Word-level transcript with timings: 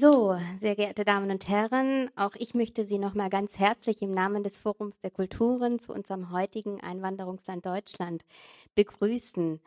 So, 0.00 0.38
sehr 0.60 0.76
geehrte 0.76 1.04
Damen 1.04 1.28
und 1.32 1.48
Herren, 1.48 2.08
auch 2.14 2.36
ich 2.36 2.54
möchte 2.54 2.86
Sie 2.86 2.98
nochmal 2.98 3.30
ganz 3.30 3.58
herzlich 3.58 4.00
im 4.00 4.14
Namen 4.14 4.44
des 4.44 4.56
Forums 4.56 5.00
der 5.00 5.10
Kulturen 5.10 5.80
zu 5.80 5.92
unserem 5.92 6.30
heutigen 6.30 6.80
Einwanderungsland 6.80 7.66
Deutschland 7.66 8.24
begrüßen. 8.76 9.60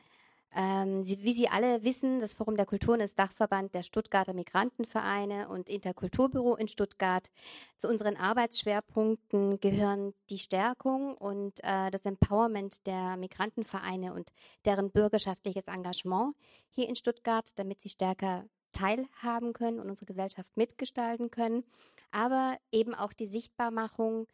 Ähm, 0.56 1.04
Sie, 1.04 1.22
wie 1.22 1.34
Sie 1.34 1.50
alle 1.50 1.84
wissen, 1.84 2.22
das 2.22 2.34
Forum 2.34 2.56
der 2.56 2.66
Kulturen 2.66 3.02
ist 3.02 3.20
Dachverband 3.20 3.76
der 3.76 3.84
Stuttgarter 3.84 4.34
Migrantenvereine 4.34 5.50
und 5.50 5.68
Interkulturbüro 5.68 6.56
in 6.56 6.70
Stuttgart. 6.70 7.30
Zu 7.76 7.90
unseren 7.90 8.16
Arbeitsschwerpunkten 8.16 9.60
gehören 9.60 10.14
die 10.30 10.40
Stärkung 10.40 11.14
und 11.18 11.62
äh, 11.62 11.92
das 11.92 12.06
Empowerment 12.06 12.88
der 12.88 13.18
Migrantenvereine 13.18 14.14
und 14.14 14.32
deren 14.64 14.92
bürgerschaftliches 14.92 15.66
Engagement 15.66 16.36
hier 16.70 16.88
in 16.88 16.96
Stuttgart, 16.96 17.52
damit 17.56 17.82
sie 17.82 17.90
stärker 17.90 18.46
teilhaben 18.72 19.54
können 19.54 19.80
und 19.80 19.90
unsere 19.90 20.06
Gesellschaft 20.06 20.56
mitgestalten 20.58 21.32
können, 21.32 21.64
aber 22.12 22.58
eben 22.72 22.94
auch 22.94 23.14
die 23.14 23.28
Sichtbarmachung 23.28 24.28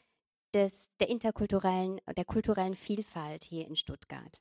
des, 0.53 0.89
der 0.99 1.09
interkulturellen, 1.09 1.99
der 2.15 2.25
kulturellen 2.25 2.75
Vielfalt 2.75 3.43
hier 3.43 3.67
in 3.67 3.75
Stuttgart. 3.75 4.39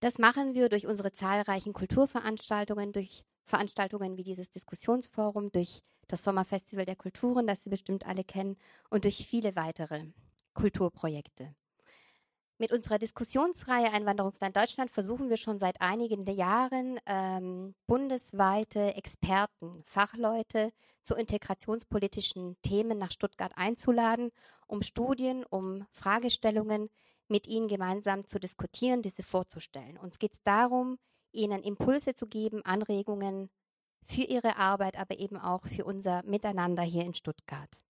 Das 0.00 0.18
machen 0.18 0.54
wir 0.54 0.68
durch 0.68 0.86
unsere 0.86 1.12
zahlreichen 1.12 1.72
Kulturveranstaltungen, 1.72 2.92
durch 2.92 3.24
Veranstaltungen 3.46 4.16
wie 4.16 4.24
dieses 4.24 4.50
Diskussionsforum, 4.50 5.52
durch 5.52 5.82
das 6.08 6.22
Sommerfestival 6.24 6.84
der 6.84 6.96
Kulturen, 6.96 7.46
das 7.46 7.62
Sie 7.62 7.70
bestimmt 7.70 8.06
alle 8.06 8.24
kennen, 8.24 8.56
und 8.90 9.04
durch 9.04 9.26
viele 9.26 9.56
weitere 9.56 10.04
Kulturprojekte. 10.54 11.54
Mit 12.58 12.72
unserer 12.72 12.98
Diskussionsreihe 12.98 13.92
Einwanderungsland 13.92 14.56
Deutschland 14.56 14.90
versuchen 14.90 15.28
wir 15.28 15.36
schon 15.36 15.58
seit 15.58 15.82
einigen 15.82 16.24
Jahren 16.26 16.98
ähm, 17.04 17.74
bundesweite 17.86 18.94
Experten, 18.94 19.82
Fachleute 19.84 20.72
zu 21.02 21.16
integrationspolitischen 21.16 22.56
Themen 22.62 22.96
nach 22.96 23.12
Stuttgart 23.12 23.52
einzuladen, 23.56 24.30
um 24.66 24.80
Studien, 24.80 25.44
um 25.44 25.86
Fragestellungen 25.92 26.88
mit 27.28 27.46
Ihnen 27.46 27.68
gemeinsam 27.68 28.26
zu 28.26 28.38
diskutieren, 28.38 29.02
diese 29.02 29.22
vorzustellen. 29.22 29.98
Uns 29.98 30.18
geht 30.18 30.32
es 30.32 30.42
darum, 30.42 30.96
Ihnen 31.32 31.62
Impulse 31.62 32.14
zu 32.14 32.26
geben, 32.26 32.64
Anregungen 32.64 33.50
für 34.02 34.22
Ihre 34.22 34.56
Arbeit, 34.56 34.98
aber 34.98 35.18
eben 35.18 35.36
auch 35.36 35.66
für 35.66 35.84
unser 35.84 36.22
Miteinander 36.22 36.82
hier 36.82 37.04
in 37.04 37.12
Stuttgart. 37.12 37.82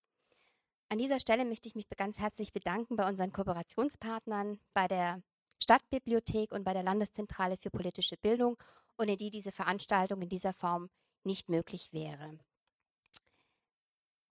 An 0.89 0.98
dieser 0.98 1.19
Stelle 1.19 1.45
möchte 1.45 1.69
ich 1.69 1.75
mich 1.75 1.89
ganz 1.97 2.19
herzlich 2.19 2.53
bedanken 2.53 2.97
bei 2.97 3.09
unseren 3.09 3.33
Kooperationspartnern, 3.33 4.61
bei 4.73 4.87
der 4.87 5.23
Stadtbibliothek 5.62 6.53
und 6.53 6.65
bei 6.65 6.75
der 6.75 6.84
Landeszentrale 6.84 7.56
für 7.56 7.70
politische 7.70 8.17
Bildung, 8.17 8.56
ohne 8.98 9.17
die 9.17 9.31
diese 9.31 9.51
Veranstaltung 9.51 10.23
in 10.23 10.29
dieser 10.29 10.55
Form 10.55 10.89
nicht 11.25 11.48
möglich 11.48 11.92
wäre. 11.92 12.39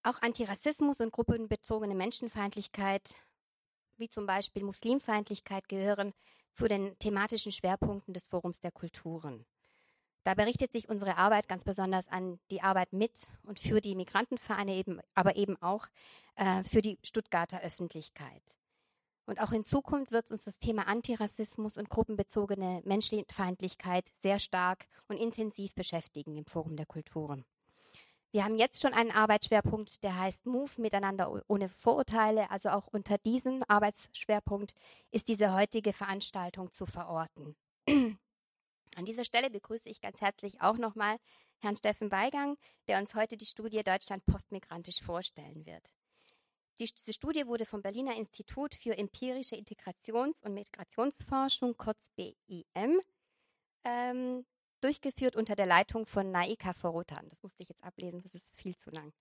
Auch 0.04 0.22
Antirassismus 0.22 1.02
und 1.02 1.12
gruppenbezogene 1.12 1.96
Menschenfeindlichkeit 1.96 3.16
wie 3.98 4.10
zum 4.10 4.26
Beispiel 4.26 4.64
Muslimfeindlichkeit 4.64 5.68
gehören 5.68 6.14
zu 6.54 6.68
den 6.68 6.98
thematischen 7.00 7.52
Schwerpunkten 7.52 8.14
des 8.14 8.28
Forums 8.28 8.60
der 8.60 8.72
Kulturen. 8.72 9.46
Da 10.26 10.34
berichtet 10.34 10.72
sich 10.72 10.90
unsere 10.90 11.18
Arbeit 11.18 11.48
ganz 11.48 11.64
besonders 11.64 12.08
an 12.08 12.40
die 12.50 12.64
Arbeit 12.64 12.94
mit 12.94 13.28
und 13.44 13.60
für 13.60 13.80
die 13.80 13.94
Migrantenvereine, 13.94 14.74
eben, 14.74 15.00
aber 15.14 15.36
eben 15.36 15.56
auch 15.62 15.86
äh, 16.36 16.64
für 16.64 16.82
die 16.82 16.98
Stuttgarter 17.04 17.62
Öffentlichkeit. 17.62 18.42
Und 19.28 19.40
auch 19.40 19.52
in 19.52 19.64
Zukunft 19.64 20.12
wird 20.12 20.32
uns 20.32 20.46
das 20.46 20.58
Thema 20.58 20.88
Antirassismus 20.88 21.78
und 21.78 21.92
gruppenbezogene 21.92 22.82
Menschenfeindlichkeit 22.86 24.06
sehr 24.20 24.40
stark 24.40 24.88
und 25.08 25.18
intensiv 25.18 25.76
beschäftigen 25.76 26.36
im 26.36 26.46
Forum 26.48 26.76
der 26.76 26.88
Kulturen. 26.88 27.46
Wir 28.32 28.44
haben 28.46 28.56
jetzt 28.56 28.82
schon 28.82 28.94
einen 28.96 29.12
Arbeitsschwerpunkt, 29.12 30.04
der 30.04 30.20
heißt 30.20 30.48
Move 30.48 30.82
miteinander 30.82 31.44
ohne 31.48 31.70
Vorurteile. 31.70 32.50
Also 32.50 32.70
auch 32.70 32.88
unter 32.88 33.20
diesem 33.20 33.64
Arbeitsschwerpunkt 33.68 34.74
ist 35.12 35.28
diese 35.28 35.54
heutige 35.54 35.94
Veranstaltung 35.94 36.72
zu 36.72 36.88
verorten. 36.88 37.56
An 38.96 39.06
dieser 39.06 39.26
Stelle 39.26 39.50
begrüße 39.50 39.90
ich 39.90 40.00
ganz 40.00 40.22
herzlich 40.22 40.62
auch 40.62 40.78
nochmal 40.78 41.18
Herrn 41.60 41.76
Steffen 41.76 42.10
Beigang, 42.10 42.58
der 42.88 43.00
uns 43.00 43.14
heute 43.14 43.36
die 43.36 43.46
Studie 43.46 43.84
Deutschland 43.84 44.26
postmigrantisch 44.26 45.02
vorstellen 45.02 45.66
wird. 45.66 45.92
Die, 46.80 46.86
diese 46.86 47.14
Studie 47.14 47.46
wurde 47.46 47.66
vom 47.66 47.82
Berliner 47.82 48.16
Institut 48.16 48.74
für 48.74 48.98
empirische 48.98 49.56
Integrations- 49.56 50.42
und 50.42 50.54
Migrationsforschung, 50.54 51.76
kurz 51.78 52.10
BIM, 52.16 53.02
ähm, 53.84 54.46
durchgeführt 54.82 55.36
unter 55.36 55.56
der 55.56 55.66
Leitung 55.66 56.06
von 56.06 56.32
Naika 56.32 56.74
Forotan. 56.74 57.28
Das 57.30 57.44
musste 57.44 57.64
ich 57.64 57.70
jetzt 57.70 57.84
ablesen, 57.84 58.22
das 58.22 58.34
ist 58.34 58.56
viel 58.56 58.78
zu 58.78 58.92
lang. 58.92 59.14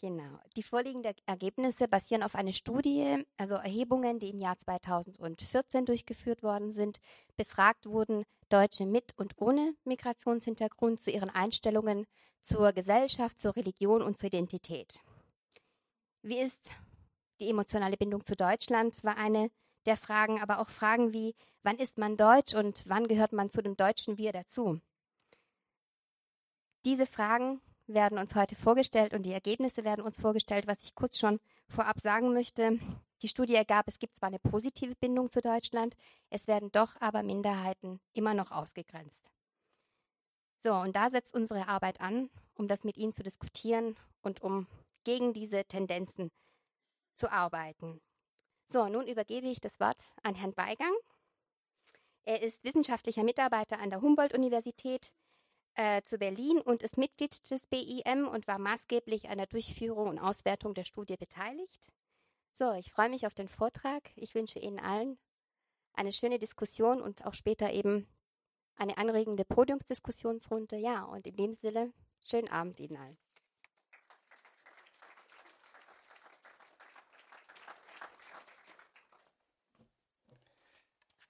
Genau. 0.00 0.38
Die 0.56 0.62
vorliegenden 0.62 1.12
Ergebnisse 1.26 1.86
basieren 1.86 2.22
auf 2.22 2.34
einer 2.34 2.52
Studie, 2.52 3.22
also 3.36 3.56
Erhebungen, 3.56 4.18
die 4.18 4.30
im 4.30 4.38
Jahr 4.38 4.58
2014 4.58 5.84
durchgeführt 5.84 6.42
worden 6.42 6.72
sind. 6.72 7.00
Befragt 7.36 7.84
wurden 7.84 8.24
Deutsche 8.48 8.86
mit 8.86 9.12
und 9.18 9.34
ohne 9.36 9.74
Migrationshintergrund 9.84 11.00
zu 11.00 11.10
ihren 11.10 11.28
Einstellungen 11.28 12.06
zur 12.40 12.72
Gesellschaft, 12.72 13.38
zur 13.38 13.54
Religion 13.56 14.00
und 14.00 14.16
zur 14.16 14.28
Identität. 14.28 15.02
Wie 16.22 16.38
ist 16.38 16.70
die 17.38 17.50
emotionale 17.50 17.98
Bindung 17.98 18.24
zu 18.24 18.36
Deutschland? 18.36 19.04
War 19.04 19.18
eine 19.18 19.50
der 19.84 19.98
Fragen, 19.98 20.40
aber 20.40 20.60
auch 20.60 20.70
Fragen 20.70 21.12
wie, 21.12 21.34
wann 21.62 21.76
ist 21.76 21.98
man 21.98 22.16
Deutsch 22.16 22.54
und 22.54 22.88
wann 22.88 23.06
gehört 23.06 23.32
man 23.34 23.50
zu 23.50 23.62
dem 23.62 23.76
deutschen 23.76 24.16
Wir 24.16 24.32
dazu? 24.32 24.80
Diese 26.86 27.04
Fragen 27.04 27.60
werden 27.94 28.18
uns 28.18 28.34
heute 28.34 28.54
vorgestellt 28.54 29.14
und 29.14 29.22
die 29.22 29.32
Ergebnisse 29.32 29.84
werden 29.84 30.04
uns 30.04 30.20
vorgestellt. 30.20 30.66
Was 30.66 30.82
ich 30.82 30.94
kurz 30.94 31.18
schon 31.18 31.40
vorab 31.68 32.00
sagen 32.00 32.32
möchte, 32.32 32.78
die 33.22 33.28
Studie 33.28 33.54
ergab, 33.54 33.88
es 33.88 33.98
gibt 33.98 34.16
zwar 34.16 34.28
eine 34.28 34.38
positive 34.38 34.94
Bindung 34.96 35.30
zu 35.30 35.40
Deutschland, 35.40 35.94
es 36.30 36.46
werden 36.46 36.70
doch 36.72 36.96
aber 37.00 37.22
Minderheiten 37.22 38.00
immer 38.12 38.34
noch 38.34 38.50
ausgegrenzt. 38.50 39.30
So, 40.58 40.74
und 40.74 40.94
da 40.94 41.10
setzt 41.10 41.34
unsere 41.34 41.68
Arbeit 41.68 42.00
an, 42.00 42.30
um 42.54 42.68
das 42.68 42.84
mit 42.84 42.96
Ihnen 42.96 43.12
zu 43.12 43.22
diskutieren 43.22 43.96
und 44.20 44.42
um 44.42 44.66
gegen 45.04 45.32
diese 45.32 45.64
Tendenzen 45.64 46.30
zu 47.16 47.30
arbeiten. 47.30 48.00
So, 48.66 48.86
nun 48.88 49.06
übergebe 49.06 49.48
ich 49.48 49.60
das 49.60 49.80
Wort 49.80 50.12
an 50.22 50.34
Herrn 50.34 50.54
Beigang. 50.54 50.92
Er 52.24 52.42
ist 52.42 52.64
wissenschaftlicher 52.64 53.24
Mitarbeiter 53.24 53.78
an 53.80 53.90
der 53.90 54.02
Humboldt-Universität 54.02 55.12
äh, 55.74 56.02
zu 56.02 56.18
Berlin 56.18 56.58
und 56.60 56.82
ist 56.82 56.98
Mitglied 56.98 57.50
des 57.50 57.66
BIM 57.66 58.28
und 58.28 58.46
war 58.46 58.58
maßgeblich 58.58 59.28
an 59.28 59.38
der 59.38 59.46
Durchführung 59.46 60.08
und 60.08 60.18
Auswertung 60.18 60.74
der 60.74 60.84
Studie 60.84 61.16
beteiligt. 61.16 61.90
So, 62.54 62.72
ich 62.72 62.92
freue 62.92 63.08
mich 63.08 63.26
auf 63.26 63.34
den 63.34 63.48
Vortrag. 63.48 64.10
Ich 64.16 64.34
wünsche 64.34 64.58
Ihnen 64.58 64.78
allen 64.78 65.18
eine 65.94 66.12
schöne 66.12 66.38
Diskussion 66.38 67.00
und 67.00 67.24
auch 67.26 67.34
später 67.34 67.72
eben 67.72 68.06
eine 68.76 68.96
anregende 68.98 69.44
Podiumsdiskussionsrunde. 69.44 70.76
Ja, 70.76 71.04
und 71.04 71.26
in 71.26 71.36
dem 71.36 71.52
Sinne, 71.52 71.92
schönen 72.22 72.48
Abend 72.48 72.80
Ihnen 72.80 72.96
allen. 72.96 73.18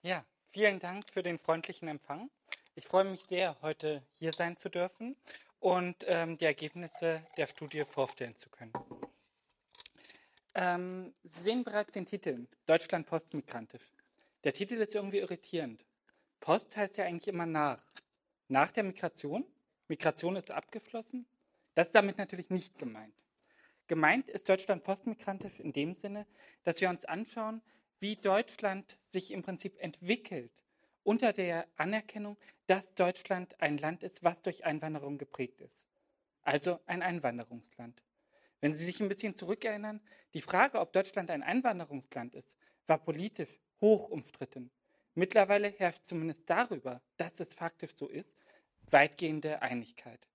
Ja, 0.02 0.24
vielen 0.46 0.78
Dank 0.78 1.10
für 1.10 1.22
den 1.22 1.38
freundlichen 1.38 1.88
Empfang. 1.88 2.30
Ich 2.76 2.86
freue 2.86 3.04
mich 3.04 3.24
sehr, 3.24 3.56
heute 3.62 4.02
hier 4.12 4.32
sein 4.32 4.56
zu 4.56 4.68
dürfen 4.70 5.16
und 5.58 6.04
ähm, 6.06 6.38
die 6.38 6.44
Ergebnisse 6.44 7.26
der 7.36 7.48
Studie 7.48 7.84
vorstellen 7.84 8.36
zu 8.36 8.48
können. 8.48 8.72
Ähm, 10.54 11.12
Sie 11.24 11.42
sehen 11.42 11.64
bereits 11.64 11.92
den 11.92 12.06
Titel 12.06 12.46
Deutschland 12.66 13.06
postmigrantisch. 13.06 13.82
Der 14.44 14.52
Titel 14.52 14.74
ist 14.74 14.94
irgendwie 14.94 15.18
irritierend. 15.18 15.84
Post 16.38 16.76
heißt 16.76 16.96
ja 16.96 17.04
eigentlich 17.04 17.28
immer 17.28 17.44
nach. 17.44 17.82
Nach 18.46 18.70
der 18.70 18.84
Migration. 18.84 19.44
Migration 19.88 20.36
ist 20.36 20.52
abgeschlossen. 20.52 21.26
Das 21.74 21.86
ist 21.86 21.94
damit 21.94 22.18
natürlich 22.18 22.50
nicht 22.50 22.78
gemeint. 22.78 23.14
Gemeint 23.88 24.28
ist 24.28 24.48
Deutschland 24.48 24.84
postmigrantisch 24.84 25.58
in 25.58 25.72
dem 25.72 25.94
Sinne, 25.94 26.24
dass 26.62 26.80
wir 26.80 26.88
uns 26.88 27.04
anschauen, 27.04 27.62
wie 27.98 28.14
Deutschland 28.14 28.96
sich 29.02 29.32
im 29.32 29.42
Prinzip 29.42 29.76
entwickelt 29.80 30.52
unter 31.02 31.32
der 31.32 31.66
Anerkennung, 31.76 32.36
dass 32.66 32.94
Deutschland 32.94 33.60
ein 33.60 33.78
Land 33.78 34.02
ist, 34.02 34.22
was 34.22 34.42
durch 34.42 34.64
Einwanderung 34.64 35.18
geprägt 35.18 35.60
ist. 35.60 35.86
Also 36.42 36.80
ein 36.86 37.02
Einwanderungsland. 37.02 38.02
Wenn 38.60 38.74
Sie 38.74 38.84
sich 38.84 39.00
ein 39.00 39.08
bisschen 39.08 39.34
zurückerinnern, 39.34 40.00
die 40.34 40.42
Frage, 40.42 40.80
ob 40.80 40.92
Deutschland 40.92 41.30
ein 41.30 41.42
Einwanderungsland 41.42 42.34
ist, 42.34 42.56
war 42.86 42.98
politisch 42.98 43.58
hoch 43.80 44.08
umstritten. 44.10 44.70
Mittlerweile 45.14 45.68
herrscht 45.68 46.06
zumindest 46.06 46.48
darüber, 46.48 47.02
dass 47.16 47.40
es 47.40 47.54
faktisch 47.54 47.94
so 47.96 48.08
ist, 48.08 48.32
weitgehende 48.90 49.62
Einigkeit. 49.62 50.28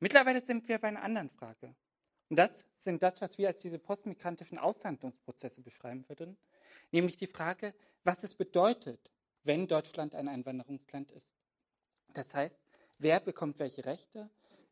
Mittlerweile 0.00 0.44
sind 0.44 0.68
wir 0.68 0.78
bei 0.78 0.88
einer 0.88 1.02
anderen 1.02 1.30
Frage. 1.30 1.74
Und 2.28 2.36
das 2.36 2.64
sind 2.76 3.02
das, 3.02 3.20
was 3.20 3.38
wir 3.38 3.48
als 3.48 3.60
diese 3.60 3.78
postmigrantischen 3.78 4.58
Aushandlungsprozesse 4.58 5.60
beschreiben 5.62 6.08
würden, 6.08 6.36
nämlich 6.92 7.16
die 7.16 7.26
Frage, 7.26 7.74
was 8.04 8.22
es 8.22 8.34
bedeutet, 8.34 9.10
wenn 9.44 9.66
Deutschland 9.66 10.14
ein 10.14 10.28
Einwanderungsland 10.28 11.10
ist. 11.12 11.34
Das 12.12 12.34
heißt, 12.34 12.58
wer 12.98 13.20
bekommt 13.20 13.58
welche 13.58 13.84
Rechte, 13.84 14.30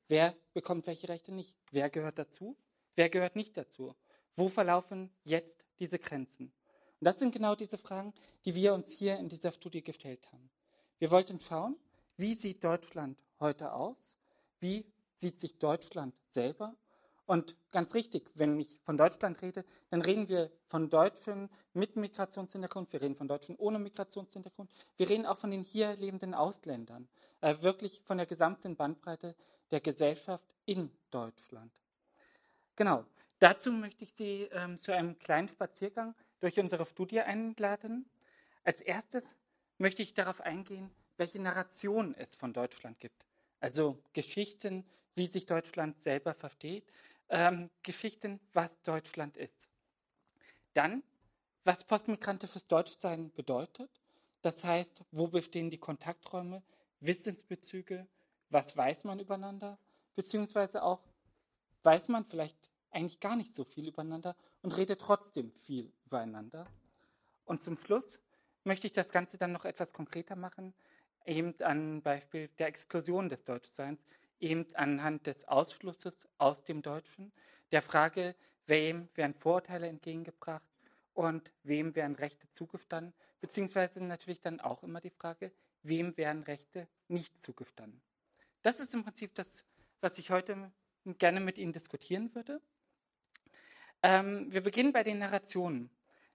wer 0.08 0.34
bekommt 0.52 0.86
welche 0.86 1.08
Rechte 1.08 1.32
nicht, 1.32 1.56
wer 1.70 1.90
gehört 1.90 2.18
dazu, 2.18 2.56
wer 2.96 3.08
gehört 3.08 3.36
nicht 3.36 3.56
dazu, 3.56 3.94
wo 4.36 4.48
verlaufen 4.48 5.10
jetzt 5.24 5.64
diese 5.78 5.98
Grenzen. 5.98 6.52
Und 7.00 7.04
das 7.04 7.18
sind 7.18 7.32
genau 7.32 7.54
diese 7.54 7.78
Fragen, 7.78 8.12
die 8.44 8.54
wir 8.54 8.74
uns 8.74 8.92
hier 8.92 9.18
in 9.18 9.28
dieser 9.28 9.52
Studie 9.52 9.82
gestellt 9.82 10.26
haben. 10.32 10.50
Wir 10.98 11.10
wollten 11.10 11.40
schauen, 11.40 11.76
wie 12.16 12.34
sieht 12.34 12.64
Deutschland 12.64 13.18
heute 13.38 13.72
aus, 13.72 14.16
wie 14.60 14.84
sieht 15.14 15.38
sich 15.38 15.58
Deutschland 15.58 16.14
selber 16.30 16.74
und 17.28 17.56
ganz 17.72 17.92
richtig, 17.92 18.30
wenn 18.32 18.58
ich 18.58 18.80
von 18.84 18.96
Deutschland 18.96 19.42
rede, 19.42 19.62
dann 19.90 20.00
reden 20.00 20.30
wir 20.30 20.50
von 20.64 20.88
Deutschen 20.88 21.50
mit 21.74 21.94
Migrationshintergrund, 21.94 22.90
wir 22.90 23.02
reden 23.02 23.16
von 23.16 23.28
Deutschen 23.28 23.54
ohne 23.56 23.78
Migrationshintergrund, 23.78 24.72
wir 24.96 25.10
reden 25.10 25.26
auch 25.26 25.36
von 25.36 25.50
den 25.50 25.62
hier 25.62 25.94
lebenden 25.96 26.32
Ausländern, 26.32 27.06
äh, 27.42 27.56
wirklich 27.60 28.00
von 28.06 28.16
der 28.16 28.24
gesamten 28.24 28.76
Bandbreite 28.76 29.34
der 29.70 29.80
Gesellschaft 29.80 30.46
in 30.64 30.90
Deutschland. 31.10 31.70
Genau, 32.76 33.04
dazu 33.40 33.72
möchte 33.72 34.04
ich 34.04 34.14
Sie 34.14 34.48
ähm, 34.50 34.78
zu 34.78 34.94
einem 34.94 35.18
kleinen 35.18 35.48
Spaziergang 35.48 36.14
durch 36.40 36.58
unsere 36.58 36.86
Studie 36.86 37.20
einladen. 37.20 38.08
Als 38.64 38.80
erstes 38.80 39.36
möchte 39.76 40.00
ich 40.00 40.14
darauf 40.14 40.40
eingehen, 40.40 40.90
welche 41.18 41.42
Narration 41.42 42.14
es 42.14 42.34
von 42.34 42.54
Deutschland 42.54 42.98
gibt. 43.00 43.26
Also 43.60 44.02
Geschichten, 44.14 44.86
wie 45.14 45.26
sich 45.26 45.44
Deutschland 45.44 46.00
selber 46.00 46.32
versteht, 46.32 46.90
ähm, 47.28 47.70
Geschichten, 47.82 48.40
was 48.52 48.70
Deutschland 48.82 49.36
ist. 49.36 49.68
Dann, 50.74 51.02
was 51.64 51.84
postmigrantisches 51.84 52.66
Deutschsein 52.66 53.30
bedeutet. 53.32 53.90
Das 54.42 54.64
heißt, 54.64 55.02
wo 55.10 55.28
bestehen 55.28 55.70
die 55.70 55.78
Kontakträume, 55.78 56.62
Wissensbezüge, 57.00 58.06
was 58.50 58.76
weiß 58.76 59.04
man 59.04 59.18
übereinander, 59.18 59.78
beziehungsweise 60.14 60.82
auch, 60.82 61.00
weiß 61.82 62.08
man 62.08 62.24
vielleicht 62.24 62.56
eigentlich 62.90 63.20
gar 63.20 63.36
nicht 63.36 63.54
so 63.54 63.64
viel 63.64 63.88
übereinander 63.88 64.36
und 64.62 64.76
redet 64.76 65.00
trotzdem 65.00 65.52
viel 65.52 65.92
übereinander. 66.06 66.66
Und 67.44 67.62
zum 67.62 67.76
Schluss 67.76 68.18
möchte 68.64 68.86
ich 68.86 68.92
das 68.92 69.10
Ganze 69.10 69.38
dann 69.38 69.52
noch 69.52 69.64
etwas 69.64 69.92
konkreter 69.92 70.36
machen, 70.36 70.74
eben 71.24 71.54
an 71.62 72.02
Beispiel 72.02 72.48
der 72.58 72.68
Exklusion 72.68 73.28
des 73.28 73.44
Deutschseins, 73.44 74.04
eben 74.40 74.66
anhand 74.74 75.26
des 75.26 75.46
Ausschlusses 75.46 76.28
aus 76.38 76.64
dem 76.64 76.82
Deutschen, 76.82 77.32
der 77.72 77.82
Frage, 77.82 78.34
wem 78.66 79.08
werden 79.14 79.34
Vorurteile 79.34 79.88
entgegengebracht 79.88 80.68
und 81.14 81.50
wem 81.62 81.94
werden 81.94 82.16
Rechte 82.16 82.48
zugestanden, 82.48 83.12
beziehungsweise 83.40 84.00
natürlich 84.02 84.40
dann 84.40 84.60
auch 84.60 84.82
immer 84.82 85.00
die 85.00 85.10
Frage, 85.10 85.52
wem 85.82 86.16
werden 86.16 86.42
Rechte 86.42 86.88
nicht 87.08 87.36
zugestanden. 87.38 88.00
Das 88.62 88.80
ist 88.80 88.94
im 88.94 89.04
Prinzip 89.04 89.34
das, 89.34 89.64
was 90.00 90.18
ich 90.18 90.30
heute 90.30 90.70
gerne 91.04 91.40
mit 91.40 91.58
Ihnen 91.58 91.72
diskutieren 91.72 92.34
würde. 92.34 92.60
Ähm, 94.02 94.52
wir 94.52 94.60
beginnen 94.60 94.92
bei 94.92 95.02
den 95.02 95.18
Narrationen. 95.18 95.90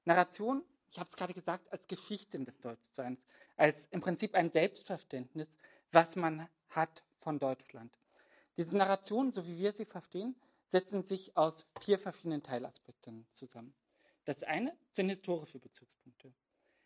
Narration, 0.06 0.63
ich 0.91 0.99
habe 0.99 1.09
es 1.09 1.15
gerade 1.15 1.33
gesagt, 1.33 1.71
als 1.71 1.88
Geschichten 1.88 2.45
des 2.45 2.59
Deutschseins, 2.59 3.25
als 3.56 3.88
im 3.91 4.01
Prinzip 4.01 4.35
ein 4.35 4.49
Selbstverständnis, 4.49 5.57
was 5.91 6.15
man 6.15 6.47
hat 6.69 7.03
von 7.23 7.39
Deutschland. 7.39 7.97
Diese 8.57 8.77
Narrationen, 8.77 9.31
so 9.31 9.47
wie 9.47 9.57
wir 9.57 9.71
sie 9.71 9.85
verstehen, 9.85 10.35
setzen 10.67 11.03
sich 11.03 11.35
aus 11.35 11.65
vier 11.79 11.97
verschiedenen 11.97 12.43
Teilaspekten 12.43 13.25
zusammen. 13.31 13.73
Das 14.25 14.43
eine 14.43 14.75
sind 14.91 15.09
historische 15.09 15.59
Bezugspunkte. 15.59 16.33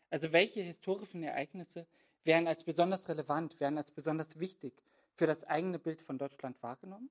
Also 0.09 0.31
welche 0.31 0.61
historischen 0.61 1.23
Ereignisse 1.23 1.87
werden 2.23 2.47
als 2.47 2.63
besonders 2.63 3.07
relevant, 3.09 3.59
werden 3.59 3.77
als 3.77 3.91
besonders 3.91 4.39
wichtig 4.39 4.73
für 5.13 5.27
das 5.27 5.43
eigene 5.43 5.79
Bild 5.79 6.01
von 6.01 6.17
Deutschland 6.17 6.61
wahrgenommen? 6.63 7.09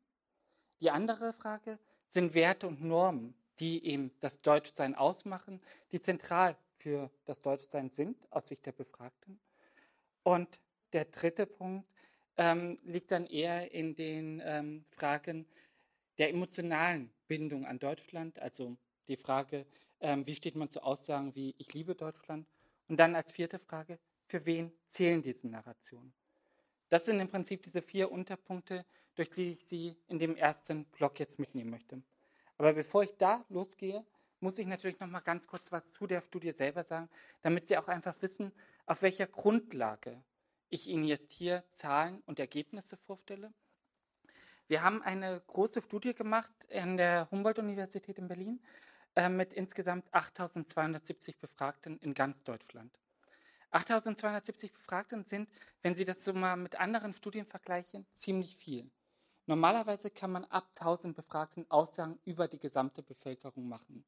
Die 0.81 0.91
andere 0.91 1.33
Frage 1.33 1.79
sind 2.09 2.35
Werte 2.35 2.67
und 2.69 2.83
Normen, 2.83 3.35
die 3.59 3.85
eben 3.85 4.13
das 4.21 4.43
Deutschsein 4.43 4.95
ausmachen, 4.95 5.61
die 5.93 6.01
zentral 6.01 6.57
für 6.75 7.11
das 7.25 7.41
Deutschsein 7.41 7.91
sind 7.91 8.17
aus 8.31 8.49
Sicht 8.49 8.67
der 8.67 8.73
Befragten. 8.73 9.41
Und 10.23 10.59
der 10.93 11.07
dritte 11.07 11.47
Punkt 11.47 11.89
ähm, 12.37 12.79
liegt 12.85 13.11
dann 13.11 13.27
eher 13.27 13.73
in 13.73 13.95
den 13.95 14.43
ähm, 14.45 14.85
Fragen 14.91 15.47
der 16.19 16.31
emotionalen 16.31 17.11
Bindung 17.29 17.67
an 17.67 17.79
Deutschland, 17.79 18.39
also 18.39 18.77
die 19.09 19.17
Frage, 19.17 19.67
ähm, 20.01 20.27
wie 20.27 20.35
steht 20.35 20.57
man 20.57 20.69
zu 20.69 20.83
Aussagen 20.83 21.35
wie 21.35 21.55
ich 21.59 21.73
liebe 21.75 21.95
Deutschland? 21.95 22.47
Und 22.89 22.99
dann 22.99 23.15
als 23.15 23.33
vierte 23.33 23.59
Frage, 23.59 23.99
für 24.27 24.45
wen 24.47 24.73
zählen 24.87 25.23
diese 25.23 25.49
Narrationen? 25.49 26.13
Das 26.89 27.07
sind 27.07 27.21
im 27.21 27.29
Prinzip 27.29 27.63
diese 27.63 27.83
vier 27.83 28.11
Unterpunkte, 28.13 28.85
durch 29.15 29.31
die 29.31 29.53
ich 29.53 29.65
Sie 29.65 29.97
in 30.09 30.19
dem 30.19 30.37
ersten 30.37 30.85
Block 30.85 31.19
jetzt 31.19 31.39
mitnehmen 31.39 31.71
möchte. 31.71 32.03
Aber 32.59 32.73
bevor 32.73 33.03
ich 33.03 33.17
da 33.17 33.45
losgehe, 33.49 34.05
muss 34.41 34.59
ich 34.59 34.67
natürlich 34.67 35.01
noch 35.01 35.09
mal 35.09 35.21
ganz 35.21 35.47
kurz 35.47 35.73
was 35.73 35.91
zu 35.93 36.07
der 36.07 36.21
Studie 36.21 36.53
selber 36.53 36.85
sagen, 36.85 37.09
damit 37.43 37.67
Sie 37.67 37.77
auch 37.77 37.89
einfach 37.89 38.15
wissen, 38.21 38.53
auf 38.85 39.03
welcher 39.03 39.27
Grundlage 39.27 40.23
ich 40.69 40.89
Ihnen 40.89 41.05
jetzt 41.05 41.33
hier 41.33 41.65
Zahlen 41.71 42.23
und 42.27 42.39
Ergebnisse 42.39 42.97
vorstelle. 42.97 43.53
Wir 44.69 44.83
haben 44.83 45.03
eine 45.03 45.41
große 45.47 45.81
Studie 45.81 46.15
gemacht 46.15 46.53
an 46.73 46.97
der 46.97 47.29
Humboldt-Universität 47.31 48.19
in 48.19 48.27
Berlin 48.27 48.61
äh, 49.15 49.29
mit 49.29 49.53
insgesamt 49.53 50.13
8.270 50.13 51.39
Befragten 51.39 51.99
in 52.01 52.15
ganz 52.15 52.43
Deutschland. 52.43 52.99
8.270 53.71 54.73
Befragten 54.73 55.25
sind, 55.25 55.49
wenn 55.83 55.95
Sie 55.95 56.05
das 56.05 56.25
so 56.25 56.33
mal 56.33 56.57
mit 56.57 56.81
anderen 56.81 57.13
Studien 57.13 57.47
vergleichen, 57.47 58.07
ziemlich 58.13 58.57
viel. 58.57 58.91
Normalerweise 59.47 60.11
kann 60.11 60.33
man 60.33 60.45
ab 60.47 60.69
1000 60.81 61.15
Befragten 61.15 61.71
Aussagen 61.71 62.19
über 62.25 62.49
die 62.49 62.59
gesamte 62.59 63.03
Bevölkerung 63.03 63.69
machen. 63.69 64.05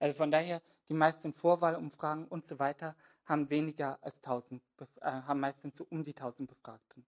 Also 0.00 0.16
von 0.16 0.30
daher, 0.30 0.62
die 0.88 0.94
meisten 0.94 1.32
Vorwahlumfragen 1.32 2.26
und 2.26 2.44
so 2.44 2.58
weiter 2.58 2.96
haben 3.30 3.48
weniger 3.48 3.98
als 4.02 4.16
1000, 4.16 4.62
äh, 4.78 4.86
haben 5.00 5.40
meistens 5.40 5.78
so 5.78 5.86
um 5.88 6.04
die 6.04 6.14
1000 6.14 6.48
Befragten. 6.48 7.06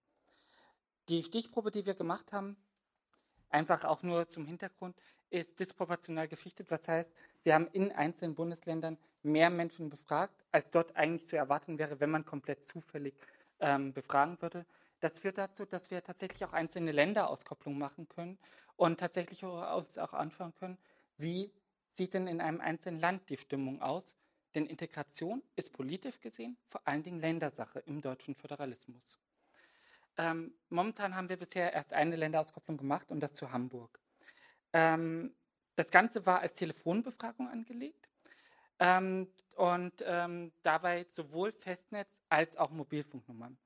Die 1.09 1.21
Stichprobe, 1.21 1.69
die 1.69 1.85
wir 1.85 1.93
gemacht 1.93 2.33
haben, 2.33 2.57
einfach 3.49 3.83
auch 3.83 4.01
nur 4.01 4.27
zum 4.27 4.45
Hintergrund, 4.45 4.95
ist 5.29 5.59
disproportional 5.59 6.27
geschichtet. 6.27 6.71
Was 6.71 6.87
heißt, 6.87 7.11
wir 7.43 7.53
haben 7.53 7.67
in 7.73 7.91
einzelnen 7.91 8.35
Bundesländern 8.35 8.97
mehr 9.21 9.49
Menschen 9.49 9.89
befragt, 9.89 10.45
als 10.51 10.69
dort 10.69 10.95
eigentlich 10.95 11.27
zu 11.27 11.37
erwarten 11.37 11.77
wäre, 11.77 11.99
wenn 11.99 12.09
man 12.09 12.25
komplett 12.25 12.65
zufällig 12.65 13.15
ähm, 13.59 13.93
befragen 13.93 14.41
würde. 14.41 14.65
Das 14.99 15.19
führt 15.19 15.37
dazu, 15.37 15.65
dass 15.65 15.91
wir 15.91 16.03
tatsächlich 16.03 16.45
auch 16.45 16.53
einzelne 16.53 16.91
Länderauskopplungen 16.91 17.79
machen 17.79 18.07
können 18.07 18.37
und 18.77 18.99
tatsächlich 18.99 19.43
uns 19.43 19.97
auch 19.97 20.13
anschauen 20.13 20.53
können, 20.55 20.77
wie 21.17 21.51
sieht 21.89 22.13
denn 22.13 22.27
in 22.27 22.41
einem 22.41 22.61
einzelnen 22.61 22.99
Land 22.99 23.29
die 23.29 23.37
Stimmung 23.37 23.81
aus? 23.81 24.15
Denn 24.55 24.65
Integration 24.65 25.41
ist 25.55 25.73
politisch 25.73 26.19
gesehen 26.19 26.57
vor 26.67 26.81
allen 26.85 27.03
Dingen 27.03 27.19
Ländersache 27.19 27.79
im 27.79 28.01
deutschen 28.01 28.35
Föderalismus. 28.35 29.17
Ähm, 30.17 30.53
momentan 30.69 31.15
haben 31.15 31.29
wir 31.29 31.37
bisher 31.37 31.73
erst 31.73 31.93
eine 31.93 32.15
Länderauskopplung 32.15 32.77
gemacht 32.77 33.09
und 33.09 33.19
das 33.19 33.33
zu 33.33 33.51
Hamburg. 33.51 33.99
Ähm, 34.71 35.35
das 35.75 35.89
Ganze 35.89 36.25
war 36.25 36.41
als 36.41 36.53
Telefonbefragung 36.53 37.47
angelegt 37.49 38.07
ähm, 38.79 39.27
und 39.55 40.03
ähm, 40.05 40.51
dabei 40.61 41.07
sowohl 41.09 41.51
Festnetz 41.51 42.21
als 42.29 42.55
auch 42.57 42.69
Mobilfunknummern. 42.69 43.57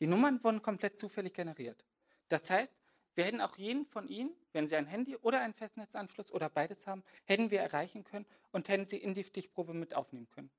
Die 0.00 0.06
Nummern 0.06 0.42
wurden 0.44 0.60
komplett 0.60 0.98
zufällig 0.98 1.32
generiert. 1.32 1.84
Das 2.28 2.50
heißt, 2.50 2.74
wir 3.14 3.24
hätten 3.24 3.40
auch 3.40 3.56
jeden 3.56 3.86
von 3.86 4.08
Ihnen, 4.08 4.34
wenn 4.52 4.66
Sie 4.66 4.76
ein 4.76 4.86
Handy 4.86 5.16
oder 5.16 5.40
einen 5.40 5.54
Festnetzanschluss 5.54 6.32
oder 6.32 6.48
beides 6.48 6.86
haben, 6.86 7.04
hätten 7.24 7.50
wir 7.50 7.60
erreichen 7.60 8.04
können 8.04 8.26
und 8.50 8.68
hätten 8.68 8.86
Sie 8.86 8.98
in 8.98 9.14
die 9.14 9.24
Stichprobe 9.24 9.74
mit 9.74 9.94
aufnehmen 9.94 10.28
können. 10.30 10.50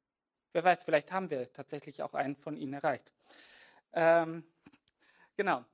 Wer 0.54 0.64
weiß, 0.64 0.84
vielleicht 0.84 1.12
haben 1.12 1.30
wir 1.30 1.52
tatsächlich 1.52 2.02
auch 2.02 2.14
einen 2.14 2.38
von 2.38 2.56
Ihnen 2.56 2.74
erreicht. 2.74 3.12
Ähm, 3.92 4.46
genau. 5.36 5.66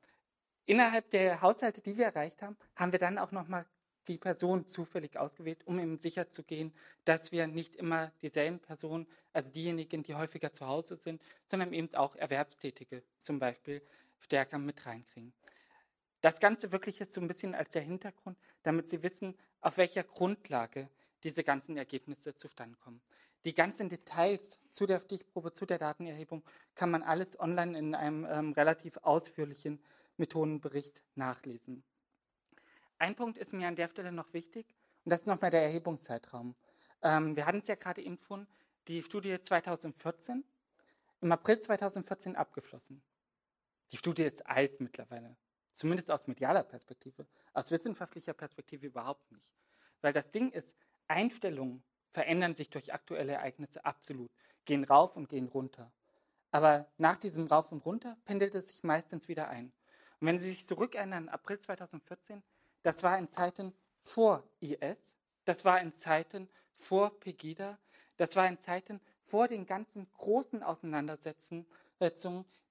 Innerhalb 0.65 1.09
der 1.11 1.41
Haushalte, 1.41 1.81
die 1.81 1.97
wir 1.97 2.05
erreicht 2.05 2.41
haben, 2.41 2.57
haben 2.75 2.91
wir 2.91 2.99
dann 2.99 3.17
auch 3.17 3.31
nochmal 3.31 3.65
die 4.07 4.17
Person 4.17 4.65
zufällig 4.65 5.17
ausgewählt, 5.17 5.65
um 5.65 5.79
eben 5.79 5.97
sicher 5.97 6.29
zu 6.29 6.43
gehen, 6.43 6.73
dass 7.05 7.31
wir 7.31 7.47
nicht 7.47 7.75
immer 7.75 8.11
dieselben 8.21 8.59
Personen, 8.59 9.07
also 9.33 9.51
diejenigen, 9.51 10.03
die 10.03 10.15
häufiger 10.15 10.51
zu 10.51 10.67
Hause 10.67 10.97
sind, 10.97 11.21
sondern 11.47 11.73
eben 11.73 11.93
auch 11.93 12.15
Erwerbstätige 12.15 13.03
zum 13.17 13.39
Beispiel 13.39 13.81
stärker 14.19 14.57
mit 14.57 14.85
reinkriegen. 14.85 15.33
Das 16.21 16.39
Ganze 16.39 16.71
wirklich 16.71 17.01
ist 17.01 17.13
so 17.13 17.21
ein 17.21 17.27
bisschen 17.27 17.55
als 17.55 17.71
der 17.71 17.81
Hintergrund, 17.81 18.37
damit 18.63 18.87
Sie 18.87 19.01
wissen, 19.03 19.35
auf 19.59 19.77
welcher 19.77 20.03
Grundlage 20.03 20.89
diese 21.23 21.43
ganzen 21.43 21.77
Ergebnisse 21.77 22.35
zustande 22.35 22.77
kommen. 22.77 23.01
Die 23.43 23.55
ganzen 23.55 23.89
Details 23.89 24.59
zu 24.69 24.85
der 24.85 24.99
Stichprobe, 24.99 25.51
zu 25.51 25.65
der 25.65 25.79
Datenerhebung 25.79 26.43
kann 26.75 26.91
man 26.91 27.01
alles 27.01 27.39
online 27.39 27.77
in 27.77 27.95
einem 27.95 28.25
ähm, 28.29 28.53
relativ 28.53 28.97
ausführlichen 28.97 29.83
Methodenbericht 30.17 31.01
nachlesen. 31.15 31.83
Ein 32.99 33.15
Punkt 33.15 33.39
ist 33.39 33.51
mir 33.51 33.67
an 33.67 33.75
der 33.75 33.87
Stelle 33.87 34.11
noch 34.11 34.31
wichtig 34.33 34.75
und 35.03 35.09
das 35.11 35.21
ist 35.21 35.27
nochmal 35.27 35.49
der 35.49 35.63
Erhebungszeitraum. 35.63 36.55
Ähm, 37.01 37.35
wir 37.35 37.47
hatten 37.47 37.59
es 37.59 37.67
ja 37.67 37.75
gerade 37.75 38.03
eben 38.03 38.19
schon, 38.19 38.47
die 38.87 39.01
Studie 39.01 39.41
2014, 39.41 40.43
im 41.21 41.31
April 41.31 41.59
2014 41.59 42.35
abgeschlossen. 42.35 43.01
Die 43.91 43.97
Studie 43.97 44.23
ist 44.23 44.45
alt 44.45 44.79
mittlerweile. 44.81 45.35
Zumindest 45.75 46.11
aus 46.11 46.27
medialer 46.27 46.63
Perspektive. 46.63 47.25
Aus 47.53 47.71
wissenschaftlicher 47.71 48.33
Perspektive 48.33 48.87
überhaupt 48.87 49.31
nicht. 49.31 49.45
Weil 50.01 50.13
das 50.13 50.29
Ding 50.31 50.51
ist, 50.51 50.75
Einstellungen 51.07 51.83
verändern 52.11 52.53
sich 52.53 52.69
durch 52.69 52.93
aktuelle 52.93 53.33
Ereignisse 53.33 53.83
absolut, 53.85 54.31
gehen 54.65 54.83
rauf 54.83 55.15
und 55.15 55.29
gehen 55.29 55.47
runter. 55.47 55.91
Aber 56.51 56.87
nach 56.97 57.17
diesem 57.17 57.47
Rauf 57.47 57.71
und 57.71 57.85
Runter 57.85 58.17
pendelt 58.25 58.55
es 58.55 58.67
sich 58.69 58.83
meistens 58.83 59.27
wieder 59.27 59.47
ein. 59.47 59.71
Und 60.19 60.27
wenn 60.27 60.39
Sie 60.39 60.49
sich 60.49 60.67
zurückerinnern, 60.67 61.29
April 61.29 61.59
2014, 61.59 62.43
das 62.83 63.03
war 63.03 63.17
in 63.17 63.27
Zeiten 63.29 63.73
vor 64.01 64.43
IS, 64.59 65.15
das 65.45 65.65
war 65.65 65.79
in 65.79 65.91
Zeiten 65.91 66.49
vor 66.73 67.17
Pegida, 67.19 67.79
das 68.17 68.35
war 68.35 68.47
in 68.47 68.59
Zeiten 68.59 68.99
vor 69.23 69.47
den 69.47 69.65
ganzen 69.65 70.11
großen 70.13 70.61
Auseinandersetzungen, 70.61 71.65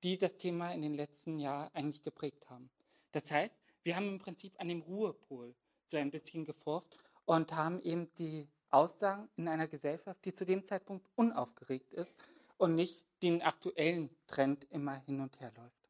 die 0.03 0.19
das 0.19 0.37
Thema 0.37 0.73
in 0.73 0.83
den 0.83 0.95
letzten 0.95 1.39
Jahren 1.39 1.71
eigentlich 1.75 2.03
geprägt 2.03 2.49
haben. 2.51 2.71
Das 3.13 3.31
heißt, 3.31 3.55
wir 3.83 3.97
haben 3.97 4.09
im 4.09 4.19
Prinzip 4.19 4.59
an 4.59 4.69
dem 4.69 4.83
Ruhepol 4.83 5.55
so 5.87 5.97
ein 5.97 6.11
bisschen 6.11 6.45
geforft 6.45 6.99
und 7.25 7.53
haben 7.55 7.83
eben 7.83 8.13
die 8.17 8.49
Aussagen 8.71 9.29
in 9.37 9.49
einer 9.49 9.67
Gesellschaft, 9.67 10.25
die 10.25 10.33
zu 10.33 10.47
dem 10.47 10.65
Zeitpunkt 10.65 11.09
unaufgeregt 11.17 11.93
ist 11.93 12.17
und 12.57 12.75
nicht 12.75 13.05
den 13.23 13.43
aktuellen 13.43 14.11
Trend 14.27 14.67
immer 14.71 14.97
hin 14.97 15.21
und 15.21 15.41
her 15.41 15.53
läuft. 15.57 15.89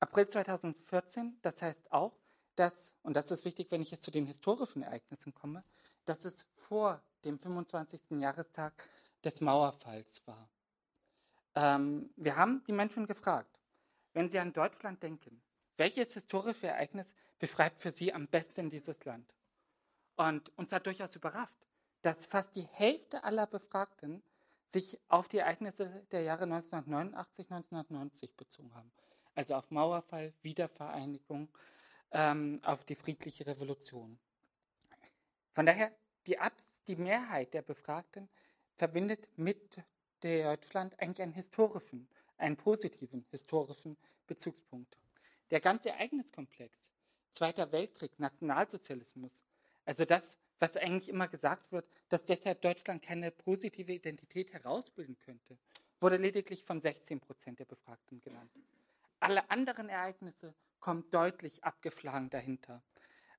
April 0.00 0.28
2014, 0.28 1.38
das 1.42 1.60
heißt 1.62 1.92
auch, 1.92 2.16
dass, 2.56 2.94
und 3.02 3.14
das 3.14 3.30
ist 3.30 3.44
wichtig, 3.44 3.70
wenn 3.70 3.82
ich 3.82 3.90
jetzt 3.90 4.02
zu 4.02 4.10
den 4.10 4.26
historischen 4.26 4.82
Ereignissen 4.82 5.34
komme, 5.34 5.64
dass 6.04 6.24
es 6.24 6.46
vor 6.54 7.02
dem 7.24 7.38
25. 7.38 8.18
Jahrestag 8.18 8.72
des 9.24 9.40
Mauerfalls 9.40 10.26
war. 10.26 10.48
Ähm, 11.54 12.10
wir 12.16 12.36
haben 12.36 12.62
die 12.66 12.72
Menschen 12.72 13.06
gefragt, 13.06 13.58
wenn 14.12 14.28
sie 14.28 14.38
an 14.38 14.52
Deutschland 14.52 15.02
denken, 15.02 15.42
welches 15.80 16.12
historische 16.12 16.66
Ereignis 16.66 17.14
beschreibt 17.38 17.80
für 17.80 17.90
sie 17.90 18.12
am 18.12 18.28
besten 18.28 18.68
dieses 18.68 19.02
Land? 19.06 19.32
Und 20.14 20.56
uns 20.58 20.70
hat 20.72 20.84
durchaus 20.84 21.16
überrascht, 21.16 21.56
dass 22.02 22.26
fast 22.26 22.54
die 22.54 22.68
Hälfte 22.72 23.24
aller 23.24 23.46
Befragten 23.46 24.22
sich 24.68 25.00
auf 25.08 25.28
die 25.28 25.38
Ereignisse 25.38 26.06
der 26.12 26.20
Jahre 26.20 26.44
1989, 26.44 27.50
1990 27.50 28.36
bezogen 28.36 28.74
haben. 28.74 28.92
Also 29.34 29.54
auf 29.54 29.70
Mauerfall, 29.70 30.34
Wiedervereinigung, 30.42 31.48
ähm, 32.12 32.60
auf 32.62 32.84
die 32.84 32.94
friedliche 32.94 33.46
Revolution. 33.46 34.18
Von 35.52 35.64
daher, 35.64 35.90
die, 36.26 36.38
Abs 36.38 36.84
die 36.88 36.96
Mehrheit 36.96 37.54
der 37.54 37.62
Befragten 37.62 38.28
verbindet 38.76 39.26
mit 39.38 39.82
Deutschland 40.20 41.00
eigentlich 41.00 41.22
einen 41.22 41.32
historischen, 41.32 42.06
einen 42.36 42.58
positiven 42.58 43.24
historischen 43.30 43.96
Bezugspunkt. 44.26 45.00
Der 45.50 45.60
ganze 45.60 45.90
Ereigniskomplex, 45.90 46.92
Zweiter 47.32 47.72
Weltkrieg, 47.72 48.18
Nationalsozialismus, 48.18 49.32
also 49.84 50.04
das, 50.04 50.38
was 50.58 50.76
eigentlich 50.76 51.08
immer 51.08 51.28
gesagt 51.28 51.72
wird, 51.72 51.86
dass 52.08 52.24
deshalb 52.24 52.60
Deutschland 52.60 53.02
keine 53.02 53.30
positive 53.30 53.92
Identität 53.92 54.52
herausbilden 54.52 55.18
könnte, 55.18 55.58
wurde 56.00 56.16
lediglich 56.16 56.64
von 56.64 56.80
16 56.80 57.20
Prozent 57.20 57.58
der 57.58 57.64
Befragten 57.64 58.20
genannt. 58.20 58.50
Alle 59.20 59.50
anderen 59.50 59.88
Ereignisse 59.88 60.54
kommen 60.80 61.04
deutlich 61.10 61.62
abgeschlagen 61.62 62.30
dahinter. 62.30 62.82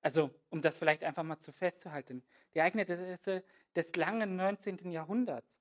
Also, 0.01 0.31
um 0.49 0.61
das 0.61 0.77
vielleicht 0.77 1.03
einfach 1.03 1.23
mal 1.23 1.39
zu 1.39 1.51
festzuhalten, 1.51 2.23
die 2.53 2.59
Ereignisse 2.59 3.43
des 3.75 3.95
langen 3.95 4.35
19. 4.35 4.91
Jahrhunderts 4.91 5.59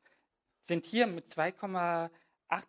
sind 0.63 0.87
hier 0.87 1.07
mit 1.07 1.27
2,8 1.27 2.11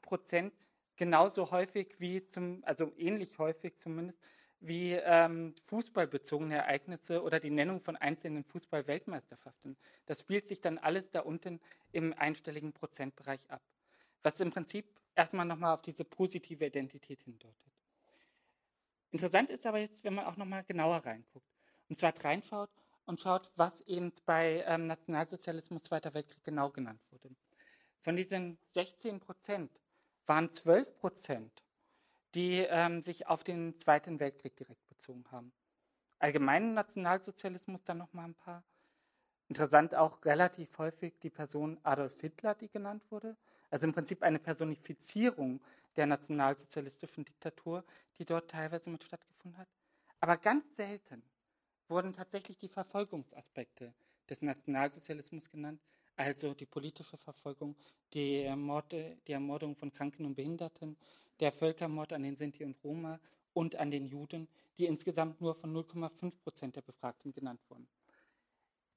Prozent 0.01 0.53
genauso 1.01 1.49
häufig 1.49 1.95
wie 1.97 2.23
zum, 2.27 2.61
also 2.63 2.93
ähnlich 2.95 3.39
häufig 3.39 3.75
zumindest, 3.75 4.19
wie 4.59 4.91
ähm, 4.91 5.55
fußballbezogene 5.65 6.57
Ereignisse 6.57 7.23
oder 7.23 7.39
die 7.39 7.49
Nennung 7.49 7.81
von 7.81 7.95
einzelnen 7.95 8.43
Fußball-Weltmeisterschaften. 8.43 9.77
Das 10.05 10.19
spielt 10.19 10.45
sich 10.45 10.61
dann 10.61 10.77
alles 10.77 11.09
da 11.09 11.21
unten 11.21 11.59
im 11.91 12.13
einstelligen 12.13 12.71
Prozentbereich 12.71 13.39
ab. 13.49 13.63
Was 14.21 14.39
im 14.41 14.51
Prinzip 14.51 14.85
erstmal 15.15 15.47
nochmal 15.47 15.73
auf 15.73 15.81
diese 15.81 16.05
positive 16.05 16.67
Identität 16.67 17.23
hindeutet. 17.23 17.73
Interessant 19.09 19.49
ist 19.49 19.65
aber 19.65 19.79
jetzt, 19.79 20.03
wenn 20.03 20.13
man 20.13 20.25
auch 20.25 20.37
nochmal 20.37 20.63
genauer 20.65 20.97
reinguckt. 20.97 21.49
Und 21.89 21.97
zwar 21.97 22.13
reinschaut 22.23 22.69
und 23.05 23.19
schaut, 23.19 23.49
was 23.55 23.81
eben 23.87 24.13
bei 24.27 24.63
ähm, 24.67 24.85
Nationalsozialismus 24.85 25.81
Zweiter 25.81 26.13
Weltkrieg 26.13 26.43
genau 26.43 26.69
genannt 26.69 27.01
wurde. 27.09 27.35
Von 28.01 28.15
diesen 28.15 28.59
16 28.73 29.19
Prozent 29.19 29.71
waren 30.25 30.51
12 30.51 30.97
Prozent 30.97 31.61
die 32.35 32.59
ähm, 32.69 33.01
sich 33.01 33.27
auf 33.27 33.43
den 33.43 33.77
Zweiten 33.79 34.19
Weltkrieg 34.19 34.55
direkt 34.55 34.87
bezogen 34.87 35.25
haben. 35.31 35.51
Allgemeinen 36.19 36.73
Nationalsozialismus 36.73 37.83
dann 37.83 37.97
noch 37.97 38.13
mal 38.13 38.25
ein 38.25 38.35
paar. 38.35 38.63
Interessant 39.49 39.95
auch 39.95 40.23
relativ 40.23 40.77
häufig 40.77 41.19
die 41.19 41.29
Person 41.29 41.77
Adolf 41.83 42.21
Hitler, 42.21 42.55
die 42.55 42.69
genannt 42.69 43.03
wurde. 43.09 43.35
Also 43.69 43.87
im 43.87 43.93
Prinzip 43.93 44.23
eine 44.23 44.39
Personifizierung 44.39 45.61
der 45.97 46.05
nationalsozialistischen 46.05 47.25
Diktatur, 47.25 47.83
die 48.17 48.25
dort 48.25 48.49
teilweise 48.49 48.89
mit 48.89 49.03
stattgefunden 49.03 49.57
hat. 49.57 49.67
Aber 50.21 50.37
ganz 50.37 50.75
selten 50.75 51.23
wurden 51.89 52.13
tatsächlich 52.13 52.57
die 52.57 52.69
Verfolgungsaspekte 52.69 53.93
des 54.29 54.41
Nationalsozialismus 54.41 55.49
genannt, 55.49 55.81
also 56.21 56.53
die 56.53 56.65
politische 56.65 57.17
Verfolgung, 57.17 57.75
die, 58.13 58.47
Morde, 58.55 59.17
die 59.27 59.31
Ermordung 59.33 59.75
von 59.75 59.91
Kranken 59.91 60.25
und 60.25 60.35
Behinderten, 60.35 60.97
der 61.39 61.51
Völkermord 61.51 62.13
an 62.13 62.23
den 62.23 62.35
Sinti 62.35 62.63
und 62.63 62.77
Roma 62.83 63.19
und 63.53 63.75
an 63.75 63.89
den 63.89 64.05
Juden, 64.05 64.47
die 64.77 64.85
insgesamt 64.85 65.41
nur 65.41 65.55
von 65.55 65.73
0,5 65.73 66.39
Prozent 66.39 66.75
der 66.75 66.81
Befragten 66.81 67.33
genannt 67.33 67.61
wurden. 67.69 67.87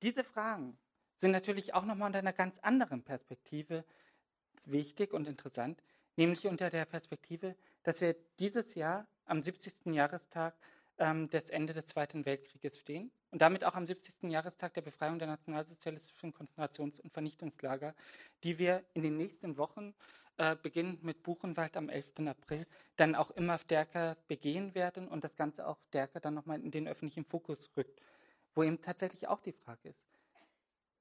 Diese 0.02 0.22
Fragen 0.22 0.76
sind 1.16 1.30
natürlich 1.30 1.74
auch 1.74 1.84
nochmal 1.84 2.08
unter 2.08 2.18
einer 2.18 2.32
ganz 2.32 2.58
anderen 2.58 3.02
Perspektive 3.02 3.84
wichtig 4.66 5.12
und 5.12 5.26
interessant, 5.26 5.82
nämlich 6.16 6.46
unter 6.46 6.70
der 6.70 6.84
Perspektive, 6.84 7.56
dass 7.82 8.00
wir 8.00 8.14
dieses 8.38 8.74
Jahr 8.74 9.06
am 9.24 9.42
70. 9.42 9.94
Jahrestag 9.94 10.54
ähm, 10.98 11.30
des 11.30 11.50
Ende 11.50 11.72
des 11.72 11.86
Zweiten 11.86 12.26
Weltkrieges 12.26 12.78
stehen 12.78 13.10
und 13.34 13.42
damit 13.42 13.64
auch 13.64 13.74
am 13.74 13.84
70. 13.84 14.30
Jahrestag 14.30 14.74
der 14.74 14.82
Befreiung 14.82 15.18
der 15.18 15.26
nationalsozialistischen 15.26 16.32
Konzentrations- 16.32 17.00
und 17.00 17.12
Vernichtungslager, 17.12 17.92
die 18.44 18.58
wir 18.58 18.84
in 18.94 19.02
den 19.02 19.16
nächsten 19.16 19.56
Wochen 19.56 19.92
äh, 20.36 20.54
beginnend 20.54 21.02
mit 21.02 21.24
Buchenwald 21.24 21.76
am 21.76 21.88
11. 21.88 22.28
April, 22.28 22.64
dann 22.94 23.16
auch 23.16 23.32
immer 23.32 23.58
stärker 23.58 24.16
begehen 24.28 24.76
werden 24.76 25.08
und 25.08 25.24
das 25.24 25.34
Ganze 25.34 25.66
auch 25.66 25.80
stärker 25.80 26.20
dann 26.20 26.34
nochmal 26.34 26.60
in 26.60 26.70
den 26.70 26.86
öffentlichen 26.86 27.24
Fokus 27.24 27.68
rückt. 27.76 28.00
Wo 28.54 28.62
eben 28.62 28.80
tatsächlich 28.80 29.26
auch 29.26 29.40
die 29.40 29.50
Frage 29.50 29.88
ist, 29.88 30.06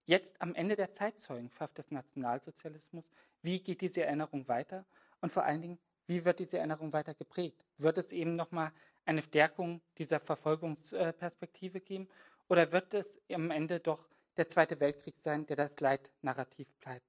jetzt 0.07 0.41
am 0.41 0.55
Ende 0.55 0.75
der 0.75 0.91
Zeitzeugenschaft 0.91 1.77
des 1.77 1.91
Nationalsozialismus, 1.91 3.11
wie 3.43 3.59
geht 3.59 3.81
diese 3.81 4.05
Erinnerung 4.05 4.47
weiter 4.47 4.87
und 5.21 5.31
vor 5.31 5.43
allen 5.43 5.61
Dingen, 5.61 5.77
wie 6.07 6.25
wird 6.25 6.39
diese 6.39 6.57
Erinnerung 6.57 6.93
weiter 6.93 7.13
geprägt? 7.13 7.63
Wird 7.77 7.99
es 7.99 8.11
eben 8.11 8.35
nochmal 8.35 8.71
eine 9.05 9.21
Stärkung 9.21 9.81
dieser 9.97 10.19
Verfolgungsperspektive 10.19 11.81
geben 11.81 12.07
oder 12.47 12.71
wird 12.71 12.93
es 12.93 13.19
am 13.31 13.51
Ende 13.51 13.79
doch 13.79 14.07
der 14.37 14.47
Zweite 14.47 14.79
Weltkrieg 14.79 15.15
sein, 15.19 15.45
der 15.45 15.55
das 15.55 15.79
Leitnarrativ 15.79 16.67
bleibt? 16.79 17.05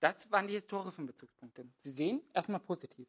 Das 0.00 0.30
waren 0.30 0.46
die 0.46 0.54
historischen 0.54 1.06
Bezugspunkte. 1.06 1.66
Sie 1.76 1.90
sehen, 1.90 2.22
erstmal 2.32 2.60
positiv. 2.60 3.08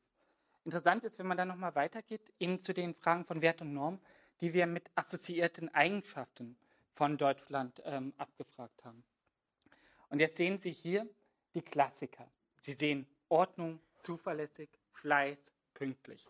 Interessant 0.66 1.04
ist, 1.04 1.20
wenn 1.20 1.28
man 1.28 1.38
dann 1.38 1.48
nochmal 1.48 1.76
weitergeht, 1.76 2.34
eben 2.40 2.60
zu 2.60 2.74
den 2.74 2.96
Fragen 2.96 3.26
von 3.26 3.42
Wert 3.42 3.62
und 3.62 3.74
Norm, 3.74 4.00
die 4.42 4.54
wir 4.54 4.66
mit 4.66 4.90
assoziierten 4.96 5.74
Eigenschaften 5.74 6.58
von 6.94 7.18
Deutschland 7.18 7.82
ähm, 7.86 8.14
abgefragt 8.18 8.84
haben. 8.84 9.04
Und 10.10 10.20
jetzt 10.20 10.38
sehen 10.38 10.60
Sie 10.60 10.72
hier 10.72 11.08
die 11.54 11.62
Klassiker. 11.62 12.30
Sie 12.62 12.74
sehen 12.74 13.08
Ordnung, 13.30 13.80
zuverlässig, 13.96 14.70
Fleiß, 14.94 15.38
pünktlich. 15.74 16.28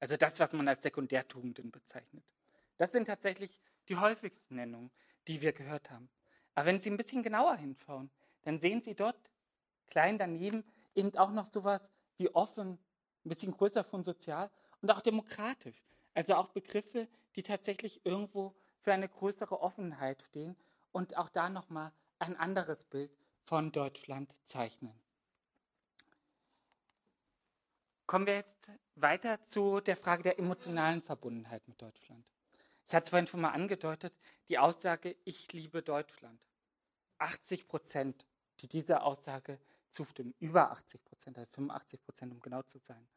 Also 0.00 0.16
das, 0.16 0.38
was 0.40 0.52
man 0.52 0.68
als 0.68 0.82
Sekundärtugenden 0.82 1.70
bezeichnet. 1.70 2.24
Das 2.76 2.92
sind 2.92 3.06
tatsächlich 3.06 3.60
die 3.88 3.96
häufigsten 3.96 4.56
Nennungen, 4.56 4.90
die 5.26 5.40
wir 5.40 5.52
gehört 5.52 5.90
haben. 5.90 6.08
Aber 6.54 6.66
wenn 6.66 6.78
Sie 6.78 6.90
ein 6.90 6.96
bisschen 6.96 7.22
genauer 7.22 7.56
hinschauen, 7.56 8.10
dann 8.42 8.58
sehen 8.58 8.82
Sie 8.82 8.94
dort 8.94 9.30
klein 9.86 10.18
daneben 10.18 10.64
eben 10.94 11.16
auch 11.16 11.30
noch 11.30 11.50
sowas 11.50 11.90
wie 12.16 12.28
offen, 12.34 12.78
ein 13.24 13.28
bisschen 13.28 13.52
größer 13.52 13.84
von 13.84 14.04
sozial 14.04 14.50
und 14.80 14.90
auch 14.90 15.00
demokratisch. 15.00 15.84
Also 16.14 16.34
auch 16.34 16.48
Begriffe, 16.48 17.08
die 17.34 17.42
tatsächlich 17.42 18.04
irgendwo 18.04 18.54
für 18.80 18.92
eine 18.92 19.08
größere 19.08 19.60
Offenheit 19.60 20.22
stehen 20.22 20.56
und 20.92 21.16
auch 21.16 21.28
da 21.28 21.50
nochmal 21.50 21.92
ein 22.18 22.36
anderes 22.36 22.84
Bild 22.84 23.10
von 23.44 23.72
Deutschland 23.72 24.34
zeichnen. 24.44 24.94
Kommen 28.06 28.26
wir 28.28 28.34
jetzt 28.34 28.70
weiter 28.94 29.42
zu 29.42 29.80
der 29.80 29.96
Frage 29.96 30.22
der 30.22 30.38
emotionalen 30.38 31.02
Verbundenheit 31.02 31.66
mit 31.66 31.82
Deutschland. 31.82 32.30
Ich 32.86 32.94
hatte 32.94 33.02
es 33.02 33.10
vorhin 33.10 33.26
schon 33.26 33.40
mal 33.40 33.50
angedeutet, 33.50 34.14
die 34.48 34.58
Aussage, 34.58 35.16
ich 35.24 35.52
liebe 35.52 35.82
Deutschland. 35.82 36.40
80 37.18 37.66
Prozent, 37.66 38.24
die 38.60 38.68
dieser 38.68 39.02
Aussage 39.02 39.58
zustimmen, 39.90 40.34
über 40.38 40.70
80 40.70 41.04
Prozent, 41.04 41.36
also 41.36 41.50
85 41.50 42.00
Prozent, 42.04 42.32
um 42.32 42.40
genau 42.40 42.62
zu 42.62 42.78
sein. 42.78 43.08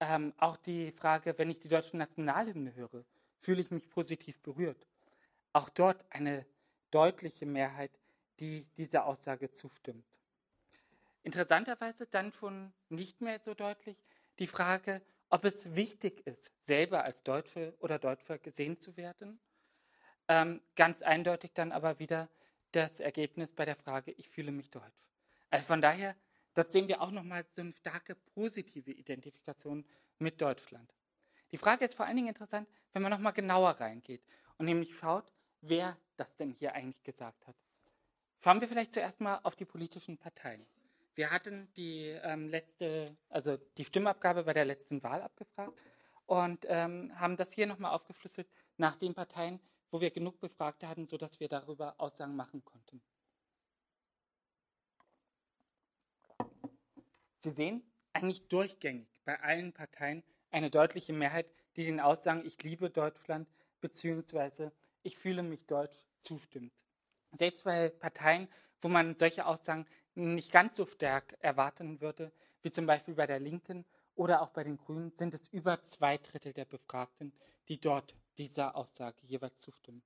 Ähm, 0.00 0.34
auch 0.36 0.58
die 0.58 0.92
Frage, 0.92 1.38
wenn 1.38 1.48
ich 1.48 1.60
die 1.60 1.68
deutsche 1.68 1.96
Nationalhymne 1.96 2.74
höre, 2.74 3.06
fühle 3.38 3.62
ich 3.62 3.70
mich 3.70 3.88
positiv 3.88 4.38
berührt. 4.40 4.86
Auch 5.54 5.70
dort 5.70 6.04
eine 6.10 6.44
deutliche 6.90 7.46
Mehrheit, 7.46 7.98
die 8.38 8.66
dieser 8.76 9.06
Aussage 9.06 9.50
zustimmt. 9.50 10.04
Interessanterweise 11.22 12.06
dann 12.06 12.32
schon 12.32 12.72
nicht 12.88 13.20
mehr 13.20 13.40
so 13.40 13.54
deutlich 13.54 13.96
die 14.38 14.46
Frage, 14.46 15.02
ob 15.28 15.44
es 15.44 15.74
wichtig 15.74 16.26
ist, 16.26 16.52
selber 16.60 17.04
als 17.04 17.22
Deutsche 17.22 17.74
oder 17.78 17.98
Deutscher 17.98 18.38
gesehen 18.38 18.78
zu 18.78 18.96
werden. 18.96 19.40
Ähm, 20.28 20.60
ganz 20.76 21.02
eindeutig 21.02 21.52
dann 21.54 21.72
aber 21.72 21.98
wieder 21.98 22.28
das 22.72 23.00
Ergebnis 23.00 23.52
bei 23.52 23.64
der 23.64 23.76
Frage, 23.76 24.12
ich 24.12 24.28
fühle 24.28 24.52
mich 24.52 24.70
deutsch. 24.70 25.08
Also 25.50 25.66
von 25.66 25.80
daher, 25.80 26.16
dort 26.54 26.70
sehen 26.70 26.88
wir 26.88 27.00
auch 27.00 27.10
nochmal 27.10 27.44
so 27.48 27.62
eine 27.62 27.72
starke 27.72 28.14
positive 28.14 28.90
Identifikation 28.90 29.84
mit 30.18 30.40
Deutschland. 30.40 30.94
Die 31.52 31.58
Frage 31.58 31.84
ist 31.84 31.96
vor 31.96 32.06
allen 32.06 32.16
Dingen 32.16 32.28
interessant, 32.28 32.68
wenn 32.92 33.02
man 33.02 33.10
nochmal 33.10 33.32
genauer 33.32 33.70
reingeht 33.70 34.22
und 34.58 34.66
nämlich 34.66 34.94
schaut, 34.94 35.32
wer 35.60 35.96
das 36.16 36.36
denn 36.36 36.52
hier 36.52 36.74
eigentlich 36.74 37.02
gesagt 37.02 37.46
hat. 37.46 37.56
Schauen 38.42 38.60
wir 38.60 38.68
vielleicht 38.68 38.92
zuerst 38.92 39.20
mal 39.20 39.40
auf 39.42 39.56
die 39.56 39.64
politischen 39.64 40.16
Parteien. 40.16 40.64
Wir 41.20 41.30
hatten 41.30 41.70
die 41.76 42.06
ähm, 42.22 42.48
letzte, 42.48 43.14
also 43.28 43.58
die 43.76 43.84
Stimmabgabe 43.84 44.44
bei 44.44 44.54
der 44.54 44.64
letzten 44.64 45.02
Wahl 45.02 45.20
abgefragt 45.20 45.78
und 46.24 46.64
ähm, 46.66 47.12
haben 47.20 47.36
das 47.36 47.52
hier 47.52 47.66
nochmal 47.66 47.92
aufgeschlüsselt 47.92 48.48
nach 48.78 48.96
den 48.96 49.12
Parteien, 49.12 49.60
wo 49.90 50.00
wir 50.00 50.10
genug 50.10 50.40
Befragte 50.40 50.88
hatten, 50.88 51.04
sodass 51.04 51.38
wir 51.38 51.48
darüber 51.48 51.94
Aussagen 51.98 52.34
machen 52.36 52.64
konnten. 52.64 53.02
Sie 57.40 57.50
sehen 57.50 57.82
eigentlich 58.14 58.48
durchgängig 58.48 59.20
bei 59.26 59.38
allen 59.42 59.74
Parteien 59.74 60.22
eine 60.50 60.70
deutliche 60.70 61.12
Mehrheit, 61.12 61.52
die 61.76 61.84
den 61.84 62.00
Aussagen 62.00 62.46
Ich 62.46 62.62
liebe 62.62 62.88
Deutschland 62.88 63.46
bzw. 63.82 64.70
Ich 65.02 65.18
fühle 65.18 65.42
mich 65.42 65.66
deutsch 65.66 65.98
zustimmt. 66.16 66.72
Selbst 67.32 67.64
bei 67.64 67.90
Parteien, 67.90 68.48
wo 68.80 68.88
man 68.88 69.14
solche 69.14 69.44
Aussagen 69.44 69.86
nicht 70.14 70.52
ganz 70.52 70.76
so 70.76 70.86
stark 70.86 71.36
erwarten 71.40 72.00
würde, 72.00 72.32
wie 72.62 72.70
zum 72.70 72.86
Beispiel 72.86 73.14
bei 73.14 73.26
der 73.26 73.40
Linken 73.40 73.84
oder 74.14 74.42
auch 74.42 74.50
bei 74.50 74.64
den 74.64 74.76
Grünen, 74.76 75.12
sind 75.16 75.34
es 75.34 75.48
über 75.48 75.80
zwei 75.80 76.18
Drittel 76.18 76.52
der 76.52 76.64
Befragten, 76.64 77.32
die 77.68 77.80
dort 77.80 78.14
dieser 78.38 78.76
Aussage 78.76 79.18
jeweils 79.26 79.60
zustimmen. 79.60 80.02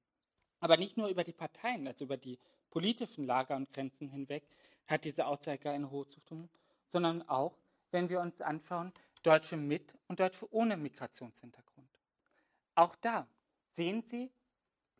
Aber 0.60 0.76
nicht 0.76 0.96
nur 0.96 1.08
über 1.08 1.24
die 1.24 1.32
Parteien, 1.32 1.86
also 1.86 2.04
über 2.04 2.16
die 2.16 2.38
politischen 2.70 3.26
Lager 3.26 3.56
und 3.56 3.72
Grenzen 3.72 4.08
hinweg, 4.08 4.48
hat 4.86 5.04
diese 5.04 5.26
Aussage 5.26 5.70
eine 5.70 5.90
hohe 5.90 6.06
Zustimmung, 6.06 6.50
sondern 6.88 7.28
auch, 7.28 7.58
wenn 7.90 8.08
wir 8.08 8.20
uns 8.20 8.40
anschauen, 8.40 8.92
Deutsche 9.22 9.56
mit 9.56 9.94
und 10.08 10.20
Deutsche 10.20 10.52
ohne 10.52 10.76
Migrationshintergrund. 10.76 11.88
Auch 12.74 12.96
da 12.96 13.26
sehen 13.70 14.02
Sie 14.02 14.30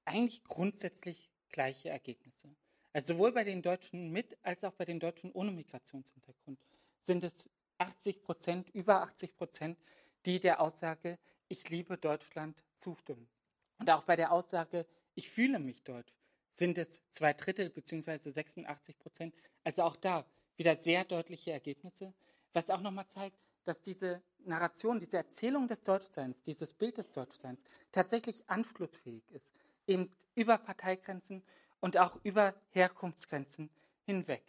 eigentlich 0.04 0.44
grundsätzlich 0.44 1.30
gleiche 1.50 1.90
Ergebnisse. 1.90 2.48
Also 2.94 3.14
sowohl 3.14 3.32
bei 3.32 3.42
den 3.42 3.60
Deutschen 3.60 4.10
mit 4.10 4.38
als 4.42 4.62
auch 4.62 4.72
bei 4.72 4.84
den 4.84 5.00
Deutschen 5.00 5.32
ohne 5.32 5.50
Migrationshintergrund 5.50 6.60
sind 7.00 7.24
es 7.24 7.50
80 7.78 8.22
Prozent, 8.22 8.70
über 8.70 9.02
80 9.02 9.36
Prozent, 9.36 9.78
die 10.24 10.38
der 10.38 10.60
Aussage, 10.60 11.18
ich 11.48 11.68
liebe 11.68 11.98
Deutschland, 11.98 12.62
zustimmen. 12.74 13.28
Und 13.78 13.90
auch 13.90 14.04
bei 14.04 14.14
der 14.14 14.30
Aussage, 14.30 14.86
ich 15.16 15.28
fühle 15.28 15.58
mich 15.58 15.82
deutsch, 15.82 16.14
sind 16.52 16.78
es 16.78 17.02
zwei 17.10 17.32
Drittel 17.32 17.68
bzw. 17.68 18.30
86 18.30 18.96
Prozent. 19.00 19.34
Also 19.64 19.82
auch 19.82 19.96
da 19.96 20.24
wieder 20.56 20.76
sehr 20.76 21.04
deutliche 21.04 21.50
Ergebnisse, 21.50 22.14
was 22.52 22.70
auch 22.70 22.80
nochmal 22.80 23.08
zeigt, 23.08 23.38
dass 23.64 23.82
diese 23.82 24.22
Narration, 24.44 25.00
diese 25.00 25.16
Erzählung 25.16 25.66
des 25.66 25.82
Deutschseins, 25.82 26.44
dieses 26.44 26.74
Bild 26.74 26.98
des 26.98 27.10
Deutschseins 27.10 27.64
tatsächlich 27.90 28.48
anschlussfähig 28.48 29.28
ist, 29.32 29.52
eben 29.88 30.12
über 30.36 30.58
Parteigrenzen 30.58 31.42
und 31.84 31.98
auch 31.98 32.18
über 32.22 32.54
Herkunftsgrenzen 32.70 33.68
hinweg. 34.06 34.42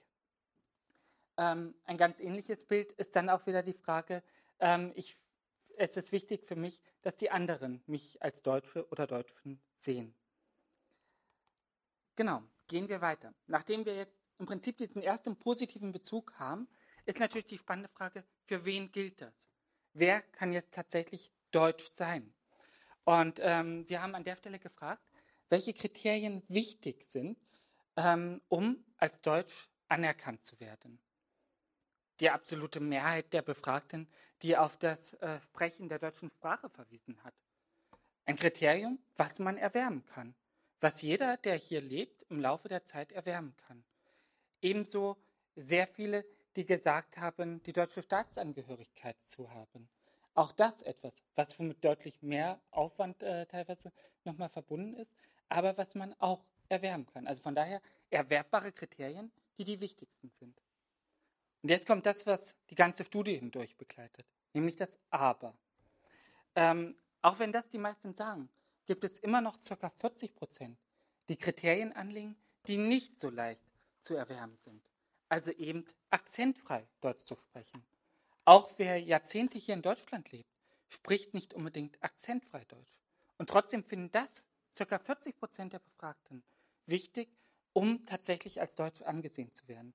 Ähm, 1.36 1.76
ein 1.84 1.98
ganz 1.98 2.22
ähnliches 2.22 2.64
Bild 2.64 2.94
ist 2.94 3.14
dann 3.14 3.30
auch 3.30 3.46
wieder 3.46 3.62
die 3.62 3.74
Frage, 3.74 4.24
ähm, 4.62 4.94
ich, 4.96 5.18
es 5.76 5.98
ist 5.98 6.14
wichtig 6.14 6.46
für 6.46 6.56
mich, 6.56 6.80
dass 7.02 7.18
die 7.18 7.32
anderen 7.32 7.84
mich 7.88 8.24
als 8.24 8.42
Deutsche 8.42 8.88
oder 8.88 9.06
Deutschen 9.06 9.60
sehen. 9.76 10.16
Genau, 12.16 12.42
gehen 12.70 12.88
wir 12.88 13.02
weiter. 13.02 13.34
Nachdem 13.48 13.86
wir 13.86 13.98
jetzt 13.98 14.16
im 14.40 14.46
Prinzip 14.46 14.78
diesen 14.78 15.02
ersten 15.02 15.36
positiven 15.36 15.92
Bezug 15.92 16.40
haben, 16.40 16.70
ist 17.04 17.20
natürlich 17.20 17.48
die 17.48 17.58
spannende 17.58 17.90
Frage, 17.90 18.24
für 18.46 18.64
wen 18.64 18.94
gilt 18.94 19.20
das? 19.20 19.34
Wer 19.92 20.22
kann 20.22 20.54
jetzt 20.54 20.74
tatsächlich 20.74 21.30
deutsch 21.52 21.92
sein? 21.92 22.34
Und 23.04 23.42
ähm, 23.44 23.84
wir 23.90 24.02
haben 24.02 24.16
an 24.16 24.24
der 24.24 24.38
Stelle 24.38 24.58
gefragt, 24.58 25.04
welche 25.50 25.74
Kriterien 25.74 26.44
wichtig 26.48 27.06
sind, 27.06 27.38
ähm, 27.98 28.42
um 28.50 28.84
als 28.98 29.22
Deutsch 29.22 29.70
anerkannt 29.88 30.46
zu 30.46 30.60
werden. 30.60 31.00
Die 32.20 32.30
absolute 32.30 32.80
Mehrheit 32.80 33.34
der 33.34 33.42
Befragten, 33.42 34.08
die 34.42 34.58
auf 34.58 34.78
das 34.78 35.14
äh, 35.16 35.40
Sprechen 35.42 35.90
der 35.90 36.00
deutschen 36.00 36.30
Sprache 36.30 36.70
verwiesen 36.70 37.24
hat. 37.24 37.34
Ein 38.26 38.38
Kriterium, 38.38 39.00
was 39.18 39.40
man 39.40 39.58
erwärmen 39.58 40.06
kann, 40.06 40.34
was 40.80 41.02
jeder, 41.02 41.38
der 41.38 41.56
hier 41.56 41.82
lebt, 41.82 42.24
im 42.30 42.40
Laufe 42.40 42.68
der 42.68 42.84
Zeit 42.84 43.12
erwärmen 43.12 43.56
kann. 43.68 43.84
Ebenso 44.62 45.18
sehr 45.56 45.88
viele, 45.88 46.26
die 46.56 46.66
gesagt 46.66 47.18
haben, 47.18 47.62
die 47.64 47.74
deutsche 47.74 48.02
Staatsangehörigkeit 48.02 49.18
zu 49.24 49.52
haben. 49.52 49.90
Auch 50.34 50.52
das 50.52 50.82
etwas, 50.82 51.24
was 51.36 51.60
mit 51.60 51.84
deutlich 51.84 52.22
mehr 52.22 52.62
Aufwand 52.72 53.24
äh, 53.24 53.46
teilweise 53.46 53.92
nochmal 54.24 54.50
verbunden 54.50 54.96
ist, 54.96 55.16
aber 55.50 55.78
was 55.78 55.96
man 55.96 56.14
auch 56.20 56.44
erwärmen 56.70 57.06
kann. 57.08 57.28
Also 57.28 57.42
von 57.42 57.56
daher 57.56 57.82
erwerbbare 58.10 58.72
Kriterien, 58.72 59.32
die 59.58 59.64
die 59.64 59.80
wichtigsten 59.80 60.30
sind. 60.30 60.62
Und 61.62 61.70
jetzt 61.70 61.88
kommt 61.88 62.06
das, 62.06 62.26
was 62.26 62.56
die 62.70 62.76
ganze 62.76 63.04
Studie 63.04 63.36
hindurch 63.36 63.76
begleitet, 63.76 64.26
nämlich 64.54 64.76
das 64.76 64.98
Aber. 65.10 65.56
Ähm, 66.56 66.96
auch 67.22 67.40
wenn 67.40 67.52
das 67.52 67.70
die 67.70 67.78
meisten 67.78 68.14
sagen, 68.14 68.50
gibt 68.86 69.04
es 69.04 69.20
immer 69.20 69.42
noch 69.42 69.60
ca. 69.60 69.90
40 69.90 70.36
Prozent, 70.36 70.78
die 71.28 71.38
Kriterien 71.38 71.92
anlegen, 71.94 72.36
die 72.68 72.78
nicht 72.78 73.20
so 73.20 73.30
leicht 73.30 73.66
zu 74.00 74.16
erwärmen 74.16 74.58
sind. 74.58 74.82
Also 75.28 75.52
eben 75.52 75.86
akzentfrei 76.12 76.88
Deutsch 77.02 77.26
zu 77.26 77.36
sprechen. 77.36 77.84
Auch 78.46 78.72
wer 78.78 79.02
Jahrzehnte 79.02 79.58
hier 79.58 79.74
in 79.74 79.82
Deutschland 79.82 80.32
lebt, 80.32 80.50
spricht 80.88 81.34
nicht 81.34 81.54
unbedingt 81.56 82.02
akzentfrei 82.04 82.64
Deutsch. 82.66 83.00
Und 83.38 83.50
trotzdem 83.50 83.84
finden 83.84 84.12
das 84.12 84.46
ca. 84.76 85.00
40 85.00 85.38
Prozent 85.38 85.74
der 85.74 85.80
Befragten 85.80 86.44
wichtig, 86.86 87.30
um 87.74 88.06
tatsächlich 88.06 88.62
als 88.62 88.76
Deutsch 88.76 89.02
angesehen 89.02 89.52
zu 89.52 89.68
werden. 89.68 89.94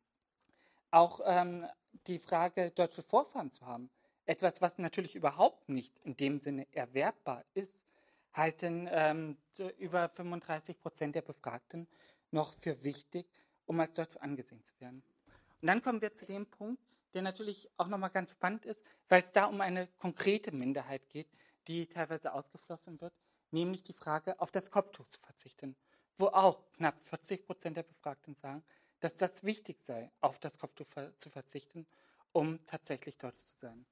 Auch 0.90 1.20
ähm, 1.24 1.66
die 2.06 2.18
Frage, 2.18 2.70
deutsche 2.72 3.02
Vorfahren 3.02 3.52
zu 3.52 3.66
haben, 3.66 3.90
etwas, 4.26 4.60
was 4.60 4.78
natürlich 4.78 5.14
überhaupt 5.14 5.68
nicht 5.68 5.98
in 6.00 6.16
dem 6.16 6.40
Sinne 6.40 6.66
erwerbbar 6.72 7.44
ist, 7.54 7.84
halten 8.32 8.88
ähm, 8.90 9.36
über 9.78 10.08
35 10.08 10.78
Prozent 10.80 11.14
der 11.14 11.22
Befragten 11.22 11.88
noch 12.30 12.54
für 12.54 12.84
wichtig, 12.84 13.26
um 13.66 13.80
als 13.80 13.92
Deutsch 13.92 14.16
angesehen 14.16 14.62
zu 14.62 14.78
werden. 14.80 15.02
Und 15.60 15.66
dann 15.66 15.82
kommen 15.82 16.00
wir 16.00 16.14
zu 16.14 16.26
dem 16.26 16.46
Punkt, 16.46 16.82
der 17.14 17.22
natürlich 17.22 17.68
auch 17.76 17.88
nochmal 17.88 18.10
ganz 18.10 18.32
spannend 18.32 18.64
ist, 18.64 18.84
weil 19.08 19.22
es 19.22 19.32
da 19.32 19.46
um 19.46 19.60
eine 19.60 19.88
konkrete 19.98 20.52
Minderheit 20.52 21.08
geht, 21.08 21.28
die 21.66 21.86
teilweise 21.86 22.32
ausgeschlossen 22.32 23.00
wird, 23.00 23.12
nämlich 23.52 23.82
die 23.82 23.92
Frage, 23.92 24.40
auf 24.40 24.50
das 24.50 24.70
Kopftuch 24.70 25.06
zu 25.06 25.20
verzichten, 25.20 25.76
wo 26.18 26.26
auch 26.26 26.70
knapp 26.72 27.02
40 27.02 27.46
Prozent 27.46 27.76
der 27.76 27.82
Befragten 27.82 28.34
sagen, 28.34 28.62
dass 29.00 29.16
das 29.16 29.44
wichtig 29.44 29.82
sei, 29.82 30.10
auf 30.20 30.38
das 30.38 30.58
Kopftuch 30.58 30.86
zu 31.16 31.30
verzichten, 31.30 31.86
um 32.32 32.64
tatsächlich 32.66 33.16
dort 33.16 33.36
zu 33.36 33.56
sein. 33.56 33.86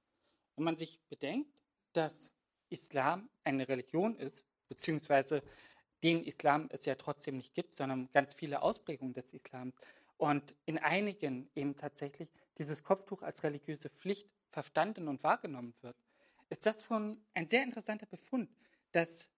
Wenn 0.57 0.65
man 0.65 0.77
sich 0.77 1.01
bedenkt, 1.09 1.51
dass 1.93 2.35
Islam 2.69 3.29
eine 3.45 3.69
Religion 3.69 4.17
ist, 4.17 4.45
beziehungsweise 4.69 5.43
den 6.03 6.25
Islam 6.25 6.69
es 6.71 6.85
ja 6.85 6.95
trotzdem 6.95 7.37
nicht 7.37 7.55
gibt, 7.55 7.75
sondern 7.75 8.11
ganz 8.13 8.35
viele 8.35 8.63
Ausprägungen 8.63 9.15
des 9.15 9.33
Islams 9.33 9.75
und 10.17 10.55
in 10.67 10.79
einigen 10.79 11.51
eben 11.55 11.75
tatsächlich 11.77 12.29
dieses 12.59 12.85
Kopftuch 12.85 13.23
als 13.23 13.43
religiöse 13.43 13.89
Pflicht 13.89 14.29
verstanden 14.51 15.09
und 15.09 15.23
wahrgenommen 15.23 15.75
wird, 15.81 15.97
ist 16.51 16.67
das 16.67 16.85
schon 16.85 17.25
ein 17.35 17.47
sehr 17.47 17.63
interessanter 17.63 18.07
Befund, 18.07 18.51
dass 18.93 19.29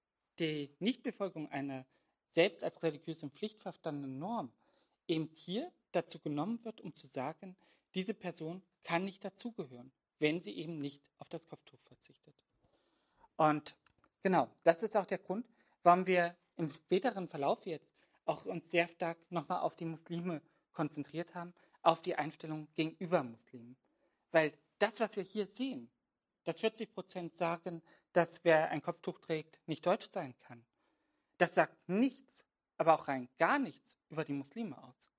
die 0.41 0.75
Nichtbefolgung 0.79 1.51
einer 1.51 1.87
selbst 2.29 2.65
als 2.65 2.83
religiöse 2.83 3.29
Pflicht 3.29 3.61
verstandenen 3.61 4.19
Norm 4.19 4.53
eben 5.07 5.29
hier 5.35 5.71
dazu 5.93 6.19
genommen 6.19 6.65
wird, 6.65 6.81
um 6.81 6.95
zu 6.95 7.07
sagen, 7.07 7.57
diese 7.95 8.15
Person 8.15 8.63
kann 8.85 9.05
nicht 9.05 9.25
dazugehören, 9.25 9.93
wenn 10.19 10.41
sie 10.41 10.57
eben 10.57 10.79
nicht 10.79 11.03
auf 11.19 11.29
das 11.29 11.49
Kopftuch 11.49 11.81
verzichtet. 11.83 12.35
Und 13.37 13.77
genau, 14.23 14.49
das 14.63 14.83
ist 14.83 14.97
auch 14.97 15.07
der 15.07 15.19
Grund, 15.19 15.47
warum 15.83 16.07
wir 16.07 16.37
im 16.57 16.69
späteren 16.69 17.29
Verlauf 17.29 17.67
jetzt 17.67 17.93
auch 18.25 18.47
uns 18.47 18.71
sehr 18.71 18.87
stark 18.87 19.19
nochmal 19.31 19.61
auf 19.61 19.77
die 19.77 19.85
Muslime 19.85 20.41
konzentriert 20.73 21.35
haben, 21.35 21.53
auf 21.83 22.03
die 22.03 22.15
Einstellung 22.15 22.69
gegenüber 22.75 23.23
Muslimen. 23.23 23.77
Weil 24.31 24.53
das, 24.79 25.01
was 25.01 25.17
wir 25.17 25.25
hier 25.25 25.47
sehen, 25.47 25.91
dass 26.45 26.61
40 26.61 26.93
Prozent 26.93 27.33
sagen, 27.35 27.83
dass 28.13 28.45
wer 28.45 28.71
ein 28.71 28.83
Kopftuch 28.83 29.19
trägt, 29.19 29.61
nicht 29.67 29.87
deutsch 29.87 30.09
sein 30.11 30.35
kann. 30.41 30.65
Das 31.39 31.55
sagt 31.55 31.89
nichts, 31.89 32.45
aber 32.77 32.95
auch 32.95 33.09
rein 33.09 33.29
gar 33.39 33.59
nichts 33.59 33.97
über 34.09 34.25
die 34.25 34.33
Muslime 34.33 34.83
aus. 34.83 35.11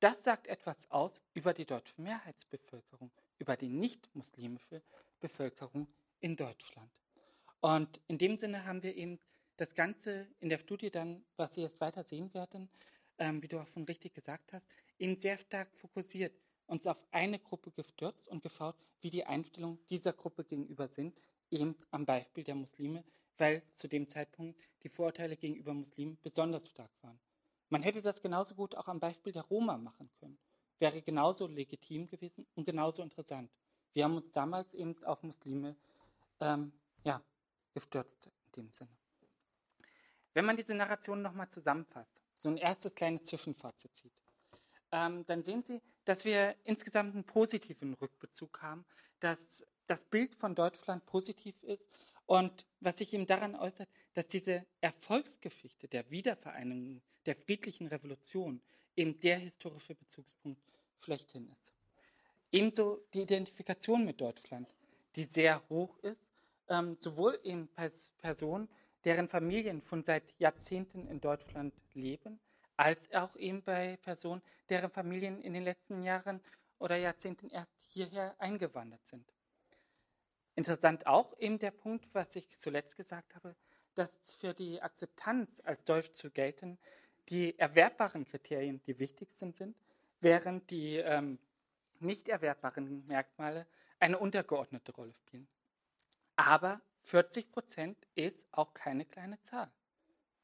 Das 0.00 0.24
sagt 0.24 0.48
etwas 0.48 0.90
aus 0.90 1.22
über 1.34 1.54
die 1.54 1.64
deutsche 1.64 2.00
Mehrheitsbevölkerung, 2.00 3.12
über 3.38 3.56
die 3.56 3.68
nicht-muslimische 3.68 4.82
Bevölkerung 5.20 5.86
in 6.20 6.36
Deutschland. 6.36 6.90
Und 7.60 8.00
in 8.08 8.18
dem 8.18 8.36
Sinne 8.36 8.64
haben 8.64 8.82
wir 8.82 8.96
eben 8.96 9.20
das 9.56 9.74
Ganze 9.74 10.26
in 10.40 10.48
der 10.48 10.58
Studie 10.58 10.90
dann, 10.90 11.24
was 11.36 11.54
Sie 11.54 11.62
jetzt 11.62 11.80
weiter 11.80 12.02
sehen 12.02 12.34
werden, 12.34 12.68
ähm, 13.18 13.42
wie 13.42 13.48
du 13.48 13.60
auch 13.60 13.68
schon 13.68 13.84
richtig 13.84 14.14
gesagt 14.14 14.52
hast, 14.52 14.66
eben 14.98 15.16
sehr 15.16 15.38
stark 15.38 15.68
fokussiert, 15.76 16.32
uns 16.72 16.86
auf 16.86 17.04
eine 17.10 17.38
Gruppe 17.38 17.70
gestürzt 17.70 18.26
und 18.28 18.42
geschaut, 18.42 18.74
wie 19.02 19.10
die 19.10 19.26
Einstellungen 19.26 19.78
dieser 19.90 20.14
Gruppe 20.14 20.42
gegenüber 20.42 20.88
sind, 20.88 21.14
eben 21.50 21.76
am 21.90 22.06
Beispiel 22.06 22.44
der 22.44 22.54
Muslime, 22.54 23.04
weil 23.36 23.62
zu 23.72 23.88
dem 23.88 24.08
Zeitpunkt 24.08 24.58
die 24.82 24.88
Vorurteile 24.88 25.36
gegenüber 25.36 25.74
Muslimen 25.74 26.18
besonders 26.22 26.66
stark 26.66 26.90
waren. 27.02 27.20
Man 27.68 27.82
hätte 27.82 28.00
das 28.00 28.22
genauso 28.22 28.54
gut 28.54 28.74
auch 28.74 28.88
am 28.88 29.00
Beispiel 29.00 29.34
der 29.34 29.42
Roma 29.42 29.76
machen 29.76 30.10
können. 30.18 30.38
Wäre 30.78 31.02
genauso 31.02 31.46
legitim 31.46 32.06
gewesen 32.06 32.46
und 32.54 32.64
genauso 32.64 33.02
interessant. 33.02 33.52
Wir 33.92 34.04
haben 34.04 34.16
uns 34.16 34.30
damals 34.30 34.72
eben 34.72 34.96
auf 35.04 35.22
Muslime 35.22 35.76
ähm, 36.40 36.72
ja, 37.04 37.22
gestürzt 37.74 38.30
in 38.46 38.52
dem 38.62 38.72
Sinne. 38.72 38.96
Wenn 40.32 40.46
man 40.46 40.56
diese 40.56 40.72
Narration 40.72 41.20
nochmal 41.20 41.50
zusammenfasst, 41.50 42.22
so 42.38 42.48
ein 42.48 42.56
erstes 42.56 42.94
kleines 42.94 43.26
Zwischenfazit 43.26 43.94
zieht, 43.94 44.21
ähm, 44.92 45.24
dann 45.26 45.42
sehen 45.42 45.62
Sie, 45.62 45.80
dass 46.04 46.24
wir 46.24 46.54
insgesamt 46.64 47.14
einen 47.14 47.24
positiven 47.24 47.94
Rückbezug 47.94 48.62
haben, 48.62 48.84
dass 49.20 49.38
das 49.86 50.04
Bild 50.04 50.34
von 50.34 50.54
Deutschland 50.54 51.04
positiv 51.06 51.60
ist 51.62 51.88
und 52.26 52.66
was 52.80 52.98
sich 52.98 53.12
eben 53.14 53.26
daran 53.26 53.56
äußert, 53.56 53.88
dass 54.14 54.28
diese 54.28 54.64
Erfolgsgeschichte 54.80 55.88
der 55.88 56.10
Wiedervereinigung, 56.10 57.02
der 57.26 57.36
friedlichen 57.36 57.88
Revolution 57.88 58.60
eben 58.96 59.18
der 59.20 59.38
historische 59.38 59.94
Bezugspunkt 59.94 60.60
schlechthin 60.98 61.48
ist. 61.48 61.72
Ebenso 62.52 63.00
die 63.14 63.22
Identifikation 63.22 64.04
mit 64.04 64.20
Deutschland, 64.20 64.68
die 65.16 65.24
sehr 65.24 65.62
hoch 65.68 65.98
ist, 65.98 66.26
ähm, 66.68 66.96
sowohl 66.96 67.38
eben 67.42 67.68
als 67.76 68.12
Personen, 68.18 68.68
deren 69.04 69.28
Familien 69.28 69.82
schon 69.82 70.02
seit 70.02 70.22
Jahrzehnten 70.38 71.08
in 71.08 71.20
Deutschland 71.20 71.74
leben, 71.94 72.38
als 72.76 73.10
auch 73.12 73.36
eben 73.36 73.62
bei 73.62 73.96
Personen, 73.98 74.42
deren 74.68 74.90
Familien 74.90 75.40
in 75.42 75.54
den 75.54 75.64
letzten 75.64 76.02
Jahren 76.02 76.40
oder 76.78 76.96
Jahrzehnten 76.96 77.48
erst 77.48 77.72
hierher 77.80 78.34
eingewandert 78.38 79.04
sind. 79.06 79.32
Interessant 80.54 81.06
auch 81.06 81.38
eben 81.38 81.58
der 81.58 81.70
Punkt, 81.70 82.14
was 82.14 82.34
ich 82.36 82.58
zuletzt 82.58 82.96
gesagt 82.96 83.34
habe, 83.34 83.54
dass 83.94 84.10
für 84.38 84.54
die 84.54 84.82
Akzeptanz 84.82 85.60
als 85.64 85.84
Deutsch 85.84 86.12
zu 86.12 86.30
gelten 86.30 86.78
die 87.28 87.58
erwerbbaren 87.58 88.24
Kriterien 88.24 88.82
die 88.82 88.98
wichtigsten 88.98 89.52
sind, 89.52 89.76
während 90.20 90.70
die 90.70 90.96
ähm, 90.96 91.38
nicht 92.00 92.28
erwerbbaren 92.28 93.06
Merkmale 93.06 93.66
eine 94.00 94.18
untergeordnete 94.18 94.92
Rolle 94.92 95.14
spielen. 95.14 95.48
Aber 96.36 96.80
40 97.02 97.50
Prozent 97.50 97.96
ist 98.14 98.46
auch 98.52 98.74
keine 98.74 99.04
kleine 99.04 99.40
Zahl. 99.40 99.70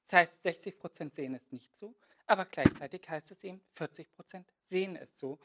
Das 0.09 0.21
heißt, 0.21 0.43
60 0.43 0.79
Prozent 0.79 1.15
sehen 1.15 1.35
es 1.35 1.53
nicht 1.53 1.77
so, 1.79 1.95
aber 2.27 2.47
gleichzeitig 2.47 3.07
heißt 3.07 3.31
es 3.31 3.45
eben, 3.45 3.61
40 3.73 4.11
Prozent 4.11 4.51
sehen 4.65 4.97
es 4.97 5.19
so, 5.19 5.39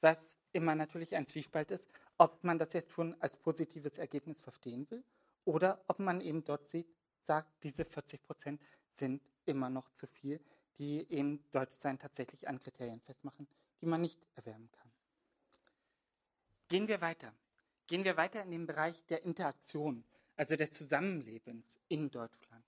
was 0.00 0.38
immer 0.52 0.76
natürlich 0.76 1.16
ein 1.16 1.26
Zwiespalt 1.26 1.72
ist, 1.72 1.88
ob 2.16 2.44
man 2.44 2.58
das 2.58 2.74
jetzt 2.74 2.92
schon 2.92 3.20
als 3.20 3.36
positives 3.36 3.98
Ergebnis 3.98 4.40
verstehen 4.40 4.88
will 4.90 5.02
oder 5.44 5.82
ob 5.88 5.98
man 5.98 6.20
eben 6.20 6.44
dort 6.44 6.64
sieht, 6.64 6.86
sagt, 7.22 7.50
diese 7.64 7.84
40 7.84 8.22
Prozent 8.22 8.62
sind 8.88 9.20
immer 9.46 9.68
noch 9.68 9.90
zu 9.90 10.06
viel, 10.06 10.40
die 10.78 11.10
eben 11.10 11.44
Deutschsein 11.50 11.98
tatsächlich 11.98 12.46
an 12.46 12.60
Kriterien 12.60 13.00
festmachen, 13.00 13.48
die 13.80 13.86
man 13.86 14.00
nicht 14.00 14.28
erwärmen 14.36 14.70
kann. 14.70 14.92
Gehen 16.68 16.86
wir 16.86 17.00
weiter. 17.00 17.34
Gehen 17.88 18.04
wir 18.04 18.16
weiter 18.16 18.44
in 18.44 18.52
den 18.52 18.66
Bereich 18.66 19.04
der 19.06 19.24
Interaktion, 19.24 20.04
also 20.36 20.54
des 20.54 20.70
Zusammenlebens 20.70 21.78
in 21.88 22.10
Deutschland. 22.10 22.64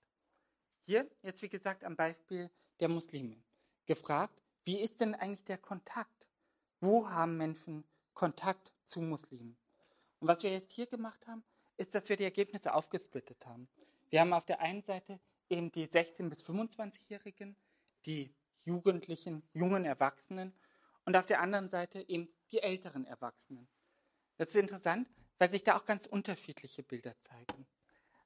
Hier 0.87 1.05
jetzt, 1.21 1.41
wie 1.41 1.49
gesagt, 1.49 1.83
am 1.83 1.97
Beispiel 1.97 2.49
der 2.79 2.87
Muslime. 2.87 3.43
Gefragt, 3.85 4.41
wie 4.63 4.79
ist 4.79 5.01
denn 5.01 5.15
eigentlich 5.15 5.43
der 5.43 5.57
Kontakt? 5.57 6.29
Wo 6.79 7.09
haben 7.09 7.35
Menschen 7.35 7.83
Kontakt 8.13 8.71
zu 8.85 9.01
Muslimen? 9.01 9.57
Und 10.19 10.29
was 10.29 10.43
wir 10.43 10.51
jetzt 10.53 10.71
hier 10.71 10.87
gemacht 10.87 11.27
haben, 11.27 11.43
ist, 11.75 11.93
dass 11.93 12.07
wir 12.07 12.15
die 12.15 12.23
Ergebnisse 12.23 12.73
aufgesplittet 12.73 13.45
haben. 13.45 13.67
Wir 14.09 14.21
haben 14.21 14.31
auf 14.31 14.45
der 14.45 14.61
einen 14.61 14.81
Seite 14.81 15.19
eben 15.49 15.73
die 15.73 15.87
16- 15.89 16.29
bis 16.29 16.41
25-Jährigen, 16.41 17.57
die 18.05 18.33
Jugendlichen, 18.63 19.43
jungen 19.51 19.83
Erwachsenen 19.83 20.53
und 21.03 21.17
auf 21.17 21.25
der 21.25 21.41
anderen 21.41 21.67
Seite 21.67 22.07
eben 22.07 22.29
die 22.49 22.59
älteren 22.59 23.05
Erwachsenen. 23.05 23.67
Das 24.37 24.47
ist 24.49 24.55
interessant, 24.55 25.09
weil 25.37 25.51
sich 25.51 25.65
da 25.65 25.75
auch 25.75 25.83
ganz 25.83 26.05
unterschiedliche 26.05 26.81
Bilder 26.81 27.19
zeigen. 27.19 27.67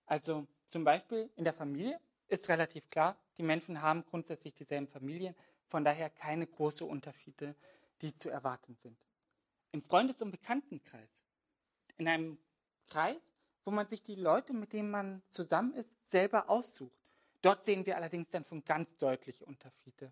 Also 0.06 0.46
zum 0.68 0.84
Beispiel 0.84 1.32
in 1.36 1.44
der 1.44 1.54
Familie 1.54 2.00
ist 2.32 2.50
relativ 2.50 2.90
klar, 2.90 3.18
die 3.38 3.44
Menschen 3.44 3.82
haben 3.82 4.06
grundsätzlich 4.06 4.54
dieselben 4.54 4.88
Familien, 4.88 5.36
von 5.68 5.84
daher 5.84 6.10
keine 6.10 6.48
großen 6.48 6.88
Unterschiede, 6.88 7.56
die 8.02 8.16
zu 8.16 8.30
erwarten 8.30 8.76
sind. 8.76 8.98
Im 9.72 9.82
Freundes- 9.82 10.22
und 10.22 10.32
Bekanntenkreis, 10.32 11.22
in 11.98 12.08
einem 12.08 12.38
Kreis, 12.88 13.22
wo 13.66 13.72
man 13.72 13.86
sich 13.86 14.02
die 14.02 14.16
Leute, 14.16 14.54
mit 14.54 14.74
denen 14.74 14.92
man 14.92 15.22
zusammen 15.28 15.74
ist, 15.74 15.96
selber 16.10 16.50
aussucht. 16.50 16.98
Dort 17.42 17.66
sehen 17.66 17.86
wir 17.86 17.96
allerdings 17.96 18.30
dann 18.30 18.46
schon 18.46 18.64
ganz 18.64 18.96
deutliche 18.98 19.46
Unterschiede. 19.46 20.12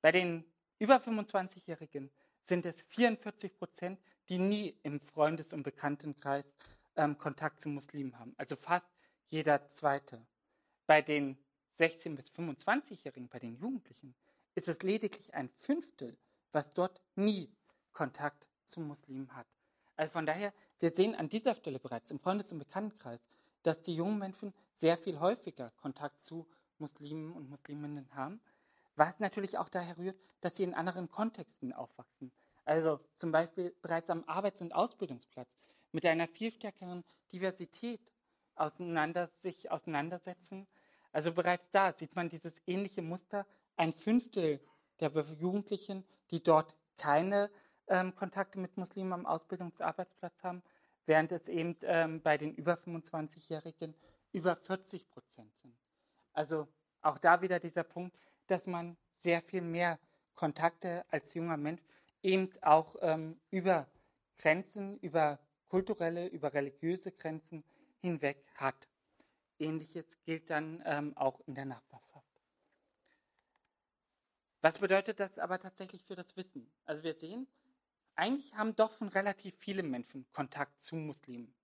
Bei 0.00 0.12
den 0.12 0.44
über 0.78 0.96
25-Jährigen 0.96 2.10
sind 2.42 2.66
es 2.66 2.82
44 2.82 3.56
Prozent, 3.56 4.00
die 4.28 4.38
nie 4.38 4.76
im 4.82 5.00
Freundes- 5.00 5.52
und 5.52 5.62
Bekanntenkreis 5.62 6.56
ähm, 6.96 7.16
Kontakt 7.18 7.60
zu 7.60 7.68
Muslimen 7.68 8.18
haben. 8.18 8.34
Also 8.38 8.56
fast 8.56 8.88
jeder 9.28 9.66
Zweite. 9.68 10.26
Bei 10.90 11.02
den 11.02 11.38
16- 11.78 12.16
bis 12.16 12.32
25-Jährigen, 12.32 13.28
bei 13.28 13.38
den 13.38 13.54
Jugendlichen, 13.54 14.12
ist 14.56 14.66
es 14.66 14.82
lediglich 14.82 15.32
ein 15.34 15.48
Fünftel, 15.50 16.18
was 16.50 16.72
dort 16.72 17.00
nie 17.14 17.48
Kontakt 17.92 18.48
zu 18.64 18.80
Muslimen 18.80 19.32
hat. 19.36 19.46
Also 19.94 20.10
von 20.10 20.26
daher, 20.26 20.52
wir 20.80 20.90
sehen 20.90 21.14
an 21.14 21.28
dieser 21.28 21.54
Stelle 21.54 21.78
bereits 21.78 22.10
im 22.10 22.18
Freundes- 22.18 22.50
und 22.50 22.58
Bekanntenkreis, 22.58 23.20
dass 23.62 23.82
die 23.82 23.94
jungen 23.94 24.18
Menschen 24.18 24.52
sehr 24.72 24.98
viel 24.98 25.20
häufiger 25.20 25.70
Kontakt 25.80 26.24
zu 26.24 26.48
Muslimen 26.78 27.34
und 27.34 27.48
Musliminnen 27.48 28.12
haben, 28.12 28.40
was 28.96 29.20
natürlich 29.20 29.58
auch 29.58 29.68
daher 29.68 29.96
rührt, 29.96 30.18
dass 30.40 30.56
sie 30.56 30.64
in 30.64 30.74
anderen 30.74 31.08
Kontexten 31.08 31.72
aufwachsen. 31.72 32.32
Also 32.64 32.98
zum 33.14 33.30
Beispiel 33.30 33.72
bereits 33.80 34.10
am 34.10 34.24
Arbeits- 34.24 34.60
und 34.60 34.74
Ausbildungsplatz 34.74 35.56
mit 35.92 36.04
einer 36.04 36.26
viel 36.26 36.50
stärkeren 36.50 37.04
Diversität 37.32 38.00
auseinander, 38.56 39.28
sich 39.42 39.70
auseinandersetzen. 39.70 40.66
Also 41.12 41.32
bereits 41.32 41.70
da 41.70 41.92
sieht 41.92 42.14
man 42.14 42.28
dieses 42.28 42.54
ähnliche 42.66 43.02
Muster. 43.02 43.46
Ein 43.76 43.92
Fünftel 43.92 44.60
der 45.00 45.10
Jugendlichen, 45.38 46.04
die 46.30 46.42
dort 46.42 46.76
keine 46.96 47.50
ähm, 47.88 48.14
Kontakte 48.14 48.58
mit 48.58 48.76
Muslimen 48.76 49.12
am 49.12 49.26
Ausbildungsarbeitsplatz 49.26 50.42
haben, 50.42 50.62
während 51.06 51.32
es 51.32 51.48
eben 51.48 51.76
ähm, 51.82 52.22
bei 52.22 52.38
den 52.38 52.54
über 52.54 52.74
25-Jährigen 52.74 53.94
über 54.32 54.56
40 54.56 55.10
Prozent 55.10 55.52
sind. 55.56 55.76
Also 56.32 56.68
auch 57.02 57.18
da 57.18 57.42
wieder 57.42 57.58
dieser 57.58 57.82
Punkt, 57.82 58.16
dass 58.46 58.66
man 58.66 58.96
sehr 59.14 59.42
viel 59.42 59.62
mehr 59.62 59.98
Kontakte 60.34 61.04
als 61.08 61.34
junger 61.34 61.56
Mensch 61.56 61.82
eben 62.22 62.50
auch 62.62 62.96
ähm, 63.00 63.40
über 63.50 63.88
Grenzen, 64.36 64.98
über 64.98 65.38
kulturelle, 65.68 66.26
über 66.28 66.52
religiöse 66.52 67.12
Grenzen 67.12 67.64
hinweg 67.98 68.44
hat. 68.54 68.88
Ähnliches 69.60 70.18
gilt 70.24 70.50
dann 70.50 70.82
ähm, 70.84 71.16
auch 71.16 71.40
in 71.46 71.54
der 71.54 71.66
Nachbarschaft. 71.66 72.26
Was 74.62 74.78
bedeutet 74.78 75.20
das 75.20 75.38
aber 75.38 75.58
tatsächlich 75.58 76.04
für 76.04 76.16
das 76.16 76.36
Wissen? 76.36 76.70
Also 76.84 77.02
wir 77.02 77.14
sehen, 77.14 77.46
eigentlich 78.14 78.54
haben 78.54 78.76
doch 78.76 78.96
schon 78.96 79.08
relativ 79.08 79.56
viele 79.56 79.82
Menschen 79.82 80.30
Kontakt 80.32 80.82
zu 80.82 80.96
Muslimen. 80.96 81.54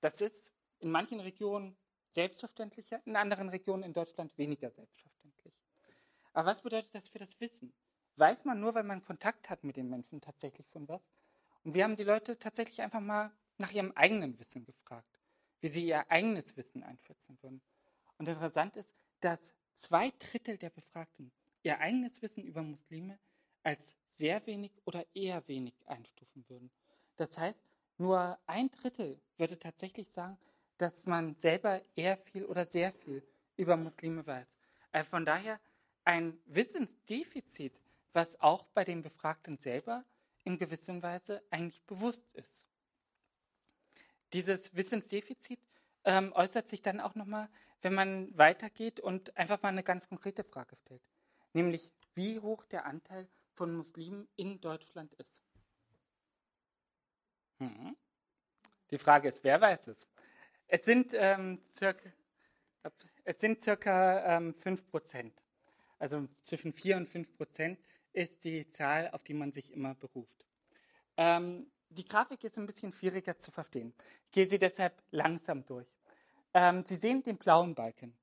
Das 0.00 0.20
ist 0.20 0.52
in 0.80 0.90
manchen 0.90 1.20
Regionen 1.20 1.76
selbstverständlicher, 2.10 3.00
in 3.04 3.16
anderen 3.16 3.48
Regionen 3.48 3.84
in 3.84 3.92
Deutschland 3.92 4.36
weniger 4.36 4.70
selbstverständlich. 4.70 5.54
Aber 6.32 6.46
was 6.46 6.62
bedeutet 6.62 6.94
das 6.94 7.08
für 7.08 7.18
das 7.18 7.38
Wissen? 7.40 7.72
Weiß 8.16 8.44
man 8.44 8.60
nur, 8.60 8.74
weil 8.74 8.82
man 8.82 9.04
Kontakt 9.04 9.48
hat 9.48 9.64
mit 9.64 9.76
den 9.76 9.88
Menschen 9.88 10.20
tatsächlich 10.20 10.68
schon 10.68 10.88
was? 10.88 11.08
Und 11.62 11.74
wir 11.74 11.84
haben 11.84 11.96
die 11.96 12.04
Leute 12.04 12.38
tatsächlich 12.38 12.82
einfach 12.82 13.00
mal 13.00 13.30
nach 13.58 13.70
ihrem 13.70 13.92
eigenen 13.92 14.38
Wissen 14.38 14.64
gefragt, 14.64 15.11
wie 15.62 15.68
sie 15.68 15.86
ihr 15.86 16.10
eigenes 16.10 16.54
Wissen 16.56 16.82
einschätzen 16.82 17.38
würden. 17.40 17.62
Und 18.18 18.28
interessant 18.28 18.76
ist, 18.76 18.92
dass 19.20 19.54
zwei 19.74 20.12
Drittel 20.18 20.58
der 20.58 20.70
Befragten 20.70 21.32
ihr 21.62 21.78
eigenes 21.78 22.20
Wissen 22.20 22.44
über 22.44 22.62
Muslime 22.62 23.18
als 23.62 23.96
sehr 24.10 24.44
wenig 24.46 24.72
oder 24.84 25.06
eher 25.14 25.46
wenig 25.48 25.74
einstufen 25.86 26.44
würden. 26.48 26.70
Das 27.16 27.38
heißt, 27.38 27.58
nur 27.96 28.38
ein 28.46 28.70
Drittel 28.70 29.20
würde 29.36 29.58
tatsächlich 29.58 30.10
sagen, 30.10 30.36
dass 30.78 31.06
man 31.06 31.36
selber 31.36 31.80
eher 31.94 32.16
viel 32.16 32.44
oder 32.44 32.66
sehr 32.66 32.92
viel 32.92 33.22
über 33.56 33.76
Muslime 33.76 34.26
weiß. 34.26 34.58
Also 34.90 35.10
von 35.10 35.24
daher 35.24 35.60
ein 36.04 36.36
Wissensdefizit, 36.46 37.80
was 38.12 38.40
auch 38.40 38.64
bei 38.74 38.84
den 38.84 39.02
Befragten 39.02 39.56
selber 39.56 40.04
in 40.44 40.58
gewisser 40.58 41.00
Weise 41.00 41.40
eigentlich 41.50 41.80
bewusst 41.82 42.26
ist. 42.34 42.66
Dieses 44.32 44.74
Wissensdefizit 44.74 45.60
ähm, 46.04 46.32
äußert 46.32 46.68
sich 46.68 46.82
dann 46.82 47.00
auch 47.00 47.14
nochmal, 47.14 47.48
wenn 47.82 47.94
man 47.94 48.36
weitergeht 48.36 49.00
und 49.00 49.36
einfach 49.36 49.60
mal 49.62 49.68
eine 49.68 49.82
ganz 49.82 50.08
konkrete 50.08 50.44
Frage 50.44 50.76
stellt, 50.76 51.02
nämlich 51.52 51.92
wie 52.14 52.40
hoch 52.40 52.64
der 52.64 52.86
Anteil 52.86 53.28
von 53.54 53.74
Muslimen 53.74 54.28
in 54.36 54.60
Deutschland 54.60 55.14
ist. 55.14 55.42
Hm. 57.58 57.96
Die 58.90 58.98
Frage 58.98 59.28
ist, 59.28 59.44
wer 59.44 59.60
weiß 59.60 59.88
es? 59.88 60.06
Es 60.66 60.84
sind 60.84 61.12
ähm, 61.14 61.60
circa, 61.76 62.10
es 63.24 63.40
sind 63.40 63.60
circa 63.60 64.36
ähm, 64.36 64.54
5 64.54 64.86
Prozent. 64.88 65.42
Also 65.98 66.28
zwischen 66.40 66.72
4 66.72 66.96
und 66.96 67.08
5 67.08 67.36
Prozent 67.36 67.78
ist 68.12 68.44
die 68.44 68.66
Zahl, 68.66 69.10
auf 69.10 69.22
die 69.22 69.34
man 69.34 69.52
sich 69.52 69.72
immer 69.72 69.94
beruft. 69.94 70.46
Ähm, 71.16 71.70
die 71.92 72.04
Grafik 72.04 72.44
ist 72.44 72.58
ein 72.58 72.66
bisschen 72.66 72.92
schwieriger 72.92 73.38
zu 73.38 73.50
verstehen. 73.50 73.94
Ich 74.26 74.32
gehe 74.32 74.48
sie 74.48 74.58
deshalb 74.58 74.94
langsam 75.10 75.64
durch. 75.66 75.86
Ähm, 76.54 76.84
sie 76.84 76.96
sehen 76.96 77.22
den 77.22 77.36
blauen 77.36 77.74
Balken. 77.74 78.14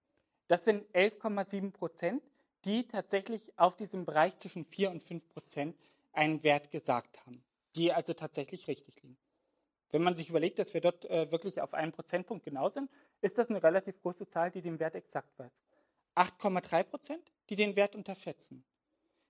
Das 0.47 0.65
sind 0.65 0.85
11,7 0.95 1.71
Prozent, 1.71 2.23
die 2.65 2.87
tatsächlich 2.87 3.57
auf 3.57 3.75
diesem 3.75 4.05
Bereich 4.05 4.35
zwischen 4.37 4.65
4 4.65 4.91
und 4.91 5.03
5 5.03 5.29
Prozent 5.29 5.77
einen 6.11 6.43
Wert 6.43 6.71
gesagt 6.71 7.25
haben, 7.25 7.43
die 7.75 7.93
also 7.93 8.13
tatsächlich 8.13 8.67
richtig 8.67 9.01
liegen. 9.01 9.17
Wenn 9.91 10.03
man 10.03 10.15
sich 10.15 10.29
überlegt, 10.29 10.59
dass 10.59 10.73
wir 10.73 10.81
dort 10.81 11.05
äh, 11.05 11.31
wirklich 11.31 11.61
auf 11.61 11.73
einen 11.73 11.91
Prozentpunkt 11.91 12.45
genau 12.45 12.69
sind, 12.69 12.89
ist 13.21 13.37
das 13.37 13.49
eine 13.49 13.63
relativ 13.63 14.01
große 14.01 14.27
Zahl, 14.27 14.51
die 14.51 14.61
den 14.61 14.79
Wert 14.79 14.95
exakt 14.95 15.37
weiß. 15.37 15.51
8,3 16.15 16.83
Prozent, 16.83 17.31
die 17.49 17.55
den 17.55 17.75
Wert 17.75 17.95
unterschätzen. 17.95 18.63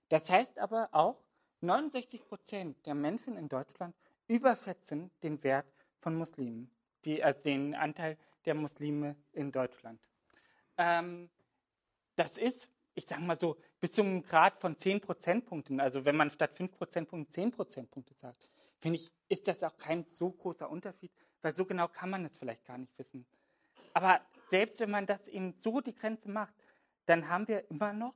Das 0.08 0.28
heißt 0.28 0.58
aber 0.58 0.88
auch, 0.92 1.22
69 1.60 2.26
Prozent 2.26 2.84
der 2.86 2.94
Menschen 2.94 3.36
in 3.36 3.48
Deutschland 3.48 3.94
überschätzen 4.30 5.10
den 5.24 5.42
Wert 5.42 5.66
von 5.98 6.14
Muslimen, 6.14 6.70
die, 7.04 7.22
also 7.22 7.42
den 7.42 7.74
Anteil 7.74 8.16
der 8.44 8.54
Muslime 8.54 9.16
in 9.32 9.50
Deutschland. 9.50 10.00
Ähm, 10.78 11.28
das 12.14 12.38
ist, 12.38 12.70
ich 12.94 13.06
sage 13.06 13.22
mal 13.22 13.36
so, 13.36 13.56
bis 13.80 13.90
zum 13.90 14.22
Grad 14.22 14.60
von 14.60 14.76
10 14.76 15.00
Prozentpunkten, 15.00 15.80
also 15.80 16.04
wenn 16.04 16.14
man 16.14 16.30
statt 16.30 16.54
5 16.54 16.70
Prozentpunkten 16.70 17.32
10 17.32 17.50
Prozentpunkte 17.50 18.14
sagt, 18.14 18.48
finde 18.78 19.00
ich, 19.00 19.10
ist 19.28 19.48
das 19.48 19.64
auch 19.64 19.76
kein 19.76 20.04
so 20.04 20.30
großer 20.30 20.70
Unterschied, 20.70 21.10
weil 21.42 21.54
so 21.56 21.64
genau 21.64 21.88
kann 21.88 22.10
man 22.10 22.24
es 22.24 22.38
vielleicht 22.38 22.64
gar 22.64 22.78
nicht 22.78 22.96
wissen. 22.98 23.26
Aber 23.94 24.20
selbst 24.48 24.78
wenn 24.78 24.92
man 24.92 25.06
das 25.06 25.26
eben 25.26 25.54
so 25.54 25.80
die 25.80 25.94
Grenze 25.94 26.30
macht, 26.30 26.54
dann 27.06 27.28
haben 27.28 27.48
wir 27.48 27.68
immer 27.68 27.92
noch 27.92 28.14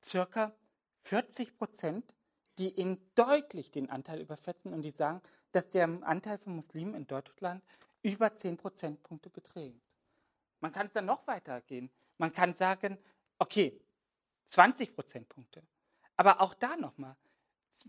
circa 0.00 0.54
40 1.00 1.58
Prozent 1.58 2.14
die 2.58 2.78
eben 2.78 2.98
deutlich 3.14 3.70
den 3.70 3.90
Anteil 3.90 4.20
überschätzen 4.20 4.72
und 4.72 4.82
die 4.82 4.90
sagen, 4.90 5.20
dass 5.52 5.70
der 5.70 5.88
Anteil 6.02 6.38
von 6.38 6.56
Muslimen 6.56 6.94
in 6.94 7.06
Deutschland 7.06 7.62
über 8.02 8.32
10 8.32 8.56
Prozentpunkte 8.56 9.30
beträgt. 9.30 9.80
Man 10.60 10.72
kann 10.72 10.86
es 10.86 10.92
dann 10.92 11.06
noch 11.06 11.26
weiter 11.26 11.60
gehen. 11.62 11.90
Man 12.18 12.32
kann 12.32 12.54
sagen, 12.54 12.98
okay, 13.38 13.80
20 14.44 14.94
Prozentpunkte. 14.94 15.62
Aber 16.16 16.40
auch 16.40 16.54
da 16.54 16.76
nochmal. 16.76 17.16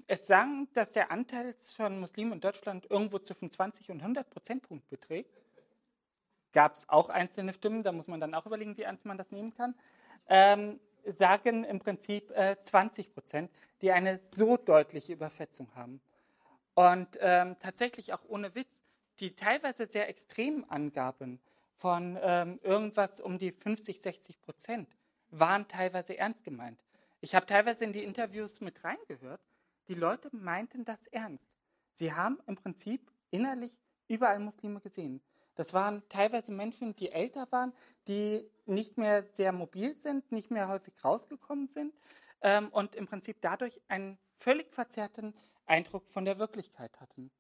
Es 0.08 0.28
sagen, 0.28 0.68
dass 0.74 0.92
der 0.92 1.12
Anteil 1.12 1.54
von 1.54 2.00
Muslimen 2.00 2.34
in 2.34 2.42
Deutschland 2.42 2.88
irgendwo 2.90 3.20
zwischen 3.20 3.50
20 3.50 3.90
und 3.90 4.02
100 4.02 4.30
Prozentpunkte 4.30 4.90
beträgt. 4.90 5.34
Gab 6.52 6.76
es 6.76 6.90
auch 6.90 7.10
einzelne 7.10 7.54
Stimmen, 7.54 7.84
da 7.84 7.92
muss 7.92 8.08
man 8.08 8.20
dann 8.20 8.34
auch 8.34 8.46
überlegen, 8.46 8.76
wie 8.78 8.82
ernst 8.82 9.06
man 9.06 9.18
das 9.18 9.32
nehmen 9.32 9.54
kann. 9.54 9.76
Ähm, 10.28 10.80
sagen 11.12 11.64
im 11.64 11.80
Prinzip 11.80 12.32
äh, 12.32 12.56
20 12.62 13.14
Prozent, 13.14 13.52
die 13.82 13.92
eine 13.92 14.20
so 14.20 14.58
deutliche 14.58 15.14
Überschätzung 15.14 15.74
haben. 15.76 16.02
Und 16.74 17.18
ähm, 17.22 17.56
tatsächlich 17.60 18.14
auch 18.14 18.24
ohne 18.28 18.54
Witz, 18.54 18.68
die 19.20 19.36
teilweise 19.36 19.88
sehr 19.88 20.10
extremen 20.10 20.70
Angaben 20.70 21.40
von 21.76 22.18
ähm, 22.22 22.60
irgendwas 22.62 23.20
um 23.20 23.38
die 23.38 23.52
50, 23.52 24.00
60 24.00 24.42
Prozent 24.42 24.90
waren 25.30 25.68
teilweise 25.68 26.18
ernst 26.18 26.44
gemeint. 26.44 26.80
Ich 27.22 27.36
habe 27.36 27.46
teilweise 27.46 27.84
in 27.84 27.94
die 27.94 28.04
Interviews 28.04 28.62
mit 28.62 28.84
reingehört, 28.84 29.42
die 29.88 29.96
Leute 29.96 30.30
meinten 30.32 30.86
das 30.86 31.08
ernst. 31.08 31.48
Sie 31.94 32.14
haben 32.14 32.40
im 32.46 32.56
Prinzip 32.56 33.12
innerlich 33.32 33.80
überall 34.08 34.40
Muslime 34.40 34.80
gesehen. 34.80 35.22
Das 35.58 35.74
waren 35.74 36.08
teilweise 36.08 36.52
Menschen, 36.52 36.96
die 36.96 37.12
älter 37.12 37.52
waren, 37.52 37.74
die 38.08 38.48
nicht 38.68 38.98
mehr 39.00 39.24
sehr 39.24 39.52
mobil 39.52 39.98
sind, 39.98 40.32
nicht 40.32 40.52
mehr 40.52 40.68
häufig 40.68 40.94
rausgekommen 41.04 41.68
sind 41.68 41.96
ähm, 42.42 42.70
und 42.70 42.94
im 42.94 43.08
Prinzip 43.08 43.42
dadurch 43.42 43.82
einen 43.88 44.20
völlig 44.36 44.72
verzerrten 44.72 45.34
Eindruck 45.66 46.08
von 46.08 46.26
der 46.26 46.38
Wirklichkeit 46.38 47.02
hatten. 47.02 47.32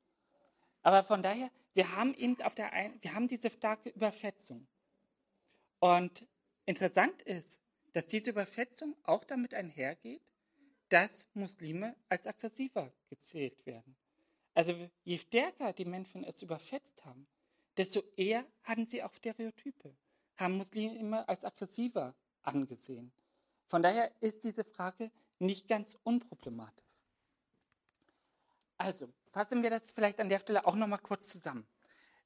Aber 0.82 1.04
von 1.04 1.22
daher, 1.22 1.52
wir 1.76 1.96
haben 1.96 2.16
eben 2.16 2.42
auf 2.42 2.56
der 2.56 2.74
einen, 2.74 2.98
wir 3.04 3.14
haben 3.14 3.28
diese 3.28 3.52
starke 3.52 3.90
Überschätzung. 3.90 4.68
Und 5.80 6.26
interessant 6.66 7.22
ist, 7.22 7.62
dass 7.94 8.08
diese 8.08 8.32
Überschätzung 8.32 8.96
auch 9.04 9.26
damit 9.26 9.54
einhergeht, 9.54 10.24
dass 10.90 11.28
Muslime 11.36 11.96
als 12.10 12.26
aggressiver 12.26 12.92
gezählt 13.10 13.64
werden. 13.68 13.96
Also 14.56 14.90
je 15.04 15.20
stärker 15.20 15.72
die 15.74 15.86
Menschen 15.86 16.24
es 16.24 16.42
überschätzt 16.42 17.06
haben, 17.06 17.28
desto 17.78 18.04
eher 18.16 18.46
hatten 18.64 18.86
sie 18.86 19.04
auch 19.04 19.14
Stereotype, 19.14 19.96
haben 20.36 20.58
Muslime 20.58 21.28
als 21.28 21.46
aggressiver 21.46 22.16
angesehen. 22.42 23.12
Von 23.68 23.84
daher 23.84 24.12
ist 24.22 24.44
diese 24.44 24.64
Frage 24.64 25.12
nicht 25.40 25.68
ganz 25.68 25.98
unproblematisch. 26.04 26.86
Also, 28.78 29.10
fassen 29.32 29.64
wir 29.64 29.70
das 29.70 29.92
vielleicht 29.92 30.20
an 30.20 30.30
der 30.30 30.40
Stelle 30.40 30.66
auch 30.66 30.76
noch 30.76 30.88
mal 30.88 30.98
kurz 30.98 31.30
zusammen. 31.30 31.68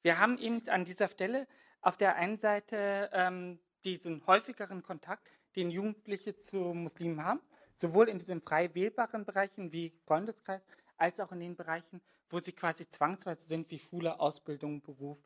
Wir 0.02 0.20
haben 0.20 0.38
eben 0.38 0.68
an 0.70 0.86
dieser 0.86 1.08
Stelle 1.08 1.48
auf 1.82 1.98
der 1.98 2.16
einen 2.16 2.38
Seite 2.38 3.10
ähm, 3.14 3.60
diesen 3.84 4.26
häufigeren 4.28 4.84
Kontakt, 4.84 5.28
den 5.56 5.70
Jugendliche 5.70 6.36
zu 6.36 6.58
Muslimen 6.58 7.24
haben, 7.24 7.42
sowohl 7.76 8.10
in 8.10 8.20
diesen 8.20 8.42
frei 8.42 8.74
wählbaren 8.76 9.26
Bereichen 9.26 9.72
wie 9.72 9.94
Freundeskreis, 10.06 10.62
als 10.98 11.20
auch 11.20 11.32
in 11.32 11.40
den 11.40 11.56
Bereichen, 11.56 12.02
wo 12.30 12.40
sie 12.40 12.52
quasi 12.52 12.88
zwangsweise 12.88 13.44
sind, 13.44 13.70
wie 13.72 13.80
Schule, 13.80 14.20
Ausbildung, 14.20 14.82
Beruf 14.82 15.22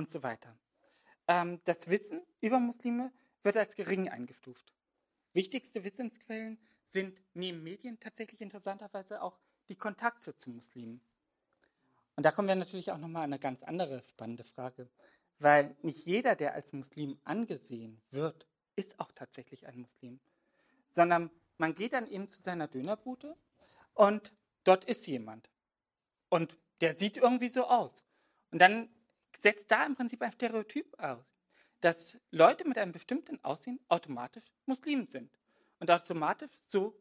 und 0.00 0.10
so 0.10 0.22
weiter. 0.22 0.56
Ähm, 1.28 1.60
das 1.64 1.88
Wissen 1.88 2.22
über 2.40 2.58
Muslime 2.58 3.12
wird 3.42 3.56
als 3.58 3.76
gering 3.76 4.08
eingestuft. 4.08 4.72
Wichtigste 5.34 5.84
Wissensquellen 5.84 6.58
sind 6.84 7.20
neben 7.34 7.62
Medien 7.62 8.00
tatsächlich 8.00 8.40
interessanterweise 8.40 9.22
auch 9.22 9.38
die 9.68 9.76
Kontakte 9.76 10.34
zu 10.34 10.50
Muslimen. 10.50 11.02
Und 12.16 12.24
da 12.24 12.32
kommen 12.32 12.48
wir 12.48 12.54
natürlich 12.54 12.90
auch 12.90 12.98
nochmal 12.98 13.24
an 13.24 13.32
eine 13.32 13.38
ganz 13.38 13.62
andere 13.62 14.02
spannende 14.04 14.42
Frage, 14.42 14.88
weil 15.38 15.76
nicht 15.82 16.06
jeder, 16.06 16.34
der 16.34 16.54
als 16.54 16.72
Muslim 16.72 17.18
angesehen 17.24 18.00
wird, 18.10 18.46
ist 18.76 18.98
auch 18.98 19.12
tatsächlich 19.12 19.66
ein 19.66 19.80
Muslim, 19.80 20.18
sondern 20.90 21.30
man 21.58 21.74
geht 21.74 21.92
dann 21.92 22.06
eben 22.06 22.26
zu 22.26 22.40
seiner 22.40 22.68
Dönerbude 22.68 23.36
und 23.92 24.32
dort 24.64 24.84
ist 24.84 25.06
jemand 25.06 25.50
und 26.30 26.56
der 26.80 26.96
sieht 26.96 27.18
irgendwie 27.18 27.50
so 27.50 27.66
aus. 27.66 28.02
Und 28.50 28.60
dann 28.60 28.88
setzt 29.38 29.70
da 29.70 29.84
im 29.86 29.94
Prinzip 29.94 30.22
ein 30.22 30.32
Stereotyp 30.32 30.98
aus, 30.98 31.24
dass 31.80 32.18
Leute 32.30 32.66
mit 32.66 32.78
einem 32.78 32.92
bestimmten 32.92 33.42
Aussehen 33.44 33.80
automatisch 33.88 34.44
Muslimen 34.66 35.06
sind 35.06 35.30
und 35.78 35.90
automatisch 35.90 36.50
so 36.66 36.94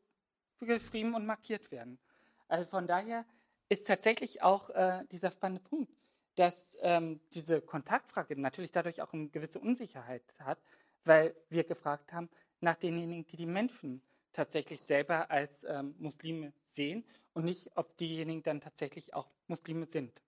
geschrieben 0.59 1.13
und 1.15 1.25
markiert 1.25 1.71
werden. 1.71 1.99
Also 2.47 2.65
von 2.65 2.87
daher 2.87 3.25
ist 3.69 3.87
tatsächlich 3.87 4.41
auch 4.41 4.69
äh, 4.71 5.05
dieser 5.11 5.31
spannende 5.31 5.61
Punkt, 5.61 5.91
dass 6.35 6.77
ähm, 6.81 7.19
diese 7.33 7.61
Kontaktfrage 7.61 8.39
natürlich 8.39 8.71
dadurch 8.71 9.01
auch 9.01 9.13
eine 9.13 9.29
gewisse 9.29 9.59
Unsicherheit 9.59 10.23
hat, 10.39 10.59
weil 11.05 11.35
wir 11.49 11.63
gefragt 11.63 12.13
haben 12.13 12.29
nach 12.61 12.75
denjenigen, 12.75 13.25
die 13.27 13.37
die 13.37 13.45
Menschen 13.45 14.01
tatsächlich 14.33 14.81
selber 14.81 15.29
als 15.29 15.63
ähm, 15.63 15.95
Muslime 15.99 16.53
sehen 16.65 17.05
und 17.33 17.45
nicht, 17.45 17.71
ob 17.75 17.97
diejenigen 17.97 18.43
dann 18.43 18.61
tatsächlich 18.61 19.13
auch 19.13 19.29
Muslime 19.47 19.85
sind. 19.85 20.21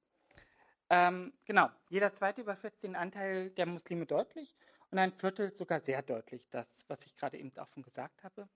Ähm, 0.93 1.31
genau, 1.45 1.69
jeder 1.89 2.11
zweite 2.11 2.41
überschätzt 2.41 2.83
den 2.83 2.97
Anteil 2.97 3.49
der 3.51 3.65
Muslime 3.65 4.05
deutlich 4.05 4.53
und 4.89 4.99
ein 4.99 5.13
Viertel 5.13 5.53
sogar 5.53 5.79
sehr 5.79 6.01
deutlich, 6.01 6.49
das, 6.49 6.67
was 6.89 7.05
ich 7.05 7.15
gerade 7.15 7.37
eben 7.37 7.57
auch 7.59 7.69
schon 7.69 7.83
gesagt 7.83 8.25
habe. 8.25 8.49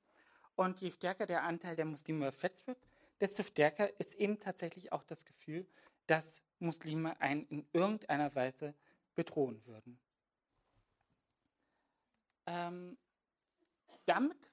Und 0.58 0.82
je 0.82 0.92
stärker 0.92 1.28
der 1.28 1.44
Anteil 1.44 1.78
der 1.78 1.86
Muslime 1.86 2.28
überschätzt 2.28 2.68
wird, 2.68 2.78
desto 3.22 3.42
stärker 3.42 3.98
ist 4.02 4.16
eben 4.16 4.38
tatsächlich 4.38 4.92
auch 4.92 5.06
das 5.06 5.24
Gefühl, 5.24 5.66
dass 6.08 6.42
Muslime 6.60 7.22
einen 7.22 7.48
in 7.48 7.66
irgendeiner 7.72 8.36
Weise 8.36 8.74
bedrohen 9.16 9.66
würden. 9.66 9.98
Ähm, 12.48 12.98
damit 14.08 14.52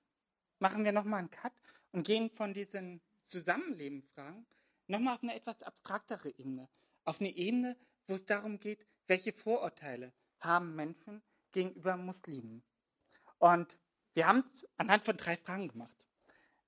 machen 0.60 0.84
wir 0.84 0.92
nochmal 0.92 1.18
einen 1.18 1.32
Cut 1.32 1.52
und 1.90 2.06
gehen 2.06 2.30
von 2.30 2.54
diesen 2.54 3.00
Zusammenlebenfragen 3.24 4.46
nochmal 4.86 5.16
auf 5.16 5.22
eine 5.24 5.34
etwas 5.34 5.64
abstraktere 5.64 6.28
Ebene 6.28 6.68
auf 7.04 7.20
eine 7.20 7.30
Ebene, 7.30 7.76
wo 8.06 8.14
es 8.14 8.24
darum 8.26 8.58
geht, 8.58 8.86
welche 9.06 9.32
Vorurteile 9.32 10.12
haben 10.40 10.74
Menschen 10.74 11.22
gegenüber 11.52 11.96
Muslimen. 11.96 12.62
Und 13.38 13.78
wir 14.14 14.26
haben 14.26 14.40
es 14.40 14.66
anhand 14.76 15.04
von 15.04 15.16
drei 15.16 15.36
Fragen 15.36 15.68
gemacht. 15.68 15.96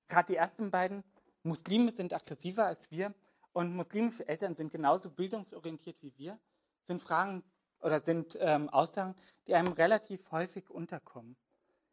Gerade 0.07 0.33
die 0.33 0.37
ersten 0.37 0.71
beiden, 0.71 1.03
Muslime 1.43 1.91
sind 1.91 2.13
aggressiver 2.13 2.65
als 2.65 2.91
wir 2.91 3.13
und 3.53 3.75
muslimische 3.75 4.27
Eltern 4.27 4.55
sind 4.55 4.71
genauso 4.71 5.09
bildungsorientiert 5.09 6.01
wie 6.01 6.17
wir, 6.17 6.39
sind 6.83 7.01
Fragen 7.01 7.43
oder 7.79 8.01
sind 8.01 8.37
ähm, 8.41 8.69
Aussagen, 8.69 9.15
die 9.47 9.55
einem 9.55 9.73
relativ 9.73 10.31
häufig 10.31 10.69
unterkommen. 10.69 11.37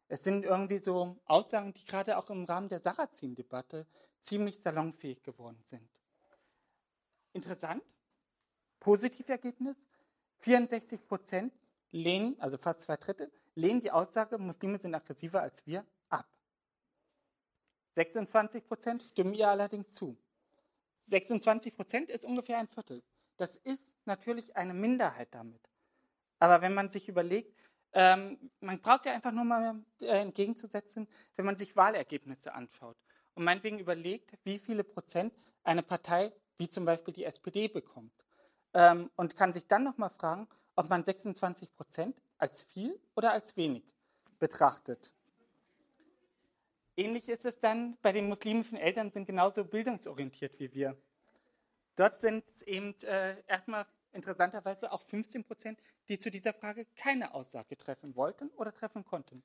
Es 0.07 0.23
sind 0.23 0.43
irgendwie 0.43 0.79
so 0.79 1.21
Aussagen, 1.25 1.73
die 1.73 1.85
gerade 1.85 2.17
auch 2.17 2.29
im 2.29 2.45
Rahmen 2.45 2.69
der 2.69 2.79
Sarrazin-Debatte 2.79 3.87
ziemlich 4.19 4.59
salonfähig 4.59 5.23
geworden 5.23 5.61
sind. 5.63 5.89
Interessant, 7.31 7.83
Positivergebnis, 8.83 9.77
64 10.39 11.07
Prozent 11.07 11.53
lehnen, 11.91 12.35
also 12.39 12.57
fast 12.57 12.81
zwei 12.81 12.97
Drittel, 12.97 13.31
lehnen 13.55 13.79
die 13.79 13.91
Aussage, 13.91 14.37
Muslime 14.37 14.77
sind 14.77 14.93
aggressiver 14.93 15.41
als 15.41 15.65
wir, 15.65 15.85
ab. 16.09 16.27
26 17.95 18.67
Prozent 18.67 19.03
stimmen 19.03 19.33
ihr 19.33 19.47
allerdings 19.47 19.93
zu. 19.93 20.17
26 21.05 21.75
Prozent 21.75 22.09
ist 22.09 22.25
ungefähr 22.25 22.57
ein 22.57 22.67
Viertel. 22.67 23.01
Das 23.37 23.55
ist 23.55 23.95
natürlich 24.05 24.55
eine 24.57 24.73
Minderheit 24.73 25.29
damit. 25.31 25.61
Aber 26.39 26.61
wenn 26.61 26.73
man 26.73 26.89
sich 26.89 27.07
überlegt, 27.07 27.57
ähm, 27.93 28.37
man 28.59 28.81
braucht 28.81 29.05
ja 29.05 29.13
einfach 29.13 29.31
nur 29.31 29.45
mal 29.45 29.81
äh, 30.01 30.07
entgegenzusetzen, 30.07 31.07
wenn 31.35 31.45
man 31.45 31.55
sich 31.55 31.75
Wahlergebnisse 31.75 32.53
anschaut 32.53 32.97
und 33.35 33.45
meinetwegen 33.45 33.79
überlegt, 33.79 34.33
wie 34.43 34.57
viele 34.57 34.83
Prozent 34.83 35.33
eine 35.63 35.83
Partei 35.83 36.33
wie 36.57 36.69
zum 36.69 36.85
Beispiel 36.85 37.13
die 37.13 37.23
SPD 37.23 37.67
bekommt. 37.67 38.22
Ähm, 38.73 39.09
und 39.15 39.35
kann 39.35 39.53
sich 39.53 39.67
dann 39.67 39.83
nochmal 39.83 40.09
fragen, 40.09 40.47
ob 40.75 40.89
man 40.89 41.03
26 41.03 41.75
Prozent 41.75 42.21
als 42.37 42.63
viel 42.63 42.99
oder 43.15 43.31
als 43.31 43.55
wenig 43.55 43.83
betrachtet. 44.39 45.11
Ähnlich 46.95 47.27
ist 47.27 47.45
es 47.45 47.59
dann 47.59 47.97
bei 48.01 48.11
den 48.11 48.27
muslimischen 48.27 48.77
Eltern, 48.77 49.11
sind 49.11 49.25
genauso 49.25 49.63
bildungsorientiert 49.63 50.59
wie 50.59 50.73
wir. 50.73 50.97
Dort 51.95 52.19
sind 52.19 52.43
es 52.49 52.61
eben 52.63 52.95
äh, 53.01 53.41
erstmal 53.47 53.85
interessanterweise 54.11 54.91
auch 54.91 55.01
15 55.01 55.43
Prozent, 55.43 55.79
die 56.07 56.19
zu 56.19 56.29
dieser 56.29 56.53
Frage 56.53 56.85
keine 56.95 57.33
Aussage 57.33 57.77
treffen 57.77 58.15
wollten 58.15 58.49
oder 58.49 58.73
treffen 58.73 59.03
konnten. 59.05 59.43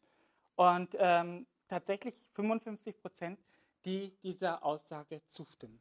Und 0.56 0.94
ähm, 0.98 1.46
tatsächlich 1.68 2.22
55 2.34 3.00
Prozent, 3.00 3.38
die 3.84 4.16
dieser 4.22 4.62
Aussage 4.64 5.22
zustimmen. 5.26 5.80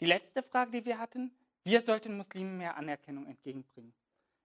Die 0.00 0.06
letzte 0.06 0.42
Frage, 0.42 0.72
die 0.72 0.84
wir 0.84 0.98
hatten, 0.98 1.30
wir 1.64 1.82
sollten 1.82 2.16
Muslimen 2.16 2.58
mehr 2.58 2.76
Anerkennung 2.76 3.26
entgegenbringen. 3.26 3.94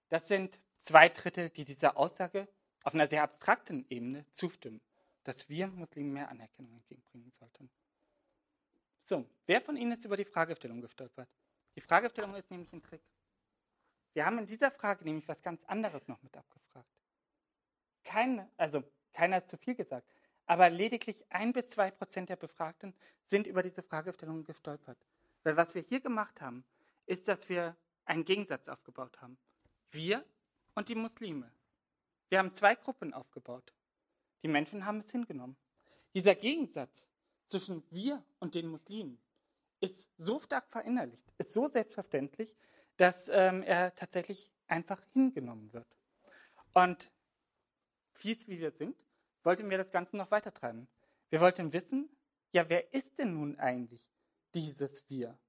Das 0.09 0.27
sind 0.27 0.59
zwei 0.77 1.09
Drittel, 1.09 1.49
die 1.49 1.65
dieser 1.65 1.97
Aussage 1.97 2.47
auf 2.83 2.93
einer 2.93 3.07
sehr 3.07 3.23
abstrakten 3.23 3.85
Ebene 3.89 4.25
zustimmen, 4.31 4.81
dass 5.23 5.49
wir 5.49 5.67
Muslimen 5.67 6.13
mehr 6.13 6.29
Anerkennung 6.29 6.73
entgegenbringen 6.73 7.31
sollten. 7.31 7.69
So, 9.05 9.25
wer 9.45 9.61
von 9.61 9.75
Ihnen 9.75 9.91
ist 9.91 10.05
über 10.05 10.17
die 10.17 10.25
Fragestellung 10.25 10.81
gestolpert? 10.81 11.29
Die 11.75 11.81
Fragestellung 11.81 12.35
ist 12.35 12.49
nämlich 12.51 12.71
ein 12.73 12.81
Trick. 12.81 13.01
Wir 14.13 14.25
haben 14.25 14.39
in 14.39 14.45
dieser 14.45 14.71
Frage 14.71 15.03
nämlich 15.03 15.27
was 15.27 15.41
ganz 15.41 15.63
anderes 15.65 16.07
noch 16.07 16.21
mit 16.23 16.35
abgefragt. 16.35 16.89
Keine, 18.03 18.49
also 18.57 18.83
keiner 19.13 19.39
ist 19.39 19.49
zu 19.49 19.57
viel 19.57 19.75
gesagt, 19.75 20.09
aber 20.45 20.69
lediglich 20.69 21.25
ein 21.29 21.53
bis 21.53 21.69
zwei 21.69 21.91
Prozent 21.91 22.29
der 22.29 22.35
Befragten 22.35 22.95
sind 23.25 23.45
über 23.45 23.61
diese 23.61 23.83
Fragestellung 23.83 24.43
gestolpert. 24.43 24.97
Weil 25.43 25.57
was 25.57 25.75
wir 25.75 25.81
hier 25.81 25.99
gemacht 25.99 26.41
haben, 26.41 26.65
ist, 27.09 27.27
dass 27.27 27.49
wir 27.49 27.75
einen 28.05 28.23
Gegensatz 28.23 28.67
aufgebaut 28.67 29.19
haben. 29.21 29.37
Wir 29.91 30.23
und 30.75 30.89
die 30.89 30.95
Muslime. 30.95 31.51
Wir 32.29 32.37
haben 32.37 32.53
zwei 32.53 32.75
Gruppen 32.75 33.13
aufgebaut. 33.13 33.73
Die 34.43 34.47
Menschen 34.47 34.85
haben 34.85 34.99
es 34.99 35.11
hingenommen. 35.11 35.57
Dieser 36.13 36.35
Gegensatz 36.35 37.05
zwischen 37.47 37.83
wir 37.89 38.23
und 38.39 38.53
den 38.53 38.67
Muslimen 38.67 39.19
ist 39.81 40.07
so 40.17 40.39
stark 40.39 40.69
verinnerlicht, 40.69 41.33
ist 41.37 41.53
so 41.53 41.67
selbstverständlich, 41.67 42.55
dass 42.97 43.27
ähm, 43.29 43.63
er 43.63 43.95
tatsächlich 43.95 44.51
einfach 44.67 45.01
hingenommen 45.13 45.73
wird. 45.73 45.87
Und 46.73 47.09
fies 48.13 48.47
wie 48.47 48.59
wir 48.59 48.71
sind, 48.71 48.95
wollten 49.43 49.69
wir 49.69 49.77
das 49.77 49.91
Ganze 49.91 50.15
noch 50.15 50.29
weiter 50.31 50.53
treiben. 50.53 50.87
Wir 51.29 51.41
wollten 51.41 51.73
wissen, 51.73 52.09
ja, 52.51 52.69
wer 52.69 52.93
ist 52.93 53.17
denn 53.17 53.33
nun 53.33 53.57
eigentlich 53.57 54.11
dieses 54.53 55.09
Wir? 55.09 55.39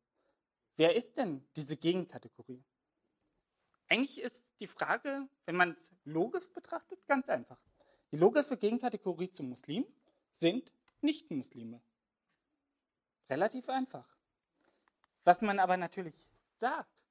Wer 0.76 0.96
ist 0.96 1.16
denn 1.16 1.46
diese 1.56 1.76
Gegenkategorie? 1.76 2.64
Eigentlich 3.88 4.20
ist 4.20 4.54
die 4.60 4.66
Frage, 4.66 5.28
wenn 5.46 5.56
man 5.56 5.72
es 5.72 5.86
logisch 6.04 6.48
betrachtet, 6.52 7.04
ganz 7.06 7.28
einfach. 7.28 7.60
Die 8.12 8.16
logische 8.16 8.56
Gegenkategorie 8.56 9.30
zum 9.30 9.48
Muslim 9.48 9.84
sind 10.32 10.70
Nicht-Muslime. 11.00 11.80
Relativ 13.28 13.68
einfach. 13.68 14.06
Was 15.24 15.42
man 15.42 15.58
aber 15.58 15.76
natürlich 15.76 16.16
sagt, 16.56 17.04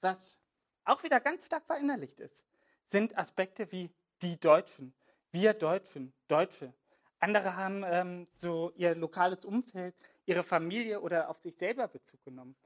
was 0.00 0.38
auch 0.84 1.02
wieder 1.02 1.20
ganz 1.20 1.46
stark 1.46 1.64
verinnerlicht 1.66 2.20
ist, 2.20 2.44
sind 2.84 3.16
Aspekte 3.16 3.70
wie 3.72 3.90
die 4.20 4.38
Deutschen, 4.38 4.94
wir 5.30 5.54
Deutschen, 5.54 6.12
Deutsche. 6.28 6.74
Andere 7.18 7.56
haben 7.56 7.84
ähm, 7.86 8.28
so 8.34 8.72
ihr 8.76 8.94
lokales 8.94 9.44
Umfeld, 9.44 9.94
ihre 10.26 10.42
Familie 10.42 11.00
oder 11.00 11.30
auf 11.30 11.38
sich 11.38 11.56
selber 11.56 11.88
Bezug 11.88 12.22
genommen. 12.24 12.56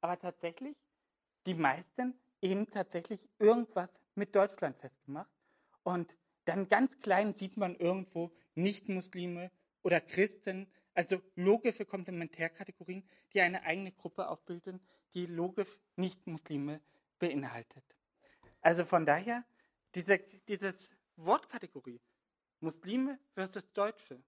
Aber 0.00 0.18
tatsächlich, 0.18 0.76
die 1.46 1.54
meisten 1.54 2.14
eben 2.40 2.68
tatsächlich 2.68 3.28
irgendwas 3.38 4.00
mit 4.14 4.34
Deutschland 4.34 4.76
festgemacht. 4.78 5.30
Und 5.82 6.16
dann 6.44 6.68
ganz 6.68 6.98
klein 7.00 7.34
sieht 7.34 7.56
man 7.56 7.76
irgendwo 7.76 8.32
Nicht-Muslime 8.54 9.50
oder 9.82 10.00
Christen, 10.00 10.70
also 10.94 11.20
logische 11.34 11.84
Komplementärkategorien, 11.84 13.08
die 13.32 13.40
eine 13.40 13.62
eigene 13.62 13.92
Gruppe 13.92 14.28
aufbilden, 14.28 14.80
die 15.14 15.26
logisch 15.26 15.78
Nicht-Muslime 15.96 16.80
beinhaltet. 17.18 17.84
Also 18.60 18.84
von 18.84 19.06
daher, 19.06 19.44
diese 19.94 20.18
dieses 20.48 20.88
Wortkategorie 21.16 22.00
Muslime 22.60 23.18
versus 23.34 23.62
Deutsche, 23.72 24.22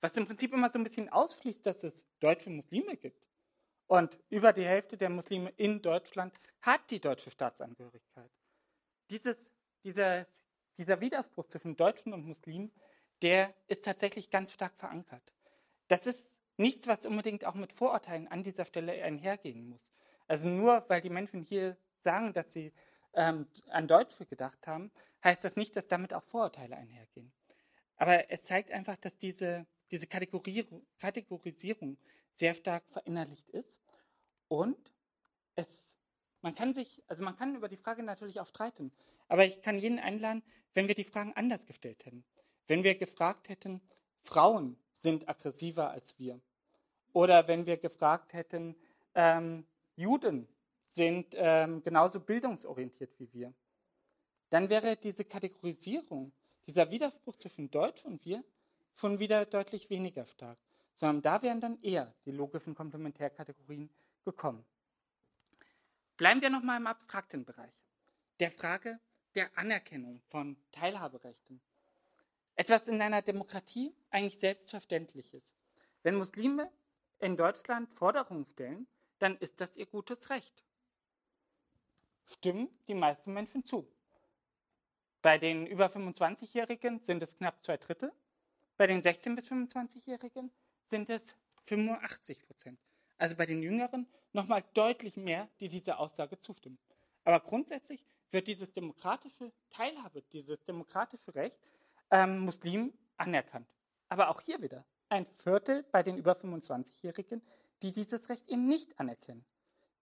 was 0.00 0.16
im 0.16 0.26
Prinzip 0.26 0.52
immer 0.52 0.70
so 0.70 0.78
ein 0.78 0.84
bisschen 0.84 1.08
ausschließt, 1.08 1.64
dass 1.64 1.82
es 1.84 2.06
deutsche 2.20 2.50
Muslime 2.50 2.96
gibt. 2.96 3.26
Und 3.86 4.18
über 4.30 4.52
die 4.52 4.64
Hälfte 4.64 4.96
der 4.96 5.10
Muslime 5.10 5.50
in 5.56 5.82
Deutschland 5.82 6.34
hat 6.62 6.90
die 6.90 7.00
deutsche 7.00 7.30
Staatsangehörigkeit. 7.30 8.30
Dieses, 9.10 9.52
dieser, 9.84 10.26
dieser 10.78 11.00
Widerspruch 11.00 11.46
zwischen 11.46 11.76
Deutschen 11.76 12.12
und 12.12 12.26
Muslimen, 12.26 12.72
der 13.22 13.54
ist 13.68 13.84
tatsächlich 13.84 14.30
ganz 14.30 14.52
stark 14.52 14.74
verankert. 14.76 15.32
Das 15.88 16.06
ist 16.06 16.38
nichts, 16.56 16.88
was 16.88 17.04
unbedingt 17.04 17.44
auch 17.44 17.54
mit 17.54 17.72
Vorurteilen 17.72 18.28
an 18.28 18.42
dieser 18.42 18.64
Stelle 18.64 18.92
einhergehen 19.02 19.68
muss. 19.68 19.92
Also 20.26 20.48
nur 20.48 20.84
weil 20.88 21.02
die 21.02 21.10
Menschen 21.10 21.42
hier 21.42 21.76
sagen, 21.98 22.32
dass 22.32 22.52
sie 22.52 22.72
ähm, 23.12 23.46
an 23.68 23.86
Deutsche 23.86 24.24
gedacht 24.26 24.66
haben, 24.66 24.90
heißt 25.22 25.44
das 25.44 25.56
nicht, 25.56 25.76
dass 25.76 25.86
damit 25.86 26.14
auch 26.14 26.24
Vorurteile 26.24 26.76
einhergehen. 26.76 27.32
Aber 27.96 28.30
es 28.30 28.44
zeigt 28.44 28.70
einfach, 28.72 28.96
dass 28.96 29.16
diese, 29.18 29.66
diese 29.90 30.06
Kategorisierung 30.06 31.98
sehr 32.34 32.54
stark 32.54 32.84
verinnerlicht 32.88 33.48
ist. 33.50 33.78
Und 34.48 34.92
es, 35.54 35.94
man 36.42 36.54
kann 36.54 36.74
sich, 36.74 37.02
also 37.06 37.22
man 37.24 37.36
kann 37.36 37.54
über 37.54 37.68
die 37.68 37.76
Frage 37.76 38.02
natürlich 38.02 38.40
auch 38.40 38.46
streiten. 38.46 38.92
Aber 39.28 39.44
ich 39.44 39.62
kann 39.62 39.78
jeden 39.78 39.98
einladen, 39.98 40.42
wenn 40.74 40.88
wir 40.88 40.94
die 40.94 41.04
Fragen 41.04 41.32
anders 41.34 41.66
gestellt 41.66 42.04
hätten. 42.04 42.24
Wenn 42.66 42.84
wir 42.84 42.94
gefragt 42.94 43.48
hätten, 43.48 43.80
Frauen 44.22 44.76
sind 44.94 45.28
aggressiver 45.28 45.90
als 45.90 46.18
wir. 46.18 46.40
Oder 47.12 47.46
wenn 47.48 47.66
wir 47.66 47.76
gefragt 47.76 48.32
hätten, 48.32 48.76
ähm, 49.14 49.66
Juden 49.96 50.48
sind 50.84 51.34
ähm, 51.36 51.82
genauso 51.82 52.20
bildungsorientiert 52.20 53.18
wie 53.18 53.32
wir. 53.32 53.54
Dann 54.50 54.68
wäre 54.68 54.96
diese 54.96 55.24
Kategorisierung, 55.24 56.32
dieser 56.66 56.90
Widerspruch 56.90 57.36
zwischen 57.36 57.70
Deutsch 57.70 58.04
und 58.04 58.24
wir 58.24 58.42
schon 58.94 59.18
wieder 59.18 59.44
deutlich 59.46 59.90
weniger 59.90 60.24
stark 60.24 60.58
sondern 60.96 61.22
da 61.22 61.42
wären 61.42 61.60
dann 61.60 61.80
eher 61.82 62.14
die 62.24 62.30
logischen 62.30 62.74
Komplementärkategorien 62.74 63.90
gekommen. 64.24 64.64
Bleiben 66.16 66.40
wir 66.40 66.50
nochmal 66.50 66.78
im 66.78 66.86
abstrakten 66.86 67.44
Bereich, 67.44 67.74
der 68.40 68.50
Frage 68.50 69.00
der 69.34 69.56
Anerkennung 69.58 70.22
von 70.28 70.56
Teilhaberechten. 70.70 71.60
Etwas 72.54 72.86
in 72.86 73.02
einer 73.02 73.22
Demokratie 73.22 73.92
eigentlich 74.10 74.38
Selbstverständliches. 74.38 75.42
Wenn 76.04 76.14
Muslime 76.14 76.70
in 77.18 77.36
Deutschland 77.36 77.92
Forderungen 77.94 78.46
stellen, 78.46 78.86
dann 79.18 79.36
ist 79.38 79.60
das 79.60 79.76
ihr 79.76 79.86
gutes 79.86 80.30
Recht. 80.30 80.62
Stimmen 82.26 82.68
die 82.86 82.94
meisten 82.94 83.32
Menschen 83.32 83.64
zu. 83.64 83.88
Bei 85.20 85.38
den 85.38 85.66
über 85.66 85.86
25-Jährigen 85.86 87.00
sind 87.00 87.22
es 87.22 87.36
knapp 87.36 87.64
zwei 87.64 87.76
Drittel, 87.76 88.12
bei 88.76 88.86
den 88.86 89.02
16- 89.02 89.34
bis 89.34 89.48
25-Jährigen 89.48 90.50
sind 90.86 91.10
es 91.10 91.36
85 91.64 92.42
Prozent. 92.42 92.78
Also 93.16 93.36
bei 93.36 93.46
den 93.46 93.62
Jüngeren 93.62 94.06
nochmal 94.32 94.64
deutlich 94.74 95.16
mehr, 95.16 95.48
die 95.60 95.68
dieser 95.68 95.98
Aussage 95.98 96.38
zustimmen. 96.38 96.78
Aber 97.24 97.40
grundsätzlich 97.40 98.04
wird 98.30 98.46
dieses 98.48 98.72
demokratische 98.72 99.52
Teilhabe, 99.70 100.22
dieses 100.32 100.62
demokratische 100.64 101.34
Recht 101.34 101.58
ähm, 102.10 102.40
Muslimen 102.40 102.92
anerkannt. 103.16 103.68
Aber 104.08 104.28
auch 104.28 104.40
hier 104.40 104.60
wieder 104.60 104.84
ein 105.08 105.26
Viertel 105.26 105.84
bei 105.92 106.02
den 106.02 106.18
über 106.18 106.32
25-Jährigen, 106.32 107.42
die 107.82 107.92
dieses 107.92 108.28
Recht 108.28 108.48
eben 108.48 108.66
nicht 108.66 108.98
anerkennen. 108.98 109.44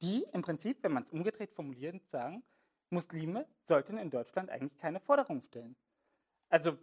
Die 0.00 0.24
im 0.32 0.42
Prinzip, 0.42 0.82
wenn 0.82 0.92
man 0.92 1.04
es 1.04 1.10
umgedreht 1.10 1.52
formuliert, 1.52 2.02
sagen, 2.10 2.42
Muslime 2.90 3.46
sollten 3.62 3.98
in 3.98 4.10
Deutschland 4.10 4.50
eigentlich 4.50 4.78
keine 4.78 5.00
Forderungen 5.00 5.42
stellen. 5.42 5.76
Also 6.48 6.76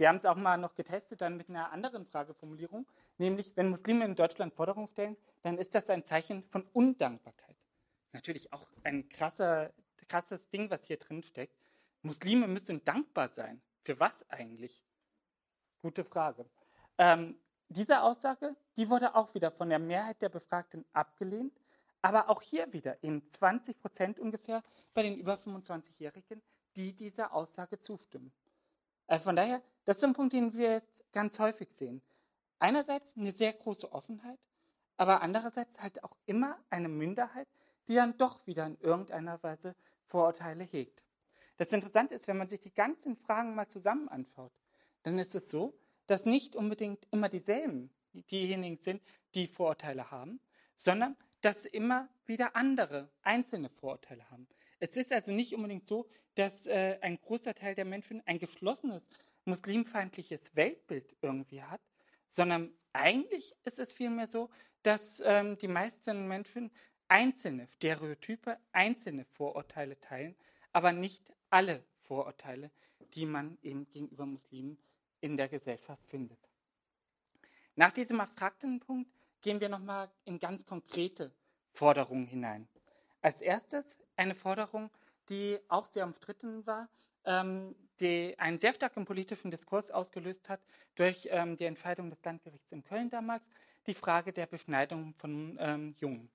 wir 0.00 0.08
haben 0.08 0.16
es 0.16 0.24
auch 0.24 0.36
mal 0.36 0.56
noch 0.56 0.74
getestet 0.74 1.20
dann 1.20 1.36
mit 1.36 1.50
einer 1.50 1.70
anderen 1.72 2.06
Frageformulierung, 2.06 2.86
nämlich 3.18 3.54
wenn 3.56 3.68
Muslime 3.68 4.06
in 4.06 4.16
Deutschland 4.16 4.54
Forderungen 4.54 4.88
stellen, 4.88 5.16
dann 5.42 5.58
ist 5.58 5.74
das 5.74 5.90
ein 5.90 6.04
Zeichen 6.06 6.42
von 6.44 6.66
Undankbarkeit. 6.72 7.56
Natürlich 8.12 8.50
auch 8.52 8.66
ein 8.82 9.08
krasser, 9.10 9.70
krasses 10.08 10.48
Ding, 10.48 10.70
was 10.70 10.84
hier 10.84 10.96
drin 10.96 11.22
steckt. 11.22 11.54
Muslime 12.00 12.48
müssen 12.48 12.82
dankbar 12.82 13.28
sein. 13.28 13.60
Für 13.84 14.00
was 14.00 14.28
eigentlich? 14.30 14.82
Gute 15.82 16.02
Frage. 16.02 16.46
Ähm, 16.96 17.38
diese 17.68 18.00
Aussage, 18.00 18.56
die 18.78 18.88
wurde 18.88 19.14
auch 19.14 19.34
wieder 19.34 19.50
von 19.50 19.68
der 19.68 19.78
Mehrheit 19.78 20.22
der 20.22 20.30
Befragten 20.30 20.86
abgelehnt, 20.94 21.52
aber 22.00 22.30
auch 22.30 22.40
hier 22.40 22.72
wieder 22.72 22.96
eben 23.04 23.24
20 23.24 23.78
Prozent 23.78 24.18
ungefähr 24.18 24.62
bei 24.94 25.02
den 25.02 25.18
über 25.18 25.34
25-Jährigen, 25.34 26.42
die 26.74 26.96
dieser 26.96 27.34
Aussage 27.34 27.78
zustimmen. 27.78 28.32
Also 29.10 29.24
von 29.24 29.36
daher, 29.36 29.60
das 29.90 29.96
ist 29.96 30.04
ein 30.04 30.12
Punkt, 30.12 30.34
den 30.34 30.54
wir 30.54 30.70
jetzt 30.70 31.02
ganz 31.12 31.40
häufig 31.40 31.72
sehen. 31.72 32.00
Einerseits 32.60 33.16
eine 33.16 33.32
sehr 33.32 33.52
große 33.52 33.90
Offenheit, 33.90 34.38
aber 34.96 35.20
andererseits 35.20 35.80
halt 35.80 36.04
auch 36.04 36.16
immer 36.26 36.60
eine 36.70 36.88
Minderheit, 36.88 37.48
die 37.88 37.96
dann 37.96 38.16
doch 38.16 38.46
wieder 38.46 38.66
in 38.66 38.78
irgendeiner 38.78 39.42
Weise 39.42 39.74
Vorurteile 40.04 40.62
hegt. 40.62 41.02
Das 41.56 41.72
Interessante 41.72 42.14
ist, 42.14 42.28
wenn 42.28 42.36
man 42.36 42.46
sich 42.46 42.60
die 42.60 42.72
ganzen 42.72 43.16
Fragen 43.16 43.56
mal 43.56 43.66
zusammen 43.66 44.08
anschaut, 44.08 44.52
dann 45.02 45.18
ist 45.18 45.34
es 45.34 45.50
so, 45.50 45.76
dass 46.06 46.24
nicht 46.24 46.54
unbedingt 46.54 47.08
immer 47.10 47.28
dieselben 47.28 47.90
diejenigen 48.12 48.78
sind, 48.78 49.02
die 49.34 49.48
Vorurteile 49.48 50.12
haben, 50.12 50.38
sondern 50.76 51.16
dass 51.40 51.64
immer 51.64 52.08
wieder 52.26 52.54
andere 52.54 53.10
einzelne 53.22 53.70
Vorurteile 53.70 54.30
haben. 54.30 54.46
Es 54.78 54.96
ist 54.96 55.12
also 55.12 55.32
nicht 55.32 55.52
unbedingt 55.52 55.84
so, 55.84 56.08
dass 56.36 56.66
äh, 56.66 56.98
ein 57.00 57.20
großer 57.20 57.56
Teil 57.56 57.74
der 57.74 57.86
Menschen 57.86 58.22
ein 58.24 58.38
geschlossenes 58.38 59.08
muslimfeindliches 59.50 60.56
Weltbild 60.56 61.16
irgendwie 61.20 61.62
hat, 61.62 61.80
sondern 62.30 62.72
eigentlich 62.92 63.54
ist 63.64 63.78
es 63.78 63.92
vielmehr 63.92 64.26
so, 64.26 64.50
dass 64.82 65.22
ähm, 65.24 65.58
die 65.58 65.68
meisten 65.68 66.26
Menschen 66.26 66.70
einzelne 67.08 67.66
Stereotype, 67.66 68.58
einzelne 68.72 69.24
Vorurteile 69.24 69.98
teilen, 70.00 70.36
aber 70.72 70.92
nicht 70.92 71.32
alle 71.50 71.84
Vorurteile, 72.02 72.70
die 73.14 73.26
man 73.26 73.58
eben 73.62 73.88
gegenüber 73.90 74.26
Muslimen 74.26 74.78
in 75.20 75.36
der 75.36 75.48
Gesellschaft 75.48 76.06
findet. 76.06 76.38
Nach 77.76 77.92
diesem 77.92 78.20
abstrakten 78.20 78.80
Punkt 78.80 79.10
gehen 79.42 79.60
wir 79.60 79.68
nochmal 79.68 80.10
in 80.24 80.38
ganz 80.38 80.64
konkrete 80.64 81.32
Forderungen 81.72 82.26
hinein. 82.26 82.68
Als 83.22 83.40
erstes 83.40 83.98
eine 84.16 84.34
Forderung, 84.34 84.90
die 85.28 85.58
auch 85.68 85.86
sehr 85.86 86.04
umstritten 86.04 86.66
war, 86.66 86.88
ähm, 87.24 87.74
die 88.00 88.34
einen 88.38 88.58
sehr 88.58 88.72
starken 88.72 89.04
politischen 89.04 89.50
Diskurs 89.50 89.90
ausgelöst 89.90 90.48
hat 90.48 90.60
durch 90.94 91.28
ähm, 91.30 91.56
die 91.56 91.64
Entscheidung 91.64 92.10
des 92.10 92.22
Landgerichts 92.24 92.72
in 92.72 92.82
Köln 92.82 93.10
damals, 93.10 93.46
die 93.86 93.94
Frage 93.94 94.32
der 94.32 94.46
Beschneidung 94.46 95.14
von 95.14 95.56
ähm, 95.60 95.94
Jungen. 96.00 96.30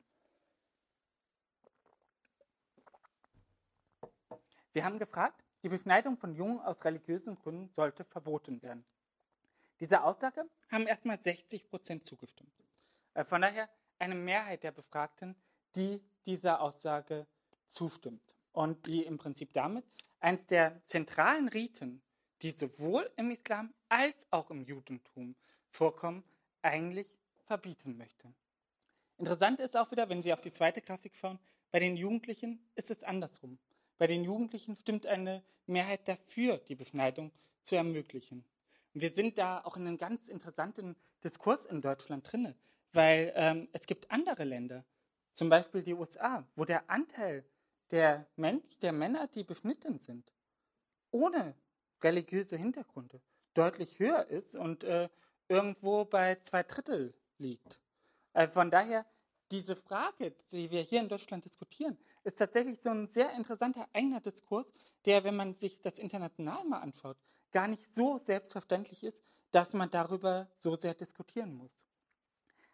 Wir 4.73 4.83
haben 4.83 4.99
gefragt, 4.99 5.43
die 5.63 5.69
Beschneidung 5.69 6.17
von 6.17 6.36
Jungen 6.36 6.59
aus 6.59 6.83
religiösen 6.86 7.36
Gründen 7.36 7.69
sollte 7.69 8.03
verboten 8.03 8.61
werden. 8.61 8.86
Dieser 9.79 10.03
Aussage 10.03 10.45
haben 10.69 10.86
erstmal 10.86 11.17
60 11.17 11.67
Prozent 11.67 12.05
zugestimmt. 12.05 12.53
Äh, 13.13 13.25
von 13.25 13.41
daher 13.41 13.69
eine 13.97 14.15
Mehrheit 14.15 14.63
der 14.63 14.71
Befragten, 14.71 15.36
die 15.75 16.03
dieser 16.25 16.61
Aussage 16.61 17.25
zustimmt 17.67 18.34
und 18.55 18.85
die 18.87 19.03
im 19.03 19.17
Prinzip 19.17 19.53
damit 19.53 19.85
eines 20.19 20.45
der 20.45 20.81
zentralen 20.87 21.49
Riten, 21.49 22.01
die 22.41 22.51
sowohl 22.51 23.09
im 23.17 23.31
Islam 23.31 23.73
als 23.89 24.27
auch 24.31 24.49
im 24.49 24.61
Judentum 24.61 25.35
vorkommen, 25.69 26.23
eigentlich 26.61 27.19
verbieten 27.45 27.97
möchte. 27.97 28.33
Interessant 29.17 29.59
ist 29.59 29.77
auch 29.77 29.91
wieder, 29.91 30.09
wenn 30.09 30.21
Sie 30.21 30.33
auf 30.33 30.41
die 30.41 30.51
zweite 30.51 30.81
Grafik 30.81 31.15
schauen, 31.15 31.39
bei 31.71 31.79
den 31.79 31.95
Jugendlichen 31.95 32.59
ist 32.75 32.91
es 32.91 33.03
andersrum. 33.03 33.59
Bei 33.97 34.07
den 34.07 34.23
Jugendlichen 34.23 34.75
stimmt 34.75 35.05
eine 35.05 35.43
Mehrheit 35.67 36.07
dafür, 36.07 36.57
die 36.57 36.75
Beschneidung 36.75 37.31
zu 37.61 37.75
ermöglichen. 37.75 38.45
Und 38.93 39.01
wir 39.01 39.11
sind 39.11 39.37
da 39.37 39.61
auch 39.63 39.77
in 39.77 39.87
einem 39.87 39.97
ganz 39.97 40.27
interessanten 40.27 40.95
Diskurs 41.23 41.65
in 41.65 41.81
Deutschland 41.81 42.31
drinne, 42.31 42.55
weil 42.93 43.33
ähm, 43.35 43.67
es 43.73 43.87
gibt 43.87 44.11
andere 44.11 44.43
Länder, 44.43 44.85
zum 45.33 45.49
Beispiel 45.49 45.83
die 45.83 45.93
USA, 45.93 46.47
wo 46.55 46.65
der 46.65 46.89
Anteil 46.89 47.45
der, 47.95 48.27
Mensch, 48.35 48.77
der 48.81 48.91
Männer, 48.91 49.27
die 49.27 49.45
beschnitten 49.45 49.97
sind, 49.97 50.29
ohne 51.11 51.55
religiöse 52.03 52.57
Hintergründe, 52.57 53.21
deutlich 53.53 53.99
höher 53.99 54.27
ist 54.27 54.53
und 54.53 54.83
äh, 54.83 55.07
irgendwo 55.47 56.03
bei 56.03 56.35
zwei 56.43 56.63
Drittel 56.63 57.13
liegt. 57.37 57.79
Also 58.33 58.51
von 58.51 58.69
daher, 58.69 59.05
diese 59.49 59.77
Frage, 59.77 60.33
die 60.51 60.69
wir 60.71 60.81
hier 60.81 60.99
in 60.99 61.07
Deutschland 61.07 61.45
diskutieren, 61.45 61.97
ist 62.25 62.37
tatsächlich 62.37 62.81
so 62.81 62.89
ein 62.89 63.07
sehr 63.07 63.31
interessanter 63.31 63.87
eigener 63.93 64.19
Diskurs, 64.19 64.73
der, 65.05 65.23
wenn 65.23 65.37
man 65.37 65.53
sich 65.53 65.81
das 65.81 65.97
international 65.97 66.65
mal 66.65 66.81
anschaut, 66.81 67.15
gar 67.53 67.69
nicht 67.69 67.95
so 67.95 68.17
selbstverständlich 68.17 69.05
ist, 69.05 69.23
dass 69.51 69.71
man 69.71 69.89
darüber 69.89 70.51
so 70.57 70.75
sehr 70.75 70.95
diskutieren 70.95 71.53
muss. 71.53 71.71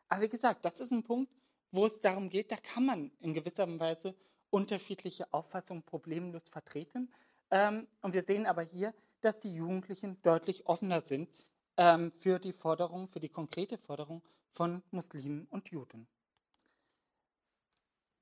Aber 0.10 0.22
wie 0.24 0.30
gesagt, 0.30 0.66
das 0.66 0.80
ist 0.80 0.92
ein 0.92 1.04
Punkt, 1.04 1.32
wo 1.70 1.86
es 1.86 2.02
darum 2.02 2.28
geht, 2.28 2.52
da 2.52 2.56
kann 2.58 2.88
man 2.88 3.12
in 3.20 3.36
gewisser 3.36 3.68
Weise 3.80 4.16
unterschiedliche 4.52 5.34
Auffassungen 5.34 5.82
problemlos 5.82 6.48
vertreten. 6.48 7.12
Ähm, 7.50 7.88
und 8.02 8.14
wir 8.14 8.24
sehen 8.24 8.46
aber 8.46 8.62
hier, 8.62 8.94
dass 9.22 9.40
die 9.40 9.56
Jugendlichen 9.56 10.22
deutlich 10.22 10.68
offener 10.68 11.02
sind 11.02 11.30
ähm, 11.78 12.12
für 12.20 12.38
die 12.38 12.54
Forderung, 12.54 13.08
für 13.08 13.20
die 13.20 13.30
konkrete 13.30 13.78
Forderung 13.78 14.22
von 14.52 14.84
Muslimen 14.92 15.48
und 15.48 15.70
Juden. 15.70 16.08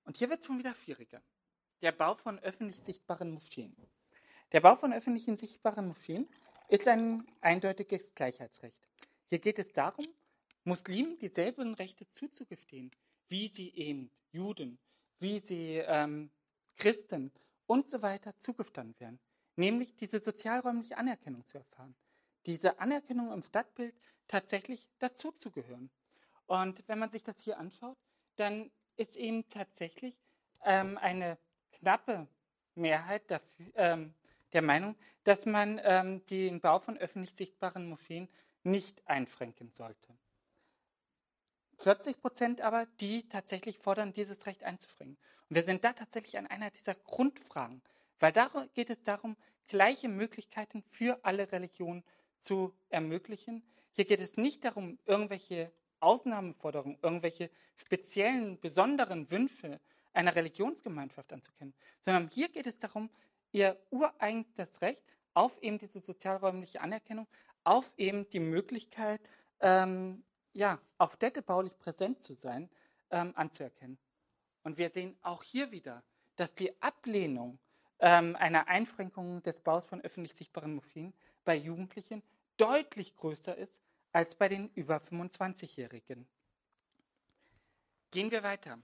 Und 0.06 0.18
hier 0.18 0.30
wird 0.30 0.40
es 0.40 0.46
schon 0.46 0.60
wieder 0.60 0.74
schwieriger. 0.74 1.22
Der 1.82 1.92
Bau 1.92 2.16
von 2.16 2.40
öffentlich 2.40 2.80
sichtbaren 2.80 3.32
Moscheen. 3.32 3.76
Der 4.52 4.62
Bau 4.62 4.76
von 4.76 4.94
öffentlichen 4.94 5.36
sichtbaren 5.36 5.88
Moscheen 5.88 6.28
ist 6.68 6.88
ein 6.88 7.26
eindeutiges 7.42 8.14
Gleichheitsrecht. 8.16 8.88
Hier 9.26 9.40
geht 9.40 9.60
es 9.60 9.72
darum, 9.72 10.08
Muslimen 10.64 11.18
dieselben 11.18 11.74
Rechte 11.76 12.10
zuzugestehen, 12.10 12.92
wie 13.28 13.48
sie 13.48 13.70
eben 13.76 14.12
Juden, 14.32 14.80
wie 15.20 15.40
sie 15.40 15.78
ähm, 15.78 16.32
Christen 16.78 17.32
und 17.66 17.90
so 17.90 18.02
weiter 18.02 18.38
zugestanden 18.38 19.00
werden. 19.00 19.20
Nämlich 19.56 19.96
diese 19.96 20.20
sozialräumliche 20.20 20.98
Anerkennung 20.98 21.46
zu 21.46 21.58
erfahren. 21.58 21.96
Diese 22.46 22.80
Anerkennung 22.80 23.32
im 23.32 23.42
Stadtbild 23.42 23.96
tatsächlich 24.28 24.88
dazuzugehören. 25.00 25.90
Und 26.46 26.82
wenn 26.88 27.00
man 27.00 27.12
sich 27.12 27.24
das 27.24 27.40
hier 27.42 27.60
anschaut, 27.60 27.98
dann 28.38 28.72
ist 28.96 29.18
eben 29.18 29.48
tatsächlich 29.50 30.16
ähm, 30.64 30.98
eine 30.98 31.38
knappe 31.72 32.28
Mehrheit 32.76 33.30
dafür, 33.30 33.66
ähm, 33.76 34.14
der 34.54 34.62
Meinung, 34.62 34.96
dass 35.24 35.46
man 35.46 35.80
ähm, 35.84 36.26
den 36.28 36.60
Bau 36.60 36.80
von 36.80 36.98
öffentlich 36.98 37.34
sichtbaren 37.34 37.88
Moscheen 37.88 38.28
nicht 38.64 39.06
einschränken 39.08 39.72
sollte. 39.74 40.19
40 41.80 42.20
Prozent 42.20 42.62
aber, 42.62 42.86
die 43.00 43.28
tatsächlich 43.30 43.78
fordern, 43.78 44.14
dieses 44.14 44.46
Recht 44.46 44.64
einzuschränken. 44.64 45.18
Und 45.50 45.56
wir 45.56 45.64
sind 45.64 45.84
da 45.84 45.94
tatsächlich 45.94 46.38
an 46.38 46.48
einer 46.48 46.70
dieser 46.72 46.96
Grundfragen, 46.96 47.82
weil 48.20 48.32
da 48.32 48.50
geht 48.74 48.90
es 48.90 49.02
darum, 49.04 49.38
gleiche 49.68 50.10
Möglichkeiten 50.10 50.84
für 50.92 51.20
alle 51.24 51.52
Religionen 51.52 52.04
zu 52.38 52.74
ermöglichen. 52.90 53.64
Hier 53.92 54.06
geht 54.06 54.20
es 54.20 54.38
nicht 54.38 54.66
darum, 54.66 55.00
irgendwelche 55.06 55.72
Ausnahmeforderungen, 56.00 56.98
irgendwelche 57.02 57.50
speziellen, 57.76 58.60
besonderen 58.60 59.30
Wünsche 59.32 59.80
einer 60.14 60.36
Religionsgemeinschaft 60.36 61.32
anzukennen, 61.32 61.74
sondern 62.02 62.30
hier 62.30 62.50
geht 62.50 62.68
es 62.68 62.80
darum, 62.80 63.10
ihr 63.52 63.78
ureigenstes 63.90 64.82
Recht 64.82 65.04
auf 65.34 65.62
eben 65.62 65.78
diese 65.78 66.02
sozialräumliche 66.02 66.82
Anerkennung, 66.82 67.28
auf 67.64 67.94
eben 67.98 68.28
die 68.30 68.40
Möglichkeit, 68.40 69.22
ähm, 69.62 70.24
ja, 70.60 70.78
auf 70.98 71.14
städtebaulich 71.14 71.80
präsent 71.80 72.22
zu 72.22 72.36
sein, 72.36 72.70
ähm, 73.12 73.32
anzuerkennen. 73.36 73.98
Und 74.64 74.78
wir 74.78 74.90
sehen 74.90 75.18
auch 75.22 75.42
hier 75.42 75.72
wieder, 75.72 76.04
dass 76.36 76.54
die 76.54 76.80
Ablehnung 76.82 77.58
ähm, 78.00 78.36
einer 78.36 78.68
Einschränkung 78.68 79.42
des 79.42 79.62
Baus 79.62 79.88
von 79.88 80.02
öffentlich 80.02 80.36
sichtbaren 80.36 80.76
Moscheen 80.76 81.14
bei 81.46 81.56
Jugendlichen 81.56 82.22
deutlich 82.58 83.16
größer 83.16 83.56
ist 83.56 83.80
als 84.12 84.36
bei 84.36 84.50
den 84.50 84.70
über 84.76 84.98
25-Jährigen. 84.98 86.28
Gehen 88.12 88.30
wir 88.30 88.44
weiter. 88.44 88.80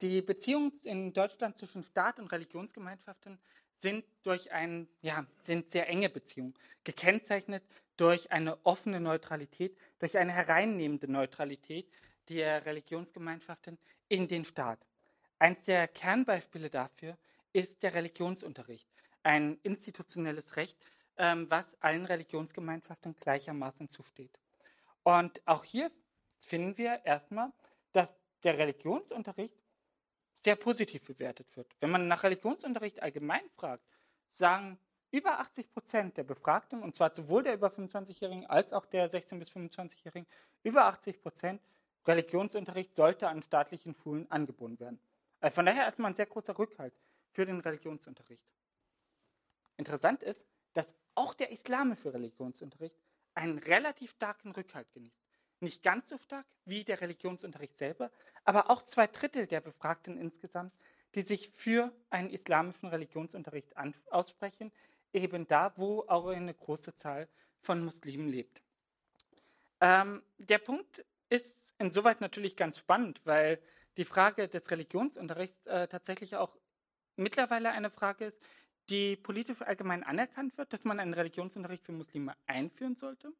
Die 0.00 0.22
Beziehungen 0.22 0.70
in 0.84 1.12
Deutschland 1.12 1.56
zwischen 1.56 1.82
Staat 1.82 2.20
und 2.20 2.30
Religionsgemeinschaften 2.30 3.40
sind 3.74 4.04
durch 4.22 4.52
ein, 4.52 4.88
ja, 5.02 5.26
sind 5.40 5.68
sehr 5.70 5.88
enge 5.88 6.08
Beziehungen, 6.08 6.54
gekennzeichnet 6.84 7.64
durch 7.96 8.32
eine 8.32 8.64
offene 8.64 9.00
Neutralität, 9.00 9.76
durch 9.98 10.18
eine 10.18 10.32
hereinnehmende 10.32 11.10
Neutralität 11.10 11.90
der 12.28 12.64
Religionsgemeinschaften 12.66 13.78
in 14.08 14.28
den 14.28 14.44
Staat. 14.44 14.86
Eines 15.38 15.62
der 15.64 15.88
Kernbeispiele 15.88 16.70
dafür 16.70 17.16
ist 17.52 17.82
der 17.82 17.94
Religionsunterricht, 17.94 18.88
ein 19.22 19.58
institutionelles 19.62 20.56
Recht, 20.56 20.76
ähm, 21.16 21.50
was 21.50 21.80
allen 21.80 22.06
Religionsgemeinschaften 22.06 23.14
gleichermaßen 23.16 23.88
zusteht. 23.88 24.38
Und 25.02 25.40
auch 25.46 25.64
hier 25.64 25.90
finden 26.38 26.76
wir 26.76 27.04
erstmal, 27.04 27.52
dass 27.92 28.14
der 28.42 28.58
Religionsunterricht 28.58 29.54
sehr 30.40 30.56
positiv 30.56 31.04
bewertet 31.04 31.56
wird. 31.56 31.74
Wenn 31.80 31.90
man 31.90 32.08
nach 32.08 32.22
Religionsunterricht 32.22 33.02
allgemein 33.02 33.48
fragt, 33.50 33.84
sagen 34.34 34.78
über 35.14 35.38
80 35.38 35.70
Prozent 35.70 36.16
der 36.16 36.24
Befragten, 36.24 36.82
und 36.82 36.96
zwar 36.96 37.14
sowohl 37.14 37.44
der 37.44 37.54
über 37.54 37.68
25-Jährigen 37.68 38.46
als 38.46 38.72
auch 38.72 38.84
der 38.84 39.08
16- 39.08 39.38
bis 39.38 39.48
25-Jährigen, 39.52 40.26
über 40.64 40.86
80 40.86 41.22
Prozent, 41.22 41.62
Religionsunterricht 42.04 42.92
sollte 42.92 43.28
an 43.28 43.40
staatlichen 43.44 43.94
Schulen 43.94 44.28
angeboten 44.32 44.80
werden. 44.80 44.98
Also 45.40 45.54
von 45.54 45.66
daher 45.66 45.84
erstmal 45.84 46.10
ein 46.10 46.16
sehr 46.16 46.26
großer 46.26 46.58
Rückhalt 46.58 46.92
für 47.30 47.46
den 47.46 47.60
Religionsunterricht. 47.60 48.42
Interessant 49.76 50.24
ist, 50.24 50.44
dass 50.72 50.92
auch 51.14 51.34
der 51.34 51.52
islamische 51.52 52.12
Religionsunterricht 52.12 52.96
einen 53.34 53.58
relativ 53.58 54.10
starken 54.10 54.50
Rückhalt 54.50 54.92
genießt. 54.94 55.22
Nicht 55.60 55.84
ganz 55.84 56.08
so 56.08 56.18
stark 56.18 56.46
wie 56.64 56.82
der 56.82 57.00
Religionsunterricht 57.00 57.78
selber, 57.78 58.10
aber 58.44 58.68
auch 58.68 58.82
zwei 58.82 59.06
Drittel 59.06 59.46
der 59.46 59.60
Befragten 59.60 60.18
insgesamt, 60.18 60.74
die 61.14 61.22
sich 61.22 61.50
für 61.50 61.92
einen 62.10 62.30
islamischen 62.30 62.88
Religionsunterricht 62.88 63.76
aussprechen, 64.10 64.72
eben 65.14 65.46
da, 65.46 65.72
wo 65.76 66.04
auch 66.08 66.26
eine 66.26 66.54
große 66.54 66.94
Zahl 66.94 67.28
von 67.60 67.84
Muslimen 67.84 68.28
lebt. 68.28 68.62
Ähm, 69.80 70.22
der 70.38 70.58
Punkt 70.58 71.04
ist 71.28 71.74
insoweit 71.78 72.20
natürlich 72.20 72.56
ganz 72.56 72.78
spannend, 72.78 73.20
weil 73.24 73.58
die 73.96 74.04
Frage 74.04 74.48
des 74.48 74.70
Religionsunterrichts 74.70 75.66
äh, 75.66 75.88
tatsächlich 75.88 76.36
auch 76.36 76.56
mittlerweile 77.16 77.70
eine 77.70 77.90
Frage 77.90 78.26
ist, 78.26 78.40
die 78.90 79.16
politisch 79.16 79.62
allgemein 79.62 80.02
anerkannt 80.02 80.58
wird, 80.58 80.72
dass 80.72 80.84
man 80.84 81.00
einen 81.00 81.14
Religionsunterricht 81.14 81.84
für 81.84 81.92
Muslime 81.92 82.34
einführen 82.46 82.96
sollte 82.96 83.32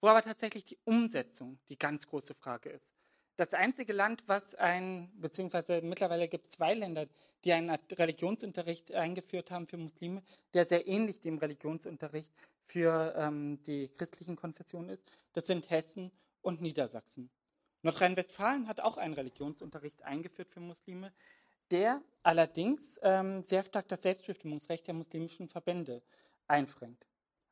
wo 0.00 0.08
aber 0.08 0.22
tatsächlich 0.22 0.64
die 0.64 0.78
Umsetzung 0.84 1.58
die 1.68 1.78
ganz 1.78 2.06
große 2.06 2.34
Frage 2.34 2.70
ist. 2.70 2.92
Das 3.38 3.54
einzige 3.54 3.92
Land, 3.92 4.24
was 4.26 4.56
ein, 4.56 5.12
beziehungsweise 5.14 5.80
mittlerweile 5.80 6.26
gibt 6.26 6.48
es 6.48 6.54
zwei 6.54 6.74
Länder, 6.74 7.06
die 7.44 7.52
einen 7.52 7.70
Religionsunterricht 7.70 8.92
eingeführt 8.92 9.52
haben 9.52 9.68
für 9.68 9.76
Muslime, 9.76 10.24
der 10.54 10.66
sehr 10.66 10.88
ähnlich 10.88 11.20
dem 11.20 11.38
Religionsunterricht 11.38 12.32
für 12.64 13.14
ähm, 13.16 13.62
die 13.62 13.90
christlichen 13.96 14.34
Konfessionen 14.34 14.90
ist. 14.90 15.04
Das 15.34 15.46
sind 15.46 15.70
Hessen 15.70 16.10
und 16.42 16.60
Niedersachsen. 16.60 17.30
Nordrhein-Westfalen 17.82 18.66
hat 18.66 18.80
auch 18.80 18.96
einen 18.96 19.14
Religionsunterricht 19.14 20.02
eingeführt 20.02 20.50
für 20.50 20.58
Muslime, 20.58 21.12
der 21.70 22.02
allerdings 22.24 22.98
ähm, 23.04 23.44
sehr 23.44 23.62
stark 23.62 23.86
das 23.86 24.02
Selbstbestimmungsrecht 24.02 24.84
der 24.88 24.94
muslimischen 24.94 25.46
Verbände 25.46 26.02
einschränkt. 26.48 27.06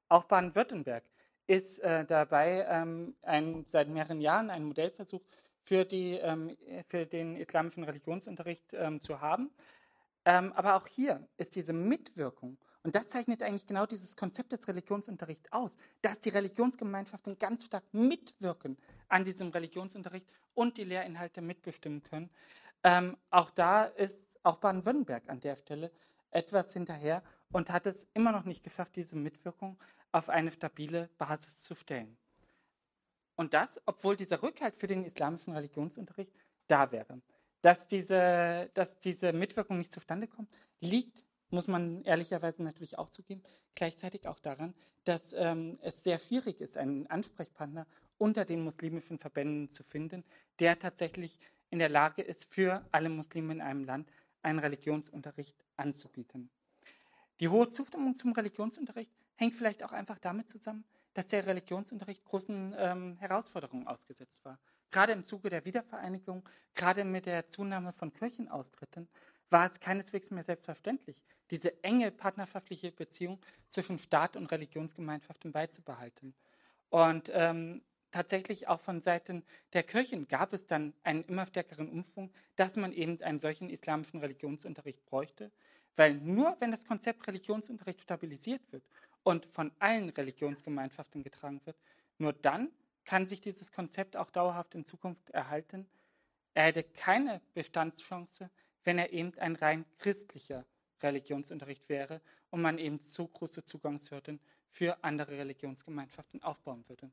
Auch 0.09 0.25
Baden-Württemberg 0.25 1.05
ist 1.47 1.79
äh, 1.79 2.05
dabei, 2.05 2.67
ähm, 2.69 3.15
ein, 3.23 3.65
seit 3.69 3.89
mehreren 3.89 4.21
Jahren 4.21 4.51
einen 4.51 4.65
Modellversuch 4.65 5.23
für, 5.67 5.85
die, 5.85 6.13
ähm, 6.15 6.57
für 6.87 7.05
den 7.05 7.37
islamischen 7.37 7.85
Religionsunterricht 7.85 8.73
ähm, 8.73 9.03
zu 9.03 9.21
haben. 9.21 9.51
Ähm, 10.25 10.53
aber 10.55 10.77
auch 10.77 10.87
hier 10.87 11.29
ist 11.37 11.55
diese 11.57 11.73
Mitwirkung, 11.73 12.57
und 12.83 12.95
das 12.95 13.09
zeichnet 13.09 13.43
eigentlich 13.43 13.67
genau 13.67 13.85
dieses 13.85 14.17
Konzept 14.17 14.53
des 14.53 14.69
Religionsunterrichts 14.69 15.51
aus, 15.51 15.77
dass 16.03 16.21
die 16.21 16.29
Religionsgemeinschaften 16.29 17.37
ganz 17.37 17.65
stark 17.65 17.83
mitwirken 17.93 18.79
an 19.09 19.25
diesem 19.25 19.49
Religionsunterricht 19.49 20.27
und 20.55 20.77
die 20.77 20.85
Lehrinhalte 20.85 21.41
mitbestimmen 21.41 22.05
können. 22.05 22.31
Ähm, 22.85 23.17
auch 23.31 23.51
da 23.51 23.87
ist 23.87 24.39
auch 24.45 24.59
Baden-Württemberg 24.59 25.29
an 25.29 25.41
der 25.41 25.57
Stelle 25.57 25.91
etwas 26.31 26.73
hinterher 26.73 27.25
und 27.51 27.71
hat 27.71 27.87
es 27.87 28.07
immer 28.15 28.31
noch 28.31 28.45
nicht 28.45 28.63
geschafft, 28.63 28.95
diese 28.95 29.17
Mitwirkung 29.17 29.77
auf 30.13 30.29
eine 30.29 30.53
stabile 30.53 31.09
Basis 31.19 31.57
zu 31.57 31.75
stellen. 31.75 32.17
Und 33.37 33.55
das, 33.55 33.81
obwohl 33.87 34.17
dieser 34.17 34.43
Rückhalt 34.43 34.77
für 34.77 34.87
den 34.87 35.05
islamischen 35.05 35.55
Religionsunterricht 35.55 36.33
da 36.67 36.91
wäre. 36.91 37.21
Dass 37.63 37.87
diese, 37.87 38.71
dass 38.75 38.99
diese 38.99 39.33
Mitwirkung 39.33 39.79
nicht 39.79 39.93
zustande 39.93 40.27
kommt, 40.27 40.51
liegt, 40.81 41.25
muss 41.51 41.69
man 41.69 42.03
ehrlicherweise 42.03 42.63
natürlich 42.63 42.99
auch 42.99 43.11
zugeben, 43.11 43.43
gleichzeitig 43.75 44.27
auch 44.27 44.39
daran, 44.41 44.75
dass 45.05 45.33
ähm, 45.33 45.79
es 45.83 46.03
sehr 46.03 46.19
schwierig 46.19 46.61
ist, 46.61 46.77
einen 46.77 47.07
Ansprechpartner 47.07 47.87
unter 48.19 48.45
den 48.45 48.65
muslimischen 48.65 49.19
Verbänden 49.19 49.71
zu 49.71 49.85
finden, 49.85 50.25
der 50.59 50.79
tatsächlich 50.79 51.39
in 51.71 51.79
der 51.79 51.89
Lage 51.89 52.23
ist, 52.23 52.53
für 52.53 52.85
alle 52.91 53.09
Muslime 53.09 53.53
in 53.53 53.61
einem 53.61 53.85
Land 53.85 54.11
einen 54.43 54.59
Religionsunterricht 54.59 55.57
anzubieten. 55.77 56.51
Die 57.41 57.49
hohe 57.49 57.69
Zustimmung 57.69 58.15
zum 58.15 58.33
Religionsunterricht 58.33 59.11
hängt 59.35 59.55
vielleicht 59.55 59.83
auch 59.83 59.93
einfach 59.93 60.19
damit 60.19 60.49
zusammen, 60.49 60.85
dass 61.17 61.29
der 61.29 61.47
Religionsunterricht 61.47 62.27
großen 62.27 62.75
ähm, 62.77 63.17
Herausforderungen 63.17 63.87
ausgesetzt 63.87 64.45
war. 64.45 64.59
Gerade 64.91 65.15
im 65.15 65.25
Zuge 65.25 65.49
der 65.49 65.65
Wiedervereinigung, 65.65 66.47
gerade 66.75 67.05
mit 67.05 67.25
der 67.25 67.47
Zunahme 67.47 67.95
von 67.95 68.13
Kirchenaustritten, 68.13 69.09
war 69.49 69.67
es 69.67 69.81
keineswegs 69.81 70.31
mehr 70.31 70.45
selbstverständlich, 70.45 71.17
diese 71.51 71.83
enge 71.83 72.11
partnerschaftliche 72.11 72.93
Beziehung 72.93 73.39
zwischen 73.69 73.99
Staat 73.99 74.37
und 74.37 74.53
Religionsgemeinschaften 74.53 75.53
beizubehalten. 75.53 76.35
Und 76.91 77.31
ähm, 77.33 77.81
tatsächlich 78.11 78.69
auch 78.69 78.81
von 78.81 79.01
Seiten 79.01 79.43
der 79.73 79.85
Kirchen 79.85 80.29
gab 80.29 80.53
es 80.53 80.67
dann 80.67 80.93
einen 81.03 81.25
immer 81.25 81.47
stärkeren 81.47 81.89
Umschwung, 81.89 82.31
dass 82.57 82.77
man 82.77 82.93
eben 82.93 83.23
einen 83.23 83.39
solchen 83.39 83.71
islamischen 83.71 84.21
Religionsunterricht 84.21 85.07
bräuchte, 85.07 85.51
weil 85.97 86.17
nur 86.17 86.57
wenn 86.61 86.73
das 86.73 86.87
Konzept 86.87 87.27
Religionsunterricht 87.27 88.03
stabilisiert 88.03 88.71
wird 88.71 88.85
und 89.27 89.45
von 89.47 89.73
allen 89.81 90.11
Religionsgemeinschaften 90.11 91.25
getragen 91.25 91.61
wird, 91.65 91.77
nur 92.17 92.33
dann 92.33 92.71
kann 93.05 93.27
sich 93.27 93.41
dieses 93.41 93.73
Konzept 93.73 94.17
auch 94.17 94.31
dauerhaft 94.31 94.77
in 94.77 94.85
Zukunft 94.85 95.31
erhalten. 95.31 95.89
Er 96.55 96.67
hätte 96.67 96.85
keine 96.85 97.41
Bestandschance, 97.53 98.49
wenn 98.85 98.99
er 98.99 99.13
eben 99.13 99.37
ein 99.39 99.57
rein 99.57 99.85
christlicher 99.99 100.65
Religionsunterricht 101.03 101.89
wäre 101.89 102.21
und 102.51 102.63
man 102.63 102.79
eben 102.79 103.01
zu 103.01 103.27
große 103.27 103.65
Zugangshürden 103.65 104.39
für 104.71 105.03
andere 105.03 105.37
Religionsgemeinschaften 105.39 106.45
aufbauen 106.45 106.89
würde. 106.89 107.11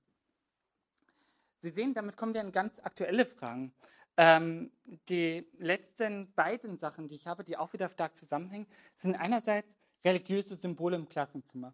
Sie 1.57 1.69
sehen, 1.69 1.95
damit 1.95 2.15
kommen 2.15 2.35
wir 2.35 2.41
an 2.41 2.51
ganz 2.51 2.77
aktuelle 2.83 3.25
Fragen. 3.25 3.73
Ähm, 4.17 4.71
die 5.09 5.47
letzten 5.57 6.31
beiden 6.35 6.75
Sachen, 6.75 7.07
die 7.07 7.15
ich 7.15 7.25
habe, 7.25 7.43
die 7.43 7.57
auch 7.57 7.73
wieder 7.73 7.89
stark 7.89 8.15
zusammenhängen, 8.15 8.67
sind 8.93 9.15
einerseits 9.15 9.77
religiöse 10.05 10.55
Symbole 10.55 10.95
im 10.95 11.09
Klassenzimmer 11.09 11.73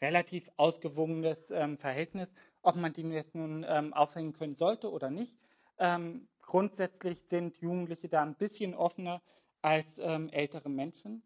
relativ 0.00 0.50
ausgewogenes 0.56 1.50
ähm, 1.50 1.78
Verhältnis, 1.78 2.34
ob 2.62 2.76
man 2.76 2.92
die 2.92 3.02
jetzt 3.02 3.34
nun 3.34 3.64
ähm, 3.68 3.92
aufhängen 3.94 4.32
können 4.32 4.54
sollte 4.54 4.90
oder 4.90 5.10
nicht. 5.10 5.36
Ähm, 5.78 6.28
grundsätzlich 6.42 7.24
sind 7.26 7.56
Jugendliche 7.58 8.08
da 8.08 8.22
ein 8.22 8.36
bisschen 8.36 8.74
offener 8.74 9.22
als 9.62 9.98
ähm, 9.98 10.28
ältere 10.30 10.68
Menschen. 10.68 11.22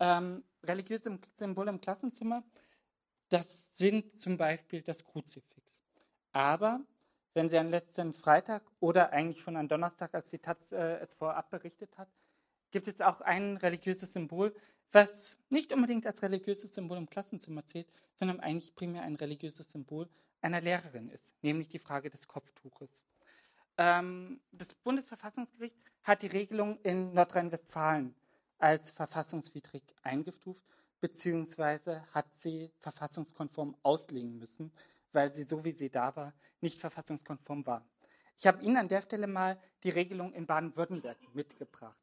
Ähm, 0.00 0.44
religiöse 0.64 1.18
Symbole 1.34 1.70
im 1.70 1.80
Klassenzimmer, 1.80 2.42
das 3.28 3.76
sind 3.76 4.16
zum 4.16 4.36
Beispiel 4.36 4.82
das 4.82 5.04
Kruzifix. 5.04 5.80
Aber 6.32 6.80
wenn 7.34 7.48
Sie 7.48 7.58
an 7.58 7.70
letzten 7.70 8.12
Freitag 8.12 8.62
oder 8.80 9.12
eigentlich 9.12 9.40
schon 9.40 9.56
an 9.56 9.68
Donnerstag, 9.68 10.14
als 10.14 10.30
die 10.30 10.38
Taz 10.38 10.72
äh, 10.72 10.98
es 10.98 11.14
vorab 11.14 11.50
berichtet 11.50 11.96
hat, 11.96 12.08
gibt 12.70 12.88
es 12.88 13.00
auch 13.00 13.20
ein 13.20 13.56
religiöses 13.56 14.12
Symbol, 14.12 14.54
was 14.92 15.38
nicht 15.50 15.72
unbedingt 15.72 16.06
als 16.06 16.22
religiöses 16.22 16.74
Symbol 16.74 16.96
im 16.96 17.08
Klassenzimmer 17.08 17.64
zählt, 17.66 17.88
sondern 18.14 18.40
eigentlich 18.40 18.74
primär 18.74 19.02
ein 19.02 19.16
religiöses 19.16 19.70
Symbol 19.70 20.08
einer 20.40 20.60
Lehrerin 20.60 21.10
ist, 21.10 21.34
nämlich 21.42 21.68
die 21.68 21.78
Frage 21.78 22.10
des 22.10 22.28
Kopftuches. 22.28 23.02
Ähm, 23.78 24.40
das 24.52 24.72
Bundesverfassungsgericht 24.72 25.76
hat 26.02 26.22
die 26.22 26.28
Regelung 26.28 26.78
in 26.82 27.12
Nordrhein-Westfalen 27.12 28.14
als 28.58 28.90
verfassungswidrig 28.90 29.82
eingestuft, 30.02 30.64
beziehungsweise 31.00 32.06
hat 32.12 32.32
sie 32.32 32.70
verfassungskonform 32.78 33.76
auslegen 33.82 34.38
müssen, 34.38 34.72
weil 35.12 35.30
sie, 35.30 35.42
so 35.42 35.64
wie 35.64 35.72
sie 35.72 35.90
da 35.90 36.14
war, 36.16 36.32
nicht 36.60 36.80
verfassungskonform 36.80 37.66
war. 37.66 37.84
Ich 38.38 38.46
habe 38.46 38.62
Ihnen 38.62 38.76
an 38.76 38.88
der 38.88 39.02
Stelle 39.02 39.26
mal 39.26 39.58
die 39.82 39.90
Regelung 39.90 40.32
in 40.34 40.46
Baden-Württemberg 40.46 41.16
mitgebracht. 41.34 41.96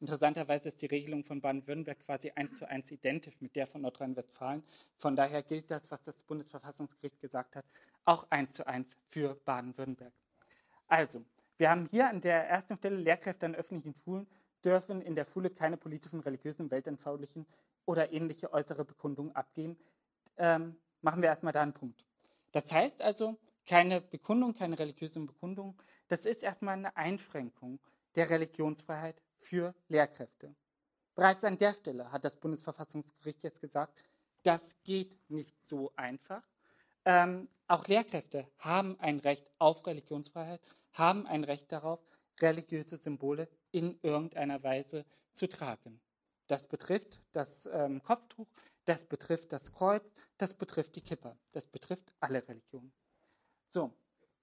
Interessanterweise 0.00 0.68
ist 0.70 0.80
die 0.80 0.86
Regelung 0.86 1.24
von 1.24 1.42
Baden-Württemberg 1.42 1.98
quasi 2.06 2.32
eins 2.34 2.56
zu 2.56 2.66
eins 2.66 2.90
identisch 2.90 3.38
mit 3.40 3.54
der 3.54 3.66
von 3.66 3.82
Nordrhein-Westfalen. 3.82 4.64
Von 4.96 5.14
daher 5.14 5.42
gilt 5.42 5.70
das, 5.70 5.90
was 5.90 6.02
das 6.02 6.24
Bundesverfassungsgericht 6.24 7.20
gesagt 7.20 7.54
hat, 7.54 7.66
auch 8.06 8.26
eins 8.30 8.54
zu 8.54 8.66
eins 8.66 8.96
für 9.10 9.34
Baden-Württemberg. 9.44 10.14
Also, 10.88 11.22
wir 11.58 11.68
haben 11.68 11.86
hier 11.86 12.08
an 12.08 12.22
der 12.22 12.48
ersten 12.48 12.78
Stelle 12.78 12.96
Lehrkräfte 12.96 13.44
an 13.44 13.54
öffentlichen 13.54 13.94
Schulen 13.94 14.26
dürfen 14.64 15.02
in 15.02 15.14
der 15.14 15.24
Schule 15.24 15.50
keine 15.50 15.76
politischen, 15.76 16.20
religiösen, 16.20 16.70
weltanschaulichen 16.70 17.46
oder 17.84 18.10
ähnliche 18.10 18.52
äußere 18.54 18.86
Bekundungen 18.86 19.36
abgeben. 19.36 19.76
Ähm, 20.38 20.76
machen 21.02 21.20
wir 21.20 21.28
erstmal 21.28 21.52
da 21.52 21.60
einen 21.60 21.74
Punkt. 21.74 22.06
Das 22.52 22.72
heißt 22.72 23.02
also, 23.02 23.38
keine 23.66 24.00
Bekundung, 24.00 24.54
keine 24.54 24.78
religiöse 24.78 25.20
Bekundung, 25.20 25.80
das 26.08 26.24
ist 26.24 26.42
erstmal 26.42 26.78
eine 26.78 26.96
Einschränkung 26.96 27.78
der 28.14 28.30
Religionsfreiheit 28.30 29.20
für 29.40 29.74
Lehrkräfte. 29.88 30.54
Bereits 31.14 31.44
an 31.44 31.58
der 31.58 31.74
Stelle 31.74 32.10
hat 32.12 32.24
das 32.24 32.36
Bundesverfassungsgericht 32.36 33.42
jetzt 33.42 33.60
gesagt, 33.60 34.04
das 34.42 34.74
geht 34.84 35.18
nicht 35.28 35.54
so 35.64 35.92
einfach. 35.96 36.42
Ähm, 37.04 37.48
auch 37.66 37.86
Lehrkräfte 37.86 38.46
haben 38.58 38.98
ein 39.00 39.18
Recht 39.18 39.50
auf 39.58 39.86
Religionsfreiheit, 39.86 40.60
haben 40.92 41.26
ein 41.26 41.44
Recht 41.44 41.70
darauf, 41.72 42.00
religiöse 42.40 42.96
Symbole 42.96 43.48
in 43.70 43.98
irgendeiner 44.02 44.62
Weise 44.62 45.04
zu 45.32 45.48
tragen. 45.48 46.00
Das 46.46 46.66
betrifft 46.66 47.20
das 47.32 47.66
ähm, 47.66 48.02
Kopftuch, 48.02 48.48
das 48.84 49.04
betrifft 49.04 49.52
das 49.52 49.72
Kreuz, 49.72 50.12
das 50.36 50.54
betrifft 50.54 50.96
die 50.96 51.02
Kipper, 51.02 51.36
das 51.52 51.66
betrifft 51.66 52.12
alle 52.18 52.46
Religionen. 52.48 52.92
So, 53.68 53.92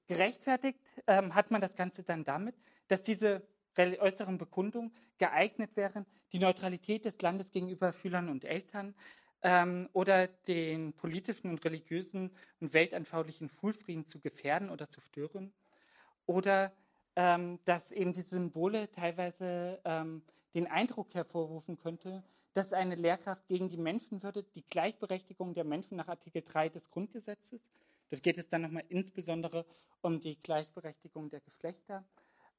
gerechtfertigt 0.05 0.79
ähm, 1.05 1.35
hat 1.35 1.51
man 1.51 1.59
das 1.59 1.75
Ganze 1.75 2.03
dann 2.03 2.23
damit, 2.23 2.55
dass 2.87 3.03
diese 3.03 3.45
äußeren 3.77 4.37
Bekundungen 4.37 4.93
geeignet 5.17 5.75
wären, 5.75 6.05
die 6.31 6.39
Neutralität 6.39 7.05
des 7.05 7.21
Landes 7.21 7.51
gegenüber 7.51 7.93
Schülern 7.93 8.29
und 8.29 8.45
Eltern 8.45 8.95
ähm, 9.41 9.89
oder 9.93 10.27
den 10.27 10.93
politischen 10.93 11.49
und 11.49 11.63
religiösen 11.63 12.31
und 12.59 12.73
weltanschaulichen 12.73 13.49
Schulfrieden 13.49 14.05
zu 14.05 14.19
gefährden 14.19 14.69
oder 14.69 14.89
zu 14.89 15.01
stören. 15.01 15.53
Oder 16.25 16.73
ähm, 17.15 17.59
dass 17.65 17.91
eben 17.91 18.13
diese 18.13 18.35
Symbole 18.35 18.91
teilweise 18.91 19.79
ähm, 19.85 20.23
den 20.53 20.67
Eindruck 20.67 21.13
hervorrufen 21.13 21.77
könnte, 21.77 22.23
dass 22.53 22.73
eine 22.73 22.95
Lehrkraft 22.95 23.47
gegen 23.47 23.69
die 23.69 23.77
Menschenwürde, 23.77 24.43
die 24.43 24.63
Gleichberechtigung 24.63 25.53
der 25.53 25.63
Menschen 25.63 25.97
nach 25.97 26.07
Artikel 26.07 26.41
3 26.41 26.69
des 26.69 26.89
Grundgesetzes, 26.89 27.71
dort 28.09 28.23
geht 28.23 28.37
es 28.37 28.49
dann 28.49 28.63
nochmal 28.63 28.83
insbesondere 28.89 29.65
um 30.01 30.19
die 30.19 30.41
Gleichberechtigung 30.41 31.29
der 31.29 31.41
Geschlechter, 31.41 32.03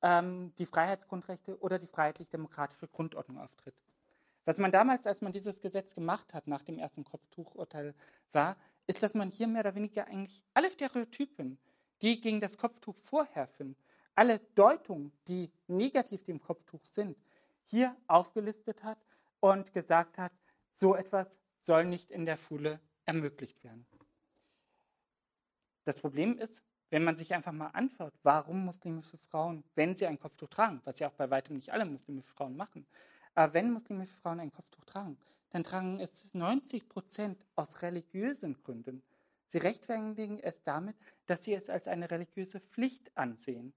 ähm, 0.02 0.52
die 0.58 0.66
Freiheitsgrundrechte 0.66 1.58
oder 1.60 1.78
die 1.78 1.86
freiheitlich-demokratische 1.86 2.88
Grundordnung 2.88 3.38
auftritt. 3.38 3.74
Was 4.44 4.58
man 4.58 4.72
damals, 4.72 5.06
als 5.06 5.20
man 5.20 5.32
dieses 5.32 5.60
Gesetz 5.60 5.94
gemacht 5.94 6.32
hat, 6.32 6.46
nach 6.46 6.62
dem 6.62 6.78
ersten 6.78 7.04
Kopftuchurteil 7.04 7.94
war, 8.32 8.56
ist, 8.86 9.02
dass 9.02 9.14
man 9.14 9.30
hier 9.30 9.46
mehr 9.46 9.60
oder 9.60 9.74
weniger 9.74 10.06
eigentlich 10.06 10.42
alle 10.54 10.70
Stereotypen, 10.70 11.58
die 12.00 12.20
gegen 12.20 12.40
das 12.40 12.56
Kopftuch 12.56 12.96
vorherrschen, 12.96 13.76
alle 14.14 14.40
Deutungen, 14.54 15.12
die 15.28 15.52
negativ 15.66 16.24
dem 16.24 16.40
Kopftuch 16.40 16.84
sind, 16.84 17.18
hier 17.64 17.94
aufgelistet 18.06 18.82
hat 18.82 18.98
und 19.40 19.72
gesagt 19.72 20.18
hat, 20.18 20.32
so 20.72 20.96
etwas 20.96 21.38
soll 21.60 21.84
nicht 21.84 22.10
in 22.10 22.24
der 22.24 22.36
Schule 22.36 22.80
ermöglicht 23.04 23.62
werden. 23.64 23.86
Das 25.84 25.98
Problem 25.98 26.38
ist, 26.38 26.62
wenn 26.90 27.04
man 27.04 27.16
sich 27.16 27.34
einfach 27.34 27.52
mal 27.52 27.68
anschaut, 27.68 28.12
warum 28.22 28.64
muslimische 28.64 29.18
Frauen, 29.18 29.64
wenn 29.74 29.94
sie 29.94 30.06
ein 30.06 30.18
Kopftuch 30.18 30.48
tragen, 30.48 30.80
was 30.84 30.98
ja 30.98 31.08
auch 31.08 31.12
bei 31.14 31.30
weitem 31.30 31.56
nicht 31.56 31.70
alle 31.70 31.84
muslimische 31.84 32.28
Frauen 32.28 32.56
machen, 32.56 32.86
aber 33.34 33.54
wenn 33.54 33.70
muslimische 33.70 34.14
Frauen 34.14 34.40
ein 34.40 34.52
Kopftuch 34.52 34.84
tragen, 34.84 35.18
dann 35.50 35.64
tragen 35.64 36.00
es 36.00 36.34
90 36.34 36.88
Prozent 36.88 37.38
aus 37.56 37.82
religiösen 37.82 38.62
Gründen. 38.62 39.02
Sie 39.46 39.58
rechtfertigen 39.58 40.40
es 40.40 40.62
damit, 40.62 40.96
dass 41.26 41.44
sie 41.44 41.54
es 41.54 41.70
als 41.70 41.88
eine 41.88 42.10
religiöse 42.10 42.60
Pflicht 42.60 43.16
ansehen. 43.16 43.72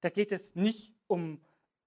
Da 0.00 0.08
geht 0.08 0.32
es 0.32 0.54
nicht 0.54 0.94
um 1.08 1.40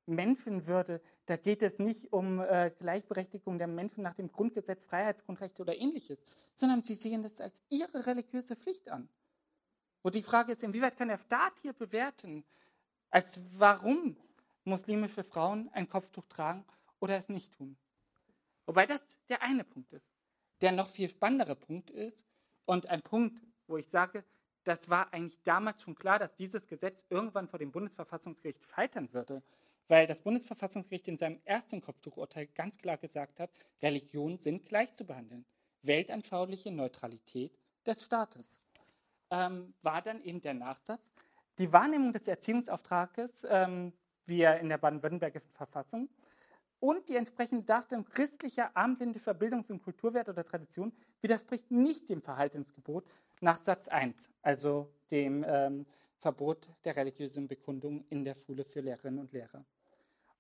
Menschenwürde, 0.05 1.01
da 1.25 1.37
geht 1.37 1.61
es 1.61 1.79
nicht 1.79 2.11
um 2.11 2.41
äh, 2.41 2.71
Gleichberechtigung 2.77 3.57
der 3.57 3.67
Menschen 3.67 4.03
nach 4.03 4.15
dem 4.15 4.29
Grundgesetz, 4.29 4.83
Freiheitsgrundrechte 4.83 5.61
oder 5.61 5.77
ähnliches, 5.77 6.25
sondern 6.55 6.83
sie 6.83 6.95
sehen 6.95 7.23
das 7.23 7.39
als 7.39 7.63
ihre 7.69 8.05
religiöse 8.05 8.57
Pflicht 8.57 8.89
an. 8.89 9.07
Wo 10.03 10.09
die 10.09 10.21
Frage 10.21 10.51
ist, 10.51 10.63
inwieweit 10.63 10.97
kann 10.97 11.07
der 11.07 11.17
Staat 11.17 11.53
hier 11.61 11.73
bewerten, 11.73 12.43
als 13.09 13.39
warum 13.57 14.17
muslimische 14.65 15.23
Frauen 15.23 15.69
ein 15.73 15.87
Kopftuch 15.87 16.25
tragen 16.27 16.65
oder 16.99 17.17
es 17.17 17.29
nicht 17.29 17.53
tun. 17.53 17.77
Wobei 18.65 18.85
das 18.85 19.01
der 19.29 19.41
eine 19.41 19.63
Punkt 19.63 19.93
ist. 19.93 20.09
Der 20.61 20.71
noch 20.71 20.89
viel 20.89 21.09
spannendere 21.09 21.55
Punkt 21.55 21.89
ist 21.89 22.25
und 22.65 22.87
ein 22.87 23.01
Punkt, 23.01 23.41
wo 23.67 23.77
ich 23.77 23.87
sage, 23.87 24.23
das 24.65 24.89
war 24.89 25.13
eigentlich 25.13 25.41
damals 25.43 25.81
schon 25.81 25.95
klar, 25.95 26.19
dass 26.19 26.35
dieses 26.35 26.67
Gesetz 26.67 27.03
irgendwann 27.09 27.47
vor 27.47 27.59
dem 27.59 27.71
Bundesverfassungsgericht 27.71 28.65
scheitern 28.65 29.11
würde, 29.13 29.41
weil 29.87 30.07
das 30.07 30.21
Bundesverfassungsgericht 30.21 31.07
in 31.07 31.17
seinem 31.17 31.41
ersten 31.43 31.81
Kopftuchurteil 31.81 32.47
ganz 32.47 32.77
klar 32.77 32.97
gesagt 32.97 33.39
hat, 33.39 33.51
Religionen 33.81 34.37
sind 34.37 34.65
gleich 34.65 34.93
zu 34.93 35.05
behandeln. 35.05 35.45
Weltanschauliche 35.81 36.71
Neutralität 36.71 37.59
des 37.85 38.05
Staates 38.05 38.61
ähm, 39.33 39.73
war 39.81 40.01
dann 40.01 40.23
eben 40.23 40.41
der 40.41 40.53
Nachsatz, 40.53 41.01
die 41.57 41.73
Wahrnehmung 41.73 42.13
des 42.13 42.27
Erziehungsauftrages, 42.27 43.45
ähm, 43.49 43.91
wie 44.25 44.41
er 44.41 44.59
in 44.59 44.69
der 44.69 44.77
baden-württembergischen 44.77 45.51
Verfassung, 45.51 46.07
und 46.79 47.07
die 47.09 47.15
entsprechende 47.15 47.63
Darstellung 47.63 48.05
christlicher, 48.05 48.75
armländischer 48.75 49.33
Bildungs- 49.33 49.71
und 49.71 49.81
Kulturwerte 49.81 50.31
oder 50.31 50.45
Tradition 50.45 50.93
widerspricht 51.21 51.71
nicht 51.71 52.09
dem 52.09 52.21
Verhaltensgebot 52.21 53.05
nach 53.41 53.59
Satz 53.59 53.87
1, 53.87 54.29
also 54.41 54.93
dem 55.09 55.45
ähm, 55.47 55.85
Verbot 56.19 56.69
der 56.85 56.95
religiösen 56.95 57.47
Bekundung 57.47 58.05
in 58.09 58.23
der 58.23 58.35
Schule 58.35 58.65
für 58.65 58.81
Lehrerinnen 58.81 59.19
und 59.19 59.31
Lehrer. 59.31 59.65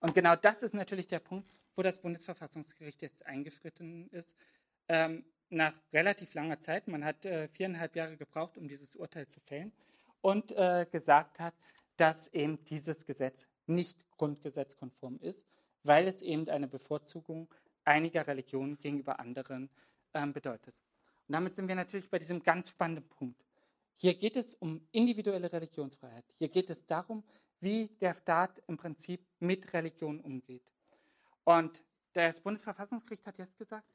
Und 0.01 0.13
genau 0.13 0.35
das 0.35 0.63
ist 0.63 0.73
natürlich 0.73 1.07
der 1.07 1.19
Punkt, 1.19 1.49
wo 1.75 1.81
das 1.81 1.97
Bundesverfassungsgericht 1.97 3.01
jetzt 3.01 3.25
eingeschritten 3.25 4.09
ist. 4.09 4.35
Ähm, 4.89 5.23
nach 5.53 5.73
relativ 5.91 6.33
langer 6.33 6.59
Zeit, 6.59 6.87
man 6.87 7.05
hat 7.05 7.25
äh, 7.25 7.47
viereinhalb 7.47 7.95
Jahre 7.95 8.17
gebraucht, 8.17 8.57
um 8.57 8.67
dieses 8.67 8.95
Urteil 8.95 9.27
zu 9.27 9.39
fällen, 9.39 9.71
und 10.21 10.51
äh, 10.51 10.85
gesagt 10.89 11.39
hat, 11.39 11.53
dass 11.97 12.27
eben 12.33 12.63
dieses 12.65 13.05
Gesetz 13.05 13.47
nicht 13.67 14.05
grundgesetzkonform 14.17 15.19
ist, 15.19 15.47
weil 15.83 16.07
es 16.07 16.21
eben 16.21 16.49
eine 16.49 16.67
Bevorzugung 16.67 17.53
einiger 17.83 18.25
Religionen 18.25 18.77
gegenüber 18.77 19.19
anderen 19.19 19.69
ähm, 20.13 20.33
bedeutet. 20.33 20.75
Und 21.27 21.33
damit 21.33 21.55
sind 21.55 21.67
wir 21.67 21.75
natürlich 21.75 22.09
bei 22.09 22.19
diesem 22.19 22.41
ganz 22.41 22.69
spannenden 22.69 23.07
Punkt. 23.09 23.43
Hier 23.95 24.15
geht 24.15 24.35
es 24.35 24.55
um 24.55 24.87
individuelle 24.91 25.51
Religionsfreiheit. 25.51 26.25
Hier 26.35 26.49
geht 26.49 26.69
es 26.69 26.85
darum, 26.85 27.23
wie 27.59 27.87
der 28.01 28.13
Staat 28.13 28.61
im 28.67 28.77
Prinzip 28.77 29.25
mit 29.39 29.71
Religion 29.73 30.19
umgeht. 30.19 30.71
Und 31.43 31.83
das 32.13 32.39
Bundesverfassungsgericht 32.39 33.25
hat 33.27 33.37
jetzt 33.37 33.57
gesagt, 33.57 33.87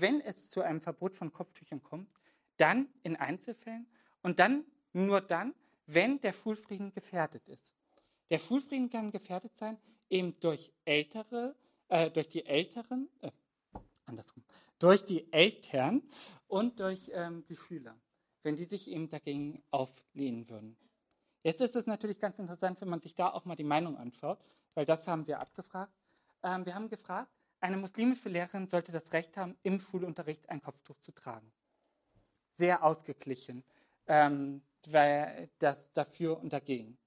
wenn 0.00 0.20
es 0.20 0.50
zu 0.50 0.62
einem 0.62 0.80
Verbot 0.80 1.16
von 1.16 1.32
Kopftüchern 1.32 1.82
kommt, 1.82 2.08
dann 2.56 2.88
in 3.02 3.16
Einzelfällen 3.16 3.86
und 4.22 4.38
dann 4.38 4.64
nur 4.92 5.20
dann, 5.20 5.54
wenn 5.86 6.20
der 6.20 6.32
Schulfrieden 6.32 6.92
gefährdet 6.92 7.48
ist. 7.48 7.74
Der 8.30 8.38
Schulfrieden 8.38 8.90
kann 8.90 9.10
gefährdet 9.10 9.56
sein, 9.56 9.78
eben 10.10 10.38
durch 10.40 10.72
ältere, 10.84 11.54
äh, 11.88 12.10
durch 12.10 12.28
die 12.28 12.44
Älteren, 12.44 13.08
äh, 13.20 13.30
andersrum, 14.04 14.42
durch 14.78 15.04
die 15.04 15.32
Eltern 15.32 16.02
und 16.48 16.80
durch 16.80 17.10
ähm, 17.12 17.44
die 17.46 17.56
Schüler, 17.56 17.96
wenn 18.42 18.56
die 18.56 18.64
sich 18.64 18.90
eben 18.90 19.08
dagegen 19.08 19.62
auflehnen 19.70 20.48
würden. 20.48 20.76
Jetzt 21.42 21.60
ist 21.60 21.76
es 21.76 21.86
natürlich 21.86 22.18
ganz 22.18 22.38
interessant, 22.38 22.80
wenn 22.80 22.88
man 22.88 23.00
sich 23.00 23.14
da 23.14 23.30
auch 23.30 23.44
mal 23.44 23.54
die 23.54 23.64
Meinung 23.64 23.96
anschaut, 23.96 24.44
weil 24.74 24.84
das 24.84 25.06
haben 25.06 25.26
wir 25.26 25.40
abgefragt. 25.40 25.92
Ähm, 26.42 26.66
wir 26.66 26.74
haben 26.74 26.88
gefragt, 26.88 27.30
eine 27.60 27.76
muslimische 27.76 28.28
Lehrerin 28.28 28.66
sollte 28.66 28.92
das 28.92 29.12
Recht 29.12 29.36
haben, 29.36 29.56
im 29.62 29.80
Schulunterricht 29.80 30.48
ein 30.48 30.62
Kopftuch 30.62 30.98
zu 30.98 31.12
tragen. 31.12 31.50
Sehr 32.52 32.84
ausgeglichen, 32.84 33.64
ähm, 34.06 34.62
weil 34.88 35.50
das 35.58 35.92
dafür 35.92 36.38
und 36.38 36.52
dagegen. 36.52 36.98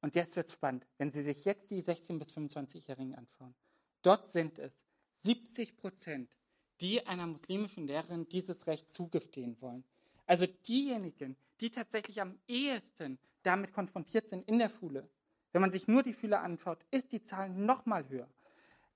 Und 0.00 0.14
jetzt 0.14 0.36
wird 0.36 0.48
es 0.48 0.54
spannend, 0.54 0.86
wenn 0.96 1.10
Sie 1.10 1.22
sich 1.22 1.44
jetzt 1.44 1.70
die 1.70 1.82
16- 1.82 2.18
bis 2.18 2.32
25-Jährigen 2.32 3.14
anschauen. 3.14 3.54
Dort 4.02 4.24
sind 4.24 4.58
es 4.58 4.72
70 5.18 5.76
Prozent, 5.76 6.36
die 6.80 7.04
einer 7.06 7.26
muslimischen 7.26 7.86
Lehrerin 7.86 8.28
dieses 8.28 8.66
Recht 8.66 8.90
zugestehen 8.90 9.60
wollen. 9.60 9.84
Also 10.26 10.46
diejenigen, 10.46 11.36
die 11.60 11.70
tatsächlich 11.70 12.20
am 12.20 12.38
ehesten 12.46 13.18
damit 13.42 13.72
konfrontiert 13.72 14.28
sind 14.28 14.46
in 14.46 14.58
der 14.58 14.68
Schule. 14.68 15.08
Wenn 15.52 15.62
man 15.62 15.70
sich 15.70 15.88
nur 15.88 16.02
die 16.02 16.12
Schüler 16.12 16.42
anschaut, 16.42 16.84
ist 16.90 17.12
die 17.12 17.22
Zahl 17.22 17.48
noch 17.48 17.86
mal 17.86 18.08
höher. 18.08 18.28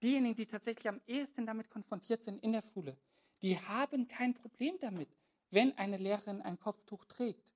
Diejenigen, 0.03 0.35
die 0.35 0.47
tatsächlich 0.47 0.89
am 0.89 1.01
ehesten 1.07 1.47
damit 1.47 1.71
konfrontiert 1.71 2.23
sind 2.23 2.43
in 2.43 2.53
der 2.53 2.63
Schule, 2.63 2.97
die 3.43 3.59
haben 3.59 4.09
kein 4.09 4.35
Problem 4.35 4.77
damit, 4.81 5.09
wenn 5.51 5.77
eine 5.79 5.97
Lehrerin 5.97 6.43
ein 6.43 6.59
Kopftuch 6.59 7.05
trägt. 7.05 7.53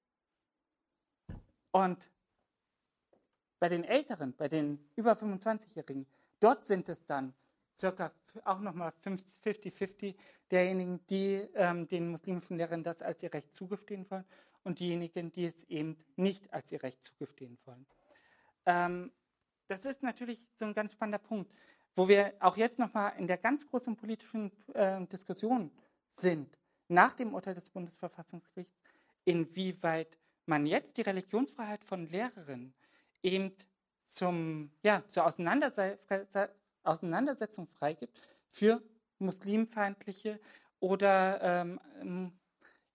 Und 1.73 2.11
bei 3.59 3.69
den 3.69 3.85
Älteren, 3.85 4.35
bei 4.37 4.49
den 4.49 4.79
über 4.97 5.13
25-Jährigen, 5.13 6.07
dort 6.41 6.67
sind 6.67 6.89
es 6.89 7.05
dann 7.05 7.35
circa 7.79 8.13
auch 8.45 8.61
nochmal 8.61 8.93
50-50 9.05 10.15
derjenigen, 10.51 11.05
die 11.07 11.47
ähm, 11.55 11.89
den 11.89 12.11
muslimischen 12.11 12.59
Lehrern 12.59 12.83
das 12.83 13.03
als 13.03 13.23
ihr 13.23 13.33
Recht 13.33 13.53
zugestehen 13.53 14.09
wollen 14.11 14.25
und 14.63 14.79
diejenigen, 14.79 15.33
die 15.33 15.47
es 15.47 15.65
eben 15.65 15.97
nicht 16.17 16.53
als 16.53 16.71
ihr 16.73 16.83
Recht 16.83 17.03
zugestehen 17.03 17.59
wollen. 17.65 17.87
Ähm, 18.67 19.13
das 19.69 19.85
ist 19.85 20.03
natürlich 20.03 20.47
so 20.55 20.65
ein 20.65 20.75
ganz 20.75 20.93
spannender 20.93 21.19
Punkt, 21.19 21.53
wo 21.97 22.09
wir 22.09 22.35
auch 22.41 22.57
jetzt 22.57 22.79
nochmal 22.79 23.15
in 23.19 23.27
der 23.27 23.39
ganz 23.39 23.67
großen 23.67 23.97
politischen 23.97 24.53
äh, 24.75 25.05
Diskussion 25.07 25.71
sind, 26.11 26.59
nach 26.89 27.15
dem 27.15 27.35
Urteil 27.35 27.55
des 27.55 27.71
Bundesverfassungsgerichts, 27.71 28.79
inwieweit 29.25 30.17
man 30.45 30.67
jetzt 30.67 30.99
die 30.99 31.03
Religionsfreiheit 31.03 31.85
von 31.85 32.07
Lehrerinnen 32.09 32.75
eben 33.23 33.53
zum, 34.05 34.71
ja, 34.83 35.03
zur 35.09 35.27
Auseinanderse 35.27 35.99
Auseinandersetzung 36.85 37.67
freigibt 37.67 38.21
für 38.49 38.81
muslimfeindliche 39.19 40.39
oder 40.79 41.65
ähm, 42.01 42.33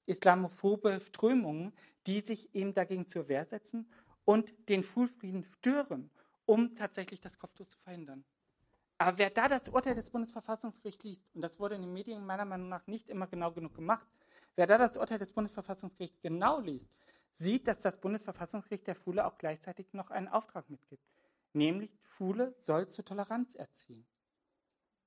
islamophobe 0.06 1.02
Strömungen, 1.02 1.74
die 2.08 2.22
sich 2.22 2.56
eben 2.56 2.74
dagegen 2.74 3.08
zur 3.08 3.28
Wehr 3.28 3.46
setzen 3.46 3.92
und 4.24 4.54
den 4.70 4.84
Schulfrieden 4.84 5.44
stören, 5.44 6.10
um 6.46 6.76
tatsächlich 6.76 7.20
das 7.20 7.38
Kopftuch 7.38 7.68
zu 7.68 7.78
verhindern. 7.80 8.24
Aber 9.02 9.18
wer 9.18 9.32
da 9.32 9.48
das 9.48 9.68
Urteil 9.68 9.96
des 9.96 10.12
Bundesverfassungsgerichts 10.12 11.04
liest, 11.04 11.24
und 11.34 11.42
das 11.42 11.60
wurde 11.60 11.74
in 11.74 11.82
den 11.82 11.92
Medien 11.92 12.24
meiner 12.24 12.46
Meinung 12.46 12.70
nach 12.70 12.86
nicht 12.86 13.10
immer 13.10 13.26
genau 13.26 13.52
genug 13.52 13.74
gemacht, 13.74 14.06
wer 14.56 14.68
da 14.68 14.78
das 14.78 14.96
Urteil 14.96 15.18
des 15.18 15.34
Bundesverfassungsgerichts 15.34 16.22
genau 16.22 16.60
liest, 16.60 16.88
sieht, 17.34 17.68
dass 17.68 17.80
das 17.80 18.00
Bundesverfassungsgericht 18.00 18.86
der 18.86 18.94
Schule 18.94 19.26
auch 19.26 19.40
gleichzeitig 19.40 19.92
noch 19.94 20.12
einen 20.12 20.28
Auftrag 20.28 20.70
mitgibt. 20.70 21.04
Nämlich, 21.54 21.90
Schule 22.04 22.54
soll 22.58 22.88
zur 22.88 23.04
Toleranz 23.04 23.56
erziehen. 23.56 24.06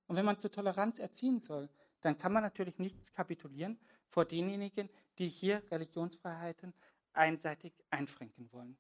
Und 0.09 0.17
wenn 0.17 0.25
man 0.25 0.39
zur 0.39 0.51
Toleranz 0.51 0.99
erziehen 0.99 1.39
soll, 1.39 1.69
dann 2.01 2.19
kann 2.19 2.33
man 2.33 2.43
natürlich 2.43 2.81
nicht 2.81 3.15
kapitulieren 3.15 3.79
vor 4.09 4.25
denjenigen, 4.25 4.91
die 5.19 5.29
hier 5.29 5.63
Religionsfreiheiten 5.71 6.75
einseitig 7.13 7.73
einschränken 7.91 8.51
wollen. 8.51 8.77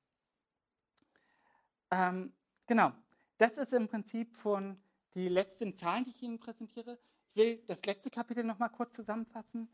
Ähm, 1.93 2.33
genau, 2.67 2.91
das 3.39 3.59
ist 3.59 3.73
im 3.73 3.87
Prinzip 3.87 4.37
von 4.37 4.81
die 5.15 5.29
letzten 5.29 5.73
Zahlen, 5.73 6.05
die 6.05 6.11
ich 6.11 6.23
Ihnen 6.23 6.41
präsentiere. 6.41 6.99
Ich 7.31 7.37
will 7.37 7.63
das 7.67 7.85
letzte 7.87 8.11
Kapitel 8.11 8.45
noch 8.45 8.59
mal 8.59 8.69
kurz 8.69 8.95
zusammenfassen. 8.95 9.69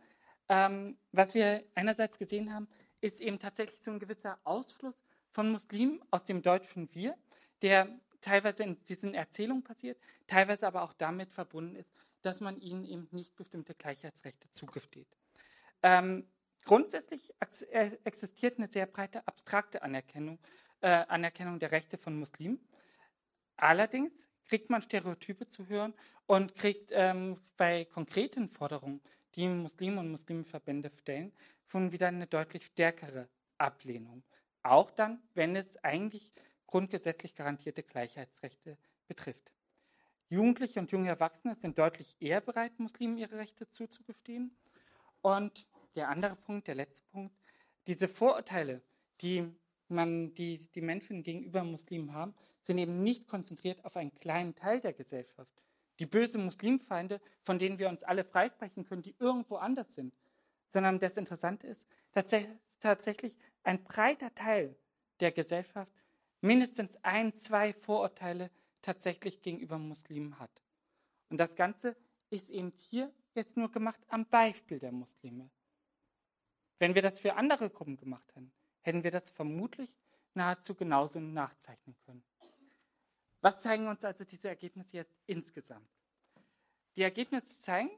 Ähm, 0.48 0.98
was 1.12 1.34
wir 1.34 1.64
einerseits 1.74 2.18
gesehen 2.18 2.52
haben, 2.52 2.68
ist 3.00 3.20
eben 3.20 3.38
tatsächlich 3.38 3.80
so 3.80 3.90
ein 3.90 3.98
gewisser 3.98 4.38
Ausschluss 4.44 5.04
von 5.30 5.50
Muslimen 5.50 6.02
aus 6.10 6.24
dem 6.24 6.42
deutschen 6.42 6.92
Wir, 6.94 7.16
der 7.62 7.88
teilweise 8.20 8.64
in 8.64 8.82
diesen 8.84 9.14
Erzählungen 9.14 9.62
passiert, 9.62 9.98
teilweise 10.26 10.66
aber 10.66 10.82
auch 10.82 10.92
damit 10.92 11.32
verbunden 11.32 11.76
ist, 11.76 11.92
dass 12.22 12.40
man 12.40 12.60
ihnen 12.60 12.84
eben 12.84 13.08
nicht 13.12 13.36
bestimmte 13.36 13.74
Gleichheitsrechte 13.74 14.50
zugesteht. 14.50 15.08
Ähm, 15.82 16.28
grundsätzlich 16.64 17.32
äh, 17.70 17.92
existiert 18.04 18.58
eine 18.58 18.68
sehr 18.68 18.86
breite 18.86 19.26
abstrakte 19.26 19.82
Anerkennung, 19.82 20.38
äh, 20.80 20.88
Anerkennung 20.88 21.58
der 21.58 21.72
Rechte 21.72 21.96
von 21.96 22.18
Muslimen. 22.18 22.60
Allerdings 23.56 24.28
kriegt 24.50 24.68
man 24.68 24.82
Stereotype 24.82 25.46
zu 25.46 25.68
hören 25.68 25.94
und 26.26 26.56
kriegt 26.56 26.90
ähm, 26.92 27.38
bei 27.56 27.84
konkreten 27.84 28.48
Forderungen, 28.48 29.00
die 29.36 29.46
Muslime 29.46 30.00
und 30.00 30.10
Muslimverbände 30.10 30.90
stellen, 31.00 31.32
schon 31.68 31.92
wieder 31.92 32.08
eine 32.08 32.26
deutlich 32.26 32.66
stärkere 32.66 33.28
Ablehnung. 33.58 34.24
Auch 34.64 34.90
dann, 34.90 35.22
wenn 35.34 35.54
es 35.54 35.76
eigentlich 35.84 36.32
grundgesetzlich 36.66 37.36
garantierte 37.36 37.84
Gleichheitsrechte 37.84 38.76
betrifft. 39.06 39.52
Jugendliche 40.28 40.80
und 40.80 40.90
junge 40.90 41.08
Erwachsene 41.08 41.54
sind 41.54 41.78
deutlich 41.78 42.16
eher 42.18 42.40
bereit, 42.40 42.76
Muslimen 42.80 43.18
ihre 43.18 43.38
Rechte 43.38 43.68
zuzugestehen. 43.68 44.56
Und 45.22 45.64
der 45.94 46.08
andere 46.08 46.34
Punkt, 46.34 46.66
der 46.66 46.74
letzte 46.74 47.04
Punkt, 47.12 47.36
diese 47.86 48.08
Vorurteile, 48.08 48.82
die 49.20 49.48
man, 49.90 50.34
die, 50.34 50.58
die 50.74 50.80
Menschen 50.80 51.22
gegenüber 51.22 51.64
Muslimen 51.64 52.12
haben, 52.12 52.34
sind 52.62 52.78
eben 52.78 53.02
nicht 53.02 53.26
konzentriert 53.26 53.84
auf 53.84 53.96
einen 53.96 54.14
kleinen 54.14 54.54
Teil 54.54 54.80
der 54.80 54.92
Gesellschaft. 54.92 55.50
Die 55.98 56.06
bösen 56.06 56.44
Muslimfeinde, 56.44 57.20
von 57.42 57.58
denen 57.58 57.78
wir 57.78 57.88
uns 57.88 58.02
alle 58.02 58.24
freisprechen 58.24 58.84
können, 58.84 59.02
die 59.02 59.16
irgendwo 59.18 59.56
anders 59.56 59.94
sind. 59.94 60.14
Sondern 60.68 60.98
das 60.98 61.16
Interessante 61.16 61.66
ist, 61.66 61.84
tatsächlich, 62.12 62.58
tatsächlich 62.80 63.36
ein 63.62 63.82
breiter 63.84 64.34
Teil 64.34 64.76
der 65.20 65.32
Gesellschaft 65.32 65.92
mindestens 66.40 66.96
ein, 67.02 67.34
zwei 67.34 67.72
Vorurteile 67.72 68.50
tatsächlich 68.82 69.42
gegenüber 69.42 69.78
Muslimen 69.78 70.38
hat. 70.38 70.62
Und 71.28 71.38
das 71.38 71.54
Ganze 71.54 71.96
ist 72.30 72.48
eben 72.48 72.72
hier 72.76 73.12
jetzt 73.34 73.56
nur 73.56 73.70
gemacht 73.70 74.00
am 74.08 74.26
Beispiel 74.26 74.78
der 74.78 74.92
Muslime. 74.92 75.50
Wenn 76.78 76.94
wir 76.94 77.02
das 77.02 77.20
für 77.20 77.34
andere 77.34 77.68
Gruppen 77.68 77.96
gemacht 77.96 78.34
hätten, 78.34 78.52
hätten 78.82 79.04
wir 79.04 79.10
das 79.10 79.30
vermutlich 79.30 79.96
nahezu 80.34 80.74
genauso 80.74 81.20
nachzeichnen 81.20 81.96
können. 82.04 82.24
Was 83.40 83.60
zeigen 83.60 83.88
uns 83.88 84.04
also 84.04 84.24
diese 84.24 84.48
Ergebnisse 84.48 84.96
jetzt 84.96 85.16
insgesamt? 85.26 85.88
Die 86.96 87.02
Ergebnisse 87.02 87.62
zeigen, 87.62 87.90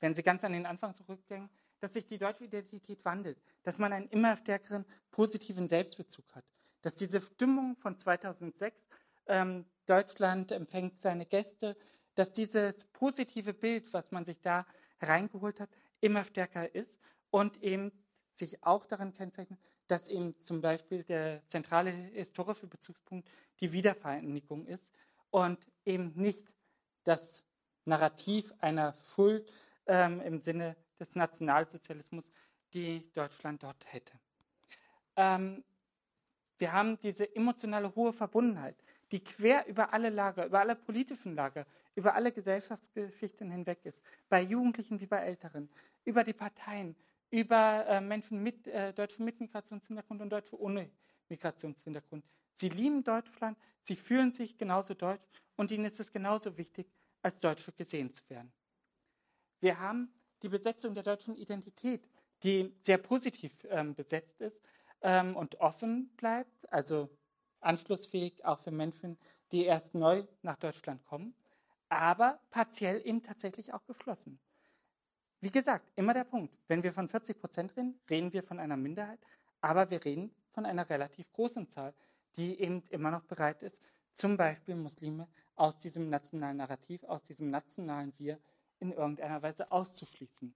wenn 0.00 0.14
Sie 0.14 0.22
ganz 0.22 0.42
an 0.42 0.52
den 0.52 0.66
Anfang 0.66 0.94
zurückdenken, 0.94 1.50
dass 1.78 1.92
sich 1.92 2.06
die 2.06 2.18
deutsche 2.18 2.44
Identität 2.44 3.04
wandelt, 3.04 3.40
dass 3.62 3.78
man 3.78 3.92
einen 3.92 4.08
immer 4.08 4.36
stärkeren 4.36 4.84
positiven 5.10 5.68
Selbstbezug 5.68 6.34
hat, 6.34 6.44
dass 6.80 6.96
diese 6.96 7.20
Stimmung 7.20 7.76
von 7.76 7.96
2006, 7.96 8.86
ähm, 9.26 9.64
Deutschland 9.86 10.52
empfängt 10.52 11.00
seine 11.00 11.26
Gäste, 11.26 11.76
dass 12.14 12.32
dieses 12.32 12.86
positive 12.86 13.54
Bild, 13.54 13.92
was 13.92 14.10
man 14.10 14.24
sich 14.24 14.40
da 14.40 14.66
reingeholt 15.00 15.60
hat, 15.60 15.70
immer 16.00 16.24
stärker 16.24 16.74
ist 16.74 16.98
und 17.30 17.62
eben 17.62 17.92
sich 18.30 18.62
auch 18.64 18.84
daran 18.84 19.12
kennzeichnet, 19.12 19.60
dass 19.92 20.08
eben 20.08 20.34
zum 20.38 20.62
Beispiel 20.62 21.04
der 21.04 21.46
zentrale 21.48 21.90
historische 21.90 22.66
Bezugspunkt 22.66 23.28
die 23.60 23.72
Wiedervereinigung 23.72 24.64
ist 24.64 24.90
und 25.30 25.58
eben 25.84 26.12
nicht 26.14 26.54
das 27.04 27.44
Narrativ 27.84 28.54
einer 28.58 28.94
Schuld 29.14 29.52
ähm, 29.86 30.22
im 30.22 30.40
Sinne 30.40 30.76
des 30.98 31.14
Nationalsozialismus, 31.14 32.24
die 32.72 33.12
Deutschland 33.12 33.62
dort 33.62 33.84
hätte. 33.92 34.14
Ähm, 35.16 35.62
wir 36.56 36.72
haben 36.72 36.98
diese 37.00 37.36
emotionale 37.36 37.94
hohe 37.94 38.14
Verbundenheit, 38.14 38.76
die 39.10 39.22
quer 39.22 39.66
über 39.66 39.92
alle 39.92 40.08
Lager, 40.08 40.46
über 40.46 40.60
alle 40.60 40.74
politischen 40.74 41.34
Lager, 41.34 41.66
über 41.94 42.14
alle 42.14 42.32
Gesellschaftsgeschichten 42.32 43.50
hinweg 43.50 43.80
ist, 43.84 44.00
bei 44.30 44.40
Jugendlichen 44.40 45.00
wie 45.00 45.06
bei 45.06 45.18
Älteren, 45.18 45.68
über 46.06 46.24
die 46.24 46.32
Parteien, 46.32 46.96
über 47.32 47.86
äh, 47.88 48.00
Menschen 48.00 48.42
mit 48.42 48.68
äh, 48.68 48.92
deutschem 48.92 49.24
Mitmigrationshintergrund 49.24 50.20
und 50.20 50.30
Deutsche 50.30 50.60
ohne 50.60 50.90
Migrationshintergrund. 51.28 52.24
Sie 52.52 52.68
lieben 52.68 53.02
Deutschland, 53.02 53.58
sie 53.80 53.96
fühlen 53.96 54.32
sich 54.32 54.58
genauso 54.58 54.92
deutsch 54.92 55.42
und 55.56 55.70
ihnen 55.70 55.86
ist 55.86 55.98
es 55.98 56.12
genauso 56.12 56.58
wichtig, 56.58 56.92
als 57.22 57.40
Deutsche 57.40 57.72
gesehen 57.72 58.12
zu 58.12 58.22
werden. 58.28 58.52
Wir 59.60 59.80
haben 59.80 60.12
die 60.42 60.50
Besetzung 60.50 60.94
der 60.94 61.04
deutschen 61.04 61.34
Identität, 61.34 62.06
die 62.42 62.76
sehr 62.80 62.98
positiv 62.98 63.52
ähm, 63.70 63.94
besetzt 63.94 64.42
ist 64.42 64.60
ähm, 65.00 65.34
und 65.34 65.58
offen 65.58 66.10
bleibt, 66.16 66.70
also 66.70 67.08
anschlussfähig 67.60 68.44
auch 68.44 68.58
für 68.58 68.72
Menschen, 68.72 69.16
die 69.52 69.64
erst 69.64 69.94
neu 69.94 70.24
nach 70.42 70.56
Deutschland 70.56 71.02
kommen, 71.06 71.34
aber 71.88 72.40
partiell 72.50 73.00
eben 73.06 73.22
tatsächlich 73.22 73.72
auch 73.72 73.86
geschlossen. 73.86 74.38
Wie 75.42 75.50
gesagt, 75.50 75.90
immer 75.96 76.14
der 76.14 76.22
Punkt. 76.22 76.56
Wenn 76.68 76.84
wir 76.84 76.92
von 76.92 77.08
40 77.08 77.40
Prozent 77.40 77.76
reden, 77.76 77.98
reden 78.08 78.32
wir 78.32 78.44
von 78.44 78.60
einer 78.60 78.76
Minderheit, 78.76 79.18
aber 79.60 79.90
wir 79.90 80.04
reden 80.04 80.32
von 80.52 80.64
einer 80.64 80.88
relativ 80.88 81.32
großen 81.32 81.68
Zahl, 81.68 81.94
die 82.36 82.60
eben 82.60 82.84
immer 82.90 83.10
noch 83.10 83.24
bereit 83.24 83.60
ist, 83.64 83.82
zum 84.14 84.36
Beispiel 84.36 84.76
Muslime 84.76 85.26
aus 85.56 85.78
diesem 85.78 86.08
nationalen 86.08 86.58
Narrativ, 86.58 87.02
aus 87.02 87.24
diesem 87.24 87.50
nationalen 87.50 88.12
Wir 88.18 88.38
in 88.78 88.92
irgendeiner 88.92 89.42
Weise 89.42 89.72
auszuschließen. 89.72 90.54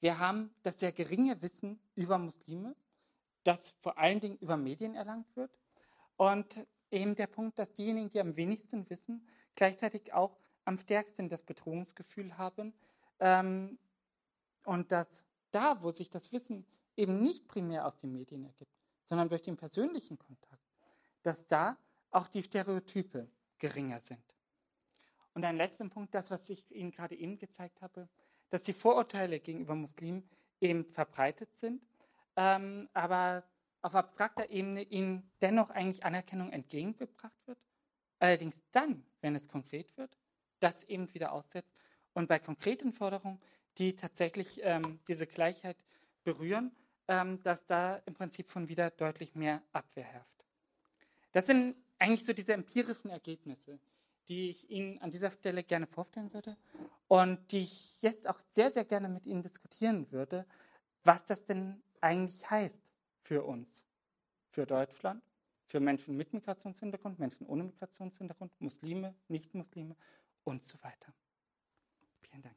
Wir 0.00 0.18
haben 0.18 0.54
das 0.62 0.80
sehr 0.80 0.92
geringe 0.92 1.42
Wissen 1.42 1.78
über 1.94 2.16
Muslime, 2.16 2.74
das 3.44 3.74
vor 3.82 3.98
allen 3.98 4.20
Dingen 4.20 4.38
über 4.38 4.56
Medien 4.56 4.94
erlangt 4.94 5.36
wird. 5.36 5.50
Und 6.16 6.66
eben 6.90 7.14
der 7.16 7.26
Punkt, 7.26 7.58
dass 7.58 7.74
diejenigen, 7.74 8.08
die 8.08 8.20
am 8.20 8.34
wenigsten 8.34 8.88
wissen, 8.88 9.28
gleichzeitig 9.56 10.14
auch 10.14 10.38
am 10.64 10.78
stärksten 10.78 11.28
das 11.28 11.42
Bedrohungsgefühl 11.42 12.38
haben, 12.38 12.72
ähm, 13.20 13.78
und 14.64 14.92
dass 14.92 15.24
da, 15.50 15.82
wo 15.82 15.90
sich 15.92 16.10
das 16.10 16.32
Wissen 16.32 16.66
eben 16.96 17.22
nicht 17.22 17.48
primär 17.48 17.86
aus 17.86 17.96
den 17.98 18.12
Medien 18.12 18.44
ergibt, 18.44 18.72
sondern 19.04 19.28
durch 19.28 19.42
den 19.42 19.56
persönlichen 19.56 20.18
Kontakt, 20.18 20.62
dass 21.22 21.46
da 21.46 21.76
auch 22.10 22.28
die 22.28 22.42
Stereotype 22.42 23.28
geringer 23.58 24.00
sind. 24.00 24.24
Und 25.34 25.44
ein 25.44 25.56
letzter 25.56 25.88
Punkt, 25.88 26.14
das, 26.14 26.30
was 26.30 26.48
ich 26.50 26.70
Ihnen 26.70 26.90
gerade 26.90 27.16
eben 27.16 27.38
gezeigt 27.38 27.80
habe, 27.80 28.08
dass 28.50 28.62
die 28.62 28.74
Vorurteile 28.74 29.40
gegenüber 29.40 29.74
Muslimen 29.74 30.28
eben 30.60 30.84
verbreitet 30.84 31.54
sind, 31.54 31.82
ähm, 32.36 32.88
aber 32.92 33.44
auf 33.80 33.94
abstrakter 33.94 34.50
Ebene 34.50 34.82
ihnen 34.82 35.30
dennoch 35.40 35.70
eigentlich 35.70 36.04
Anerkennung 36.04 36.52
entgegengebracht 36.52 37.46
wird. 37.46 37.58
Allerdings 38.18 38.62
dann, 38.70 39.04
wenn 39.20 39.34
es 39.34 39.48
konkret 39.48 39.96
wird, 39.96 40.16
das 40.60 40.84
eben 40.84 41.12
wieder 41.12 41.32
aussetzt 41.32 41.71
und 42.14 42.28
bei 42.28 42.38
konkreten 42.38 42.92
Forderungen, 42.92 43.40
die 43.78 43.96
tatsächlich 43.96 44.60
ähm, 44.62 45.00
diese 45.08 45.26
Gleichheit 45.26 45.76
berühren, 46.24 46.72
ähm, 47.08 47.42
dass 47.42 47.64
da 47.64 47.96
im 48.06 48.14
Prinzip 48.14 48.50
schon 48.50 48.68
wieder 48.68 48.90
deutlich 48.90 49.34
mehr 49.34 49.62
Abwehr 49.72 50.04
herrscht. 50.04 50.44
Das 51.32 51.46
sind 51.46 51.76
eigentlich 51.98 52.24
so 52.24 52.32
diese 52.32 52.52
empirischen 52.52 53.10
Ergebnisse, 53.10 53.78
die 54.28 54.50
ich 54.50 54.70
Ihnen 54.70 54.98
an 54.98 55.10
dieser 55.10 55.30
Stelle 55.30 55.64
gerne 55.64 55.86
vorstellen 55.86 56.32
würde 56.32 56.56
und 57.08 57.52
die 57.52 57.62
ich 57.62 58.02
jetzt 58.02 58.28
auch 58.28 58.38
sehr, 58.38 58.70
sehr 58.70 58.84
gerne 58.84 59.08
mit 59.08 59.26
Ihnen 59.26 59.42
diskutieren 59.42 60.10
würde, 60.12 60.46
was 61.04 61.24
das 61.24 61.44
denn 61.44 61.82
eigentlich 62.00 62.48
heißt 62.50 62.82
für 63.22 63.44
uns, 63.44 63.84
für 64.50 64.66
Deutschland, 64.66 65.22
für 65.64 65.80
Menschen 65.80 66.16
mit 66.16 66.32
Migrationshintergrund, 66.32 67.18
Menschen 67.18 67.46
ohne 67.46 67.64
Migrationshintergrund, 67.64 68.52
Muslime, 68.60 69.14
Nicht-Muslime 69.28 69.96
und 70.44 70.62
so 70.62 70.82
weiter. 70.82 71.14
Vielen 72.20 72.42
Dank. 72.42 72.56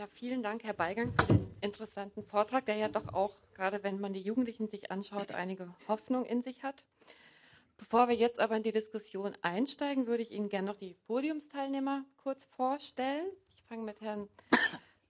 Ja, 0.00 0.08
vielen 0.20 0.42
Dank, 0.42 0.64
Herr 0.64 0.74
Beigang, 0.74 1.14
für 1.14 1.32
den 1.32 1.46
interessanten 1.62 2.22
Vortrag, 2.22 2.66
der 2.66 2.76
ja 2.76 2.88
doch 2.88 3.14
auch, 3.14 3.38
gerade 3.54 3.82
wenn 3.82 3.98
man 4.00 4.12
die 4.12 4.20
Jugendlichen 4.20 4.68
sich 4.68 4.90
anschaut, 4.90 5.32
einige 5.32 5.74
Hoffnung 5.88 6.26
in 6.26 6.42
sich 6.42 6.62
hat. 6.62 6.84
Bevor 7.78 8.06
wir 8.06 8.14
jetzt 8.14 8.38
aber 8.38 8.54
in 8.54 8.62
die 8.62 8.70
Diskussion 8.70 9.34
einsteigen, 9.40 10.06
würde 10.06 10.22
ich 10.22 10.30
Ihnen 10.30 10.50
gerne 10.50 10.66
noch 10.66 10.76
die 10.76 10.92
Podiumsteilnehmer 11.06 12.04
kurz 12.18 12.44
vorstellen. 12.44 13.24
Ich 13.54 13.62
fange 13.62 13.82
mit 13.82 14.02
Herrn 14.02 14.28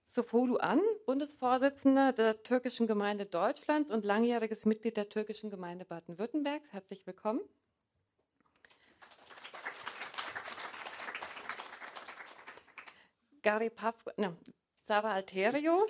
Sofolu 0.07 0.55
an, 0.55 0.79
Bundesvorsitzender 1.05 2.13
der 2.13 2.41
türkischen 2.43 2.87
Gemeinde 2.87 3.25
Deutschlands 3.25 3.91
und 3.91 4.05
langjähriges 4.05 4.63
Mitglied 4.63 4.95
der 4.95 5.09
türkischen 5.09 5.49
Gemeinde 5.49 5.83
Baden-Württemberg. 5.83 6.61
Herzlich 6.71 7.05
willkommen. 7.05 7.41
Gary 13.41 13.69
Pavko, 13.69 14.11
ne, 14.15 14.37
Sarah 14.91 15.13
Alterio, 15.13 15.87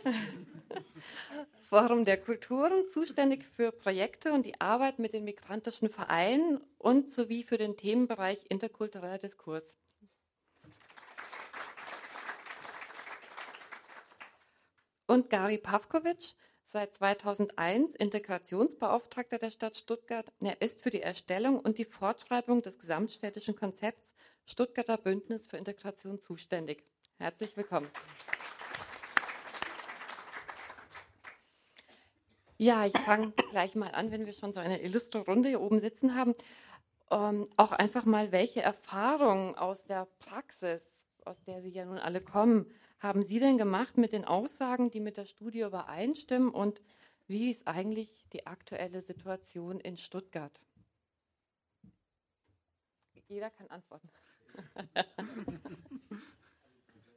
Forum 1.63 2.05
der 2.05 2.17
Kulturen, 2.17 2.85
zuständig 2.85 3.43
für 3.43 3.71
Projekte 3.71 4.31
und 4.31 4.45
die 4.45 4.61
Arbeit 4.61 4.99
mit 4.99 5.15
den 5.15 5.23
migrantischen 5.23 5.89
Vereinen 5.89 6.61
und 6.77 7.09
sowie 7.09 7.41
für 7.41 7.57
den 7.57 7.75
Themenbereich 7.75 8.37
interkultureller 8.49 9.17
Diskurs. 9.17 9.63
Und 15.07 15.31
Gary 15.31 15.57
Pavkovic, 15.57 16.35
seit 16.67 16.93
2001 16.93 17.95
Integrationsbeauftragter 17.95 19.39
der 19.39 19.49
Stadt 19.49 19.77
Stuttgart. 19.77 20.31
Er 20.43 20.61
ist 20.61 20.83
für 20.83 20.91
die 20.91 21.01
Erstellung 21.01 21.59
und 21.59 21.79
die 21.79 21.85
Fortschreibung 21.85 22.61
des 22.61 22.77
gesamtstädtischen 22.77 23.55
Konzepts 23.55 24.11
Stuttgarter 24.45 24.97
Bündnis 24.97 25.47
für 25.47 25.57
Integration 25.57 26.19
zuständig. 26.21 26.83
Herzlich 27.17 27.57
willkommen. 27.57 27.87
Ja, 32.62 32.86
ich 32.86 32.95
fange 32.95 33.32
gleich 33.49 33.74
mal 33.74 33.89
an, 33.89 34.12
wenn 34.12 34.28
wir 34.28 34.34
schon 34.34 34.53
so 34.53 34.59
eine 34.59 34.84
illustre 34.84 35.26
Runde 35.26 35.49
hier 35.49 35.62
oben 35.62 35.80
sitzen 35.80 36.14
haben. 36.14 36.36
Ähm, 37.09 37.49
auch 37.57 37.72
einfach 37.72 38.05
mal, 38.05 38.32
welche 38.32 38.62
Erfahrungen 38.62 39.55
aus 39.55 39.84
der 39.86 40.05
Praxis, 40.20 40.84
aus 41.26 41.41
der 41.45 41.64
Sie 41.64 41.72
ja 41.72 41.86
nun 41.86 41.97
alle 41.97 42.22
kommen, 42.22 42.72
haben 42.99 43.24
Sie 43.24 43.39
denn 43.39 43.57
gemacht 43.57 43.97
mit 43.97 44.14
den 44.14 44.26
Aussagen, 44.26 44.91
die 44.91 44.99
mit 44.99 45.18
der 45.18 45.26
Studie 45.26 45.62
übereinstimmen 45.62 46.51
und 46.51 46.84
wie 47.26 47.49
ist 47.49 47.68
eigentlich 47.68 48.30
die 48.32 48.45
aktuelle 48.45 49.01
Situation 49.01 49.80
in 49.80 49.97
Stuttgart? 49.97 50.62
Jeder 53.28 53.49
kann 53.49 53.72
antworten. 53.72 54.07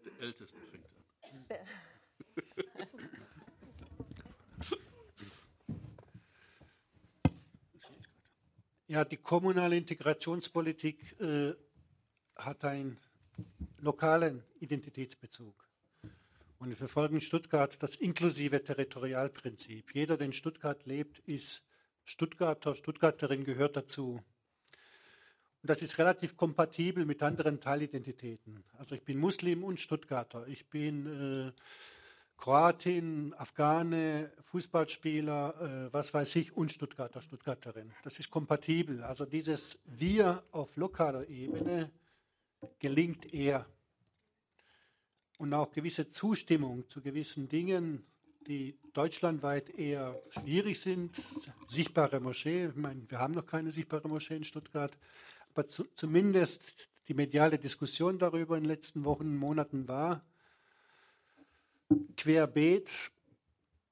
Der 0.07 0.21
Älteste 0.21 0.59
fängt 0.71 0.87
an. 0.87 1.47
Der 1.51 1.67
Ja, 8.87 9.03
die 9.03 9.17
kommunale 9.17 9.79
Integrationspolitik 9.79 11.19
äh, 11.19 11.55
hat 12.37 12.65
einen 12.65 12.99
lokalen 13.81 14.43
Identitätsbezug. 14.61 15.55
Und 16.59 16.69
wir 16.69 16.77
verfolgen 16.77 17.15
in 17.15 17.21
Stuttgart 17.23 17.83
das 17.83 17.97
inklusive 17.97 18.63
Territorialprinzip. 18.63 19.95
Jeder, 19.95 20.19
der 20.19 20.27
in 20.27 20.33
Stuttgart 20.35 20.85
lebt, 20.85 21.19
ist 21.21 21.65
Stuttgarter, 22.05 22.75
Stuttgarterin 22.75 23.45
gehört 23.45 23.75
dazu. 23.77 24.23
Und 25.63 25.71
das 25.71 25.81
ist 25.81 25.97
relativ 25.97 26.37
kompatibel 26.37 27.07
mit 27.07 27.23
anderen 27.23 27.63
Teilidentitäten. 27.63 28.65
Also 28.77 28.97
ich 28.97 29.03
bin 29.03 29.19
Muslim 29.19 29.65
und 29.65 29.81
Stuttgarter. 29.81 30.47
Ich 30.47 30.69
bin 30.69 31.07
äh, 31.07 31.53
Kroatin, 32.37 33.35
Afghane, 33.35 34.33
Fußballspieler, 34.45 35.89
äh, 35.89 35.93
was 35.93 36.13
weiß 36.13 36.37
ich, 36.37 36.57
und 36.57 36.73
Stuttgarter, 36.73 37.23
Stuttgarterin. 37.23 37.93
Das 38.03 38.19
ist 38.19 38.31
kompatibel. 38.31 39.03
Also 39.03 39.25
dieses 39.25 39.81
Wir 39.87 40.43
auf 40.53 40.77
lokaler 40.77 41.29
Ebene 41.29 41.91
gelingt 42.79 43.33
eher. 43.33 43.67
Und 45.39 45.53
auch 45.55 45.73
gewisse 45.73 46.11
Zustimmung 46.11 46.89
zu 46.89 47.01
gewissen 47.01 47.49
Dingen, 47.49 48.07
die 48.47 48.79
deutschlandweit 48.93 49.71
eher 49.71 50.21
schwierig 50.31 50.81
sind. 50.81 51.17
Sichtbare 51.67 52.21
Moschee, 52.21 52.67
ich 52.67 52.77
meine, 52.77 53.11
wir 53.11 53.19
haben 53.19 53.35
noch 53.35 53.47
keine 53.47 53.73
sichtbare 53.73 54.09
Moschee 54.09 54.37
in 54.37 54.45
Stuttgart, 54.45 54.97
aber 55.51 55.67
zu, 55.67 55.85
zumindest 55.95 56.89
die 57.09 57.15
mediale 57.15 57.59
Diskussion 57.59 58.19
darüber 58.19 58.57
in 58.57 58.65
den 58.65 58.71
letzten 58.71 59.05
Wochen, 59.05 59.35
Monaten 59.35 59.89
war, 59.89 60.25
querbeet, 62.17 62.91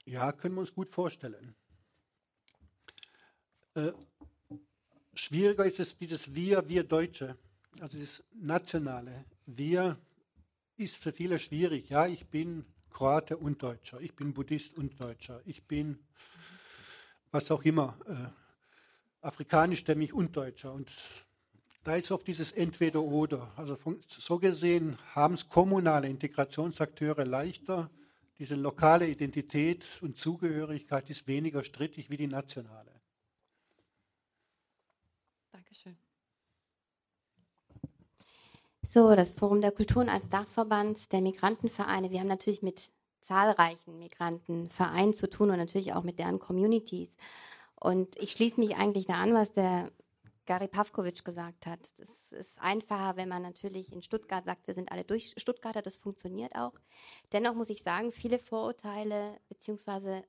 ja, 0.05 0.33
können 0.33 0.55
wir 0.55 0.61
uns 0.61 0.75
gut 0.75 0.91
vorstellen. 0.91 1.55
Äh, 3.75 3.93
schwieriger 5.15 5.65
ist 5.65 5.81
es 5.81 5.97
dieses 5.97 6.35
Wir, 6.35 6.69
wir 6.69 6.85
Deutsche, 6.85 7.37
also 7.81 7.97
dieses 7.97 8.25
nationale 8.33 9.25
Wir 9.47 9.99
ist 10.77 10.97
für 10.97 11.13
viele 11.13 11.39
schwierig. 11.39 11.89
Ja, 11.91 12.07
ich 12.07 12.27
bin 12.27 12.65
Kroate 12.91 13.37
und 13.37 13.63
Deutscher, 13.63 14.01
ich 14.01 14.15
bin 14.15 14.35
Buddhist 14.35 14.77
und 14.77 15.01
Deutscher, 15.01 15.41
ich 15.47 15.63
bin 15.65 15.99
was 17.31 17.51
auch 17.51 17.63
immer, 17.63 17.99
äh, 18.07 18.43
afrikanischstämmig 19.23 20.13
und 20.13 20.37
Deutscher. 20.37 20.73
Und 20.73 20.91
da 21.85 21.97
ist 21.97 22.11
oft 22.13 22.27
dieses 22.27 22.53
Entweder-Oder. 22.53 23.51
Also 23.57 23.77
von, 23.77 23.99
so 24.07 24.39
gesehen 24.39 24.99
haben 25.15 25.35
es 25.35 25.49
kommunale 25.49 26.09
Integrationsakteure 26.09 27.25
leichter. 27.25 27.91
Diese 28.39 28.55
lokale 28.55 29.09
Identität 29.09 29.85
und 30.01 30.19
Zugehörigkeit 30.19 31.11
ist 31.11 31.27
weniger 31.27 31.65
strittig 31.65 32.11
wie 32.11 32.17
die 32.17 32.27
nationale. 32.27 32.91
Dankeschön. 35.53 35.97
So, 38.89 39.15
das 39.15 39.33
Forum 39.33 39.61
der 39.61 39.73
Kulturen 39.73 40.09
als 40.09 40.29
Dachverband 40.29 41.13
der 41.13 41.21
Migrantenvereine. 41.21 42.11
Wir 42.11 42.21
haben 42.21 42.29
natürlich 42.29 42.63
mit 42.63 42.91
zahlreichen 43.21 43.99
Migrantenvereinen 43.99 45.15
zu 45.15 45.31
tun 45.31 45.51
und 45.51 45.57
natürlich 45.57 45.95
auch 45.95 46.03
mit 46.03 46.19
deren 46.19 46.39
Communities. 46.39 47.17
Und 47.77 48.17
ich 48.17 48.33
schließe 48.33 48.61
mich 48.61 48.77
eigentlich 48.77 49.07
da 49.07 49.23
an, 49.23 49.35
was 49.35 49.53
der 49.53 49.91
Gary 50.47 50.69
Pavkovic 50.69 51.25
gesagt 51.25 51.67
hat. 51.67 51.81
Das 51.99 52.33
ist 52.33 52.61
einfacher, 52.61 53.17
wenn 53.17 53.29
man 53.29 53.43
natürlich 53.43 53.93
in 53.93 54.03
Stuttgart 54.03 54.45
sagt, 54.45 54.67
wir 54.67 54.75
sind 54.75 54.91
alle 54.91 55.05
durch 55.05 55.35
Stuttgarter, 55.37 55.83
das 55.83 55.99
funktioniert 55.99 56.55
auch. 56.57 56.75
Dennoch 57.33 57.55
muss 57.55 57.71
ich 57.71 57.83
sagen, 57.83 58.13
viele 58.13 58.39
Vorurteile 58.39 59.39
bzw. 59.49 60.23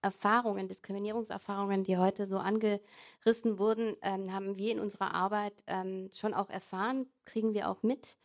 Erfahrungen, 0.00 0.68
Diskriminierungserfahrungen, 0.68 1.82
die 1.82 1.98
heute 1.98 2.28
so 2.28 2.38
angerissen 2.38 3.58
wurden, 3.58 3.96
ähm, 4.02 4.32
haben 4.32 4.56
wir 4.56 4.72
in 4.72 4.80
unserer 4.80 5.12
Arbeit 5.12 5.64
ähm, 5.66 6.10
schon 6.14 6.34
auch 6.34 6.50
erfahren, 6.50 7.06
kriegen 7.24 7.52
wir 7.52 7.68
auch 7.68 7.82
mit 7.82 8.16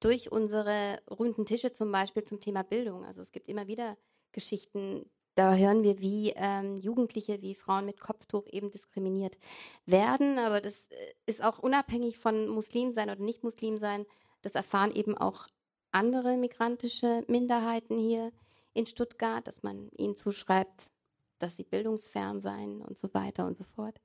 durch 0.00 0.32
unsere 0.32 1.00
runden 1.10 1.44
Tische 1.44 1.72
zum 1.72 1.92
Beispiel 1.92 2.24
zum 2.24 2.40
Thema 2.40 2.62
Bildung. 2.62 3.04
Also 3.04 3.20
es 3.20 3.32
gibt 3.32 3.48
immer 3.48 3.66
wieder 3.66 3.96
Geschichten, 4.32 5.10
da 5.38 5.54
hören 5.54 5.84
wir, 5.84 6.00
wie 6.00 6.32
ähm, 6.34 6.78
Jugendliche, 6.78 7.40
wie 7.42 7.54
Frauen 7.54 7.86
mit 7.86 8.00
Kopftuch 8.00 8.44
eben 8.50 8.72
diskriminiert 8.72 9.38
werden. 9.86 10.36
Aber 10.36 10.60
das 10.60 10.88
äh, 10.88 11.14
ist 11.26 11.44
auch 11.44 11.60
unabhängig 11.60 12.18
von 12.18 12.48
Muslim 12.48 12.92
sein 12.92 13.08
oder 13.08 13.22
nicht 13.22 13.44
Muslim 13.44 13.78
sein. 13.78 14.04
Das 14.42 14.56
erfahren 14.56 14.90
eben 14.90 15.16
auch 15.16 15.46
andere 15.92 16.36
migrantische 16.36 17.22
Minderheiten 17.28 17.98
hier 17.98 18.32
in 18.74 18.86
Stuttgart, 18.86 19.46
dass 19.46 19.62
man 19.62 19.90
ihnen 19.96 20.16
zuschreibt, 20.16 20.90
dass 21.38 21.54
sie 21.54 21.64
bildungsfern 21.64 22.42
seien 22.42 22.82
und 22.82 22.98
so 22.98 23.14
weiter 23.14 23.46
und 23.46 23.56
so 23.56 23.62
fort. 23.62 24.00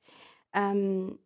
Ähm, 0.53 1.17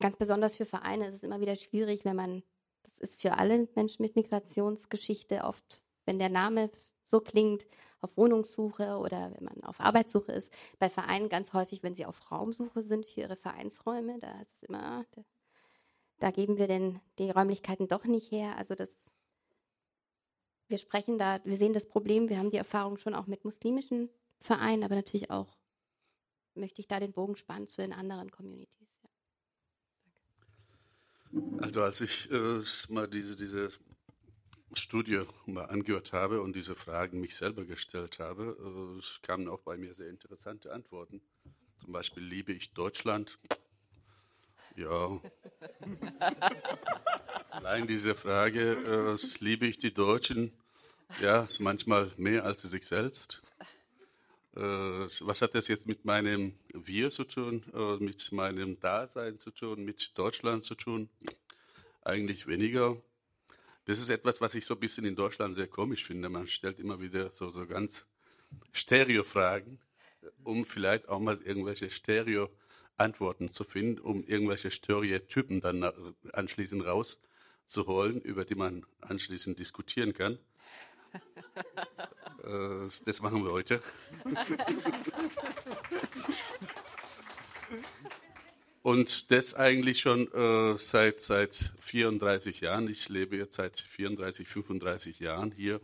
ganz 0.00 0.16
besonders 0.16 0.56
für 0.56 0.66
Vereine 0.66 1.06
ist 1.06 1.14
es 1.14 1.22
immer 1.22 1.40
wieder 1.40 1.54
schwierig, 1.54 2.04
wenn 2.04 2.16
man, 2.16 2.42
das 2.82 2.98
ist 2.98 3.22
für 3.22 3.38
alle 3.38 3.68
Menschen 3.76 4.02
mit 4.02 4.16
Migrationsgeschichte 4.16 5.44
oft, 5.44 5.84
wenn 6.04 6.18
der 6.18 6.30
Name 6.30 6.68
so 7.10 7.20
klingt, 7.20 7.66
auf 8.00 8.16
Wohnungssuche 8.16 8.96
oder 8.96 9.32
wenn 9.34 9.44
man 9.44 9.62
auf 9.64 9.80
Arbeitssuche 9.80 10.32
ist. 10.32 10.52
Bei 10.78 10.88
Vereinen 10.88 11.28
ganz 11.28 11.52
häufig, 11.52 11.82
wenn 11.82 11.94
sie 11.94 12.06
auf 12.06 12.30
Raumsuche 12.30 12.82
sind 12.82 13.06
für 13.06 13.20
ihre 13.20 13.36
Vereinsräume, 13.36 14.18
da 14.20 14.40
ist 14.40 14.54
es 14.56 14.62
immer, 14.62 15.04
da 16.18 16.30
geben 16.30 16.56
wir 16.56 16.66
denn 16.66 17.00
die 17.18 17.30
Räumlichkeiten 17.30 17.88
doch 17.88 18.04
nicht 18.04 18.30
her. 18.30 18.56
Also 18.56 18.74
das, 18.74 18.90
wir 20.68 20.78
sprechen 20.78 21.18
da, 21.18 21.40
wir 21.44 21.56
sehen 21.56 21.74
das 21.74 21.86
Problem, 21.86 22.28
wir 22.28 22.38
haben 22.38 22.50
die 22.50 22.56
Erfahrung 22.56 22.96
schon 22.96 23.14
auch 23.14 23.26
mit 23.26 23.44
muslimischen 23.44 24.08
Vereinen, 24.40 24.84
aber 24.84 24.94
natürlich 24.94 25.30
auch 25.30 25.58
möchte 26.54 26.80
ich 26.80 26.88
da 26.88 27.00
den 27.00 27.12
Bogen 27.12 27.36
spannen 27.36 27.68
zu 27.68 27.82
den 27.82 27.92
anderen 27.92 28.30
Communities. 28.30 28.88
Also 31.58 31.82
als 31.82 32.00
ich 32.00 32.30
äh, 32.32 32.60
mal 32.88 33.06
diese, 33.06 33.36
diese 33.36 33.70
Studie 34.74 35.22
mal 35.46 35.64
angehört 35.64 36.12
habe 36.12 36.42
und 36.42 36.54
diese 36.54 36.74
Fragen 36.74 37.20
mich 37.20 37.36
selber 37.36 37.64
gestellt 37.64 38.18
habe, 38.18 38.56
äh, 39.00 39.26
kamen 39.26 39.48
auch 39.48 39.60
bei 39.60 39.76
mir 39.76 39.94
sehr 39.94 40.08
interessante 40.08 40.72
Antworten. 40.72 41.20
Zum 41.76 41.92
Beispiel 41.92 42.22
liebe 42.22 42.52
ich 42.52 42.72
Deutschland. 42.72 43.38
Ja. 44.76 45.20
Allein 47.50 47.86
diese 47.86 48.14
Frage, 48.14 48.72
äh, 48.72 49.44
liebe 49.44 49.66
ich 49.66 49.78
die 49.78 49.92
Deutschen? 49.92 50.52
Ja, 51.20 51.48
manchmal 51.58 52.12
mehr 52.16 52.44
als 52.44 52.62
sich 52.62 52.86
selbst. 52.86 53.42
Äh, 54.56 54.60
was 54.60 55.42
hat 55.42 55.54
das 55.54 55.68
jetzt 55.68 55.86
mit 55.86 56.04
meinem 56.04 56.54
Wir 56.72 57.10
zu 57.10 57.24
tun, 57.24 57.64
äh, 57.74 57.96
mit 58.02 58.30
meinem 58.32 58.78
Dasein 58.80 59.38
zu 59.38 59.50
tun, 59.50 59.84
mit 59.84 60.16
Deutschland 60.16 60.64
zu 60.64 60.74
tun? 60.74 61.08
Eigentlich 62.02 62.46
weniger. 62.46 62.96
Das 63.84 63.98
ist 63.98 64.10
etwas, 64.10 64.40
was 64.40 64.54
ich 64.54 64.64
so 64.64 64.74
ein 64.74 64.80
bisschen 64.80 65.04
in 65.04 65.16
Deutschland 65.16 65.54
sehr 65.54 65.66
komisch 65.66 66.04
finde. 66.04 66.28
Man 66.28 66.46
stellt 66.46 66.78
immer 66.78 67.00
wieder 67.00 67.30
so, 67.30 67.50
so 67.50 67.66
ganz 67.66 68.06
Stereo-Fragen, 68.72 69.80
um 70.44 70.64
vielleicht 70.64 71.08
auch 71.08 71.20
mal 71.20 71.40
irgendwelche 71.42 71.90
Stereo-Antworten 71.90 73.52
zu 73.52 73.64
finden, 73.64 73.98
um 73.98 74.24
irgendwelche 74.24 74.70
Stereotypen 74.70 75.60
dann 75.60 75.90
anschließend 76.32 76.84
rauszuholen, 76.84 78.20
über 78.20 78.44
die 78.44 78.54
man 78.54 78.86
anschließend 79.00 79.58
diskutieren 79.58 80.12
kann. 80.12 80.38
Äh, 82.42 82.88
das 83.04 83.20
machen 83.20 83.44
wir 83.44 83.52
heute. 83.52 83.82
Und 88.82 89.30
das 89.30 89.54
eigentlich 89.54 90.00
schon 90.00 90.32
äh, 90.32 90.78
seit, 90.78 91.20
seit 91.20 91.72
34 91.80 92.60
Jahren. 92.62 92.88
Ich 92.88 93.08
lebe 93.08 93.36
jetzt 93.36 93.56
seit 93.56 93.78
34, 93.78 94.48
35 94.48 95.20
Jahren 95.20 95.52
hier. 95.52 95.80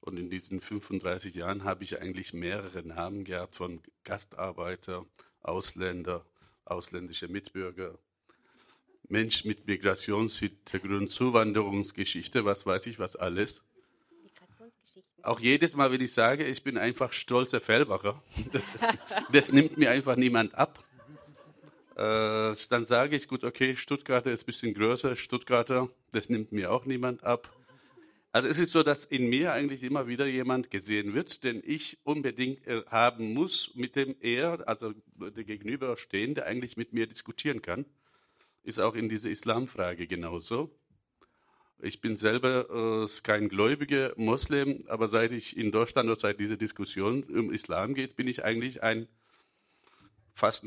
Und 0.00 0.18
in 0.18 0.28
diesen 0.28 0.60
35 0.60 1.34
Jahren 1.34 1.64
habe 1.64 1.84
ich 1.84 2.00
eigentlich 2.00 2.32
mehrere 2.32 2.82
Namen 2.82 3.24
gehabt 3.24 3.56
von 3.56 3.80
Gastarbeiter, 4.04 5.06
Ausländer, 5.42 6.24
ausländische 6.64 7.28
Mitbürger, 7.28 7.96
Mensch 9.08 9.44
mit 9.44 9.66
Migrationshintergrund, 9.66 11.10
Zuwanderungsgeschichte, 11.10 12.44
was 12.44 12.66
weiß 12.66 12.86
ich, 12.86 12.98
was 12.98 13.14
alles. 13.14 13.62
Auch 15.22 15.40
jedes 15.40 15.74
Mal, 15.74 15.90
wenn 15.90 16.00
ich 16.00 16.12
sage, 16.12 16.44
ich 16.44 16.62
bin 16.62 16.78
einfach 16.78 17.12
stolzer 17.12 17.60
Fellbacher, 17.60 18.22
das, 18.52 18.72
das 19.32 19.52
nimmt 19.52 19.76
mir 19.76 19.90
einfach 19.90 20.16
niemand 20.16 20.54
ab. 20.54 20.85
Äh, 21.96 22.54
dann 22.68 22.84
sage 22.84 23.16
ich, 23.16 23.26
gut, 23.26 23.42
okay, 23.42 23.74
Stuttgarter 23.74 24.30
ist 24.30 24.42
ein 24.42 24.46
bisschen 24.46 24.74
größer, 24.74 25.16
Stuttgarter, 25.16 25.88
das 26.12 26.28
nimmt 26.28 26.52
mir 26.52 26.70
auch 26.70 26.84
niemand 26.84 27.24
ab. 27.24 27.50
Also 28.32 28.48
es 28.48 28.58
ist 28.58 28.72
so, 28.72 28.82
dass 28.82 29.06
in 29.06 29.30
mir 29.30 29.54
eigentlich 29.54 29.82
immer 29.82 30.06
wieder 30.06 30.26
jemand 30.26 30.70
gesehen 30.70 31.14
wird, 31.14 31.42
den 31.42 31.62
ich 31.64 31.96
unbedingt 32.04 32.66
äh, 32.66 32.82
haben 32.88 33.32
muss, 33.32 33.70
mit 33.74 33.96
dem 33.96 34.14
er, 34.20 34.68
also 34.68 34.92
der 35.14 35.44
Gegenüberstehende, 35.44 36.44
eigentlich 36.44 36.76
mit 36.76 36.92
mir 36.92 37.06
diskutieren 37.06 37.62
kann. 37.62 37.86
Ist 38.62 38.78
auch 38.78 38.94
in 38.94 39.08
dieser 39.08 39.30
Islamfrage 39.30 40.06
genauso. 40.06 40.70
Ich 41.80 42.02
bin 42.02 42.14
selber 42.14 43.06
äh, 43.06 43.08
kein 43.22 43.48
gläubiger 43.48 44.12
Moslem, 44.16 44.84
aber 44.88 45.08
seit 45.08 45.32
ich 45.32 45.56
in 45.56 45.72
Deutschland 45.72 46.10
oder 46.10 46.20
seit 46.20 46.38
diese 46.40 46.58
Diskussion 46.58 47.22
um 47.22 47.50
Islam 47.50 47.94
geht, 47.94 48.16
bin 48.16 48.28
ich 48.28 48.44
eigentlich 48.44 48.82
ein 48.82 49.08
fast 50.34 50.62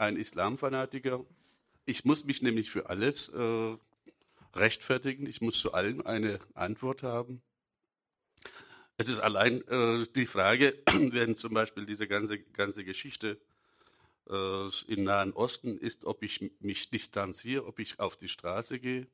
ein 0.00 0.14
Fanatiker 0.14 0.16
ein 0.16 0.16
Islamfanatiker. 0.16 1.26
Ich 1.84 2.04
muss 2.04 2.24
mich 2.24 2.42
nämlich 2.42 2.70
für 2.70 2.88
alles 2.88 3.28
äh, 3.28 3.76
rechtfertigen. 4.54 5.26
Ich 5.26 5.40
muss 5.40 5.60
zu 5.60 5.74
allem 5.74 6.00
eine 6.06 6.38
Antwort 6.54 7.02
haben. 7.02 7.42
Es 8.96 9.08
ist 9.08 9.20
allein 9.20 9.66
äh, 9.68 10.06
die 10.14 10.26
Frage, 10.26 10.74
wenn 10.86 11.36
zum 11.36 11.54
Beispiel 11.54 11.86
diese 11.86 12.08
ganze, 12.08 12.38
ganze 12.38 12.84
Geschichte 12.84 13.38
äh, 14.28 14.68
im 14.88 15.04
Nahen 15.04 15.32
Osten 15.32 15.78
ist, 15.78 16.04
ob 16.04 16.22
ich 16.22 16.50
mich 16.60 16.90
distanziere, 16.90 17.66
ob 17.66 17.78
ich 17.78 18.00
auf 18.00 18.16
die 18.16 18.28
Straße 18.28 18.78
gehe. 18.78 19.06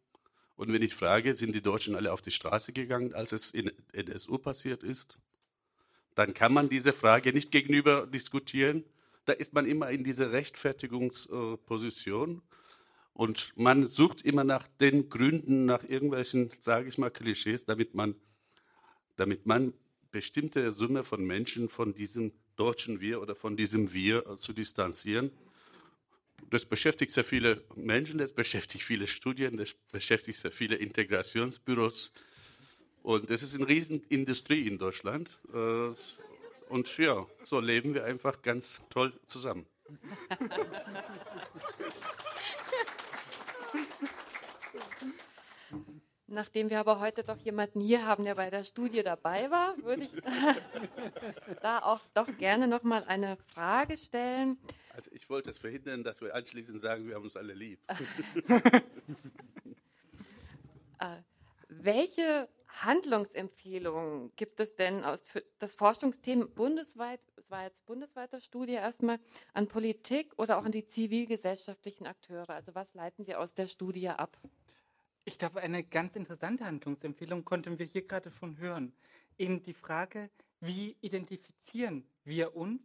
Und 0.56 0.72
wenn 0.72 0.82
ich 0.82 0.94
frage, 0.94 1.36
sind 1.36 1.54
die 1.54 1.62
Deutschen 1.62 1.96
alle 1.96 2.12
auf 2.12 2.22
die 2.22 2.30
Straße 2.30 2.72
gegangen, 2.72 3.12
als 3.12 3.32
es 3.32 3.50
in 3.50 3.70
NSU 3.92 4.38
passiert 4.38 4.82
ist, 4.82 5.18
dann 6.14 6.32
kann 6.32 6.52
man 6.52 6.68
diese 6.68 6.92
Frage 6.94 7.32
nicht 7.32 7.50
gegenüber 7.50 8.06
diskutieren, 8.06 8.84
da 9.26 9.32
ist 9.32 9.52
man 9.52 9.66
immer 9.66 9.90
in 9.90 10.04
dieser 10.04 10.32
Rechtfertigungsposition 10.32 12.40
und 13.12 13.52
man 13.56 13.86
sucht 13.86 14.22
immer 14.22 14.44
nach 14.44 14.68
den 14.80 15.10
Gründen, 15.10 15.66
nach 15.66 15.84
irgendwelchen, 15.84 16.50
sage 16.60 16.88
ich 16.88 16.98
mal, 16.98 17.10
Klischees, 17.10 17.64
damit 17.64 17.94
man, 17.94 18.14
damit 19.16 19.46
man 19.46 19.74
bestimmte 20.10 20.72
Summe 20.72 21.04
von 21.04 21.24
Menschen 21.24 21.68
von 21.68 21.94
diesem 21.94 22.32
deutschen 22.56 23.00
Wir 23.00 23.20
oder 23.20 23.34
von 23.34 23.56
diesem 23.56 23.92
Wir 23.92 24.36
zu 24.36 24.52
distanzieren. 24.52 25.30
Das 26.50 26.64
beschäftigt 26.64 27.12
sehr 27.12 27.24
viele 27.24 27.64
Menschen, 27.74 28.18
das 28.18 28.32
beschäftigt 28.32 28.84
viele 28.84 29.08
Studien, 29.08 29.56
das 29.56 29.74
beschäftigt 29.90 30.38
sehr 30.38 30.52
viele 30.52 30.76
Integrationsbüros. 30.76 32.12
Und 33.02 33.30
es 33.30 33.42
ist 33.42 33.54
eine 33.54 33.66
Riesenindustrie 33.66 34.66
in 34.66 34.78
Deutschland. 34.78 35.38
Und 36.68 36.98
ja, 36.98 37.26
so 37.42 37.60
leben 37.60 37.94
wir 37.94 38.04
einfach 38.04 38.42
ganz 38.42 38.80
toll 38.90 39.12
zusammen. 39.26 39.66
Nachdem 46.28 46.70
wir 46.70 46.80
aber 46.80 46.98
heute 46.98 47.22
doch 47.22 47.38
jemanden 47.38 47.80
hier 47.80 48.04
haben, 48.04 48.24
der 48.24 48.34
bei 48.34 48.50
der 48.50 48.64
Studie 48.64 49.04
dabei 49.04 49.48
war, 49.50 49.76
würde 49.82 50.04
ich 50.04 50.10
da 51.62 51.78
auch 51.78 52.00
doch 52.14 52.26
gerne 52.36 52.66
noch 52.66 52.82
mal 52.82 53.04
eine 53.04 53.36
Frage 53.36 53.96
stellen. 53.96 54.58
Also 54.90 55.10
ich 55.12 55.30
wollte 55.30 55.50
es 55.50 55.58
verhindern, 55.58 56.02
dass 56.02 56.20
wir 56.20 56.34
anschließend 56.34 56.82
sagen, 56.82 57.06
wir 57.06 57.14
haben 57.14 57.22
uns 57.22 57.36
alle 57.36 57.54
lieb. 57.54 57.78
äh, 60.98 61.16
welche 61.68 62.48
Handlungsempfehlungen 62.84 64.32
gibt 64.36 64.60
es 64.60 64.74
denn 64.76 65.04
aus 65.04 65.20
das 65.58 65.74
Forschungsthema 65.74 66.46
bundesweit, 66.46 67.20
es 67.36 67.50
war 67.50 67.64
jetzt 67.64 67.84
bundesweiter 67.86 68.40
Studie 68.40 68.74
erstmal, 68.74 69.18
an 69.54 69.66
Politik 69.68 70.32
oder 70.36 70.58
auch 70.58 70.64
an 70.64 70.72
die 70.72 70.86
zivilgesellschaftlichen 70.86 72.06
Akteure? 72.06 72.50
Also 72.50 72.74
was 72.74 72.92
leiten 72.94 73.24
Sie 73.24 73.34
aus 73.34 73.54
der 73.54 73.68
Studie 73.68 74.08
ab? 74.08 74.38
Ich 75.24 75.38
glaube, 75.38 75.60
eine 75.60 75.82
ganz 75.82 76.16
interessante 76.16 76.64
Handlungsempfehlung 76.64 77.44
konnten 77.44 77.78
wir 77.78 77.86
hier 77.86 78.06
gerade 78.06 78.30
schon 78.30 78.58
hören. 78.58 78.92
Eben 79.38 79.62
die 79.62 79.74
Frage, 79.74 80.30
wie 80.60 80.96
identifizieren 81.00 82.06
wir 82.24 82.54
uns 82.54 82.82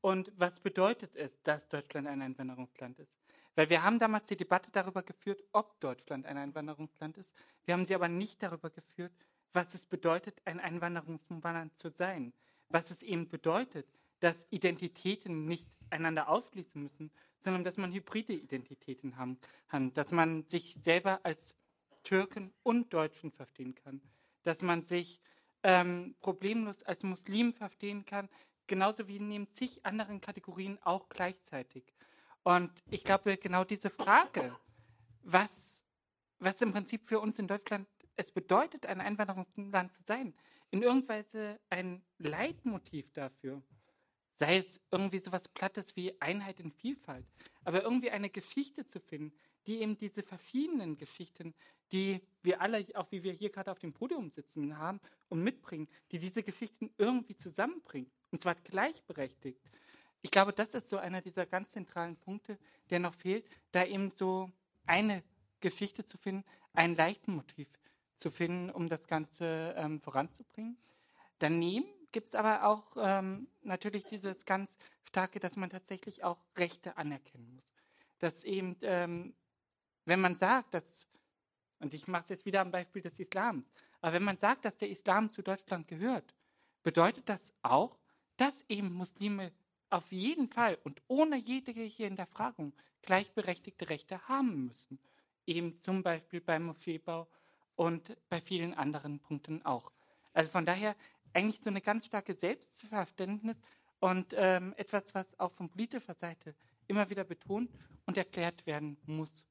und 0.00 0.32
was 0.36 0.60
bedeutet 0.60 1.16
es, 1.16 1.40
dass 1.42 1.68
Deutschland 1.68 2.06
ein 2.06 2.22
Einwanderungsland 2.22 2.98
ist? 2.98 3.17
Weil 3.58 3.70
wir 3.70 3.82
haben 3.82 3.98
damals 3.98 4.28
die 4.28 4.36
Debatte 4.36 4.70
darüber 4.70 5.02
geführt, 5.02 5.42
ob 5.50 5.80
Deutschland 5.80 6.26
ein 6.26 6.38
Einwanderungsland 6.38 7.18
ist. 7.18 7.34
Wir 7.64 7.74
haben 7.74 7.86
sie 7.86 7.94
aber 7.96 8.06
nicht 8.06 8.40
darüber 8.40 8.70
geführt, 8.70 9.12
was 9.52 9.74
es 9.74 9.84
bedeutet, 9.84 10.40
ein 10.44 10.60
Einwanderungsland 10.60 11.76
zu 11.76 11.90
sein. 11.90 12.32
Was 12.68 12.92
es 12.92 13.02
eben 13.02 13.28
bedeutet, 13.28 13.92
dass 14.20 14.46
Identitäten 14.50 15.46
nicht 15.46 15.66
einander 15.90 16.28
ausschließen 16.28 16.80
müssen, 16.80 17.10
sondern 17.40 17.64
dass 17.64 17.76
man 17.78 17.92
hybride 17.92 18.32
Identitäten 18.32 19.16
haben 19.16 19.40
kann, 19.66 19.92
dass 19.92 20.12
man 20.12 20.44
sich 20.44 20.74
selber 20.74 21.18
als 21.24 21.56
Türken 22.04 22.54
und 22.62 22.94
Deutschen 22.94 23.32
verstehen 23.32 23.74
kann, 23.74 24.00
dass 24.44 24.62
man 24.62 24.84
sich 24.84 25.20
ähm, 25.64 26.14
problemlos 26.20 26.84
als 26.84 27.02
Muslim 27.02 27.52
verstehen 27.52 28.04
kann, 28.04 28.28
genauso 28.68 29.08
wie 29.08 29.18
neben 29.18 29.48
zig 29.48 29.84
anderen 29.84 30.20
Kategorien 30.20 30.78
auch 30.84 31.08
gleichzeitig. 31.08 31.92
Und 32.48 32.72
ich 32.90 33.04
glaube, 33.04 33.36
genau 33.36 33.62
diese 33.62 33.90
Frage, 33.90 34.56
was, 35.22 35.84
was 36.38 36.62
im 36.62 36.72
Prinzip 36.72 37.06
für 37.06 37.20
uns 37.20 37.38
in 37.38 37.46
Deutschland 37.46 37.86
es 38.16 38.30
bedeutet, 38.30 38.86
ein 38.86 39.02
Einwanderungsland 39.02 39.92
zu 39.92 40.02
sein, 40.02 40.32
in 40.70 40.82
irgendeiner 40.82 41.18
Weise 41.18 41.60
ein 41.68 42.02
Leitmotiv 42.16 43.12
dafür. 43.12 43.62
Sei 44.36 44.56
es 44.56 44.80
irgendwie 44.90 45.18
so 45.18 45.30
was 45.30 45.46
Plattes 45.46 45.94
wie 45.94 46.18
Einheit 46.22 46.58
in 46.58 46.72
Vielfalt, 46.72 47.26
aber 47.64 47.82
irgendwie 47.82 48.10
eine 48.10 48.30
Geschichte 48.30 48.86
zu 48.86 48.98
finden, 48.98 49.36
die 49.66 49.82
eben 49.82 49.98
diese 49.98 50.22
verschiedenen 50.22 50.96
Geschichten, 50.96 51.54
die 51.92 52.22
wir 52.42 52.62
alle, 52.62 52.86
auch 52.94 53.12
wie 53.12 53.24
wir 53.24 53.34
hier 53.34 53.50
gerade 53.50 53.70
auf 53.70 53.78
dem 53.78 53.92
Podium 53.92 54.30
sitzen 54.30 54.78
haben 54.78 55.02
und 55.28 55.44
mitbringen, 55.44 55.86
die 56.12 56.18
diese 56.18 56.42
Geschichten 56.42 56.94
irgendwie 56.96 57.36
zusammenbringen. 57.36 58.10
Und 58.30 58.40
zwar 58.40 58.54
gleichberechtigt. 58.54 59.60
Ich 60.22 60.30
glaube, 60.30 60.52
das 60.52 60.74
ist 60.74 60.88
so 60.88 60.98
einer 60.98 61.20
dieser 61.20 61.46
ganz 61.46 61.72
zentralen 61.72 62.16
Punkte, 62.16 62.58
der 62.90 62.98
noch 62.98 63.14
fehlt, 63.14 63.48
da 63.72 63.84
eben 63.84 64.10
so 64.10 64.50
eine 64.86 65.22
Geschichte 65.60 66.04
zu 66.04 66.18
finden, 66.18 66.44
ein 66.72 66.96
Leitmotiv 66.96 67.68
zu 68.14 68.30
finden, 68.30 68.70
um 68.70 68.88
das 68.88 69.06
Ganze 69.06 69.74
ähm, 69.76 70.00
voranzubringen. 70.00 70.76
Daneben 71.38 71.86
gibt 72.10 72.28
es 72.28 72.34
aber 72.34 72.64
auch 72.64 72.96
ähm, 72.96 73.48
natürlich 73.62 74.04
dieses 74.04 74.44
ganz 74.44 74.76
starke, 75.04 75.40
dass 75.40 75.56
man 75.56 75.70
tatsächlich 75.70 76.24
auch 76.24 76.38
Rechte 76.56 76.96
anerkennen 76.96 77.54
muss. 77.54 77.64
Dass 78.18 78.44
eben, 78.44 78.76
ähm, 78.82 79.34
wenn 80.04 80.20
man 80.20 80.34
sagt, 80.34 80.74
dass, 80.74 81.06
und 81.78 81.94
ich 81.94 82.08
mache 82.08 82.24
es 82.24 82.28
jetzt 82.30 82.46
wieder 82.46 82.60
am 82.60 82.72
Beispiel 82.72 83.02
des 83.02 83.18
Islams, 83.20 83.66
aber 84.00 84.14
wenn 84.14 84.24
man 84.24 84.36
sagt, 84.36 84.64
dass 84.64 84.76
der 84.76 84.90
Islam 84.90 85.30
zu 85.30 85.42
Deutschland 85.42 85.86
gehört, 85.86 86.34
bedeutet 86.82 87.28
das 87.28 87.52
auch, 87.62 87.98
dass 88.36 88.64
eben 88.68 88.92
Muslime 88.92 89.52
auf 89.90 90.12
jeden 90.12 90.48
Fall 90.48 90.78
und 90.84 91.02
ohne 91.08 91.36
jegliche 91.36 92.04
Hinterfragung 92.04 92.72
gleichberechtigte 93.02 93.88
Rechte 93.88 94.26
haben 94.28 94.66
müssen. 94.66 94.98
Eben 95.46 95.80
zum 95.80 96.02
Beispiel 96.02 96.40
beim 96.40 96.64
Moscheebau 96.64 97.26
und 97.76 98.16
bei 98.28 98.40
vielen 98.40 98.74
anderen 98.74 99.20
Punkten 99.20 99.64
auch. 99.64 99.92
Also 100.32 100.50
von 100.50 100.66
daher 100.66 100.94
eigentlich 101.32 101.60
so 101.60 101.70
eine 101.70 101.80
ganz 101.80 102.06
starke 102.06 102.34
Selbstverständnis 102.34 103.60
und 104.00 104.34
ähm, 104.36 104.74
etwas, 104.76 105.14
was 105.14 105.38
auch 105.38 105.52
von 105.52 105.68
politischer 105.68 106.14
Seite 106.14 106.54
immer 106.86 107.08
wieder 107.10 107.24
betont 107.24 107.70
und 108.06 108.16
erklärt 108.16 108.66
werden 108.66 108.96
muss. 109.06 109.46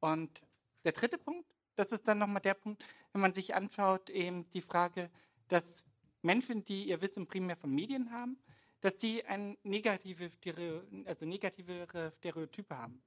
Und 0.00 0.42
der 0.84 0.92
dritte 0.92 1.18
Punkt, 1.18 1.48
das 1.76 1.92
ist 1.92 2.06
dann 2.06 2.18
nochmal 2.18 2.42
der 2.42 2.54
Punkt, 2.54 2.84
wenn 3.12 3.22
man 3.22 3.32
sich 3.32 3.54
anschaut, 3.54 4.10
eben 4.10 4.48
die 4.50 4.60
Frage, 4.60 5.10
dass 5.48 5.86
Menschen, 6.22 6.64
die 6.64 6.88
ihr 6.88 7.00
Wissen 7.00 7.26
primär 7.26 7.56
von 7.56 7.70
Medien 7.70 8.10
haben, 8.10 8.38
dass 8.84 8.98
die 8.98 9.24
ein 9.24 9.56
negative, 9.62 10.30
also 11.06 11.24
negativere 11.24 12.12
Stereotype 12.18 12.76
haben. 12.76 13.02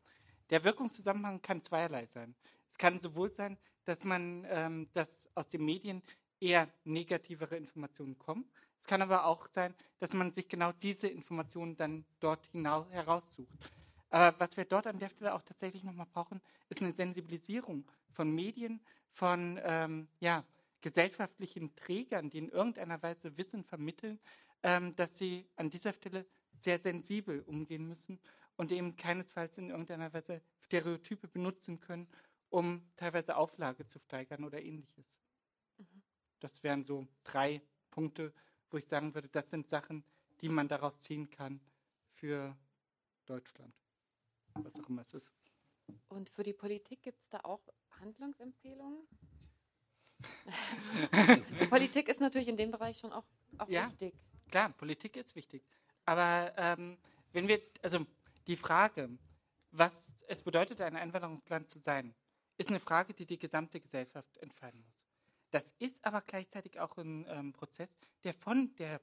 Der 0.49 0.63
Wirkungszusammenhang 0.63 1.39
kann 1.43 1.61
zweierlei 1.61 2.07
sein. 2.07 2.33
Es 2.71 2.79
kann 2.79 2.99
sowohl 2.99 3.29
sein, 3.29 3.59
dass 3.85 4.03
man, 4.03 4.43
ähm, 4.49 4.89
dass 4.93 5.29
aus 5.35 5.47
den 5.49 5.63
Medien 5.63 6.01
eher 6.39 6.67
negativere 6.83 7.57
Informationen 7.57 8.17
kommen. 8.17 8.49
Es 8.79 8.87
kann 8.87 9.03
aber 9.03 9.25
auch 9.25 9.47
sein, 9.53 9.75
dass 9.99 10.13
man 10.13 10.31
sich 10.31 10.49
genau 10.49 10.71
diese 10.71 11.09
Informationen 11.09 11.77
dann 11.77 12.05
dort 12.19 12.47
hinaus 12.47 12.89
heraussucht. 12.89 13.71
Aber 14.09 14.39
was 14.39 14.57
wir 14.57 14.65
dort 14.65 14.87
an 14.87 14.97
der 14.97 15.09
Stelle 15.09 15.35
auch 15.35 15.43
tatsächlich 15.43 15.83
nochmal 15.83 16.07
brauchen, 16.11 16.41
ist 16.69 16.81
eine 16.81 16.91
Sensibilisierung 16.91 17.85
von 18.13 18.33
Medien, 18.33 18.81
von 19.11 19.59
ähm, 19.63 20.07
ja, 20.21 20.43
gesellschaftlichen 20.81 21.75
Trägern, 21.75 22.31
die 22.31 22.39
in 22.39 22.49
irgendeiner 22.49 23.01
Weise 23.03 23.37
Wissen 23.37 23.63
vermitteln, 23.63 24.19
dass 24.61 25.17
sie 25.17 25.47
an 25.55 25.69
dieser 25.69 25.93
Stelle 25.93 26.25
sehr 26.59 26.79
sensibel 26.79 27.41
umgehen 27.41 27.87
müssen 27.87 28.19
und 28.55 28.71
eben 28.71 28.95
keinesfalls 28.95 29.57
in 29.57 29.69
irgendeiner 29.69 30.11
Weise 30.13 30.41
Stereotype 30.65 31.27
benutzen 31.27 31.79
können, 31.79 32.07
um 32.49 32.81
teilweise 32.95 33.37
Auflage 33.37 33.87
zu 33.87 33.99
steigern 33.99 34.43
oder 34.43 34.61
ähnliches. 34.61 35.21
Mhm. 35.77 36.03
Das 36.39 36.63
wären 36.63 36.83
so 36.83 37.07
drei 37.23 37.61
Punkte, 37.91 38.33
wo 38.69 38.77
ich 38.77 38.87
sagen 38.87 39.13
würde, 39.13 39.29
das 39.29 39.49
sind 39.49 39.69
Sachen, 39.69 40.03
die 40.41 40.49
man 40.49 40.67
daraus 40.67 40.99
ziehen 40.99 41.29
kann 41.29 41.61
für 42.13 42.55
Deutschland, 43.25 43.73
was 44.53 44.79
auch 44.79 44.89
immer 44.89 45.01
es 45.01 45.13
ist. 45.13 45.31
Und 46.09 46.29
für 46.29 46.43
die 46.43 46.53
Politik 46.53 47.01
gibt 47.01 47.21
es 47.21 47.29
da 47.29 47.39
auch 47.43 47.61
Handlungsempfehlungen? 47.99 49.07
Politik 51.69 52.09
ist 52.09 52.19
natürlich 52.19 52.47
in 52.47 52.57
dem 52.57 52.71
Bereich 52.71 52.97
schon 52.97 53.13
auch, 53.13 53.25
auch 53.57 53.69
ja, 53.69 53.89
wichtig. 53.89 54.15
Klar, 54.49 54.69
Politik 54.69 55.17
ist 55.17 55.35
wichtig. 55.35 55.63
Aber 56.05 56.53
ähm, 56.57 56.97
wenn 57.33 57.47
wir, 57.47 57.61
also 57.81 58.05
die 58.47 58.55
Frage, 58.55 59.09
was 59.71 60.13
es 60.27 60.41
bedeutet, 60.41 60.81
ein 60.81 60.95
Einwanderungsland 60.95 61.67
zu 61.67 61.79
sein, 61.79 62.15
ist 62.57 62.69
eine 62.69 62.79
Frage, 62.79 63.13
die 63.13 63.25
die 63.25 63.37
gesamte 63.37 63.79
Gesellschaft 63.79 64.37
entscheiden 64.37 64.81
muss. 64.81 64.95
Das 65.51 65.71
ist 65.79 66.03
aber 66.05 66.21
gleichzeitig 66.21 66.79
auch 66.79 66.97
ein 66.97 67.25
ähm, 67.29 67.53
Prozess, 67.53 67.89
der 68.23 68.33
von 68.33 68.73
der, 68.75 69.01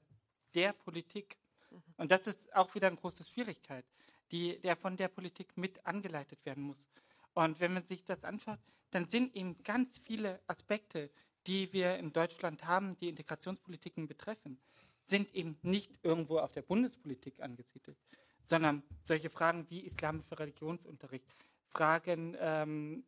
der 0.53 0.73
Politik, 0.73 1.37
mhm. 1.71 1.83
und 1.97 2.11
das 2.11 2.27
ist 2.27 2.53
auch 2.55 2.73
wieder 2.75 2.87
eine 2.87 2.97
große 2.97 3.23
Schwierigkeit, 3.23 3.85
die, 4.31 4.59
der 4.61 4.75
von 4.75 4.97
der 4.97 5.07
Politik 5.07 5.55
mit 5.57 5.85
angeleitet 5.85 6.43
werden 6.45 6.63
muss. 6.63 6.87
Und 7.33 7.59
wenn 7.59 7.73
man 7.73 7.83
sich 7.83 8.03
das 8.03 8.23
anschaut, 8.23 8.59
dann 8.91 9.05
sind 9.05 9.35
eben 9.35 9.61
ganz 9.63 9.99
viele 9.99 10.41
Aspekte, 10.47 11.11
die 11.47 11.71
wir 11.73 11.97
in 11.97 12.13
Deutschland 12.13 12.65
haben, 12.65 12.97
die 12.97 13.09
Integrationspolitiken 13.09 14.07
betreffen, 14.07 14.59
sind 15.05 15.33
eben 15.33 15.57
nicht 15.61 15.91
irgendwo 16.03 16.39
auf 16.39 16.51
der 16.51 16.63
Bundespolitik 16.63 17.41
angesiedelt, 17.41 17.97
sondern 18.43 18.83
solche 19.01 19.29
Fragen 19.29 19.69
wie 19.69 19.85
islamischer 19.85 20.39
Religionsunterricht, 20.39 21.25
Fragen 21.69 22.35
ähm, 22.39 23.05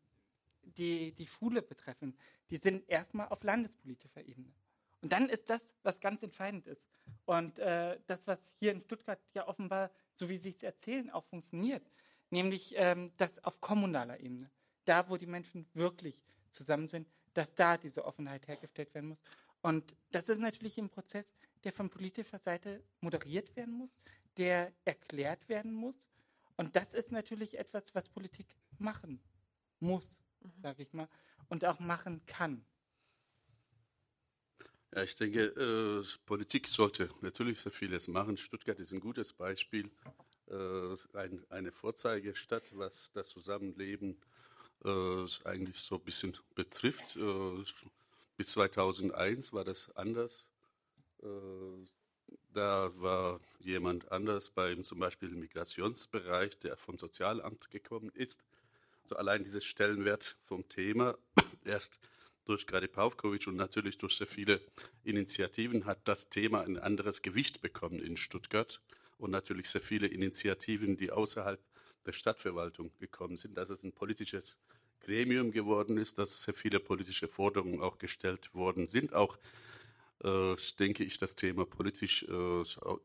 die 0.62 1.12
die 1.14 1.28
Schule 1.28 1.62
betreffen, 1.62 2.16
die 2.50 2.58
sind 2.58 2.88
erstmal 2.90 3.28
auf 3.30 3.44
landespolitischer 3.44 4.22
Ebene. 4.26 4.54
Und 5.02 5.12
dann 5.12 5.30
ist 5.30 5.50
das, 5.50 5.74
was 5.84 6.00
ganz 6.00 6.24
entscheidend 6.24 6.68
ist. 6.68 6.84
Und 7.26 7.60
äh, 7.60 8.00
das, 8.08 8.26
was 8.28 8.40
hier 8.60 8.72
in 8.72 8.82
Stuttgart 8.82 9.20
ja 9.34 9.48
offenbar, 9.48 9.92
so 10.16 10.28
wie 10.28 10.38
Sie 10.38 10.50
es 10.50 10.64
erzählen, 10.64 11.10
auch 11.12 11.26
funktioniert, 11.26 11.84
nämlich 12.30 12.74
ähm, 12.76 13.12
das 13.18 13.44
auf 13.44 13.62
kommunaler 13.62 14.20
Ebene, 14.20 14.50
da 14.86 15.10
wo 15.10 15.18
die 15.18 15.28
Menschen 15.28 15.68
wirklich 15.74 16.22
zusammen 16.52 16.90
sind, 16.90 17.08
dass 17.34 17.54
da 17.54 17.78
diese 17.78 18.04
Offenheit 18.06 18.48
hergestellt 18.48 18.94
werden 18.96 19.10
muss. 19.10 19.20
Und 19.62 19.96
das 20.12 20.30
ist 20.30 20.40
natürlich 20.40 20.78
ein 20.78 20.90
Prozess, 20.90 21.34
der 21.64 21.74
von 21.74 21.90
politischer 21.90 22.40
Seite 22.40 22.84
moderiert 23.02 23.56
werden 23.56 23.74
muss, 23.74 23.92
der 24.38 24.72
erklärt 24.86 25.50
werden 25.50 25.74
muss. 25.74 25.96
Und 26.56 26.76
das 26.76 26.94
ist 26.94 27.12
natürlich 27.12 27.58
etwas, 27.58 27.94
was 27.94 28.10
Politik 28.10 28.48
machen 28.78 29.20
muss 29.80 30.18
mhm. 30.42 30.62
sage 30.62 30.84
ich 30.84 30.94
mal, 30.94 31.08
und 31.50 31.66
auch 31.66 31.80
machen 31.80 32.22
kann. 32.26 32.66
Ja, 34.96 35.04
ich 35.04 35.16
denke, 35.16 35.42
äh, 35.42 36.04
Politik 36.26 36.68
sollte 36.68 37.10
natürlich 37.22 37.60
so 37.60 37.70
vieles 37.70 38.08
machen. 38.08 38.38
Stuttgart 38.38 38.80
ist 38.80 38.94
ein 38.94 39.00
gutes 39.00 39.34
Beispiel, 39.34 39.92
äh, 40.50 40.96
ein, 41.14 41.46
eine 41.50 41.72
Vorzeigestadt, 41.72 42.76
was 42.78 43.12
das 43.12 43.30
Zusammenleben 43.30 44.18
äh, 44.86 45.26
eigentlich 45.44 45.80
so 45.80 45.96
ein 45.96 46.04
bisschen 46.04 46.38
betrifft. 46.56 47.18
Bis 48.38 48.50
2001 48.50 49.52
war 49.52 49.64
das 49.64 49.90
anders. 49.96 50.48
Äh, 51.24 51.26
da 52.54 52.92
war 52.96 53.40
jemand 53.60 54.12
anders 54.12 54.52
beim 54.52 54.84
zum 54.84 55.00
Beispiel 55.00 55.30
Migrationsbereich, 55.30 56.60
der 56.60 56.78
vom 56.78 57.00
Sozialamt 57.00 57.72
gekommen 57.72 58.12
ist. 58.14 58.44
So 59.10 59.16
allein 59.16 59.44
dieses 59.44 59.66
Stellenwert 59.66 60.38
vom 60.44 60.70
Thema, 60.70 61.18
erst 61.66 62.00
durch 62.46 62.68
Gradi 62.68 62.88
Pavkovic 62.88 63.48
und 63.48 63.56
natürlich 63.56 63.98
durch 63.98 64.16
sehr 64.16 64.28
viele 64.28 64.62
Initiativen 65.04 65.86
hat 65.86 66.08
das 66.08 66.30
Thema 66.30 66.62
ein 66.62 66.78
anderes 66.78 67.24
Gewicht 67.24 67.62
bekommen 67.62 68.00
in 68.00 68.18
Stuttgart 68.18 68.82
und 69.18 69.32
natürlich 69.32 69.70
sehr 69.70 69.82
viele 69.82 70.08
Initiativen, 70.08 70.96
die 70.96 71.12
außerhalb 71.12 71.60
der 72.06 72.14
Stadtverwaltung 72.14 72.92
gekommen 73.00 73.38
sind, 73.38 73.58
dass 73.58 73.70
es 73.70 73.84
ein 73.84 73.94
politisches 73.94 74.58
Gremium 75.02 75.52
geworden 75.52 75.98
ist, 75.98 76.18
dass 76.18 76.44
sehr 76.44 76.54
viele 76.54 76.80
politische 76.80 77.28
Forderungen 77.28 77.82
auch 77.82 77.98
gestellt 77.98 78.54
worden 78.54 78.88
sind, 78.88 79.14
auch 79.14 79.38
äh, 80.24 80.56
denke 80.80 81.04
ich, 81.04 81.20
das 81.20 81.36
Thema 81.36 81.66
politisch 81.66 82.24
äh, 82.24 82.64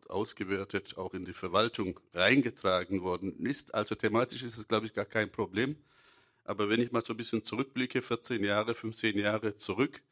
ausgewertet, 0.08 0.96
auch 0.96 1.14
in 1.14 1.24
die 1.24 1.34
Verwaltung 1.34 2.00
reingetragen 2.14 3.02
worden 3.02 3.44
ist. 3.44 3.74
Also 3.74 3.94
thematisch 3.94 4.42
ist 4.42 4.56
es, 4.56 4.66
glaube 4.66 4.86
ich, 4.86 4.94
gar 4.94 5.04
kein 5.04 5.30
Problem. 5.30 5.76
Aber 6.44 6.68
wenn 6.68 6.80
ich 6.80 6.90
mal 6.90 7.02
so 7.02 7.12
ein 7.12 7.18
bisschen 7.18 7.44
zurückblicke, 7.44 8.02
14 8.02 8.42
Jahre, 8.42 8.74
15 8.74 9.18
Jahre 9.18 9.56
zurück, 9.56 10.02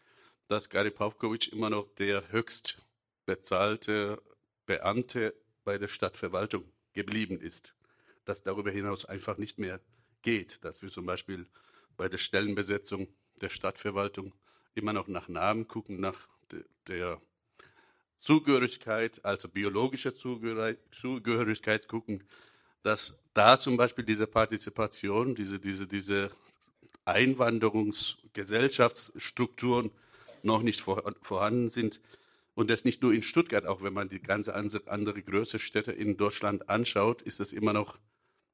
dass 0.49 0.69
Gary 0.69 0.91
Pavkovic 0.91 1.53
immer 1.53 1.71
noch 1.71 1.89
der 1.97 2.31
höchst 2.31 2.83
bezahlte 3.25 4.21
Beamte 4.67 5.35
bei 5.65 5.79
der 5.79 5.89
Stadtverwaltung 5.89 6.65
geblieben 6.93 7.41
ist. 7.41 7.75
Dass 8.25 8.43
darüber 8.43 8.71
hinaus 8.71 9.05
einfach 9.05 9.39
nicht 9.39 9.59
mehr 9.59 9.81
geht. 10.23 10.63
Dass 10.65 10.83
wir 10.83 10.91
zum 10.91 11.07
Beispiel 11.07 11.47
bei 12.01 12.09
der 12.09 12.17
Stellenbesetzung 12.17 13.09
der 13.43 13.51
Stadtverwaltung 13.51 14.33
immer 14.75 14.95
noch 14.95 15.07
nach 15.07 15.29
Namen 15.29 15.69
gucken, 15.69 16.01
nach 16.01 16.31
der 16.89 17.21
Zugehörigkeit, 18.17 19.23
also 19.23 19.51
biologische 19.51 20.15
Zugehörigkeit 20.15 21.89
gucken, 21.89 22.25
dass 22.83 23.19
da 23.35 23.61
zum 23.61 23.77
Beispiel 23.77 24.07
diese 24.07 24.27
Partizipation, 24.27 25.35
diese, 25.35 25.61
diese, 25.61 25.87
diese 25.87 26.31
Einwanderungsgesellschaftsstrukturen 27.05 29.91
noch 30.43 30.63
nicht 30.63 30.81
vorhanden 30.81 31.69
sind. 31.69 32.01
Und 32.55 32.71
das 32.71 32.87
nicht 32.87 33.03
nur 33.03 33.13
in 33.13 33.23
Stuttgart, 33.23 33.67
auch 33.67 33.83
wenn 33.83 33.93
man 33.93 34.09
die 34.09 34.23
ganze 34.23 34.55
andere 34.55 35.23
größere 35.23 35.61
Städte 35.61 35.93
in 35.93 36.17
Deutschland 36.17 36.71
anschaut, 36.71 37.21
ist 37.21 37.41
es 37.41 37.53
immer 37.53 37.75
noch 37.75 37.99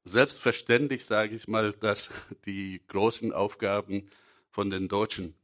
selbstverständlich, 0.06 1.04
sage 1.04 1.34
ich 1.34 1.48
mal, 1.48 1.72
dass 1.72 2.10
die 2.46 2.80
großen 2.88 3.32
Aufgaben 3.32 4.08
von 4.50 4.70
den 4.70 4.88
Deutschen 4.88 5.34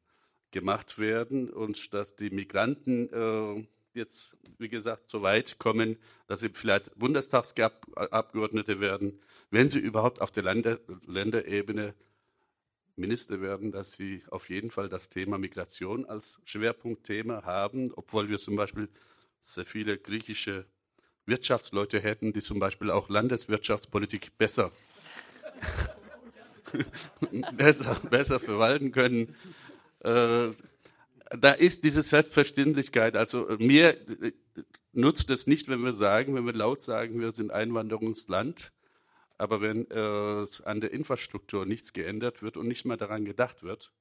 gemacht 0.53 0.99
werden 0.99 1.51
und 1.51 1.93
dass 1.93 2.15
die 2.15 2.31
Migranten 2.31 3.13
äh, 3.13 3.67
jetzt, 3.95 4.37
wie 4.59 4.69
gesagt, 4.69 5.11
so 5.11 5.23
weit 5.23 5.59
kommen, 5.59 5.97
dass 6.29 6.41
sie 6.41 6.51
vielleicht 6.51 6.97
Bundestagsabgeordnete 6.97 8.81
werden, 8.81 9.21
wenn 9.51 9.69
sie 9.69 9.81
überhaupt 9.81 10.21
auf 10.21 10.31
der 10.31 10.45
Länder, 10.45 10.79
Länderebene 11.07 11.95
Minister 12.95 13.41
werden, 13.41 13.73
dass 13.73 13.95
sie 13.95 14.23
auf 14.31 14.49
jeden 14.49 14.71
Fall 14.71 14.89
das 14.89 15.09
Thema 15.09 15.39
Migration 15.39 16.07
als 16.07 16.41
Schwerpunktthema 16.45 17.43
haben, 17.45 17.91
obwohl 17.95 18.29
wir 18.29 18.39
zum 18.39 18.55
Beispiel 18.55 18.89
sehr 19.41 19.67
viele 19.67 19.99
griechische 19.99 20.67
Wirtschaftsleute 21.27 22.01
hätten, 22.01 22.33
die 22.33 22.41
zum 22.41 22.59
Beispiel 22.59 22.91
auch 22.91 23.09
Landeswirtschaftspolitik 23.09 24.37
besser, 24.39 24.73
besser, 27.57 27.97
besser 28.11 28.41
verwalten 28.41 28.93
können. 28.93 29.35
Äh, 30.01 30.51
da 31.31 31.53
ist 31.53 31.85
diese 31.85 32.03
Selbstverständlichkeit. 32.03 33.17
Also 33.17 33.49
mir 33.59 33.97
nutzt 34.93 35.31
es 35.31 35.47
nicht, 35.47 35.69
wenn 35.69 35.81
wir 35.81 35.93
sagen, 35.93 36.35
wenn 36.35 36.45
wir 36.45 36.53
laut 36.53 36.83
sagen, 36.83 37.21
wir 37.21 37.31
sind 37.31 37.53
Einwanderungsland, 37.53 38.73
aber 39.39 39.61
wenn 39.61 39.91
äh, 39.91 40.47
an 40.65 40.81
der 40.81 40.93
Infrastruktur 40.93 41.67
nichts 41.67 41.93
geändert 41.93 42.43
wird 42.43 42.57
und 42.57 42.69
nicht 42.69 42.85
mehr 42.85 42.97
daran 42.97 43.25
gedacht 43.25 43.63
wird, 43.63 43.93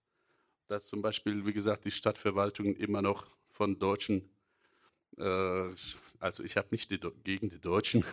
dass 0.68 0.88
zum 0.88 1.02
Beispiel, 1.02 1.45
wie 1.45 1.53
gesagt, 1.53 1.85
die 1.85 1.91
Stadtverwaltung 1.91 2.76
immer 2.76 3.02
noch 3.02 3.27
von 3.52 3.80
Deutschen, 3.80 4.30
äh, 5.18 5.69
also 6.22 6.43
ich 6.43 6.56
habe 6.56 6.69
nicht 6.72 6.91
die, 6.91 6.99
gegen 7.23 7.49
die 7.49 7.60
Deutschen, 7.60 8.06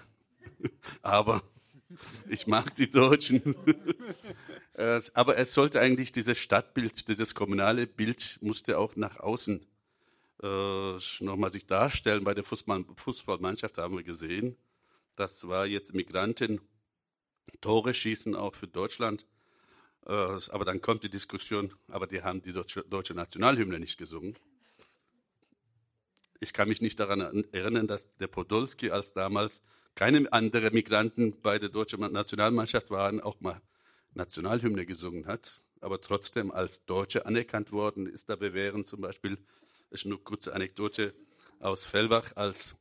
aber 1.02 1.42
ich 2.28 2.46
mag 2.46 2.74
die 2.76 2.90
Deutschen. 2.90 3.54
Aber 5.14 5.38
es 5.38 5.54
sollte 5.54 5.80
eigentlich 5.80 6.12
dieses 6.12 6.38
Stadtbild, 6.38 7.08
dieses 7.08 7.34
kommunale 7.34 7.86
Bild 7.86 8.38
musste 8.42 8.78
auch 8.78 8.94
nach 8.94 9.18
außen 9.18 9.66
äh, 10.42 10.96
nochmal 11.20 11.50
sich 11.50 11.66
darstellen. 11.66 12.22
Bei 12.22 12.34
der 12.34 12.44
Fußball, 12.44 12.84
Fußballmannschaft 12.94 13.78
haben 13.78 13.96
wir 13.96 14.04
gesehen, 14.04 14.56
das 15.16 15.48
war 15.48 15.66
jetzt 15.66 15.94
Migranten 15.94 16.60
Tore 17.60 17.94
schießen 17.94 18.34
auch 18.34 18.54
für 18.54 18.68
Deutschland. 18.68 19.26
Äh, 20.06 20.12
aber 20.12 20.64
dann 20.64 20.80
kommt 20.80 21.02
die 21.02 21.10
Diskussion, 21.10 21.74
aber 21.88 22.06
die 22.06 22.22
haben 22.22 22.42
die 22.42 22.52
deutsche, 22.52 22.82
deutsche 22.82 23.14
Nationalhymne 23.14 23.80
nicht 23.80 23.98
gesungen. 23.98 24.36
Ich 26.40 26.52
kann 26.52 26.68
mich 26.68 26.80
nicht 26.80 27.00
daran 27.00 27.44
erinnern, 27.52 27.88
dass 27.88 28.14
der 28.16 28.28
Podolski, 28.28 28.90
als 28.90 29.12
damals 29.12 29.60
keine 29.96 30.32
anderen 30.32 30.72
Migranten 30.72 31.40
bei 31.42 31.58
der 31.58 31.68
deutschen 31.68 32.00
Nationalmannschaft 32.00 32.90
waren, 32.90 33.20
auch 33.20 33.40
mal 33.40 33.60
Nationalhymne 34.14 34.86
gesungen 34.86 35.26
hat, 35.26 35.60
aber 35.80 36.00
trotzdem 36.00 36.52
als 36.52 36.84
Deutsche 36.84 37.26
anerkannt 37.26 37.72
worden 37.72 38.06
ist. 38.06 38.28
Da 38.28 38.36
bewähren 38.36 38.84
zum 38.84 39.00
Beispiel, 39.00 39.38
ist 39.90 40.06
eine 40.06 40.16
kurze 40.16 40.54
Anekdote 40.54 41.12
aus 41.58 41.86
Fellbach, 41.86 42.32
als 42.36 42.76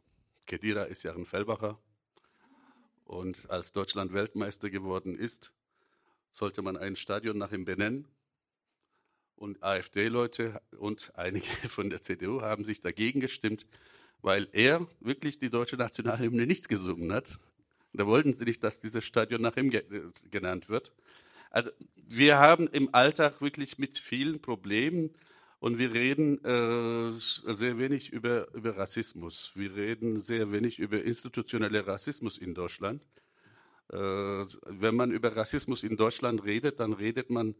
Kedira 0.45 0.83
ist 0.83 1.01
ja 1.01 1.15
ein 1.15 1.25
Fellbacher, 1.25 1.79
und 3.05 3.49
als 3.49 3.71
Deutschland 3.71 4.13
Weltmeister 4.13 4.69
geworden 4.69 5.17
ist, 5.17 5.51
sollte 6.31 6.61
man 6.61 6.77
ein 6.77 6.95
Stadion 6.95 7.37
nach 7.37 7.51
ihm 7.51 7.65
benennen. 7.65 8.07
Und 9.37 9.63
AfD-Leute 9.63 10.61
und 10.77 11.11
einige 11.15 11.45
von 11.69 11.89
der 11.89 12.01
CDU 12.01 12.41
haben 12.41 12.65
sich 12.65 12.81
dagegen 12.81 13.19
gestimmt, 13.19 13.65
weil 14.21 14.47
er 14.51 14.87
wirklich 14.99 15.37
die 15.37 15.49
deutsche 15.49 15.77
Nationalhymne 15.77 16.47
nicht 16.47 16.67
gesungen 16.69 17.13
hat. 17.13 17.39
Da 17.93 18.05
wollten 18.07 18.33
sie 18.33 18.45
nicht, 18.45 18.63
dass 18.63 18.79
dieses 18.79 19.05
Stadion 19.05 19.41
nach 19.41 19.55
ihm 19.55 19.69
ge 19.69 19.83
genannt 20.29 20.69
wird. 20.69 20.91
Also 21.51 21.69
wir 21.95 22.37
haben 22.37 22.67
im 22.67 22.93
Alltag 22.93 23.41
wirklich 23.41 23.77
mit 23.77 23.99
vielen 23.99 24.41
Problemen 24.41 25.11
und 25.59 25.77
wir 25.77 25.93
reden 25.93 26.43
äh, 26.43 27.11
sehr 27.13 27.77
wenig 27.77 28.11
über, 28.11 28.53
über 28.53 28.77
Rassismus. 28.77 29.51
Wir 29.55 29.75
reden 29.75 30.19
sehr 30.19 30.51
wenig 30.51 30.79
über 30.79 31.03
institutionellen 31.03 31.85
Rassismus 31.85 32.37
in 32.37 32.53
Deutschland. 32.53 33.03
Äh, 33.91 33.97
wenn 33.97 34.95
man 34.95 35.11
über 35.11 35.35
Rassismus 35.35 35.83
in 35.83 35.95
Deutschland 35.95 36.43
redet, 36.43 36.79
dann 36.79 36.93
redet 36.93 37.29
man 37.29 37.55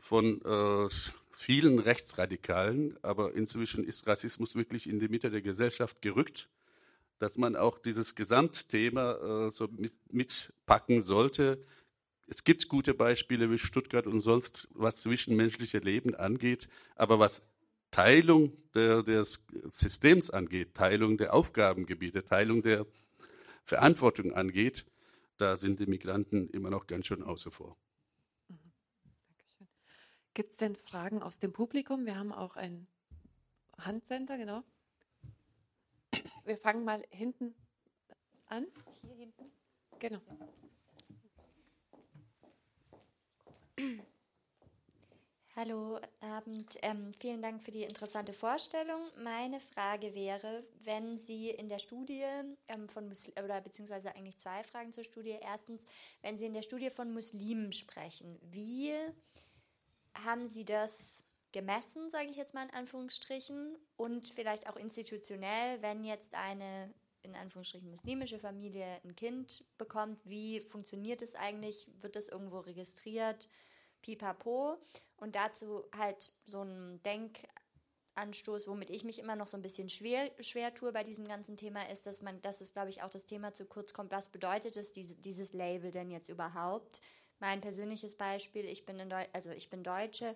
von 0.00 0.42
äh, 0.42 0.88
vielen 1.36 1.78
Rechtsradikalen, 1.78 2.96
aber 3.02 3.34
inzwischen 3.34 3.84
ist 3.84 4.06
Rassismus 4.06 4.54
wirklich 4.54 4.88
in 4.88 5.00
die 5.00 5.08
Mitte 5.08 5.30
der 5.30 5.42
Gesellschaft 5.42 6.02
gerückt, 6.02 6.48
dass 7.18 7.38
man 7.38 7.56
auch 7.56 7.78
dieses 7.78 8.14
Gesamtthema 8.14 9.46
äh, 9.46 9.50
so 9.50 9.68
mit, 9.68 9.94
mitpacken 10.10 11.02
sollte. 11.02 11.62
Es 12.26 12.44
gibt 12.44 12.68
gute 12.68 12.94
Beispiele 12.94 13.50
wie 13.50 13.58
Stuttgart 13.58 14.06
und 14.06 14.20
sonst, 14.20 14.68
was 14.72 15.02
zwischenmenschliche 15.02 15.78
Leben 15.78 16.14
angeht, 16.14 16.68
aber 16.96 17.18
was 17.18 17.42
Teilung 17.90 18.52
der, 18.74 19.02
des 19.02 19.44
Systems 19.68 20.30
angeht, 20.30 20.74
Teilung 20.74 21.16
der 21.16 21.32
Aufgabengebiete, 21.32 22.24
Teilung 22.24 22.62
der 22.62 22.86
Verantwortung 23.64 24.32
angeht, 24.32 24.84
da 25.36 25.56
sind 25.56 25.80
die 25.80 25.86
Migranten 25.86 26.48
immer 26.50 26.70
noch 26.70 26.86
ganz 26.86 27.06
schön 27.06 27.22
außen 27.22 27.52
vor. 27.52 27.76
Gibt 30.34 30.50
es 30.50 30.56
denn 30.56 30.74
Fragen 30.74 31.22
aus 31.22 31.38
dem 31.38 31.52
Publikum? 31.52 32.06
Wir 32.06 32.16
haben 32.16 32.32
auch 32.32 32.56
ein 32.56 32.88
Handcenter, 33.78 34.36
genau. 34.36 34.64
Wir 36.44 36.58
fangen 36.58 36.84
mal 36.84 37.04
hinten 37.10 37.54
an. 38.46 38.66
Hier 39.00 39.14
hinten. 39.14 39.52
Genau. 40.00 40.20
Hallo 45.54 46.00
Abend, 46.20 46.78
ähm, 46.82 47.12
vielen 47.20 47.40
Dank 47.40 47.62
für 47.62 47.70
die 47.70 47.84
interessante 47.84 48.32
Vorstellung. 48.32 49.00
Meine 49.22 49.60
Frage 49.60 50.16
wäre, 50.16 50.64
wenn 50.82 51.16
Sie 51.16 51.50
in 51.50 51.68
der 51.68 51.78
Studie 51.78 52.24
ähm, 52.66 52.88
von 52.88 53.06
Muslim, 53.06 53.34
oder 53.44 53.60
beziehungsweise 53.60 54.12
eigentlich 54.16 54.36
zwei 54.38 54.64
Fragen 54.64 54.92
zur 54.92 55.04
Studie. 55.04 55.38
Erstens, 55.40 55.84
wenn 56.22 56.38
Sie 56.38 56.46
in 56.46 56.54
der 56.54 56.62
Studie 56.62 56.90
von 56.90 57.12
Muslimen 57.12 57.72
sprechen, 57.72 58.36
wie 58.42 58.94
haben 60.14 60.48
Sie 60.48 60.64
das 60.64 61.24
gemessen, 61.52 62.10
sage 62.10 62.28
ich 62.28 62.36
jetzt 62.36 62.54
mal 62.54 62.64
in 62.64 62.74
Anführungsstrichen, 62.74 63.78
und 63.96 64.28
vielleicht 64.28 64.68
auch 64.68 64.76
institutionell, 64.76 65.80
wenn 65.82 66.04
jetzt 66.04 66.34
eine 66.34 66.92
in 67.24 67.34
Anführungsstrichen 67.34 67.90
muslimische 67.90 68.38
Familie 68.38 69.00
ein 69.02 69.16
Kind 69.16 69.64
bekommt, 69.78 70.20
wie 70.24 70.60
funktioniert 70.60 71.22
es 71.22 71.34
eigentlich? 71.34 71.90
Wird 72.00 72.16
das 72.16 72.28
irgendwo 72.28 72.60
registriert? 72.60 73.48
Pipapo. 74.02 74.76
Und 75.16 75.34
dazu 75.34 75.84
halt 75.96 76.32
so 76.44 76.62
ein 76.62 77.00
Denkanstoß, 77.02 78.68
womit 78.68 78.90
ich 78.90 79.04
mich 79.04 79.18
immer 79.18 79.36
noch 79.36 79.46
so 79.46 79.56
ein 79.56 79.62
bisschen 79.62 79.88
schwer, 79.88 80.30
schwer 80.40 80.74
tue 80.74 80.92
bei 80.92 81.02
diesem 81.02 81.26
ganzen 81.26 81.56
Thema, 81.56 81.88
ist, 81.88 82.04
dass 82.04 82.20
man, 82.20 82.42
dass 82.42 82.60
es, 82.60 82.74
glaube 82.74 82.90
ich, 82.90 83.02
auch 83.02 83.10
das 83.10 83.26
Thema 83.26 83.54
zu 83.54 83.64
kurz 83.64 83.94
kommt. 83.94 84.12
Was 84.12 84.28
bedeutet 84.28 84.76
es, 84.76 84.92
diese, 84.92 85.14
dieses 85.14 85.54
Label 85.54 85.90
denn 85.90 86.10
jetzt 86.10 86.28
überhaupt? 86.28 87.00
Mein 87.40 87.60
persönliches 87.60 88.16
Beispiel, 88.16 88.64
ich 88.64 88.86
bin 88.86 88.98
in 88.98 89.10
Deu 89.10 89.24
also 89.32 89.50
ich 89.50 89.70
bin 89.70 89.82
Deutsche, 89.82 90.34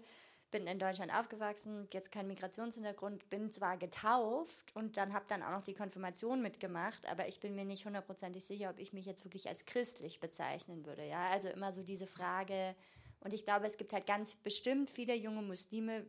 bin 0.50 0.66
in 0.66 0.78
Deutschland 0.78 1.12
aufgewachsen, 1.12 1.88
jetzt 1.92 2.10
kein 2.10 2.26
Migrationshintergrund, 2.26 3.28
bin 3.30 3.52
zwar 3.52 3.76
getauft 3.76 4.74
und 4.74 4.96
dann 4.96 5.12
habe 5.12 5.26
dann 5.28 5.42
auch 5.42 5.50
noch 5.50 5.62
die 5.62 5.74
Konfirmation 5.74 6.40
mitgemacht, 6.42 7.06
aber 7.06 7.28
ich 7.28 7.40
bin 7.40 7.54
mir 7.54 7.64
nicht 7.64 7.84
hundertprozentig 7.84 8.44
sicher, 8.44 8.70
ob 8.70 8.78
ich 8.78 8.92
mich 8.92 9.06
jetzt 9.06 9.24
wirklich 9.24 9.48
als 9.48 9.66
christlich 9.66 10.20
bezeichnen 10.20 10.86
würde. 10.86 11.06
Ja, 11.06 11.28
also 11.28 11.48
immer 11.48 11.72
so 11.72 11.82
diese 11.82 12.06
Frage. 12.06 12.74
Und 13.20 13.34
ich 13.34 13.44
glaube, 13.44 13.66
es 13.66 13.76
gibt 13.76 13.92
halt 13.92 14.06
ganz 14.06 14.34
bestimmt 14.34 14.90
viele 14.90 15.14
junge 15.14 15.42
Muslime, 15.42 16.06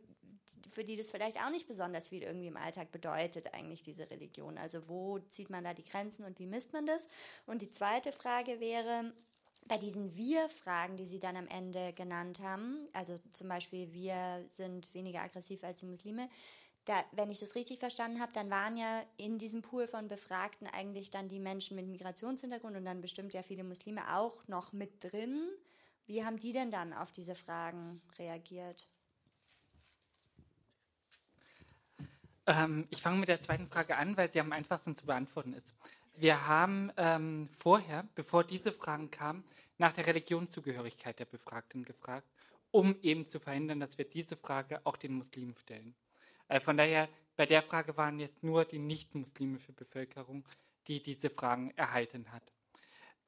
für 0.72 0.84
die 0.84 0.96
das 0.96 1.10
vielleicht 1.10 1.38
auch 1.38 1.50
nicht 1.50 1.66
besonders 1.66 2.08
viel 2.08 2.22
irgendwie 2.22 2.46
im 2.46 2.56
Alltag 2.56 2.92
bedeutet, 2.92 3.52
eigentlich 3.52 3.82
diese 3.82 4.10
Religion. 4.10 4.58
Also 4.58 4.88
wo 4.88 5.18
zieht 5.18 5.50
man 5.50 5.64
da 5.64 5.74
die 5.74 5.84
Grenzen 5.84 6.24
und 6.24 6.38
wie 6.38 6.46
misst 6.46 6.72
man 6.72 6.86
das? 6.86 7.06
Und 7.46 7.62
die 7.62 7.70
zweite 7.70 8.12
Frage 8.12 8.60
wäre, 8.60 9.12
bei 9.70 9.78
diesen 9.78 10.16
Wir-Fragen, 10.16 10.96
die 10.96 11.06
Sie 11.06 11.20
dann 11.20 11.36
am 11.36 11.46
Ende 11.46 11.92
genannt 11.92 12.40
haben, 12.40 12.88
also 12.92 13.20
zum 13.30 13.48
Beispiel 13.48 13.92
wir 13.92 14.44
sind 14.56 14.92
weniger 14.94 15.22
aggressiv 15.22 15.62
als 15.62 15.78
die 15.78 15.86
Muslime, 15.86 16.28
da, 16.86 17.04
wenn 17.12 17.30
ich 17.30 17.38
das 17.38 17.54
richtig 17.54 17.78
verstanden 17.78 18.20
habe, 18.20 18.32
dann 18.32 18.50
waren 18.50 18.76
ja 18.76 19.04
in 19.16 19.38
diesem 19.38 19.62
Pool 19.62 19.86
von 19.86 20.08
Befragten 20.08 20.66
eigentlich 20.66 21.12
dann 21.12 21.28
die 21.28 21.38
Menschen 21.38 21.76
mit 21.76 21.86
Migrationshintergrund 21.86 22.76
und 22.76 22.84
dann 22.84 23.00
bestimmt 23.00 23.32
ja 23.32 23.44
viele 23.44 23.62
Muslime 23.62 24.16
auch 24.16 24.48
noch 24.48 24.72
mit 24.72 25.04
drin. 25.04 25.40
Wie 26.06 26.24
haben 26.24 26.40
die 26.40 26.52
denn 26.52 26.72
dann 26.72 26.92
auf 26.92 27.12
diese 27.12 27.36
Fragen 27.36 28.02
reagiert? 28.18 28.88
Ähm, 32.46 32.88
ich 32.90 33.02
fange 33.02 33.18
mit 33.18 33.28
der 33.28 33.40
zweiten 33.40 33.68
Frage 33.68 33.96
an, 33.96 34.16
weil 34.16 34.32
sie 34.32 34.40
am 34.40 34.50
einfachsten 34.50 34.96
zu 34.96 35.06
beantworten 35.06 35.52
ist. 35.52 35.76
Wir 36.16 36.46
haben 36.46 36.90
ähm, 36.96 37.48
vorher, 37.56 38.08
bevor 38.14 38.42
diese 38.44 38.72
Fragen 38.72 39.10
kamen, 39.10 39.44
nach 39.80 39.92
der 39.92 40.06
Religionszugehörigkeit 40.06 41.18
der 41.18 41.24
Befragten 41.24 41.84
gefragt 41.84 42.28
um 42.70 42.96
eben 43.02 43.26
zu 43.26 43.40
verhindern, 43.40 43.80
dass 43.80 43.98
wir 43.98 44.04
diese 44.04 44.36
Frage 44.36 44.80
auch 44.84 44.96
den 44.96 45.14
Muslimen 45.14 45.56
stellen. 45.56 45.94
Äh, 46.48 46.60
von 46.60 46.76
daher, 46.76 47.08
bei 47.36 47.46
der 47.46 47.62
Frage 47.62 47.96
waren 47.96 48.18
jetzt 48.18 48.42
nur 48.42 48.64
die 48.64 48.78
nicht-muslimische 48.78 49.72
Bevölkerung, 49.72 50.44
die 50.86 51.02
diese 51.02 51.30
Fragen 51.30 51.70
erhalten 51.76 52.30
hat. 52.32 52.42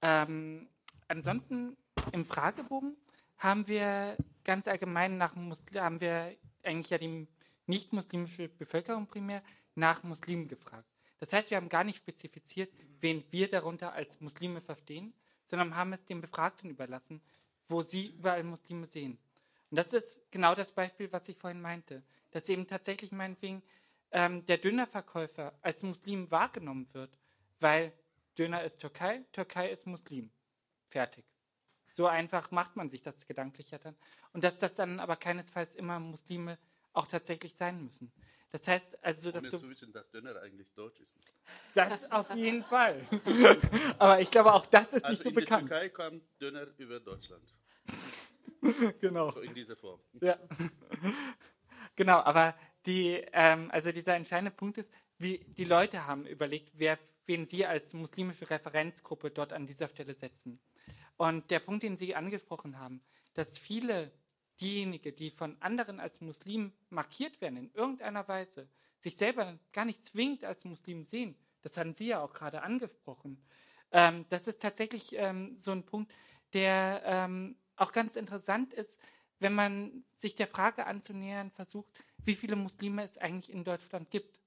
Ähm, 0.03 0.69
ansonsten 1.09 1.77
im 2.12 2.24
Fragebogen 2.24 2.97
haben 3.39 3.66
wir 3.69 4.16
ganz 4.45 4.69
allgemein 4.69 5.16
nach 5.16 5.35
Muslim, 5.35 5.83
haben 5.83 6.01
wir 6.01 6.37
eigentlich 6.62 6.91
ja 6.91 6.99
die 6.99 7.27
nicht-muslimische 7.66 8.49
Bevölkerung 8.49 9.07
primär 9.07 9.43
nach 9.74 10.03
Muslimen 10.03 10.49
gefragt. 10.49 10.89
Das 11.20 11.33
heißt, 11.33 11.51
wir 11.51 11.57
haben 11.57 11.69
gar 11.69 11.85
nicht 11.85 11.99
spezifiziert, 11.99 12.73
wen 13.01 13.24
wir 13.31 13.49
darunter 13.49 13.93
als 13.93 14.20
Muslime 14.20 14.61
verstehen, 14.61 15.15
sondern 15.53 15.77
haben 15.77 15.93
es 15.93 16.07
den 16.07 16.23
Befragten 16.23 16.70
überlassen, 16.70 17.20
wo 17.69 17.83
sie 17.83 18.15
überall 18.16 18.43
Muslime 18.43 18.87
sehen. 18.87 19.19
Und 19.70 19.77
das 19.77 19.93
ist 19.93 20.19
genau 20.31 20.55
das 20.55 20.73
Beispiel, 20.73 21.12
was 21.12 21.29
ich 21.29 21.37
vorhin 21.37 21.61
meinte, 21.61 22.03
dass 22.31 22.49
eben 22.49 22.66
tatsächlich 22.66 23.12
meinetwegen 23.12 23.62
ähm, 24.12 24.47
der 24.47 24.57
Dönerverkäufer 24.57 25.53
als 25.61 25.83
Muslim 25.83 26.31
wahrgenommen 26.31 26.89
wird, 26.95 27.19
weil 27.61 27.93
Döner 28.39 28.65
ist 28.65 28.79
Türkei, 28.79 29.27
Türkei 29.33 29.69
ist 29.69 29.87
Muslim. 29.87 30.31
Fertig. 30.89 31.27
So 31.93 32.07
einfach 32.07 32.51
macht 32.51 32.74
man 32.77 32.89
sich 32.89 33.03
das 33.03 33.27
gedanklich 33.27 33.73
ja 33.73 33.79
dann. 33.79 33.95
Und 34.33 34.45
dass 34.45 34.57
das 34.57 34.73
dann 34.73 35.01
aber 35.01 35.16
keinesfalls 35.16 35.74
immer 35.74 36.01
Muslime 36.01 36.59
auch 36.95 37.07
tatsächlich 37.07 37.55
sein 37.57 37.85
müssen. 37.85 38.11
Das 38.53 38.69
heißt 38.69 39.03
also, 39.03 39.33
dass 39.33 39.41
Ohne 39.41 39.51
zu 39.51 39.70
wissen, 39.70 39.93
dass 39.93 40.11
Döner 40.11 40.41
eigentlich 40.43 40.73
deutsch 40.74 41.01
ist. 41.01 41.15
das 41.74 42.11
auf 42.12 42.35
jeden 42.35 42.62
Fall. 42.65 43.01
aber 43.99 44.20
ich 44.20 44.31
glaube, 44.31 44.53
auch 44.53 44.66
das 44.66 44.93
ist 44.93 45.05
Also 45.05 45.09
nicht 45.09 45.23
so 45.23 45.29
in 45.31 45.35
der 45.35 45.41
bekannt. 45.41 45.69
Türkei 45.69 45.89
kam 45.89 46.20
Döner 46.41 46.66
über 46.77 47.01
Deutschland. 47.01 47.43
Genau. 49.01 49.33
So 49.33 49.41
in 49.41 49.55
dieser 49.55 49.74
Form. 49.74 49.99
Ja. 50.20 50.39
genau, 51.97 52.20
aber 52.20 52.55
die, 52.87 53.20
ähm, 53.33 53.69
also 53.73 53.91
dieser 53.91 54.15
entscheidende 54.15 54.53
Punkt 54.53 54.79
ist, 54.79 54.89
wie 55.19 55.39
die 55.39 55.65
Leute 55.65 56.07
haben 56.07 56.27
überlegt, 56.27 56.70
wer, 56.74 56.97
wen 57.27 57.45
sie 57.45 57.66
als 57.66 57.93
muslimische 57.93 58.49
Referenzgruppe 58.49 59.33
dort 59.33 59.53
an 59.53 59.66
dieser 59.66 59.89
Stelle 59.89 60.15
setzen. 60.15 60.61
Und 61.16 61.51
der 61.51 61.59
Punkt, 61.59 61.83
den 61.83 61.97
Sie 61.97 62.15
angesprochen 62.15 62.79
haben, 62.79 63.03
dass 63.35 63.59
viele 63.59 64.12
diejenigen, 64.61 65.15
die 65.16 65.31
von 65.31 65.57
anderen 65.61 66.01
als 66.01 66.20
Muslim 66.20 66.73
markiert 66.91 67.41
werden 67.41 67.57
in 67.57 67.70
irgendeiner 67.74 68.27
Weise, 68.29 68.69
sich 68.99 69.16
selber 69.16 69.59
gar 69.73 69.85
nicht 69.85 70.05
zwingend 70.05 70.45
als 70.45 70.65
Muslim 70.65 71.05
sehen, 71.05 71.37
das 71.62 71.77
hatten 71.77 71.95
Sie 71.95 72.07
ja 72.07 72.20
auch 72.20 72.33
gerade 72.33 72.62
angesprochen. 72.62 73.43
Ähm, 73.93 74.27
das 74.29 74.49
ist 74.49 74.61
tatsächlich 74.61 75.15
ähm, 75.15 75.57
so 75.57 75.73
ein 75.73 75.85
Punkt, 75.85 76.12
der 76.53 77.03
ähm, 77.05 77.57
auch 77.77 77.93
ganz 77.93 78.16
interessant 78.16 78.73
ist, 78.73 78.99
wenn 79.39 79.55
man 79.55 80.05
sich 80.15 80.37
der 80.37 80.47
Frage 80.47 80.87
anzunähern 80.87 81.51
versucht, 81.51 81.93
wie 82.24 82.35
viele 82.35 82.57
Muslime 82.57 83.05
es 83.05 83.19
eigentlich 83.19 83.53
in 83.53 83.65
Deutschland 83.65 84.11
gibt. 84.11 84.41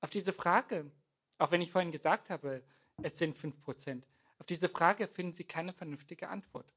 Auf 0.00 0.10
diese 0.10 0.32
Frage, 0.32 0.90
auch 1.38 1.50
wenn 1.50 1.60
ich 1.60 1.70
vorhin 1.70 1.92
gesagt 1.92 2.30
habe, 2.30 2.62
es 3.02 3.18
sind 3.18 3.36
5%, 3.36 4.02
auf 4.38 4.46
diese 4.46 4.68
Frage 4.68 5.08
finden 5.08 5.32
Sie 5.32 5.44
keine 5.44 5.72
vernünftige 5.72 6.28
Antwort. 6.28 6.72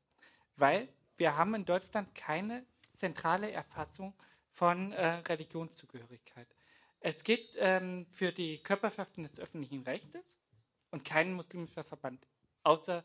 Weil 0.55 0.89
wir 1.21 1.37
haben 1.37 1.53
in 1.53 1.65
Deutschland 1.65 2.15
keine 2.15 2.65
zentrale 2.95 3.51
Erfassung 3.51 4.15
von 4.49 4.91
äh, 4.91 5.05
Religionszugehörigkeit. 5.05 6.47
Es 6.99 7.23
gibt 7.23 7.55
ähm, 7.59 8.07
für 8.09 8.31
die 8.31 8.57
Körperschaften 8.63 9.21
des 9.21 9.39
öffentlichen 9.39 9.83
Rechtes 9.83 10.39
und 10.89 11.05
kein 11.05 11.33
muslimischer 11.33 11.83
Verband, 11.83 12.25
außer 12.63 13.03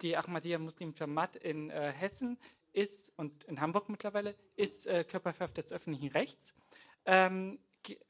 die 0.00 0.16
Ahmadiyya 0.16 0.58
Muslim 0.58 0.92
Jamaat 0.96 1.36
in 1.36 1.70
äh, 1.70 1.92
Hessen 1.92 2.40
ist 2.72 3.12
und 3.14 3.44
in 3.44 3.60
Hamburg 3.60 3.88
mittlerweile 3.88 4.34
ist 4.56 4.88
äh, 4.88 5.04
Körperschaft 5.04 5.58
des 5.58 5.72
öffentlichen 5.72 6.08
Rechts. 6.08 6.52
Ähm, 7.04 7.60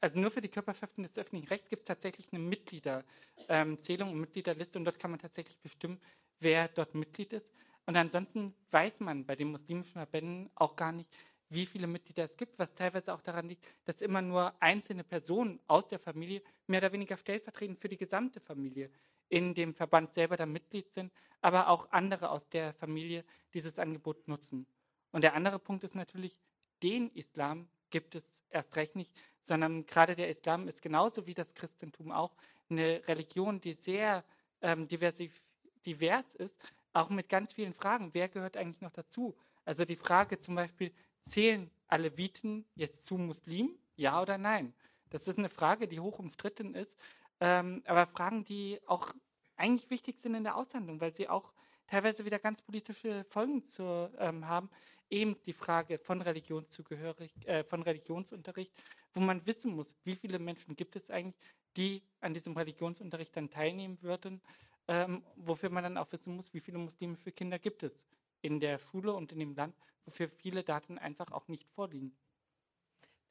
also 0.01 0.17
nur 0.17 0.31
für 0.31 0.41
die 0.41 0.49
Körperschaften 0.49 1.03
des 1.03 1.19
öffentlichen 1.19 1.49
Rechts 1.49 1.69
gibt 1.69 1.83
es 1.83 1.87
tatsächlich 1.87 2.29
eine 2.31 2.39
Mitgliederzählung 2.39 4.09
und 4.09 4.21
Mitgliederliste 4.21 4.79
und 4.79 4.85
dort 4.85 4.97
kann 4.97 5.11
man 5.11 5.19
tatsächlich 5.19 5.59
bestimmen, 5.59 6.01
wer 6.39 6.67
dort 6.67 6.95
Mitglied 6.95 7.31
ist. 7.33 7.53
Und 7.89 7.97
ansonsten 7.97 8.53
weiß 8.69 8.99
man 8.99 9.25
bei 9.25 9.35
den 9.35 9.49
muslimischen 9.49 9.93
Verbänden 9.93 10.51
auch 10.53 10.75
gar 10.75 10.91
nicht, 10.91 11.11
wie 11.49 11.65
viele 11.65 11.87
Mitglieder 11.87 12.25
es 12.25 12.37
gibt, 12.37 12.59
was 12.59 12.75
teilweise 12.75 13.11
auch 13.11 13.21
daran 13.21 13.49
liegt, 13.49 13.65
dass 13.85 14.01
immer 14.01 14.21
nur 14.21 14.53
einzelne 14.61 15.03
Personen 15.03 15.59
aus 15.65 15.87
der 15.87 15.97
Familie 15.97 16.43
mehr 16.67 16.81
oder 16.81 16.93
weniger 16.93 17.17
stellvertretend 17.17 17.79
für 17.79 17.89
die 17.89 17.97
gesamte 17.97 18.41
Familie 18.41 18.91
in 19.27 19.55
dem 19.55 19.73
Verband 19.73 20.13
selber 20.13 20.37
dann 20.37 20.51
Mitglied 20.51 20.91
sind, 20.91 21.11
aber 21.41 21.67
auch 21.67 21.91
andere 21.91 22.29
aus 22.29 22.47
der 22.49 22.75
Familie 22.75 23.25
dieses 23.55 23.79
Angebot 23.79 24.27
nutzen. 24.27 24.67
Und 25.11 25.23
der 25.23 25.33
andere 25.33 25.57
Punkt 25.57 25.83
ist 25.83 25.95
natürlich, 25.95 26.37
den 26.83 27.09
Islam 27.15 27.67
gibt 27.89 28.13
es 28.13 28.43
erst 28.51 28.75
recht 28.75 28.95
nicht, 28.95 29.11
sondern 29.41 29.87
gerade 29.87 30.15
der 30.15 30.29
Islam 30.29 30.67
ist 30.67 30.83
genauso 30.83 31.25
wie 31.25 31.33
das 31.33 31.55
Christentum 31.55 32.11
auch 32.11 32.35
eine 32.69 33.01
Religion, 33.07 33.59
die 33.59 33.73
sehr 33.73 34.23
ähm, 34.61 34.87
diversiv, 34.87 35.41
divers 35.83 36.35
ist, 36.35 36.55
auch 36.93 37.09
mit 37.09 37.29
ganz 37.29 37.53
vielen 37.53 37.73
Fragen. 37.73 38.13
Wer 38.13 38.29
gehört 38.29 38.57
eigentlich 38.57 38.81
noch 38.81 38.91
dazu? 38.91 39.35
Also 39.65 39.85
die 39.85 39.95
Frage 39.95 40.37
zum 40.39 40.55
Beispiel, 40.55 40.91
zählen 41.21 41.69
Aleviten 41.87 42.65
jetzt 42.75 43.05
zu 43.05 43.17
Muslimen? 43.17 43.77
Ja 43.95 44.21
oder 44.21 44.37
nein? 44.37 44.73
Das 45.09 45.27
ist 45.27 45.37
eine 45.37 45.49
Frage, 45.49 45.87
die 45.87 45.99
hoch 45.99 46.19
umstritten 46.19 46.75
ist, 46.75 46.97
ähm, 47.39 47.83
aber 47.85 48.05
Fragen, 48.05 48.45
die 48.45 48.79
auch 48.85 49.13
eigentlich 49.55 49.89
wichtig 49.89 50.19
sind 50.19 50.35
in 50.35 50.43
der 50.43 50.55
Aushandlung, 50.55 51.01
weil 51.01 51.13
sie 51.13 51.27
auch 51.27 51.53
teilweise 51.87 52.25
wieder 52.25 52.39
ganz 52.39 52.61
politische 52.61 53.23
Folgen 53.25 53.63
zu 53.63 54.11
ähm, 54.17 54.47
haben. 54.47 54.69
Eben 55.09 55.41
die 55.45 55.53
Frage 55.53 55.97
von 55.97 56.21
Religionszugehörig, 56.21 57.31
äh, 57.47 57.63
von 57.63 57.81
Religionsunterricht, 57.81 58.71
wo 59.13 59.21
man 59.21 59.45
wissen 59.47 59.75
muss, 59.75 59.95
wie 60.03 60.15
viele 60.15 60.37
Menschen 60.37 60.75
gibt 60.75 60.95
es 60.95 61.09
eigentlich, 61.09 61.39
die 61.75 62.03
an 62.21 62.33
diesem 62.33 62.55
Religionsunterricht 62.55 63.35
dann 63.35 63.49
teilnehmen 63.49 63.97
würden, 64.01 64.41
ähm, 64.89 65.23
wofür 65.35 65.69
man 65.69 65.83
dann 65.83 65.97
auch 65.97 66.11
wissen 66.11 66.35
muss, 66.35 66.53
wie 66.53 66.59
viele 66.59 66.79
muslimische 66.79 67.31
Kinder 67.31 67.59
gibt 67.59 67.83
es 67.83 68.05
in 68.41 68.59
der 68.59 68.79
Schule 68.79 69.13
und 69.13 69.31
in 69.31 69.39
dem 69.39 69.55
Land, 69.55 69.75
wofür 70.05 70.27
viele 70.27 70.63
Daten 70.63 70.97
einfach 70.97 71.31
auch 71.31 71.47
nicht 71.47 71.67
vorliegen. 71.69 72.11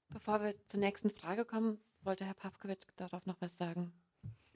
Bevor 0.08 0.40
wir 0.40 0.54
zur 0.66 0.80
nächsten 0.80 1.10
Frage 1.10 1.44
kommen, 1.44 1.80
wollte 2.02 2.24
Herr 2.24 2.34
Pawkowitsch 2.34 2.86
darauf 2.96 3.26
noch 3.26 3.40
was 3.40 3.56
sagen. 3.58 3.92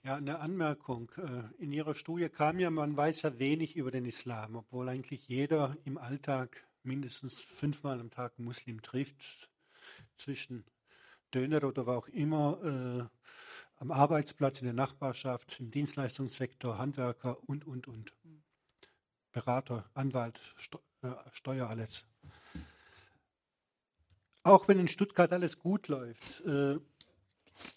Ja, 0.04 0.16
eine 0.16 0.38
Anmerkung. 0.38 1.10
Äh, 1.16 1.62
In 1.62 1.72
Ihrer 1.72 1.94
Studie 1.94 2.28
kam 2.28 2.58
ja, 2.58 2.70
man 2.70 2.96
weiß 2.96 3.22
ja 3.22 3.38
wenig 3.38 3.76
über 3.76 3.90
den 3.90 4.04
Islam, 4.04 4.56
obwohl 4.56 4.88
eigentlich 4.88 5.26
jeder 5.28 5.76
im 5.84 5.98
Alltag 5.98 6.66
mindestens 6.84 7.44
fünfmal 7.44 8.00
am 8.00 8.10
Tag 8.10 8.34
einen 8.38 8.46
Muslim 8.46 8.80
trifft, 8.80 9.50
zwischen 10.16 10.64
Döner 11.34 11.64
oder 11.64 11.86
wo 11.86 11.92
auch 11.92 12.08
immer, 12.08 13.10
äh, 13.10 13.32
am 13.82 13.90
Arbeitsplatz, 13.90 14.60
in 14.60 14.66
der 14.66 14.74
Nachbarschaft, 14.74 15.58
im 15.58 15.72
Dienstleistungssektor, 15.72 16.78
Handwerker 16.78 17.36
und, 17.48 17.66
und, 17.66 17.88
und. 17.88 18.14
Berater, 19.32 19.90
Anwalt, 19.94 20.40
äh, 21.02 21.08
Steuer, 21.32 21.68
alles. 21.68 22.04
Auch 24.44 24.68
wenn 24.68 24.78
in 24.78 24.86
Stuttgart 24.86 25.32
alles 25.32 25.58
gut 25.58 25.88
läuft, 25.88 26.42
äh, 26.42 26.78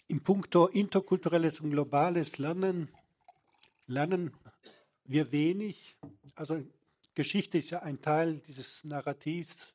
in 0.08 0.22
puncto 0.22 0.68
interkulturelles 0.68 1.60
und 1.62 1.72
globales 1.72 2.38
Lernen 2.38 2.90
lernen 3.88 4.32
wir 5.06 5.32
wenig. 5.32 5.98
Also 6.36 6.64
Geschichte 7.16 7.58
ist 7.58 7.72
ja 7.72 7.82
ein 7.82 8.00
Teil 8.00 8.42
dieses 8.48 8.84
Narrativs. 8.84 9.74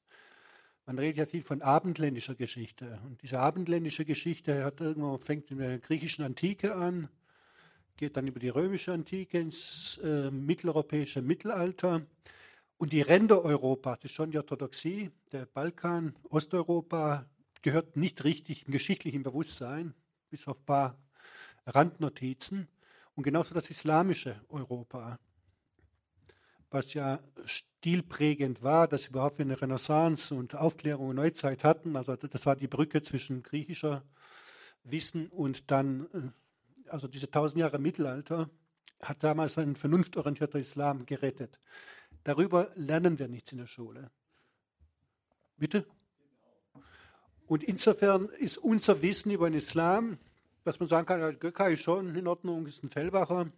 Man 0.91 0.99
redet 0.99 1.19
ja 1.19 1.27
viel 1.27 1.45
von 1.45 1.62
abendländischer 1.62 2.35
Geschichte. 2.35 2.99
Und 3.05 3.23
diese 3.23 3.39
abendländische 3.39 4.05
Geschichte 4.05 4.65
hat 4.65 4.81
irgendwo, 4.81 5.19
fängt 5.19 5.49
in 5.53 5.59
der 5.59 5.79
griechischen 5.79 6.25
Antike 6.25 6.75
an, 6.75 7.09
geht 7.97 8.17
dann 8.17 8.27
über 8.27 8.41
die 8.41 8.49
römische 8.49 8.93
Antike 8.93 9.39
ins 9.39 9.99
äh, 10.03 10.33
mitteleuropäische 10.33 11.23
Mittelalter. 11.23 12.05
Und 12.77 12.93
die 12.93 13.03
Ränder 13.03 13.45
Europas, 13.45 14.01
das 14.01 14.11
ist 14.11 14.17
schon 14.17 14.33
die 14.33 14.39
Orthodoxie, 14.39 15.12
der 15.31 15.47
Balkan, 15.47 16.17
Osteuropa, 16.29 17.25
gehört 17.62 17.97
nicht 17.97 18.25
richtig 18.25 18.67
im 18.67 18.73
geschichtlichen 18.73 19.23
Bewusstsein, 19.23 19.95
bis 20.29 20.49
auf 20.49 20.59
ein 20.59 20.65
paar 20.65 20.99
Randnotizen. 21.67 22.67
Und 23.15 23.23
genauso 23.23 23.55
das 23.55 23.71
islamische 23.71 24.41
Europa, 24.49 25.21
was 26.70 26.94
ja 26.94 27.20
stilprägend 27.44 28.62
war, 28.62 28.86
dass 28.86 29.05
wir 29.05 29.10
überhaupt 29.10 29.40
eine 29.40 29.60
Renaissance 29.60 30.34
und 30.34 30.55
Aufklärung 30.55 31.09
und 31.09 31.16
Neuzeit 31.16 31.64
hatten. 31.64 31.97
Also 31.97 32.16
das 32.16 32.47
war 32.47 32.56
die 32.56 32.68
Brücke 32.68 33.02
zwischen 33.02 33.42
griechischer 33.42 34.05
Wissen 34.84 35.28
und 35.28 35.70
dann, 35.70 36.06
äh, 36.12 36.90
also 36.90 37.09
diese 37.09 37.30
tausend 37.30 37.60
Jahre 37.60 37.78
Mittelalter, 37.78 38.51
hat 39.02 39.22
damals 39.24 39.59
ein 39.59 39.76
vernunftorientierter 39.76 40.59
Islam 40.59 41.06
gerettet. 41.06 41.59
Darüber 42.22 42.70
lernen 42.74 43.18
wir 43.18 43.28
nichts 43.28 43.52
in 43.52 43.59
der 43.59 43.66
Schule. 43.66 44.10
Bitte? 45.56 45.86
Und 47.47 47.64
insofern 47.64 48.26
ist 48.26 48.59
unser 48.59 49.02
Wissen 49.02 49.32
über 49.32 49.48
den 49.48 49.56
Islam, 49.56 50.18
dass 50.64 50.78
man 50.78 50.88
sagen 50.88 51.06
kann, 51.06 51.38
Gökay 51.38 51.74
ist 51.74 51.82
schon 51.82 52.14
in 52.14 52.26
Ordnung, 52.26 52.66
ist 52.66 52.84
ein 52.84 52.90
Fellbacher. 52.90 53.51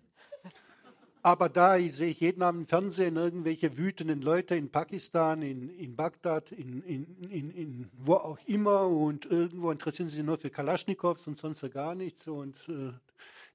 Aber 1.25 1.49
da 1.49 1.79
sehe 1.79 2.11
ich 2.11 2.19
jeden 2.19 2.43
Abend 2.43 2.63
im 2.63 2.67
Fernsehen 2.67 3.15
irgendwelche 3.15 3.79
wütenden 3.79 4.23
Leute 4.23 4.57
in 4.57 4.71
Pakistan, 4.71 5.41
in, 5.43 5.71
in 5.79 5.95
Bagdad, 5.95 6.51
in, 6.51 6.83
in, 6.83 7.31
in, 7.31 7.51
in, 7.53 7.91
wo 7.93 8.15
auch 8.15 8.39
immer 8.47 8.89
und 8.89 9.27
irgendwo 9.27 9.71
interessieren 9.71 10.09
sie 10.09 10.17
sich 10.17 10.25
nur 10.25 10.37
für 10.37 10.51
Kalaschnikows 10.51 11.29
und 11.29 11.39
sonst 11.39 11.61
für 11.61 11.71
gar 11.71 11.95
nichts 11.95 12.27
und 12.27 12.69
äh, 12.69 12.93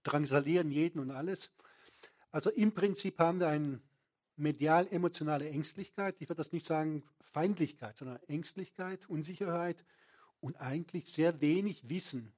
drangsalieren 0.03 0.72
jeden 0.72 0.99
und 0.99 1.11
alles. 1.11 1.52
Also 2.31 2.49
im 2.52 2.72
Prinzip 2.72 3.19
haben 3.19 3.41
wir 3.41 3.49
eine 3.49 3.81
medial-emotionale 4.38 5.49
Ängstlichkeit. 5.49 6.15
Ich 6.19 6.30
würde 6.30 6.38
das 6.38 6.53
nicht 6.53 6.65
sagen 6.65 7.03
Feindlichkeit, 7.34 7.98
sondern 7.98 8.19
Ängstlichkeit, 8.27 9.10
Unsicherheit 9.10 9.84
und 10.39 10.56
eigentlich 10.61 11.11
sehr 11.11 11.41
wenig 11.41 11.89
Wissen. 11.89 12.31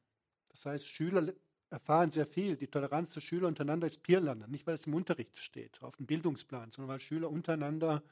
Das 0.49 0.65
heißt, 0.65 0.87
Schüler 0.87 1.33
erfahren 1.69 2.09
sehr 2.09 2.25
viel. 2.25 2.55
Die 2.55 2.67
Toleranz 2.67 3.13
der 3.13 3.21
Schüler 3.21 3.47
untereinander 3.47 3.87
ist 3.87 4.03
Peerlernen, 4.03 4.49
nicht 4.49 4.65
weil 4.67 4.75
es 4.75 4.87
im 4.87 4.93
Unterricht 4.93 5.39
steht, 5.39 5.81
auf 5.81 5.97
dem 5.97 6.05
Bildungsplan, 6.05 6.71
sondern 6.71 6.93
weil 6.93 6.99
Schüler 6.99 7.29
untereinander 7.29 8.03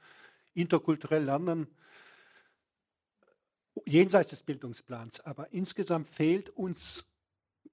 interkulturell 0.54 1.24
lernen, 1.24 1.68
jenseits 3.86 4.30
des 4.30 4.44
Bildungsplans. 4.44 5.22
Aber 5.22 5.52
insgesamt 5.54 6.08
fehlt 6.08 6.50
uns 6.50 7.12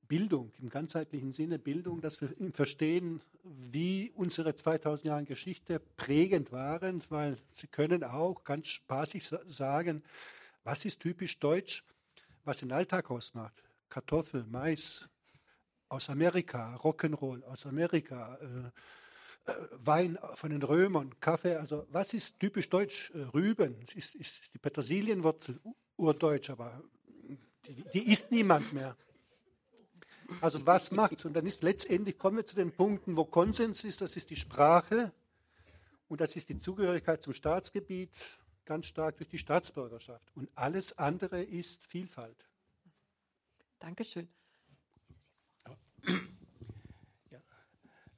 Bildung, 0.06 0.52
im 0.60 0.68
ganzheitlichen 0.68 1.32
Sinne 1.32 1.58
Bildung, 1.58 2.00
dass 2.00 2.20
wir 2.20 2.30
verstehen, 2.52 3.22
wie 3.42 4.12
unsere 4.14 4.54
2000 4.54 5.06
Jahre 5.06 5.24
Geschichte 5.24 5.80
prägend 5.96 6.52
waren, 6.52 7.02
weil 7.08 7.36
sie 7.52 7.68
können 7.68 8.04
auch 8.04 8.44
ganz 8.44 8.68
spaßig 8.68 9.26
sagen, 9.46 10.02
was 10.62 10.84
ist 10.84 11.00
typisch 11.00 11.38
deutsch, 11.38 11.84
was 12.44 12.58
den 12.58 12.72
Alltag 12.72 13.10
ausmacht. 13.10 13.62
Kartoffel, 13.88 14.44
Mais, 14.48 15.08
aus 15.88 16.10
Amerika, 16.10 16.76
Rock'n'Roll 16.76 17.42
aus 17.44 17.66
Amerika, 17.66 18.38
äh, 18.40 19.50
äh, 19.50 19.54
Wein 19.72 20.18
von 20.34 20.50
den 20.50 20.62
Römern, 20.62 21.18
Kaffee. 21.20 21.56
Also 21.56 21.86
was 21.90 22.14
ist 22.14 22.40
typisch 22.40 22.68
deutsch? 22.70 23.10
Äh, 23.14 23.22
Rüben, 23.34 23.80
ist, 23.94 24.14
ist, 24.14 24.40
ist 24.40 24.54
die 24.54 24.58
Petersilienwurzel 24.58 25.60
urdeutsch, 25.96 26.50
aber 26.50 26.82
die, 27.66 27.84
die 27.92 28.10
isst 28.10 28.32
niemand 28.32 28.72
mehr. 28.72 28.96
Also 30.40 30.64
was 30.66 30.90
macht? 30.90 31.24
Und 31.24 31.34
dann 31.34 31.46
ist 31.46 31.62
letztendlich 31.62 32.18
kommen 32.18 32.38
wir 32.38 32.46
zu 32.46 32.56
den 32.56 32.72
Punkten, 32.72 33.16
wo 33.16 33.24
Konsens 33.24 33.84
ist. 33.84 34.00
Das 34.00 34.16
ist 34.16 34.30
die 34.30 34.36
Sprache 34.36 35.12
und 36.08 36.20
das 36.20 36.36
ist 36.36 36.48
die 36.48 36.58
Zugehörigkeit 36.58 37.22
zum 37.22 37.34
Staatsgebiet, 37.34 38.10
ganz 38.64 38.86
stark 38.86 39.18
durch 39.18 39.28
die 39.28 39.38
Staatsbürgerschaft. 39.38 40.32
Und 40.34 40.48
alles 40.54 40.96
andere 40.98 41.42
ist 41.42 41.86
Vielfalt. 41.86 42.48
Dankeschön. 43.78 44.28
Ja. 47.30 47.38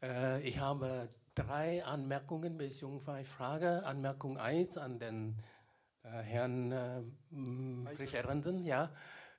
Äh, 0.03 0.49
ich 0.49 0.59
habe 0.59 1.09
drei 1.35 1.85
Anmerkungen 1.85 2.57
bzw. 2.57 3.25
Frage. 3.25 3.85
Anmerkung 3.85 4.39
1 4.39 4.79
an 4.79 4.99
den 4.99 5.43
äh, 6.03 6.09
Herrn 6.09 6.73
äh, 6.73 7.03
Referenten. 7.95 8.65
Ja. 8.65 8.91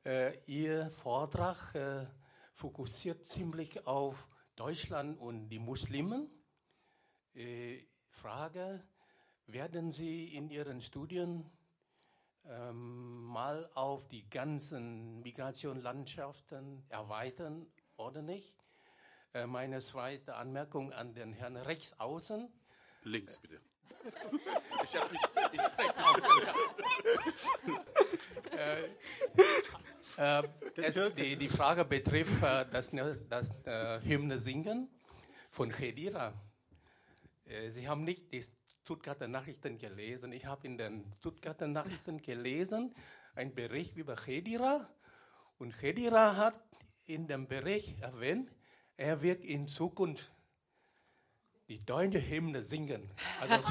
Äh, 0.06 0.38
Ihr 0.46 0.90
Vortrag 0.92 1.74
fokussiert 2.54 3.26
ziemlich 3.26 3.86
auf 3.86 4.30
Deutschland 4.56 5.20
und 5.20 5.50
die 5.50 5.60
Muslimen. 5.60 6.30
Frage, 8.10 8.84
werden 9.46 9.92
Sie 9.92 10.34
in 10.34 10.50
Ihren 10.50 10.82
Studien 10.82 11.46
ähm, 12.50 13.26
mal 13.26 13.70
auf 13.76 14.08
die 14.08 14.28
ganzen 14.30 15.20
Migrationslandschaften 15.22 16.84
erweitern 16.90 17.68
oder 17.98 18.22
nicht? 18.22 18.54
Äh, 19.34 19.46
meine 19.46 19.80
zweite 19.82 20.36
Anmerkung 20.36 20.94
an 20.94 21.14
den 21.14 21.34
Herrn 21.34 21.58
rechts 21.58 22.00
außen. 22.00 22.52
Links 23.04 23.40
bitte. 23.40 23.60
ich 24.84 24.96
habe 24.96 25.12
mich 25.12 25.22
ich 25.52 25.60
rechts 25.60 25.98
außen. 26.04 26.32
Äh, 30.18 30.42
äh, 30.42 30.44
es, 30.76 31.16
die, 31.16 31.36
die, 31.36 31.50
Frage 31.50 31.86
betrifft 31.86 32.42
äh, 32.44 32.66
das, 32.72 32.92
das 33.30 33.50
äh, 33.66 34.00
Hymne 34.02 34.40
singen 34.40 34.90
von 35.52 35.72
Khedira. 35.72 36.34
Äh, 37.46 37.70
Sie 37.70 37.88
haben 37.88 38.04
nicht 38.04 38.32
die 38.32 38.44
Stuttgarter 38.84 39.28
Nachrichten 39.28 39.78
gelesen. 39.78 40.32
Ich 40.32 40.46
habe 40.46 40.66
in 40.66 40.78
den 40.78 41.12
Stuttgarter 41.20 41.68
Nachrichten 41.68 42.22
gelesen, 42.22 42.96
einen 43.36 43.54
Bericht 43.54 43.98
über 43.98 44.16
Khedira. 44.16 44.90
Und 45.60 45.78
Khedira 45.78 46.38
hat 46.38 46.67
in 47.08 47.28
dem 47.28 47.48
Bericht 47.48 48.00
erwähnt, 48.02 48.52
er 48.98 49.22
wird 49.22 49.44
in 49.44 49.68
Zukunft 49.68 50.32
die 51.70 51.84
deutsche 51.84 52.20
Hymne 52.20 52.64
singen. 52.64 53.10
Also, 53.42 53.56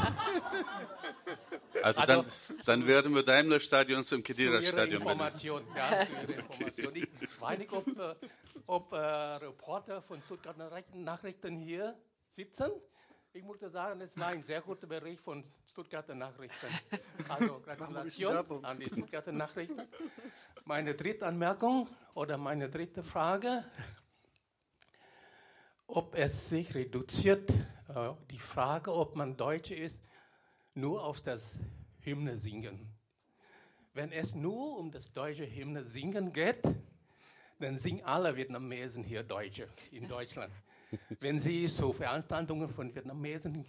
also, 1.82 2.00
dann, 2.02 2.18
also, 2.20 2.54
dann, 2.64 2.86
werden 2.86 3.14
wir 3.14 3.22
Daimler-Stadion 3.22 4.04
zum 4.04 4.22
Kedira-Stadion 4.22 4.98
Information, 4.98 5.62
ja, 5.74 6.04
zu 6.04 6.12
Ihrer 6.12 6.28
Information. 6.44 6.94
Ich 6.94 7.40
weiß 7.40 7.58
nicht, 7.58 7.72
ob, 7.72 7.86
äh, 7.88 8.14
ob 8.66 8.92
äh, 8.92 8.96
Reporter 8.96 10.02
von 10.02 10.20
Stuttgarter 10.22 10.70
Nachrichten 10.94 11.58
hier 11.58 11.98
sitzen. 12.28 12.70
Ich 13.36 13.44
muss 13.44 13.60
sagen, 13.60 14.00
es 14.00 14.16
war 14.16 14.28
ein 14.28 14.42
sehr 14.42 14.62
guter 14.62 14.86
Bericht 14.86 15.20
von 15.20 15.44
Stuttgarter 15.66 16.14
Nachrichten. 16.14 16.68
Also 17.28 17.60
Gratulation 17.60 18.64
an 18.64 18.80
die 18.80 18.86
Stuttgarter 18.86 19.30
Nachrichten. 19.30 19.82
Meine 20.64 20.94
dritte 20.94 21.26
Anmerkung 21.26 21.86
oder 22.14 22.38
meine 22.38 22.70
dritte 22.70 23.02
Frage, 23.02 23.62
ob 25.86 26.14
es 26.14 26.48
sich 26.48 26.74
reduziert, 26.74 27.50
äh, 27.50 28.14
die 28.30 28.38
Frage, 28.38 28.90
ob 28.90 29.16
man 29.16 29.36
Deutsche 29.36 29.74
ist, 29.74 30.00
nur 30.72 31.04
auf 31.04 31.20
das 31.20 31.58
Hymne 32.00 32.38
singen. 32.38 32.90
Wenn 33.92 34.12
es 34.12 34.34
nur 34.34 34.78
um 34.78 34.90
das 34.90 35.12
deutsche 35.12 35.44
Hymne 35.44 35.84
singen 35.84 36.32
geht, 36.32 36.62
dann 37.58 37.76
singen 37.76 38.02
alle 38.02 38.34
Vietnamesen 38.34 39.04
hier 39.04 39.22
Deutsche 39.22 39.68
in 39.90 40.08
Deutschland. 40.08 40.54
Wenn 41.20 41.38
Sie 41.38 41.66
zu 41.66 41.92
Veranstaltungen 41.92 42.68
von 42.68 42.94
Vietnamesen 42.94 43.64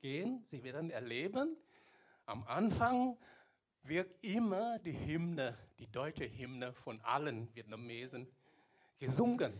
gehen, 0.00 0.44
Sie 0.50 0.62
werden 0.62 0.90
erleben, 0.90 1.56
am 2.24 2.44
Anfang 2.44 3.16
wird 3.82 4.22
immer 4.24 4.78
die 4.78 4.92
Hymne, 4.92 5.56
die 5.78 5.90
deutsche 5.90 6.24
Hymne 6.24 6.72
von 6.72 7.00
allen 7.02 7.54
Vietnamesen 7.54 8.26
gesungen. 8.98 9.52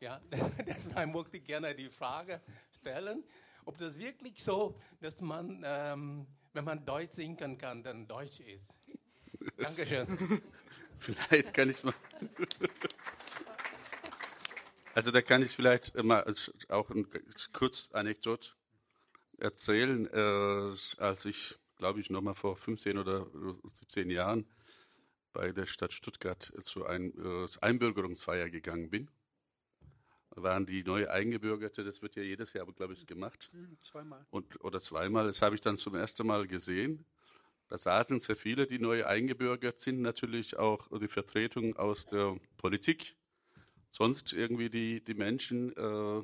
Ja, 0.00 0.20
deshalb 0.66 1.12
möchte 1.12 1.38
ich 1.38 1.44
gerne 1.44 1.74
die 1.74 1.88
Frage 1.88 2.40
stellen, 2.70 3.24
ob 3.64 3.76
das 3.78 3.98
wirklich 3.98 4.42
so, 4.42 4.78
dass 5.00 5.20
man, 5.20 5.62
ähm, 5.64 6.26
wenn 6.52 6.64
man 6.64 6.84
Deutsch 6.84 7.14
singen 7.14 7.58
kann, 7.58 7.82
dann 7.82 8.06
Deutsch 8.06 8.40
ist. 8.40 8.78
Dankeschön. 9.56 10.06
Vielleicht 10.98 11.54
kann 11.54 11.70
ich 11.70 11.82
mal. 11.84 11.94
Also 14.98 15.12
da 15.12 15.22
kann 15.22 15.42
ich 15.42 15.52
vielleicht 15.52 15.94
mal 16.02 16.24
auch 16.70 16.90
ein 16.90 17.06
kurz 17.52 17.88
Anekdot 17.92 18.56
erzählen. 19.38 20.08
Äh, 20.12 20.74
als 21.00 21.24
ich, 21.24 21.56
glaube 21.76 22.00
ich, 22.00 22.10
noch 22.10 22.20
mal 22.20 22.34
vor 22.34 22.56
15 22.56 22.98
oder 22.98 23.28
17 23.74 24.10
Jahren 24.10 24.44
bei 25.32 25.52
der 25.52 25.66
Stadt 25.66 25.92
Stuttgart 25.92 26.52
zu 26.62 26.84
einer 26.84 27.44
äh, 27.44 27.46
Einbürgerungsfeier 27.60 28.50
gegangen 28.50 28.90
bin, 28.90 29.08
waren 30.30 30.66
die 30.66 30.82
neu 30.82 31.08
Eingebürgerte, 31.08 31.84
das 31.84 32.02
wird 32.02 32.16
ja 32.16 32.24
jedes 32.24 32.52
Jahr, 32.54 32.66
glaube 32.66 32.94
ich, 32.94 33.06
gemacht. 33.06 33.50
Hm, 33.52 33.78
zweimal. 33.84 34.26
Und, 34.30 34.60
oder 34.64 34.80
zweimal, 34.80 35.28
das 35.28 35.40
habe 35.42 35.54
ich 35.54 35.60
dann 35.60 35.76
zum 35.76 35.94
ersten 35.94 36.26
Mal 36.26 36.48
gesehen. 36.48 37.04
Da 37.68 37.78
saßen 37.78 38.18
sehr 38.18 38.34
viele, 38.34 38.66
die 38.66 38.80
neu 38.80 39.06
eingebürgert 39.06 39.78
sind, 39.78 40.00
natürlich 40.00 40.56
auch 40.58 40.88
die 40.98 41.06
Vertretung 41.06 41.76
aus 41.76 42.06
der 42.06 42.36
Politik 42.56 43.14
sonst 43.98 44.32
irgendwie 44.32 44.70
die, 44.70 45.04
die 45.04 45.14
Menschen 45.14 45.76
äh, 45.76 46.22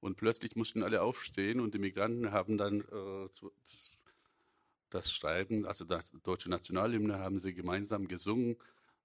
und 0.00 0.16
plötzlich 0.16 0.56
mussten 0.56 0.82
alle 0.82 1.02
aufstehen 1.02 1.60
und 1.60 1.72
die 1.72 1.78
Migranten 1.78 2.32
haben 2.32 2.58
dann 2.58 2.80
äh, 2.80 3.28
das 4.90 5.12
Schreiben, 5.12 5.64
also 5.64 5.84
das 5.84 6.10
deutsche 6.24 6.50
Nationalhymne 6.50 7.20
haben 7.20 7.38
sie 7.38 7.54
gemeinsam 7.54 8.08
gesungen, 8.08 8.56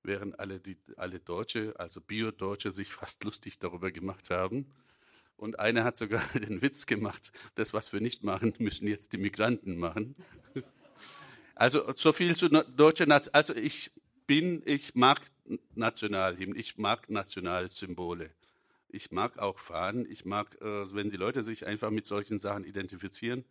während 0.02 0.40
alle, 0.40 0.60
die, 0.60 0.78
alle 0.96 1.20
Deutsche, 1.20 1.76
also 1.78 2.02
Bio-Deutsche, 2.02 2.72
sich 2.72 2.92
fast 2.92 3.24
lustig 3.24 3.60
darüber 3.60 3.92
gemacht 3.92 4.32
haben. 4.32 4.66
Und 5.36 5.60
einer 5.60 5.84
hat 5.84 5.98
sogar 5.98 6.24
den 6.34 6.64
Witz 6.64 6.88
gemacht, 6.88 7.32
das, 7.54 7.72
was 7.72 7.94
wir 7.94 8.02
nicht 8.02 8.24
machen, 8.24 8.54
müssen 8.58 8.88
jetzt 8.88 9.14
die 9.14 9.20
Migranten 9.20 9.78
machen. 9.78 10.16
Also 11.54 11.94
so 11.96 12.12
viel 12.14 12.36
zu 12.36 12.50
deutscher 12.50 13.06
Nation. 13.06 13.34
Also 13.36 13.54
ich 13.56 13.92
bin, 14.28 14.62
ich 14.66 14.96
mag 14.96 15.22
Nationalhymnen, 15.74 16.60
ich 16.60 16.78
mag 16.78 17.10
nationale 17.10 17.72
Symbole. 17.72 18.30
Ich 18.90 19.12
mag 19.12 19.38
auch 19.40 19.60
Fahnen, 19.60 20.10
ich 20.10 20.26
mag, 20.26 20.56
äh, 20.62 20.94
wenn 20.94 21.10
die 21.10 21.18
Leute 21.18 21.44
sich 21.44 21.66
einfach 21.66 21.90
mit 21.90 22.06
solchen 22.06 22.40
Sachen 22.40 22.64
identifizieren, 22.64 23.44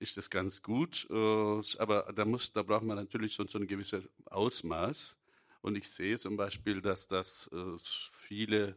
ist 0.00 0.16
das 0.16 0.30
ganz 0.30 0.62
gut. 0.62 1.06
Äh, 1.10 1.60
aber 1.78 2.12
da, 2.14 2.24
muss, 2.24 2.52
da 2.52 2.62
braucht 2.62 2.84
man 2.84 2.96
natürlich 2.96 3.34
so, 3.34 3.46
so 3.46 3.58
ein 3.58 3.66
gewisses 3.66 4.08
Ausmaß. 4.26 5.16
Und 5.60 5.76
ich 5.76 5.88
sehe 5.88 6.18
zum 6.18 6.36
Beispiel, 6.36 6.80
dass 6.80 7.08
das 7.08 7.50
äh, 7.52 7.76
viele 8.12 8.76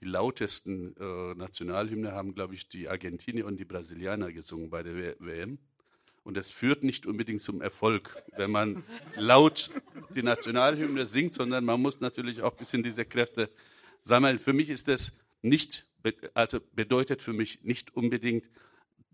die 0.00 0.06
lautesten 0.06 0.94
äh, 0.96 1.34
Nationalhymne 1.34 2.12
haben, 2.12 2.34
glaube 2.34 2.54
ich, 2.54 2.68
die 2.68 2.88
Argentinier 2.88 3.46
und 3.46 3.56
die 3.56 3.64
Brasilianer 3.64 4.32
gesungen 4.32 4.68
bei 4.70 4.82
der 4.82 5.18
WM. 5.18 5.58
Und 6.26 6.36
es 6.36 6.50
führt 6.50 6.82
nicht 6.82 7.06
unbedingt 7.06 7.40
zum 7.40 7.62
Erfolg, 7.62 8.20
wenn 8.36 8.50
man 8.50 8.82
laut 9.14 9.70
die 10.12 10.24
Nationalhymne 10.24 11.06
singt, 11.06 11.34
sondern 11.34 11.64
man 11.64 11.80
muss 11.80 12.00
natürlich 12.00 12.42
auch 12.42 12.50
ein 12.50 12.56
bisschen 12.56 12.82
diese 12.82 13.04
Kräfte 13.04 13.48
sammeln. 14.02 14.40
Für 14.40 14.52
mich 14.52 14.68
ist 14.68 14.88
das 14.88 15.20
nicht, 15.42 15.86
also 16.34 16.58
bedeutet 16.74 17.22
für 17.22 17.32
mich 17.32 17.62
nicht 17.62 17.94
unbedingt 17.94 18.50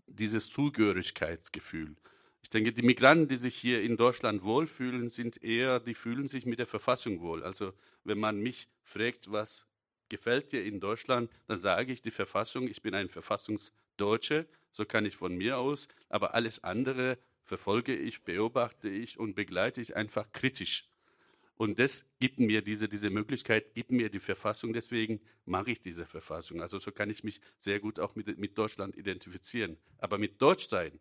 dieses 0.07 0.49
Zugehörigkeitsgefühl. 0.49 1.95
Ich 2.41 2.49
denke, 2.49 2.73
die 2.73 2.81
Migranten, 2.81 3.27
die 3.27 3.35
sich 3.35 3.55
hier 3.55 3.83
in 3.83 3.95
Deutschland 3.95 4.41
wohlfühlen, 4.41 5.11
sind 5.11 5.43
eher, 5.43 5.79
die 5.79 5.93
fühlen 5.93 6.27
sich 6.27 6.47
mit 6.47 6.57
der 6.57 6.65
Verfassung 6.65 7.21
wohl. 7.21 7.43
Also 7.43 7.73
wenn 8.03 8.17
man 8.17 8.39
mich 8.39 8.69
fragt, 8.85 9.31
was 9.31 9.67
gefällt 10.09 10.51
dir 10.51 10.63
in 10.63 10.79
Deutschland, 10.79 11.29
dann 11.45 11.59
sage 11.59 11.93
ich 11.93 12.01
die 12.01 12.09
Verfassung, 12.09 12.67
ich 12.67 12.81
bin 12.81 12.95
ein 12.95 13.09
Verfassungsdeutsche, 13.09 14.47
so 14.73 14.83
kann 14.83 15.05
ich 15.05 15.15
von 15.15 15.37
mir 15.37 15.57
aus, 15.57 15.87
aber 16.09 16.33
alles 16.35 16.65
andere 16.65 17.17
verfolge 17.45 17.95
ich, 17.95 18.23
beobachte 18.23 18.89
ich 18.89 19.17
und 19.17 19.35
begleite 19.35 19.79
ich 19.79 19.95
einfach 19.95 20.29
kritisch. 20.33 20.89
Und 21.55 21.79
das 21.79 22.03
gibt 22.19 22.41
mir 22.41 22.61
diese, 22.61 22.89
diese 22.89 23.09
Möglichkeit, 23.09 23.73
gibt 23.73 23.91
mir 23.91 24.09
die 24.09 24.19
Verfassung, 24.19 24.73
deswegen 24.73 25.21
mache 25.45 25.71
ich 25.71 25.79
diese 25.79 26.05
Verfassung. 26.05 26.61
Also 26.61 26.79
so 26.79 26.91
kann 26.91 27.09
ich 27.09 27.23
mich 27.23 27.39
sehr 27.57 27.79
gut 27.79 27.99
auch 27.99 28.15
mit, 28.15 28.37
mit 28.37 28.57
Deutschland 28.57 28.97
identifizieren. 28.97 29.77
Aber 29.99 30.17
mit 30.17 30.41
Deutschsein 30.41 30.99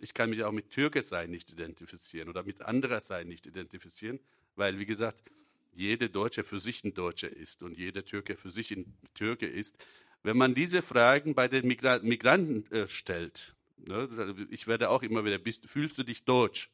ich 0.00 0.14
kann 0.14 0.30
mich 0.30 0.44
auch 0.44 0.52
mit 0.52 0.70
Türke 0.70 1.02
sein 1.02 1.30
nicht 1.30 1.50
identifizieren 1.50 2.28
oder 2.28 2.42
mit 2.42 2.62
anderer 2.62 3.00
sein 3.00 3.26
nicht 3.26 3.46
identifizieren, 3.46 4.20
weil, 4.56 4.78
wie 4.78 4.86
gesagt, 4.86 5.30
jede 5.72 6.08
Deutsche 6.10 6.44
für 6.44 6.60
sich 6.60 6.84
ein 6.84 6.94
Deutscher 6.94 7.30
ist 7.30 7.62
und 7.62 7.76
jeder 7.76 8.04
Türke 8.04 8.36
für 8.36 8.50
sich 8.50 8.70
ein 8.70 8.96
Türke 9.14 9.46
ist. 9.46 9.76
Wenn 10.24 10.38
man 10.38 10.54
diese 10.54 10.80
Fragen 10.80 11.34
bei 11.34 11.48
den 11.48 11.66
Migra 11.68 11.98
Migranten 11.98 12.64
äh, 12.72 12.88
stellt, 12.88 13.54
ne, 13.76 14.08
ich 14.50 14.66
werde 14.66 14.88
auch 14.88 15.02
immer 15.02 15.22
wieder, 15.26 15.36
bist, 15.36 15.68
fühlst 15.68 15.98
du 15.98 16.02
dich 16.02 16.24
deutsch? 16.24 16.70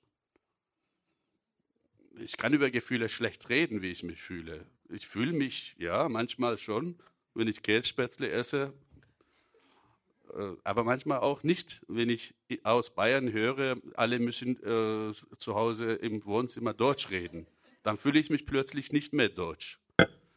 Ich 2.20 2.36
kann 2.36 2.55
über 2.55 2.70
Gefühle 2.70 3.09
schlecht 3.09 3.48
reden, 3.48 3.82
wie 3.82 3.90
ich 3.90 4.05
mich 4.05 4.22
fühle. 4.22 4.64
Ich 4.89 5.09
fühle 5.09 5.32
mich, 5.32 5.74
ja, 5.78 6.09
manchmal 6.09 6.59
schon, 6.59 6.94
wenn 7.35 7.48
ich 7.48 7.64
Kässpätzle 7.64 8.31
esse, 8.31 8.72
äh, 10.32 10.52
aber 10.62 10.85
manchmal 10.85 11.18
auch 11.18 11.43
nicht, 11.43 11.82
wenn 11.89 12.09
ich 12.09 12.35
aus 12.62 12.94
Bayern 12.94 13.32
höre, 13.32 13.78
alle 13.94 14.20
müssen 14.20 14.62
äh, 14.62 15.12
zu 15.39 15.56
Hause 15.56 15.94
im 15.94 16.24
Wohnzimmer 16.24 16.72
Deutsch 16.72 17.10
reden. 17.10 17.48
Dann 17.82 17.98
fühle 17.98 18.20
ich 18.20 18.31
mich 18.31 18.47
plötzlich 18.47 18.93
nicht 18.93 19.12
mehr 19.12 19.28
Deutsch. 19.28 19.81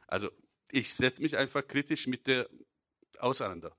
Also 0.07 0.31
ich 0.72 0.95
setze 0.95 1.22
mich 1.22 1.38
einfach 1.38 1.68
kritisch 1.68 2.07
mit 2.07 2.26
der 2.26 2.49
auseinander. 3.24 3.76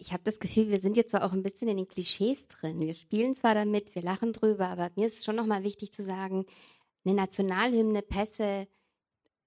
Ich 0.00 0.12
habe 0.12 0.22
das 0.22 0.38
Gefühl, 0.38 0.68
wir 0.68 0.80
sind 0.80 0.98
jetzt 0.98 1.14
auch 1.14 1.32
ein 1.32 1.42
bisschen 1.42 1.68
in 1.68 1.78
den 1.78 1.88
Klischees 1.88 2.46
drin. 2.48 2.78
Wir 2.80 2.94
spielen 2.94 3.34
zwar 3.34 3.54
damit, 3.54 3.94
wir 3.94 4.02
lachen 4.02 4.34
drüber, 4.34 4.68
aber 4.68 4.90
mir 4.96 5.06
ist 5.06 5.18
es 5.18 5.24
schon 5.24 5.36
nochmal 5.36 5.64
wichtig 5.64 5.92
zu 5.92 6.02
sagen, 6.02 6.44
eine 7.04 7.14
Nationalhymne, 7.14 8.02
Pässe, 8.02 8.68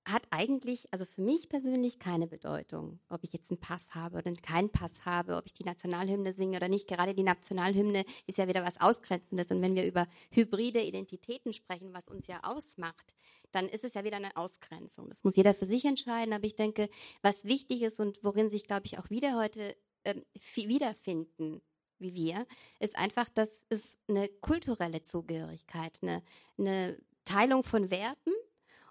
hat 0.05 0.23
eigentlich, 0.31 0.91
also 0.91 1.05
für 1.05 1.21
mich 1.21 1.47
persönlich 1.47 1.99
keine 1.99 2.27
Bedeutung, 2.27 2.99
ob 3.09 3.23
ich 3.23 3.33
jetzt 3.33 3.51
einen 3.51 3.59
Pass 3.59 3.93
habe 3.93 4.17
oder 4.17 4.33
keinen 4.33 4.71
Pass 4.71 5.05
habe, 5.05 5.35
ob 5.35 5.45
ich 5.45 5.53
die 5.53 5.63
Nationalhymne 5.63 6.33
singe 6.33 6.57
oder 6.57 6.69
nicht. 6.69 6.87
Gerade 6.87 7.13
die 7.13 7.23
Nationalhymne 7.23 8.03
ist 8.25 8.37
ja 8.37 8.47
wieder 8.47 8.65
was 8.65 8.81
Ausgrenzendes. 8.81 9.51
Und 9.51 9.61
wenn 9.61 9.75
wir 9.75 9.85
über 9.85 10.07
hybride 10.31 10.81
Identitäten 10.81 11.53
sprechen, 11.53 11.93
was 11.93 12.07
uns 12.07 12.27
ja 12.27 12.39
ausmacht, 12.43 13.13
dann 13.51 13.67
ist 13.67 13.83
es 13.83 13.93
ja 13.93 14.03
wieder 14.03 14.17
eine 14.17 14.35
Ausgrenzung. 14.35 15.09
Das 15.09 15.23
muss 15.23 15.35
jeder 15.35 15.53
für 15.53 15.65
sich 15.65 15.85
entscheiden. 15.85 16.33
Aber 16.33 16.45
ich 16.45 16.55
denke, 16.55 16.89
was 17.21 17.45
wichtig 17.45 17.83
ist 17.83 17.99
und 17.99 18.23
worin 18.23 18.49
sich, 18.49 18.63
glaube 18.63 18.85
ich, 18.85 18.97
auch 18.97 19.09
wieder 19.09 19.37
heute 19.37 19.75
äh, 20.03 20.15
wiederfinden, 20.55 21.61
wie 21.99 22.15
wir, 22.15 22.47
ist 22.79 22.97
einfach, 22.97 23.29
dass 23.29 23.61
es 23.69 23.99
eine 24.07 24.27
kulturelle 24.27 25.03
Zugehörigkeit, 25.03 25.99
eine, 26.01 26.23
eine 26.57 26.97
Teilung 27.25 27.63
von 27.63 27.91
Werten 27.91 28.33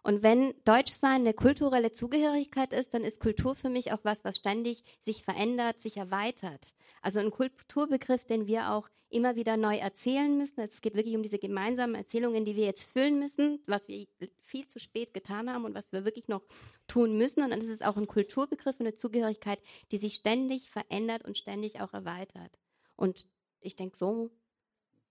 und 0.03 0.23
wenn 0.23 0.55
Deutschsein 0.65 1.23
eine 1.23 1.35
kulturelle 1.35 1.93
Zugehörigkeit 1.93 2.73
ist, 2.73 2.95
dann 2.95 3.05
ist 3.05 3.21
Kultur 3.21 3.55
für 3.55 3.69
mich 3.69 3.93
auch 3.93 4.01
was, 4.03 4.25
was 4.25 4.37
ständig 4.37 4.83
sich 5.01 5.23
verändert, 5.23 5.79
sich 5.79 5.99
erweitert. 5.99 6.73
Also 7.03 7.19
ein 7.19 7.31
Kulturbegriff, 7.31 8.25
den 8.25 8.47
wir 8.47 8.73
auch 8.73 8.89
immer 9.11 9.35
wieder 9.37 9.57
neu 9.57 9.77
erzählen 9.77 10.37
müssen. 10.39 10.61
Es 10.61 10.81
geht 10.81 10.95
wirklich 10.95 11.17
um 11.17 11.23
diese 11.23 11.39
gemeinsamen 11.39 11.97
Erzählungen, 11.97 12.45
die 12.45 12.57
wir 12.57 12.65
jetzt 12.65 12.89
füllen 12.91 13.19
müssen, 13.19 13.61
was 13.67 13.89
wir 13.89 14.07
viel 14.41 14.67
zu 14.69 14.79
spät 14.79 15.13
getan 15.13 15.53
haben 15.53 15.65
und 15.65 15.75
was 15.75 15.91
wir 15.93 16.05
wirklich 16.05 16.29
noch 16.29 16.43
tun 16.87 17.19
müssen. 17.19 17.43
Und 17.43 17.51
dann 17.51 17.61
ist 17.61 17.71
es 17.71 17.83
auch 17.83 17.97
ein 17.97 18.07
Kulturbegriff 18.07 18.79
und 18.79 18.87
eine 18.87 18.95
Zugehörigkeit, 18.95 19.61
die 19.91 19.99
sich 19.99 20.15
ständig 20.15 20.71
verändert 20.71 21.25
und 21.25 21.37
ständig 21.37 21.81
auch 21.81 21.93
erweitert. 21.93 22.59
Und 22.97 23.27
ich 23.61 23.77
denke, 23.77 23.97
so 23.97 24.31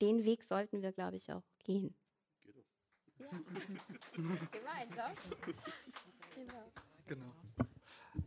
den 0.02 0.24
Weg 0.24 0.44
sollten 0.44 0.82
wir, 0.82 0.94
glaube 0.94 1.18
ich, 1.18 1.32
auch 1.34 1.44
gehen. 1.64 1.94
Ja. 3.20 3.28
Gemeinsam. 4.16 5.12
Genau. 6.36 6.72
genau. 7.08 7.34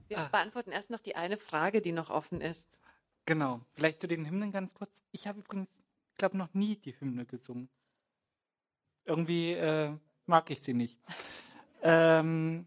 Wir 0.08 0.18
ah. 0.18 0.28
beantworten 0.28 0.72
erst 0.72 0.90
noch 0.90 1.00
die 1.00 1.16
eine 1.16 1.38
Frage, 1.38 1.80
die 1.80 1.92
noch 1.92 2.10
offen 2.10 2.40
ist. 2.40 2.66
Genau. 3.24 3.60
Vielleicht 3.70 4.00
zu 4.00 4.08
den 4.08 4.26
Hymnen 4.26 4.52
ganz 4.52 4.74
kurz. 4.74 5.02
Ich 5.12 5.26
habe 5.26 5.40
übrigens, 5.40 5.68
glaube 6.16 6.36
noch 6.36 6.52
nie 6.54 6.76
die 6.76 6.98
Hymne 6.98 7.24
gesungen. 7.24 7.68
Irgendwie 9.04 9.52
äh, 9.52 9.96
mag 10.26 10.50
ich 10.50 10.60
sie 10.60 10.74
nicht. 10.74 10.98
ähm, 11.82 12.66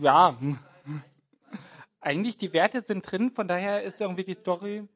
ja. 0.00 0.38
Eigentlich 2.00 2.36
die 2.36 2.52
Werte 2.52 2.82
sind 2.82 3.10
drin, 3.10 3.30
von 3.32 3.48
daher 3.48 3.82
ist 3.82 4.00
irgendwie 4.00 4.24
die 4.24 4.34
Story 4.34 4.88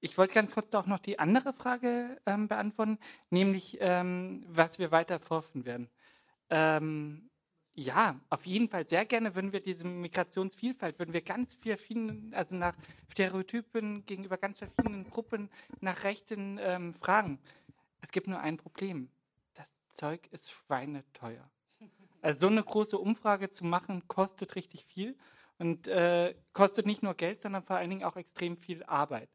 Ich 0.00 0.16
wollte 0.16 0.32
ganz 0.34 0.54
kurz 0.54 0.74
auch 0.74 0.86
noch 0.86 0.98
die 0.98 1.18
andere 1.18 1.52
Frage 1.52 2.20
ähm, 2.24 2.48
beantworten, 2.48 2.98
nämlich 3.28 3.76
ähm, 3.80 4.44
was 4.48 4.78
wir 4.78 4.90
weiter 4.90 5.20
forschen 5.20 5.66
werden. 5.66 5.90
Ähm, 6.48 7.30
ja, 7.74 8.18
auf 8.30 8.46
jeden 8.46 8.68
Fall 8.68 8.88
sehr 8.88 9.04
gerne 9.04 9.34
würden 9.34 9.52
wir 9.52 9.60
diese 9.60 9.86
Migrationsvielfalt, 9.86 10.98
würden 10.98 11.12
wir 11.12 11.20
ganz 11.20 11.54
vielen, 11.54 12.32
also 12.34 12.56
nach 12.56 12.74
Stereotypen 13.08 14.04
gegenüber 14.06 14.38
ganz 14.38 14.58
verschiedenen 14.58 15.08
Gruppen, 15.10 15.50
nach 15.80 16.02
Rechten 16.04 16.58
ähm, 16.60 16.94
fragen. 16.94 17.38
Es 18.00 18.10
gibt 18.10 18.26
nur 18.26 18.40
ein 18.40 18.56
Problem. 18.56 19.10
Das 19.54 19.68
Zeug 19.90 20.26
ist 20.30 20.50
schweineteuer. 20.50 21.50
Also 22.22 22.40
so 22.40 22.46
eine 22.48 22.62
große 22.62 22.98
Umfrage 22.98 23.50
zu 23.50 23.64
machen, 23.64 24.08
kostet 24.08 24.56
richtig 24.56 24.84
viel 24.86 25.16
und 25.58 25.86
äh, 25.88 26.34
kostet 26.52 26.86
nicht 26.86 27.02
nur 27.02 27.14
Geld, 27.14 27.40
sondern 27.40 27.62
vor 27.62 27.76
allen 27.76 27.90
Dingen 27.90 28.04
auch 28.04 28.16
extrem 28.16 28.56
viel 28.56 28.82
Arbeit. 28.84 29.30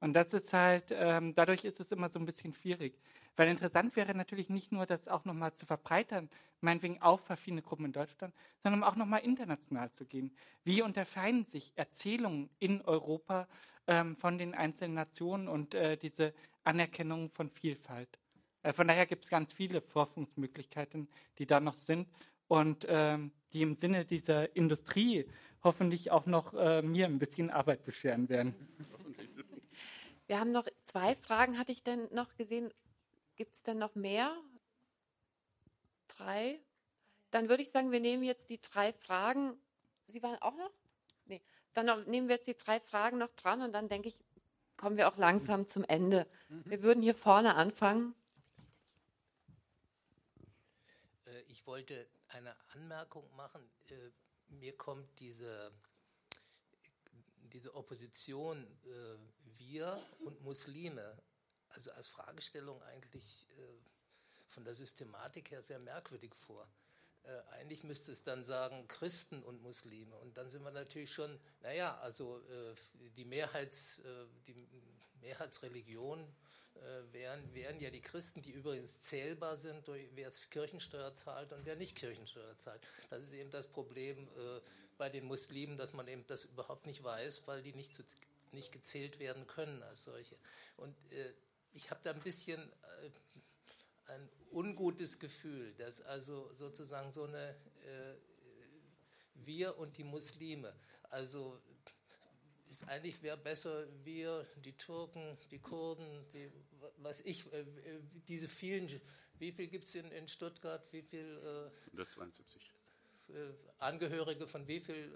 Und 0.00 0.12
das 0.14 0.34
ist 0.34 0.52
halt, 0.52 0.84
ähm, 0.90 1.34
dadurch 1.34 1.64
ist 1.64 1.80
es 1.80 1.92
immer 1.92 2.08
so 2.08 2.18
ein 2.18 2.26
bisschen 2.26 2.52
schwierig. 2.52 2.98
Weil 3.36 3.48
interessant 3.48 3.96
wäre 3.96 4.14
natürlich 4.14 4.48
nicht 4.48 4.72
nur, 4.72 4.86
das 4.86 5.08
auch 5.08 5.24
nochmal 5.24 5.52
zu 5.52 5.66
verbreitern, 5.66 6.30
meinetwegen 6.60 7.02
auf 7.02 7.20
verschiedene 7.24 7.62
Gruppen 7.62 7.86
in 7.86 7.92
Deutschland, 7.92 8.34
sondern 8.62 8.82
auch 8.82 8.96
nochmal 8.96 9.20
international 9.20 9.90
zu 9.92 10.06
gehen. 10.06 10.34
Wie 10.64 10.82
unterscheiden 10.82 11.44
sich 11.44 11.72
Erzählungen 11.76 12.48
in 12.58 12.80
Europa 12.82 13.46
ähm, 13.86 14.16
von 14.16 14.38
den 14.38 14.54
einzelnen 14.54 14.94
Nationen 14.94 15.48
und 15.48 15.74
äh, 15.74 15.96
diese 15.96 16.34
Anerkennung 16.64 17.30
von 17.30 17.50
Vielfalt? 17.50 18.18
Äh, 18.62 18.72
von 18.72 18.88
daher 18.88 19.06
gibt 19.06 19.24
es 19.24 19.30
ganz 19.30 19.52
viele 19.52 19.80
Forschungsmöglichkeiten, 19.82 21.08
die 21.38 21.46
da 21.46 21.60
noch 21.60 21.76
sind 21.76 22.08
und 22.48 22.86
ähm, 22.88 23.32
die 23.52 23.62
im 23.62 23.76
Sinne 23.76 24.04
dieser 24.04 24.54
Industrie 24.56 25.26
hoffentlich 25.62 26.10
auch 26.10 26.26
noch 26.26 26.54
äh, 26.54 26.80
mir 26.80 27.06
ein 27.06 27.18
bisschen 27.18 27.50
Arbeit 27.50 27.84
bescheren 27.84 28.28
werden. 28.28 28.54
Wir 30.26 30.40
haben 30.40 30.52
noch 30.52 30.66
zwei 30.82 31.14
Fragen, 31.14 31.58
hatte 31.58 31.72
ich 31.72 31.82
denn 31.82 32.08
noch 32.12 32.34
gesehen. 32.34 32.72
Gibt 33.36 33.54
es 33.54 33.62
denn 33.62 33.78
noch 33.78 33.94
mehr? 33.94 34.36
Drei? 36.08 36.60
Dann 37.30 37.48
würde 37.48 37.62
ich 37.62 37.70
sagen, 37.70 37.92
wir 37.92 38.00
nehmen 38.00 38.22
jetzt 38.22 38.48
die 38.48 38.60
drei 38.60 38.92
Fragen. 38.92 39.58
Sie 40.08 40.22
waren 40.22 40.40
auch 40.42 40.56
noch? 40.56 40.70
Nee. 41.26 41.42
Dann 41.74 42.08
nehmen 42.08 42.28
wir 42.28 42.36
jetzt 42.36 42.48
die 42.48 42.56
drei 42.56 42.80
Fragen 42.80 43.18
noch 43.18 43.30
dran 43.32 43.62
und 43.62 43.72
dann 43.72 43.88
denke 43.88 44.08
ich, 44.08 44.18
kommen 44.76 44.96
wir 44.96 45.08
auch 45.08 45.16
langsam 45.16 45.66
zum 45.66 45.84
Ende. 45.84 46.26
Mhm. 46.48 46.62
Wir 46.66 46.82
würden 46.82 47.02
hier 47.02 47.14
vorne 47.14 47.54
anfangen. 47.54 48.14
Äh, 51.26 51.42
ich 51.48 51.66
wollte 51.66 52.08
eine 52.28 52.56
Anmerkung 52.72 53.28
machen. 53.36 53.68
Äh, 53.90 54.10
mir 54.48 54.76
kommt 54.76 55.08
diese 55.20 55.72
diese 57.56 57.74
Opposition 57.74 58.66
äh, 58.84 59.35
wir 59.58 60.00
und 60.20 60.40
Muslime, 60.42 61.16
also 61.70 61.90
als 61.92 62.08
Fragestellung 62.08 62.82
eigentlich 62.84 63.46
äh, 63.58 63.62
von 64.46 64.64
der 64.64 64.74
Systematik 64.74 65.50
her 65.50 65.62
sehr 65.62 65.78
merkwürdig 65.78 66.34
vor. 66.34 66.66
Äh, 67.24 67.40
eigentlich 67.56 67.82
müsste 67.82 68.12
es 68.12 68.22
dann 68.22 68.44
sagen 68.44 68.86
Christen 68.88 69.42
und 69.42 69.62
Muslime. 69.62 70.14
Und 70.16 70.36
dann 70.36 70.50
sind 70.50 70.62
wir 70.62 70.70
natürlich 70.70 71.12
schon, 71.12 71.38
naja, 71.60 71.98
also 71.98 72.38
äh, 72.48 72.74
die, 73.16 73.24
Mehrheits, 73.24 73.98
äh, 74.00 74.26
die 74.46 74.66
Mehrheitsreligion 75.20 76.20
äh, 76.76 77.12
wären, 77.12 77.54
wären 77.54 77.80
ja 77.80 77.90
die 77.90 78.00
Christen, 78.00 78.42
die 78.42 78.52
übrigens 78.52 79.00
zählbar 79.00 79.56
sind, 79.56 79.86
durch, 79.88 80.08
wer 80.14 80.30
Kirchensteuer 80.50 81.14
zahlt 81.14 81.52
und 81.52 81.64
wer 81.64 81.76
nicht 81.76 81.96
Kirchensteuer 81.96 82.56
zahlt. 82.58 82.86
Das 83.10 83.22
ist 83.22 83.32
eben 83.32 83.50
das 83.50 83.66
Problem 83.66 84.28
äh, 84.28 84.60
bei 84.96 85.08
den 85.08 85.24
Muslimen, 85.24 85.76
dass 85.76 85.92
man 85.94 86.06
eben 86.08 86.26
das 86.26 86.44
überhaupt 86.44 86.86
nicht 86.86 87.02
weiß, 87.02 87.46
weil 87.46 87.62
die 87.62 87.72
nicht, 87.72 87.94
zu, 87.94 88.04
nicht 88.52 88.72
gezählt 88.72 89.18
werden 89.18 89.46
können 89.46 89.82
als 89.82 90.04
solche. 90.04 90.36
Und 90.76 90.94
äh, 91.12 91.32
ich 91.72 91.90
habe 91.90 92.00
da 92.02 92.12
ein 92.12 92.22
bisschen 92.22 92.60
äh, 92.60 93.10
ein 94.12 94.28
ungutes 94.50 95.18
Gefühl, 95.18 95.74
dass 95.74 96.00
also 96.02 96.52
sozusagen 96.54 97.12
so 97.12 97.24
eine 97.24 97.50
äh, 97.84 98.14
wir 99.34 99.78
und 99.78 99.96
die 99.98 100.04
Muslime, 100.04 100.74
also 101.10 101.60
ist 102.68 102.88
eigentlich 102.88 103.22
wäre 103.22 103.36
besser 103.36 103.86
wir, 104.04 104.44
die 104.64 104.76
Türken, 104.76 105.38
die 105.50 105.58
Kurden, 105.58 106.26
die, 106.32 106.50
was 106.98 107.20
ich, 107.20 107.52
äh, 107.52 107.64
diese 108.28 108.48
vielen, 108.48 108.88
wie 109.38 109.52
viel 109.52 109.68
gibt 109.68 109.84
es 109.84 109.94
in, 109.94 110.10
in 110.10 110.28
Stuttgart, 110.28 110.82
wie 110.92 111.02
viel? 111.02 111.70
Äh, 111.84 111.90
172. 111.92 112.75
Äh, 113.28 113.52
Angehörige 113.78 114.46
von 114.46 114.66
wie 114.66 114.80
viel 114.80 115.12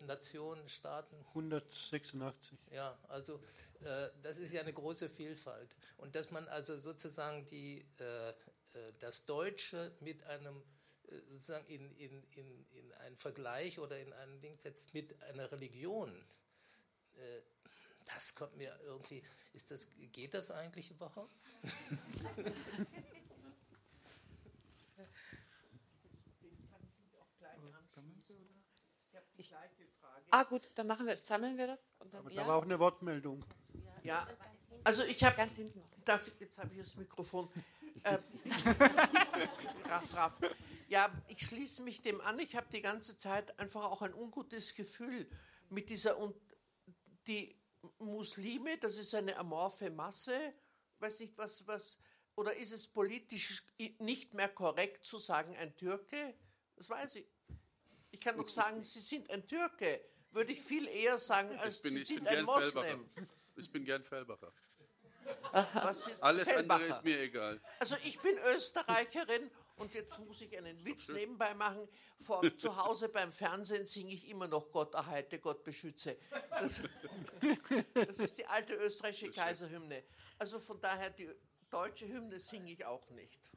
äh, 0.00 0.04
Nationen, 0.06 0.66
Staaten? 0.68 1.14
186. 1.28 2.58
Ja, 2.70 2.98
also 3.08 3.42
äh, 3.80 4.08
das 4.22 4.38
ist 4.38 4.52
ja 4.52 4.62
eine 4.62 4.72
große 4.72 5.08
Vielfalt. 5.08 5.76
Und 5.98 6.14
dass 6.14 6.30
man 6.30 6.48
also 6.48 6.78
sozusagen 6.78 7.46
die, 7.46 7.84
das 8.98 9.26
Deutsche 9.26 9.92
mit 10.00 10.24
einem 10.24 10.62
sozusagen 11.28 11.66
in, 11.66 11.94
in, 11.96 12.22
in, 12.30 12.66
in 12.70 12.92
einen 12.94 13.16
Vergleich 13.16 13.78
oder 13.78 13.98
in 13.98 14.12
einen 14.14 14.40
Ding 14.40 14.58
setzt 14.58 14.94
mit 14.94 15.20
einer 15.24 15.52
Religion, 15.52 16.10
das 18.06 18.34
kommt 18.34 18.56
mir 18.56 18.74
irgendwie, 18.84 19.22
ist 19.52 19.70
das, 19.70 19.88
geht 20.12 20.32
das 20.32 20.50
eigentlich 20.50 20.90
überhaupt? 20.90 21.36
Ah 30.30 30.44
gut, 30.44 30.70
dann 30.74 30.86
machen 30.86 31.06
wir, 31.06 31.16
sammeln 31.16 31.56
wir 31.56 31.66
das. 31.66 31.78
Dann, 31.98 32.14
Aber 32.14 32.30
da 32.30 32.46
war 32.46 32.56
auch 32.56 32.62
eine 32.62 32.78
Wortmeldung. 32.78 33.44
Ja, 34.02 34.26
also 34.84 35.04
ich 35.04 35.22
habe, 35.22 35.40
jetzt 35.40 36.58
habe 36.58 36.70
ich 36.72 36.78
das 36.78 36.96
Mikrofon. 36.96 37.48
Äh, 38.02 38.18
raff, 39.88 40.14
raff. 40.14 40.32
Ja, 40.88 41.10
ich 41.28 41.46
schließe 41.46 41.82
mich 41.82 42.02
dem 42.02 42.20
an. 42.20 42.38
Ich 42.38 42.56
habe 42.56 42.66
die 42.72 42.82
ganze 42.82 43.16
Zeit 43.16 43.58
einfach 43.58 43.84
auch 43.84 44.02
ein 44.02 44.14
ungutes 44.14 44.74
Gefühl 44.74 45.28
mit 45.68 45.90
dieser 45.90 46.16
die 47.26 47.56
Muslime, 47.98 48.78
das 48.78 48.98
ist 48.98 49.14
eine 49.14 49.36
amorphe 49.36 49.90
Masse, 49.90 50.54
weiß 50.98 51.20
nicht 51.20 51.36
was, 51.36 51.66
was, 51.66 52.00
oder 52.34 52.54
ist 52.54 52.72
es 52.72 52.86
politisch 52.86 53.66
nicht 53.98 54.34
mehr 54.34 54.48
korrekt 54.48 55.04
zu 55.04 55.18
sagen, 55.18 55.56
ein 55.56 55.76
Türke? 55.76 56.34
Das 56.76 56.88
weiß 56.88 57.16
ich. 57.16 57.31
Ich 58.22 58.26
kann 58.26 58.36
doch 58.36 58.48
sagen, 58.48 58.80
Sie 58.84 59.00
sind 59.00 59.28
ein 59.32 59.44
Türke. 59.48 60.00
Würde 60.30 60.52
ich 60.52 60.60
viel 60.60 60.86
eher 60.86 61.18
sagen, 61.18 61.58
als 61.58 61.82
bin, 61.82 61.90
Sie 61.90 62.04
sind 62.04 62.28
ein 62.28 62.44
Moslem. 62.44 63.10
Ich 63.56 63.68
bin 63.72 63.84
gern 63.84 64.04
Fellbacher. 64.04 64.52
Alles 65.50 66.04
Fellbacher? 66.04 66.58
andere 66.58 66.84
ist 66.84 67.02
mir 67.02 67.20
egal. 67.20 67.60
Also 67.80 67.96
ich 68.04 68.20
bin 68.20 68.38
Österreicherin 68.54 69.50
und 69.74 69.92
jetzt 69.94 70.20
muss 70.20 70.40
ich 70.40 70.56
einen 70.56 70.84
Witz 70.84 71.08
nebenbei 71.08 71.52
machen. 71.54 71.88
Vor, 72.20 72.42
zu 72.58 72.76
Hause 72.76 73.08
beim 73.08 73.32
Fernsehen 73.32 73.86
singe 73.86 74.12
ich 74.14 74.28
immer 74.28 74.46
noch 74.46 74.70
Gott 74.70 74.94
erhalte, 74.94 75.40
Gott 75.40 75.64
beschütze. 75.64 76.16
Das, 76.48 76.80
das 77.92 78.20
ist 78.20 78.38
die 78.38 78.46
alte 78.46 78.74
österreichische 78.74 79.32
Kaiserhymne. 79.32 80.04
Also 80.38 80.60
von 80.60 80.80
daher, 80.80 81.10
die 81.10 81.28
deutsche 81.70 82.06
Hymne 82.06 82.38
singe 82.38 82.70
ich 82.70 82.84
auch 82.84 83.10
nicht. 83.10 83.50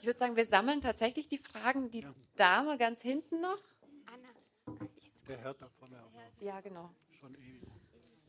Ich 0.00 0.06
würde 0.06 0.18
sagen, 0.18 0.36
wir 0.36 0.46
sammeln 0.46 0.80
tatsächlich 0.80 1.28
die 1.28 1.38
Fragen. 1.38 1.90
Die 1.90 2.00
ja. 2.00 2.14
Dame 2.36 2.78
ganz 2.78 3.02
hinten 3.02 3.42
noch. 3.42 3.62
Der 5.28 5.38
Herr 5.38 5.54
da 5.54 5.68
vorne. 5.68 6.02
Ja, 6.40 6.60
genau. 6.60 6.90
Schon 7.18 7.34
ewig. 7.34 7.68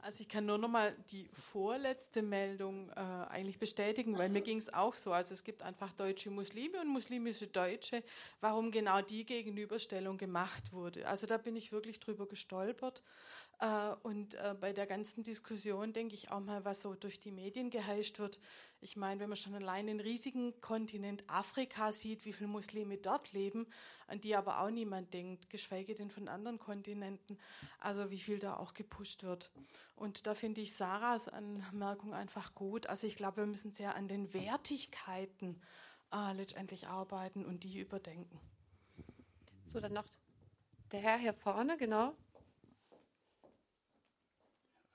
Also 0.05 0.21
ich 0.21 0.29
kann 0.29 0.45
nur 0.45 0.59
noch 0.59 0.69
mal 0.69 0.95
die 1.09 1.27
vorletzte 1.33 2.21
Meldung 2.21 2.91
äh, 2.91 2.93
eigentlich 2.93 3.57
bestätigen, 3.57 4.19
weil 4.19 4.29
mir 4.29 4.41
ging 4.41 4.59
es 4.59 4.71
auch 4.71 4.93
so. 4.93 5.11
Also 5.11 5.33
es 5.33 5.43
gibt 5.43 5.63
einfach 5.63 5.93
deutsche 5.93 6.29
Muslime 6.29 6.79
und 6.79 6.89
muslimische 6.89 7.47
Deutsche, 7.47 8.03
warum 8.39 8.69
genau 8.69 9.01
die 9.01 9.25
Gegenüberstellung 9.25 10.19
gemacht 10.19 10.73
wurde. 10.73 11.07
Also 11.07 11.25
da 11.25 11.39
bin 11.39 11.55
ich 11.55 11.71
wirklich 11.71 11.99
drüber 11.99 12.27
gestolpert. 12.27 13.01
Äh, 13.59 13.95
und 14.03 14.35
äh, 14.35 14.55
bei 14.59 14.73
der 14.73 14.85
ganzen 14.85 15.23
Diskussion 15.23 15.91
denke 15.91 16.13
ich 16.13 16.29
auch 16.29 16.39
mal, 16.39 16.63
was 16.65 16.83
so 16.83 16.93
durch 16.93 17.19
die 17.19 17.31
Medien 17.31 17.71
geheischt 17.71 18.19
wird. 18.19 18.39
Ich 18.85 18.95
meine, 18.95 19.19
wenn 19.19 19.29
man 19.29 19.35
schon 19.35 19.55
allein 19.55 19.87
den 19.87 19.99
riesigen 19.99 20.61
Kontinent 20.61 21.23
Afrika 21.27 21.91
sieht, 21.91 22.23
wie 22.23 22.33
viele 22.33 22.49
Muslime 22.49 22.99
dort 22.99 23.33
leben, 23.33 23.65
an 24.05 24.21
die 24.21 24.35
aber 24.35 24.61
auch 24.61 24.69
niemand 24.69 25.11
denkt, 25.11 25.49
geschweige 25.49 25.95
denn 25.95 26.11
von 26.11 26.27
anderen 26.27 26.59
Kontinenten, 26.59 27.39
also 27.79 28.11
wie 28.11 28.19
viel 28.19 28.37
da 28.37 28.57
auch 28.57 28.75
gepusht 28.75 29.23
wird. 29.23 29.51
Und 29.95 30.27
da 30.27 30.35
finde 30.35 30.61
ich 30.61 30.75
Sarahs 30.75 31.27
Anmerkung 31.29 32.13
einfach 32.13 32.53
gut. 32.53 32.85
Also 32.85 33.07
ich 33.07 33.15
glaube, 33.15 33.37
wir 33.37 33.47
müssen 33.47 33.71
sehr 33.71 33.95
an 33.95 34.07
den 34.07 34.31
Wertigkeiten 34.35 35.59
äh, 36.13 36.33
letztendlich 36.33 36.87
arbeiten 36.87 37.43
und 37.43 37.63
die 37.63 37.79
überdenken. 37.79 38.39
So, 39.65 39.79
dann 39.79 39.93
noch 39.93 40.05
der 40.91 40.99
Herr 40.99 41.17
hier 41.17 41.33
vorne, 41.33 41.75
genau. 41.77 42.15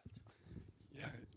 Das 0.05 0.21
fordert. 0.21 1.30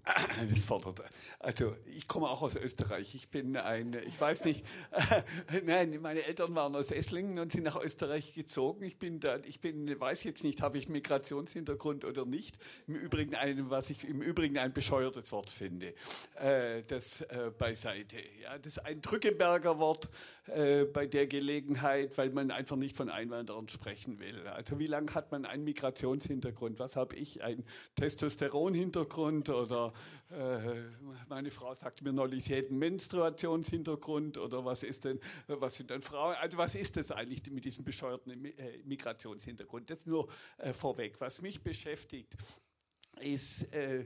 Also 1.39 1.75
ich 1.85 2.07
komme 2.07 2.27
auch 2.27 2.41
aus 2.41 2.55
Österreich. 2.55 3.15
Ich 3.15 3.29
bin 3.29 3.55
ein, 3.55 3.95
ich 4.05 4.19
weiß 4.19 4.43
nicht, 4.45 4.65
nein, 5.65 5.97
meine 6.01 6.23
Eltern 6.23 6.53
waren 6.55 6.75
aus 6.75 6.91
Esslingen 6.91 7.39
und 7.39 7.51
sind 7.53 7.63
nach 7.63 7.81
Österreich 7.81 8.33
gezogen. 8.33 8.83
Ich 8.83 8.99
bin 8.99 9.19
da, 9.21 9.37
ich 9.45 9.61
bin, 9.61 9.99
weiß 9.99 10.25
jetzt 10.25 10.43
nicht, 10.43 10.61
habe 10.61 10.77
ich 10.77 10.89
Migrationshintergrund 10.89 12.03
oder 12.03 12.25
nicht. 12.25 12.57
Im 12.87 12.95
Übrigen 12.95 13.35
ein, 13.35 13.69
was 13.69 13.89
ich 13.89 14.07
im 14.07 14.21
Übrigen 14.21 14.57
ein 14.57 14.73
bescheuertes 14.73 15.31
Wort 15.31 15.49
finde. 15.49 15.93
Äh, 16.35 16.83
das 16.87 17.21
äh, 17.21 17.51
beiseite. 17.57 18.17
Ja, 18.41 18.57
das 18.57 18.79
ein 18.79 19.01
Drückeberger 19.01 19.79
Wort 19.79 20.09
äh, 20.47 20.83
bei 20.83 21.07
der 21.07 21.25
Gelegenheit, 21.27 22.17
weil 22.17 22.29
man 22.31 22.51
einfach 22.51 22.75
nicht 22.75 22.97
von 22.97 23.09
Einwanderern 23.09 23.69
sprechen 23.69 24.19
will. 24.19 24.45
Also 24.47 24.77
wie 24.77 24.87
lange 24.87 25.13
hat 25.15 25.31
man 25.31 25.45
einen 25.45 25.63
Migrationshintergrund? 25.63 26.79
Was 26.79 26.97
habe 26.97 27.15
ich? 27.15 27.41
Ein 27.41 27.63
Testosteronhintergrund 27.95 29.49
oder 29.49 29.93
äh, 30.29 30.81
meine 31.29 31.49
Frau 31.49 31.73
sagte 31.75 32.03
mir 32.03 32.11
neulich, 32.11 32.43
sie 32.43 32.55
hätten 32.55 32.77
Menstruationshintergrund 32.77 34.37
oder 34.37 34.65
was 34.65 34.83
ist 34.83 35.05
denn, 35.05 35.21
was 35.47 35.75
sind 35.75 35.89
denn 35.89 36.01
Frauen? 36.01 36.35
Also 36.35 36.57
was 36.57 36.75
ist 36.75 36.97
das 36.97 37.11
eigentlich 37.11 37.49
mit 37.49 37.63
diesem 37.63 37.85
bescheuerten 37.85 38.43
äh, 38.43 38.79
Migrationshintergrund? 38.83 39.89
Das 39.89 40.05
nur 40.05 40.27
äh, 40.57 40.73
vorweg. 40.73 41.21
Was 41.21 41.41
mich 41.41 41.63
beschäftigt, 41.63 42.35
ist 43.21 43.71
äh, 43.73 44.05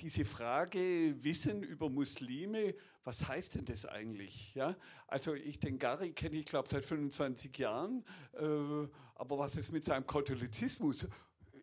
diese 0.00 0.24
Frage 0.24 1.14
Wissen 1.22 1.62
über 1.62 1.88
Muslime, 1.88 2.74
was 3.04 3.28
heißt 3.28 3.56
denn 3.56 3.64
das 3.64 3.86
eigentlich? 3.86 4.54
Ja? 4.54 4.76
Also 5.06 5.34
ich 5.34 5.58
den 5.58 5.78
Gary 5.78 6.12
kenne 6.12 6.36
ich 6.36 6.46
glaube 6.46 6.68
seit 6.68 6.84
25 6.84 7.56
Jahren, 7.58 8.04
äh, 8.32 8.88
aber 9.14 9.38
was 9.38 9.56
ist 9.56 9.72
mit 9.72 9.84
seinem 9.84 10.06
Katholizismus? 10.06 11.06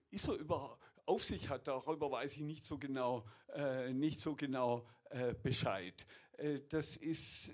Ist 0.09 0.27
er 0.27 0.35
überhaupt 0.35 0.81
auf 1.05 1.23
sich 1.23 1.49
hat, 1.49 1.67
darüber 1.67 2.11
weiß 2.11 2.33
ich 2.33 2.41
nicht 2.41 2.65
so 2.65 2.77
genau, 2.77 3.25
äh, 3.53 3.91
nicht 3.91 4.19
so 4.19 4.35
genau 4.35 4.87
äh, 5.09 5.33
Bescheid. 5.33 6.05
Äh, 6.37 6.59
das, 6.69 6.95
ist, 6.95 7.49
äh, 7.49 7.53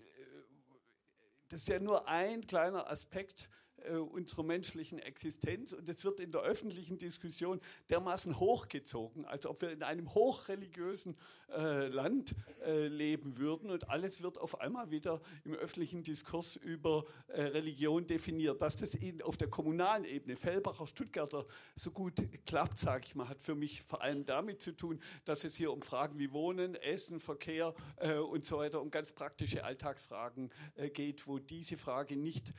das 1.48 1.62
ist 1.62 1.70
ja 1.70 1.80
nur 1.80 2.08
ein 2.08 2.46
kleiner 2.46 2.90
Aspekt 2.90 3.50
äh, 3.88 3.98
unserer 3.98 4.44
menschlichen 4.44 5.00
Existenz 5.00 5.74
und 5.74 5.88
es 5.90 6.04
wird 6.04 6.20
in 6.20 6.32
der 6.32 6.42
öffentlichen 6.42 6.98
Diskussion 6.98 7.60
dermaßen 7.90 8.40
hochgezogen, 8.40 9.26
als 9.26 9.46
ob 9.46 9.62
wir 9.62 9.72
in 9.72 9.84
einem 9.84 10.14
hochreligiösen 10.14 11.16
äh, 11.50 11.88
Land 11.88 12.36
äh, 12.66 12.88
leben 12.88 13.38
würden 13.38 13.70
und 13.70 13.90
alles 13.90 14.22
wird 14.22 14.38
auf 14.38 14.60
einmal 14.60 14.92
wieder 14.92 15.22
im 15.46 15.54
öffentlichen 15.54 16.04
Diskurs 16.04 16.58
über 16.58 17.06
äh, 17.28 17.42
Religion 17.42 18.06
definiert. 18.06 18.62
Dass 18.62 18.76
das 18.76 18.96
in, 18.96 19.22
auf 19.22 19.38
der 19.38 19.50
kommunalen 19.50 20.04
Ebene, 20.04 20.36
Fellbacher, 20.36 20.86
Stuttgarter, 20.88 21.46
so 21.76 21.92
gut 21.92 22.16
klappt, 22.46 22.80
sage 22.80 23.06
ich 23.08 23.16
mal, 23.16 23.30
hat 23.30 23.42
für 23.42 23.56
mich 23.56 23.82
vor 23.82 24.02
allem 24.02 24.26
damit 24.26 24.62
zu 24.62 24.76
tun, 24.76 25.00
dass 25.24 25.44
es 25.44 25.56
hier 25.56 25.72
um 25.72 25.82
Fragen 25.82 26.20
wie 26.20 26.32
Wohnen, 26.32 26.76
Essen, 26.76 27.20
Verkehr 27.20 27.74
äh, 27.98 28.16
und 28.16 28.44
so 28.44 28.58
weiter, 28.58 28.82
um 28.82 28.92
ganz 28.92 29.14
praktische 29.14 29.64
Alltagsfragen 29.64 30.52
geht, 30.94 31.28
wo 31.28 31.40
diese 31.40 31.78
Frage 31.78 32.18
nicht 32.18 32.54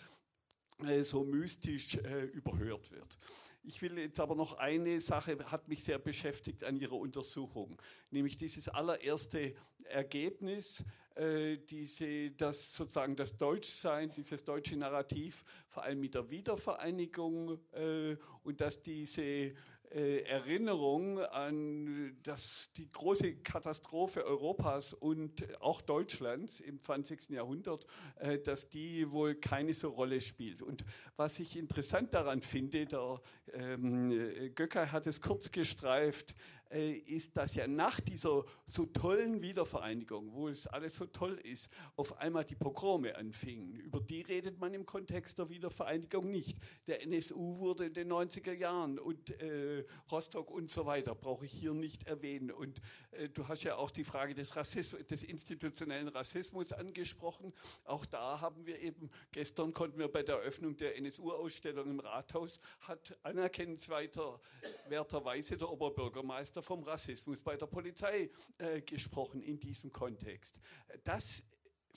so 1.02 1.24
mystisch 1.24 1.96
äh, 1.96 2.24
überhört 2.26 2.90
wird. 2.92 3.18
Ich 3.64 3.82
will 3.82 3.98
jetzt 3.98 4.20
aber 4.20 4.34
noch 4.34 4.56
eine 4.58 5.00
Sache, 5.00 5.36
hat 5.50 5.68
mich 5.68 5.84
sehr 5.84 5.98
beschäftigt 5.98 6.64
an 6.64 6.76
Ihrer 6.76 6.94
Untersuchung, 6.94 7.76
nämlich 8.10 8.36
dieses 8.36 8.68
allererste 8.68 9.54
Ergebnis, 9.84 10.84
äh, 11.16 11.58
diese, 11.58 12.30
das 12.30 12.74
sozusagen 12.74 13.16
das 13.16 13.36
Deutschsein, 13.36 14.12
dieses 14.12 14.44
deutsche 14.44 14.76
Narrativ, 14.76 15.44
vor 15.66 15.82
allem 15.82 16.00
mit 16.00 16.14
der 16.14 16.30
Wiedervereinigung 16.30 17.58
äh, 17.72 18.16
und 18.44 18.60
dass 18.60 18.80
diese 18.80 19.54
äh, 19.90 20.20
Erinnerung 20.22 21.18
an 21.18 22.16
das, 22.22 22.70
die 22.76 22.88
große 22.88 23.36
Katastrophe 23.36 24.24
Europas 24.24 24.92
und 24.92 25.46
auch 25.60 25.80
Deutschlands 25.80 26.60
im 26.60 26.80
20. 26.80 27.30
Jahrhundert, 27.30 27.86
äh, 28.16 28.38
dass 28.38 28.68
die 28.68 29.10
wohl 29.10 29.34
keine 29.34 29.74
so 29.74 29.88
Rolle 29.90 30.20
spielt. 30.20 30.62
Und 30.62 30.84
was 31.16 31.38
ich 31.38 31.56
interessant 31.56 32.14
daran 32.14 32.42
finde, 32.42 32.86
der 32.86 33.20
ähm, 33.52 34.52
Göcker 34.54 34.92
hat 34.92 35.06
es 35.06 35.20
kurz 35.20 35.50
gestreift, 35.50 36.34
äh, 36.70 36.92
ist, 36.92 37.36
dass 37.36 37.54
ja 37.54 37.66
nach 37.66 38.00
dieser 38.00 38.44
so 38.66 38.86
tollen 38.86 39.40
Wiedervereinigung, 39.40 40.32
wo 40.32 40.48
es 40.48 40.66
alles 40.66 40.96
so 40.96 41.06
toll 41.06 41.38
ist, 41.42 41.70
auf 41.96 42.18
einmal 42.18 42.44
die 42.44 42.56
Pogrome 42.56 43.16
anfingen. 43.16 43.80
Über 43.80 44.00
die 44.00 44.20
redet 44.20 44.58
man 44.58 44.74
im 44.74 44.84
Kontext 44.84 45.38
der 45.38 45.48
Wiedervereinigung 45.48 46.30
nicht. 46.30 46.58
Der 46.86 47.02
NSU 47.02 47.58
wurde 47.58 47.86
in 47.86 47.94
den 47.94 48.12
90er 48.12 48.52
Jahren 48.52 48.98
und 48.98 49.30
äh, 49.40 49.86
Rostock 50.10 50.50
und 50.50 50.68
so 50.68 50.84
weiter, 50.84 51.14
brauche 51.14 51.46
ich 51.46 51.52
hier 51.52 51.72
nicht 51.72 52.06
erwähnen. 52.06 52.50
Und 52.50 52.82
äh, 53.12 53.30
du 53.30 53.48
hast 53.48 53.62
ja 53.62 53.76
auch 53.76 53.90
die 53.90 54.04
Frage 54.04 54.34
des, 54.34 54.54
Rassismus, 54.56 55.06
des 55.06 55.22
institutionellen 55.22 56.08
Rassismus 56.08 56.72
angesprochen. 56.72 57.54
Auch 57.84 58.04
da 58.04 58.40
haben 58.40 58.66
wir 58.66 58.80
eben, 58.80 59.08
gestern 59.32 59.72
konnten 59.72 59.98
wir 59.98 60.08
bei 60.08 60.22
der 60.22 60.34
Eröffnung 60.36 60.76
der 60.76 60.98
NSU-Ausstellung 60.98 61.90
im 61.90 62.00
Rathaus, 62.00 62.60
hat 62.80 63.16
anerkennenswerterweise 63.22 65.56
der 65.56 65.70
Oberbürgermeister 65.70 66.57
vom 66.62 66.82
Rassismus 66.82 67.42
bei 67.42 67.56
der 67.56 67.66
Polizei 67.66 68.30
äh, 68.58 68.80
gesprochen 68.82 69.42
in 69.42 69.58
diesem 69.58 69.92
Kontext. 69.92 70.60
Das 71.04 71.42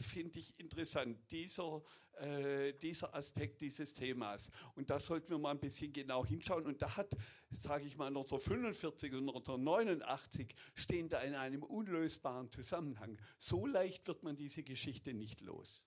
finde 0.02 0.40
ich 0.40 0.60
interessant, 0.60 1.20
dieser, 1.32 1.82
äh, 2.20 2.74
dieser 2.74 3.14
Aspekt 3.14 3.62
dieses 3.62 3.94
Themas. 3.94 4.50
Und 4.76 4.90
da 4.90 5.00
sollten 5.00 5.30
wir 5.30 5.38
mal 5.38 5.52
ein 5.52 5.60
bisschen 5.60 5.94
genau 5.94 6.26
hinschauen. 6.26 6.66
Und 6.66 6.82
da 6.82 6.98
hat, 6.98 7.16
sage 7.50 7.86
ich 7.86 7.98
mal, 7.98 8.08
1945 8.08 9.14
und 9.14 9.30
1989 9.30 10.56
stehen 10.74 11.10
da 11.10 11.22
in 11.22 11.36
einem 11.36 11.64
unlösbaren 11.64 12.52
Zusammenhang. 12.52 13.18
So 13.40 13.66
leicht 13.66 14.08
wird 14.08 14.24
man 14.24 14.36
diese 14.36 14.64
Geschichte 14.64 15.14
nicht 15.14 15.42
los. 15.42 15.84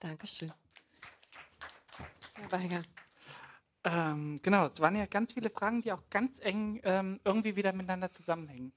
Dankeschön. 0.00 0.52
Herr 2.34 2.52
Weiger. 2.52 2.82
Ähm, 3.84 4.40
genau, 4.42 4.66
es 4.66 4.80
waren 4.80 4.96
ja 4.96 5.06
ganz 5.06 5.32
viele 5.32 5.50
Fragen, 5.50 5.82
die 5.82 5.92
auch 5.92 6.08
ganz 6.08 6.38
eng 6.40 6.80
ähm, 6.84 7.18
irgendwie 7.24 7.56
wieder 7.56 7.72
miteinander 7.72 8.10
zusammenhängen. 8.10 8.72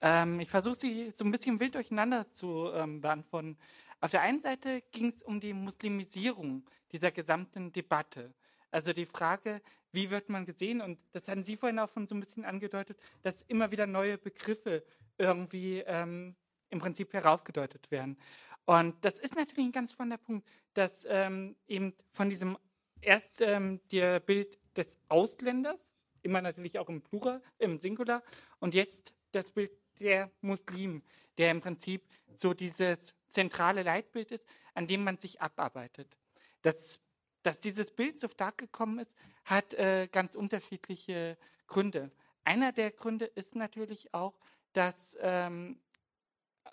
Ähm, 0.00 0.40
ich 0.40 0.50
versuche 0.50 0.76
sie 0.76 1.10
so 1.12 1.24
ein 1.24 1.32
bisschen 1.32 1.58
wild 1.58 1.74
durcheinander 1.74 2.30
zu 2.32 2.70
ähm, 2.72 3.00
beantworten. 3.00 3.58
Auf 4.00 4.10
der 4.10 4.20
einen 4.20 4.40
Seite 4.40 4.82
ging 4.92 5.08
es 5.08 5.22
um 5.22 5.40
die 5.40 5.52
Muslimisierung 5.52 6.64
dieser 6.92 7.10
gesamten 7.10 7.72
Debatte. 7.72 8.34
Also 8.70 8.92
die 8.92 9.06
Frage, 9.06 9.62
wie 9.92 10.10
wird 10.10 10.28
man 10.28 10.44
gesehen? 10.44 10.80
Und 10.80 10.98
das 11.12 11.26
hatten 11.28 11.42
Sie 11.42 11.56
vorhin 11.56 11.78
auch 11.78 11.90
schon 11.90 12.06
so 12.06 12.14
ein 12.14 12.20
bisschen 12.20 12.44
angedeutet, 12.44 12.98
dass 13.22 13.42
immer 13.48 13.70
wieder 13.70 13.86
neue 13.86 14.18
Begriffe 14.18 14.84
irgendwie 15.18 15.78
ähm, 15.86 16.36
im 16.68 16.78
Prinzip 16.78 17.12
heraufgedeutet 17.14 17.90
werden. 17.90 18.18
Und 18.66 19.02
das 19.04 19.18
ist 19.18 19.36
natürlich 19.36 19.68
ein 19.68 19.72
ganz 19.72 19.92
spannender 19.92 20.18
Punkt, 20.18 20.46
dass 20.74 21.06
ähm, 21.08 21.56
eben 21.66 21.94
von 22.12 22.28
diesem 22.28 22.58
erst 23.00 23.40
ähm, 23.40 23.80
der 23.90 24.20
Bild 24.20 24.58
des 24.76 24.96
Ausländers, 25.08 25.80
immer 26.22 26.40
natürlich 26.42 26.78
auch 26.78 26.88
im 26.88 27.02
Plural, 27.02 27.42
im 27.58 27.78
Singular, 27.78 28.22
und 28.58 28.74
jetzt 28.74 29.14
das 29.32 29.50
Bild 29.50 29.70
der 29.98 30.30
Muslim, 30.40 31.02
der 31.38 31.50
im 31.50 31.60
Prinzip 31.60 32.02
so 32.34 32.54
dieses 32.54 33.14
zentrale 33.28 33.82
Leitbild 33.82 34.30
ist, 34.30 34.46
an 34.74 34.86
dem 34.86 35.04
man 35.04 35.16
sich 35.16 35.40
abarbeitet. 35.40 36.16
Das, 36.62 37.00
dass 37.42 37.60
dieses 37.60 37.90
Bild 37.90 38.18
so 38.18 38.28
stark 38.28 38.58
gekommen 38.58 38.98
ist, 38.98 39.14
hat 39.44 39.74
äh, 39.74 40.08
ganz 40.10 40.34
unterschiedliche 40.34 41.38
Gründe. 41.66 42.10
Einer 42.44 42.72
der 42.72 42.90
Gründe 42.90 43.26
ist 43.26 43.54
natürlich 43.54 44.12
auch, 44.14 44.38
dass 44.72 45.16
ähm, 45.20 45.80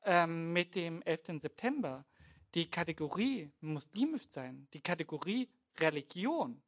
ähm, 0.06 0.54
mit 0.54 0.76
dem 0.76 1.02
11. 1.02 1.42
September 1.42 2.06
die 2.54 2.70
Kategorie 2.70 3.52
muslimisch 3.62 4.28
sein, 4.30 4.68
die 4.74 4.82
Kategorie 4.82 5.50
Religion 5.80 6.62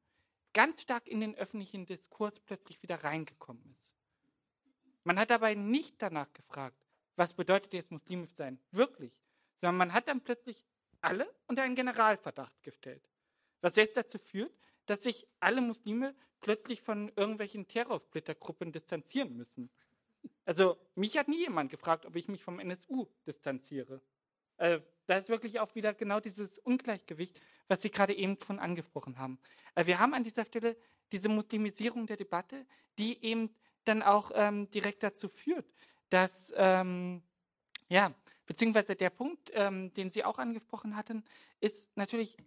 ganz 0.54 0.82
stark 0.82 1.08
in 1.08 1.20
den 1.20 1.36
öffentlichen 1.36 1.86
Diskurs 1.86 2.40
plötzlich 2.40 2.82
wieder 2.82 3.04
reingekommen 3.04 3.64
ist. 3.72 3.94
Man 5.04 5.20
hat 5.20 5.30
dabei 5.30 5.54
nicht 5.54 6.02
danach 6.02 6.32
gefragt, 6.34 6.78
was 7.16 7.34
bedeutet 7.34 7.74
jetzt 7.74 7.92
muslimisch 7.92 8.34
sein, 8.36 8.60
wirklich, 8.72 9.22
sondern 9.62 9.78
man 9.78 9.94
hat 9.94 10.08
dann 10.08 10.22
plötzlich 10.22 10.66
alle 11.02 11.32
unter 11.48 11.64
einen 11.64 11.76
Generalverdacht 11.76 12.64
gestellt, 12.64 13.08
was 13.62 13.76
jetzt 13.76 13.98
dazu 13.98 14.18
führt, 14.18 14.58
dass 14.86 15.04
sich 15.04 15.28
alle 15.40 15.62
Muslime 15.62 16.16
plötzlich 16.42 16.82
von 16.82 17.12
irgendwelchen 17.16 17.68
Terrorsplittergruppen 17.68 18.72
distanzieren 18.72 19.36
müssen. 19.36 19.70
Also 20.46 20.78
mich 20.96 21.18
hat 21.18 21.28
nie 21.28 21.40
jemand 21.40 21.70
gefragt, 21.70 22.06
ob 22.06 22.16
ich 22.16 22.28
mich 22.28 22.44
vom 22.44 22.60
NSU 22.60 23.08
distanziere. 23.28 24.02
Äh, 24.58 24.80
da 25.08 25.18
ist 25.18 25.30
wirklich 25.30 25.60
auch 25.60 25.76
wieder 25.76 25.94
genau 25.94 26.20
dieses 26.20 26.60
Ungleichgewicht, 26.60 27.40
was 27.68 27.82
Sie 27.82 27.92
gerade 27.92 28.14
eben 28.14 28.38
schon 28.46 28.60
angesprochen 28.60 29.18
haben. 29.18 29.40
Äh, 29.76 29.86
wir 29.86 30.00
haben 30.00 30.14
an 30.14 30.24
dieser 30.24 30.46
Stelle 30.46 30.76
diese 31.12 31.30
Muslimisierung 31.30 32.08
der 32.08 32.18
Debatte, 32.18 32.66
die 32.98 33.24
eben 33.24 33.54
dann 33.84 34.02
auch 34.02 34.32
ähm, 34.34 34.70
direkt 34.72 35.04
dazu 35.04 35.30
führt, 35.30 35.72
dass, 36.10 36.54
ähm, 36.56 37.22
ja, 37.88 38.14
beziehungsweise 38.46 38.96
der 38.96 39.12
Punkt, 39.12 39.52
ähm, 39.54 39.94
den 39.94 40.10
Sie 40.10 40.24
auch 40.24 40.40
angesprochen 40.40 40.96
hatten, 40.96 41.24
ist 41.60 41.96
natürlich 41.96 42.38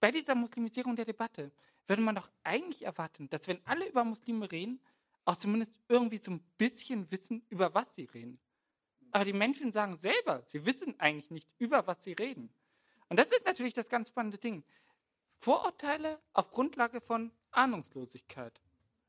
bei 0.00 0.10
dieser 0.10 0.34
Muslimisierung 0.34 0.96
der 0.96 1.04
Debatte 1.04 1.52
würde 1.86 2.02
man 2.02 2.14
doch 2.14 2.30
eigentlich 2.44 2.84
erwarten, 2.84 3.28
dass 3.30 3.48
wenn 3.48 3.64
alle 3.64 3.88
über 3.88 4.04
Muslime 4.04 4.50
reden, 4.50 4.80
auch 5.24 5.36
zumindest 5.36 5.78
irgendwie 5.88 6.18
so 6.18 6.32
ein 6.32 6.40
bisschen 6.56 7.10
wissen, 7.10 7.42
über 7.48 7.74
was 7.74 7.94
sie 7.94 8.04
reden. 8.04 8.38
Aber 9.18 9.24
die 9.24 9.32
Menschen 9.32 9.72
sagen 9.72 9.96
selber, 9.96 10.42
sie 10.46 10.64
wissen 10.64 10.94
eigentlich 11.00 11.28
nicht, 11.32 11.50
über 11.58 11.88
was 11.88 12.04
sie 12.04 12.12
reden. 12.12 12.50
Und 13.08 13.18
das 13.18 13.26
ist 13.32 13.44
natürlich 13.44 13.74
das 13.74 13.88
ganz 13.88 14.10
spannende 14.10 14.38
Ding. 14.38 14.62
Vorurteile 15.38 16.20
auf 16.34 16.52
Grundlage 16.52 17.00
von 17.00 17.32
Ahnungslosigkeit. 17.50 18.60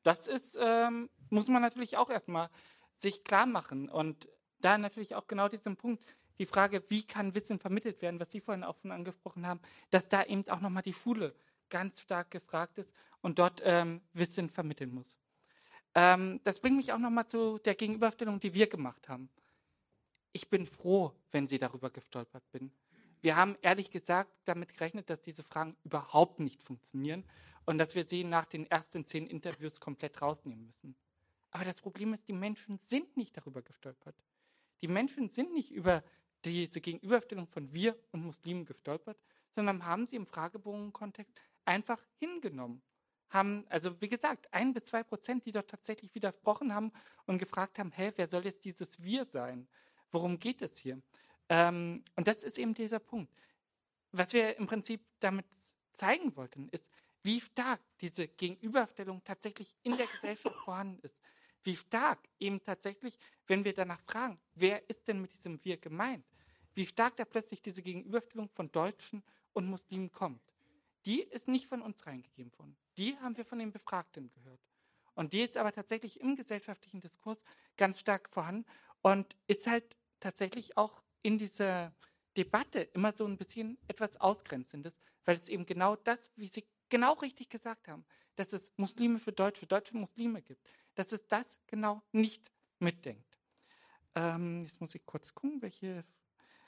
Das 0.02 0.26
ist, 0.26 0.58
ähm, 0.60 1.12
muss 1.30 1.48
man 1.48 1.62
natürlich 1.62 1.96
auch 1.96 2.10
erstmal 2.10 2.50
sich 2.96 3.24
klar 3.24 3.46
machen. 3.46 3.88
Und 3.88 4.28
da 4.62 4.80
natürlich 4.80 5.14
auch 5.14 5.28
genau 5.28 5.48
diesen 5.48 5.78
Punkt, 5.78 6.04
die 6.40 6.48
Frage, 6.48 6.84
wie 6.88 7.06
kann 7.06 7.36
Wissen 7.36 7.60
vermittelt 7.60 8.02
werden, 8.02 8.20
was 8.20 8.32
Sie 8.32 8.42
vorhin 8.42 8.64
auch 8.64 8.78
schon 8.82 8.92
angesprochen 8.92 9.46
haben, 9.46 9.60
dass 9.92 10.08
da 10.08 10.24
eben 10.24 10.50
auch 10.50 10.60
nochmal 10.60 10.82
die 10.82 10.94
Schule 10.94 11.36
ganz 11.70 12.02
stark 12.02 12.32
gefragt 12.32 12.80
ist 12.80 12.92
und 13.22 13.38
dort 13.38 13.62
ähm, 13.64 14.02
Wissen 14.14 14.50
vermitteln 14.50 14.92
muss. 14.92 15.20
Ähm, 15.94 16.40
das 16.46 16.62
bringt 16.62 16.78
mich 16.78 16.94
auch 16.94 16.98
nochmal 16.98 17.28
zu 17.28 17.60
der 17.60 17.76
Gegenüberstellung, 17.76 18.40
die 18.40 18.56
wir 18.56 18.66
gemacht 18.66 19.08
haben 19.08 19.30
ich 20.32 20.50
bin 20.50 20.66
froh, 20.66 21.14
wenn 21.32 21.48
Sie 21.48 21.58
darüber 21.58 21.90
gestolpert 21.90 22.44
bin. 22.52 22.72
Wir 23.22 23.36
haben 23.36 23.58
ehrlich 23.62 23.92
gesagt 23.92 24.32
damit 24.46 24.74
gerechnet, 24.74 25.10
dass 25.10 25.22
diese 25.22 25.44
Fragen 25.44 25.76
überhaupt 25.84 26.40
nicht 26.40 26.64
funktionieren 26.64 27.26
und 27.66 27.78
dass 27.78 27.96
wir 27.96 28.06
sie 28.06 28.24
nach 28.24 28.46
den 28.46 28.66
ersten 28.66 29.06
zehn 29.06 29.28
Interviews 29.28 29.80
komplett 29.80 30.22
rausnehmen 30.22 30.66
müssen. 30.66 30.96
Aber 31.52 31.66
das 31.66 31.82
Problem 31.82 32.14
ist, 32.14 32.28
die 32.28 32.34
Menschen 32.34 32.78
sind 32.78 33.18
nicht 33.18 33.36
darüber 33.36 33.62
gestolpert. 33.62 34.16
Die 34.82 34.88
Menschen 34.88 35.30
sind 35.30 35.54
nicht 35.54 35.72
über 35.72 36.04
diese 36.46 36.80
Gegenüberstellung 36.80 37.48
von 37.48 37.74
wir 37.74 37.98
und 38.12 38.24
Muslimen 38.24 38.66
gestolpert, 38.66 39.18
sondern 39.56 39.86
haben 39.86 40.08
sie 40.08 40.16
im 40.16 40.26
Fragebogen-Kontext 40.26 41.34
einfach 41.66 42.00
hingenommen. 42.18 42.82
Haben, 43.30 43.66
also 43.70 44.00
wie 44.02 44.10
gesagt, 44.10 44.52
ein 44.54 44.74
bis 44.74 44.86
zwei 44.86 45.04
Prozent, 45.04 45.46
die 45.46 45.52
dort 45.52 45.70
tatsächlich 45.70 46.16
widersprochen 46.16 46.74
haben 46.74 46.92
und 47.26 47.38
gefragt 47.38 47.78
haben, 47.78 47.92
hä, 47.92 48.14
wer 48.16 48.28
soll 48.28 48.46
jetzt 48.46 48.64
dieses 48.64 49.04
Wir 49.04 49.26
sein? 49.26 49.68
Worum 50.12 50.40
geht 50.40 50.62
es 50.62 50.78
hier? 50.78 51.02
Ähm, 51.50 52.04
und 52.16 52.28
das 52.28 52.44
ist 52.44 52.58
eben 52.58 52.74
dieser 52.74 53.00
Punkt. 53.00 53.32
Was 54.12 54.34
wir 54.34 54.58
im 54.58 54.68
Prinzip 54.68 55.02
damit 55.20 55.46
zeigen 55.92 56.36
wollten, 56.36 56.70
ist, 56.70 56.90
wie 57.24 57.42
stark 57.42 57.82
diese 58.02 58.28
Gegenüberstellung 58.28 59.24
tatsächlich 59.24 59.76
in 59.84 59.98
der 59.98 60.08
Gesellschaft 60.08 60.56
vorhanden 60.66 61.00
ist. 61.00 61.20
Wie 61.64 61.76
stark 61.76 62.20
eben 62.40 62.64
tatsächlich, 62.64 63.18
wenn 63.48 63.66
wir 63.66 63.74
danach 63.74 64.00
fragen, 64.02 64.40
wer 64.56 64.90
ist 64.90 65.08
denn 65.08 65.22
mit 65.22 65.34
diesem 65.34 65.64
Wir 65.66 65.78
gemeint? 65.78 66.26
Wie 66.74 66.86
stark 66.86 67.18
da 67.18 67.26
plötzlich 67.26 67.62
diese 67.62 67.82
Gegenüberstellung 67.82 68.50
von 68.50 68.72
Deutschen 68.72 69.24
und 69.54 69.68
Muslimen 69.68 70.12
kommt. 70.12 70.42
Die 71.06 71.22
ist 71.22 71.48
nicht 71.48 71.68
von 71.68 71.82
uns 71.82 72.06
reingegeben 72.06 72.52
worden. 72.58 72.78
Die 72.98 73.18
haben 73.18 73.36
wir 73.36 73.46
von 73.46 73.60
den 73.60 73.72
Befragten 73.72 74.30
gehört. 74.32 74.62
Und 75.16 75.34
die 75.34 75.42
ist 75.42 75.58
aber 75.58 75.74
tatsächlich 75.74 76.22
im 76.22 76.36
gesellschaftlichen 76.36 77.02
Diskurs 77.02 77.44
ganz 77.76 78.00
stark 78.00 78.30
vorhanden 78.30 78.66
und 79.02 79.36
ist 79.48 79.68
halt 79.68 79.98
tatsächlich 80.20 80.78
auch 80.78 81.04
in 81.22 81.38
dieser 81.38 81.94
Debatte 82.38 82.82
immer 82.82 83.14
so 83.14 83.26
ein 83.26 83.38
bisschen 83.38 83.78
etwas 83.88 84.18
Ausgrenzendes, 84.18 85.00
weil 85.26 85.36
es 85.36 85.50
eben 85.50 85.66
genau 85.66 85.96
das, 85.96 86.32
wie 86.36 86.48
Sie 86.48 86.66
genau 86.90 87.14
richtig 87.14 87.50
gesagt 87.50 87.88
haben, 87.88 88.06
dass 88.36 88.54
es 88.54 88.72
Muslime 88.78 89.20
für 89.20 89.32
Deutsche, 89.32 89.68
deutsche 89.68 89.98
Muslime 89.98 90.42
gibt, 90.42 90.66
dass 90.96 91.12
es 91.12 91.28
das 91.28 91.60
genau 91.68 92.02
nicht 92.12 92.52
mitdenkt. 92.80 93.38
Ähm, 94.16 94.62
jetzt 94.62 94.82
muss 94.82 94.96
ich 94.96 95.06
kurz 95.06 95.34
gucken, 95.34 95.62
welche. 95.62 96.04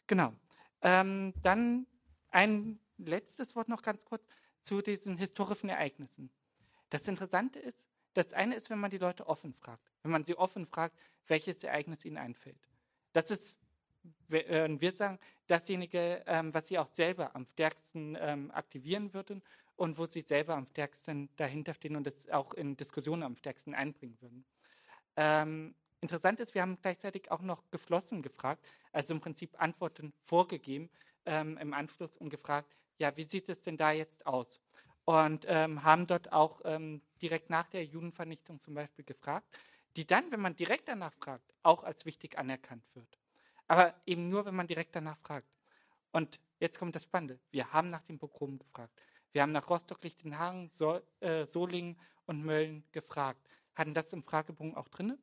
Genau. 0.08 0.34
Ähm, 0.82 1.34
dann 1.42 1.88
ein 2.30 2.80
letztes 2.98 3.56
Wort 3.56 3.70
noch 3.70 3.82
ganz 3.82 4.06
kurz 4.06 4.26
zu 4.62 4.82
diesen 4.82 5.18
historischen 5.18 5.70
Ereignissen. 5.70 6.32
Das 6.90 7.08
Interessante 7.08 7.60
ist, 7.60 7.88
das 8.14 8.34
eine 8.34 8.56
ist, 8.56 8.70
wenn 8.70 8.80
man 8.80 8.92
die 8.92 8.98
Leute 8.98 9.28
offen 9.28 9.54
fragt. 9.54 9.90
Wenn 10.04 10.12
man 10.12 10.24
sie 10.24 10.38
offen 10.38 10.66
fragt, 10.66 10.98
welches 11.28 11.64
Ereignis 11.64 12.04
ihnen 12.06 12.18
einfällt. 12.18 12.68
Das 13.14 13.32
ist, 13.32 13.58
äh, 14.32 14.70
wir 14.70 14.94
sagen, 14.94 15.20
dasjenige, 15.48 16.24
ähm, 16.28 16.54
was 16.54 16.68
sie 16.68 16.80
auch 16.80 16.92
selber 16.92 17.36
am 17.36 17.46
stärksten 17.46 18.18
ähm, 18.20 18.52
aktivieren 18.52 19.14
würden 19.14 19.42
und 19.76 19.98
wo 19.98 20.06
sie 20.06 20.22
selber 20.22 20.56
am 20.56 20.66
stärksten 20.66 21.30
dahinter 21.36 21.74
stehen 21.74 21.96
und 21.96 22.08
es 22.08 22.30
auch 22.30 22.54
in 22.54 22.78
Diskussionen 22.78 23.24
am 23.24 23.36
stärksten 23.36 23.74
einbringen 23.74 24.18
würden. 24.22 24.46
Ähm, 25.18 25.76
interessant 26.00 26.40
ist, 26.40 26.56
wir 26.56 26.62
haben 26.62 26.78
gleichzeitig 26.82 27.32
auch 27.32 27.42
noch 27.42 27.64
geschlossen 27.70 28.22
gefragt, 28.22 28.66
also 28.92 29.14
im 29.14 29.22
Prinzip 29.22 29.62
Antworten 29.62 30.14
vorgegeben 30.24 30.90
ähm, 31.26 31.58
im 31.58 31.74
Anschluss 31.74 32.18
und 32.18 32.30
gefragt, 32.30 32.76
ja, 32.98 33.16
wie 33.18 33.24
sieht 33.24 33.50
es 33.50 33.62
denn 33.62 33.78
da 33.78 33.92
jetzt 33.92 34.26
aus? 34.26 34.62
Und 35.06 35.46
ähm, 35.50 35.84
haben 35.84 36.06
dort 36.06 36.32
auch 36.32 36.62
ähm, 36.64 37.02
direkt 37.22 37.50
nach 37.50 37.68
der 37.68 37.84
Judenvernichtung 37.84 38.60
zum 38.60 38.76
Beispiel 38.76 39.04
gefragt, 39.04 39.48
die 39.96 40.06
dann, 40.06 40.32
wenn 40.32 40.40
man 40.42 40.56
direkt 40.56 40.88
danach 40.88 41.14
fragt, 41.14 41.54
auch 41.64 41.84
als 41.84 42.06
wichtig 42.06 42.38
anerkannt 42.38 42.84
wird. 42.94 43.20
Aber 43.68 43.94
eben 44.06 44.30
nur, 44.30 44.46
wenn 44.46 44.56
man 44.56 44.68
direkt 44.68 44.96
danach 44.96 45.18
fragt. 45.20 45.48
Und 46.12 46.40
jetzt 46.60 46.80
kommt 46.80 46.96
das 46.96 47.04
Spannende. 47.04 47.40
Wir 47.52 47.72
haben 47.72 47.88
nach 47.88 48.04
dem 48.04 48.20
Pogrom 48.20 48.60
gefragt. 48.60 49.02
Wir 49.32 49.42
haben 49.42 49.52
nach 49.52 49.70
Rostock, 49.70 50.04
Lichtenhagen, 50.04 50.68
so, 50.68 51.00
äh, 51.22 51.46
Solingen 51.46 51.98
und 52.26 52.44
Mölln 52.44 52.84
gefragt. 52.92 53.48
Hatten 53.76 53.94
das 53.94 54.12
im 54.12 54.24
Fragebogen 54.24 54.76
auch 54.76 54.90
drin? 54.90 55.18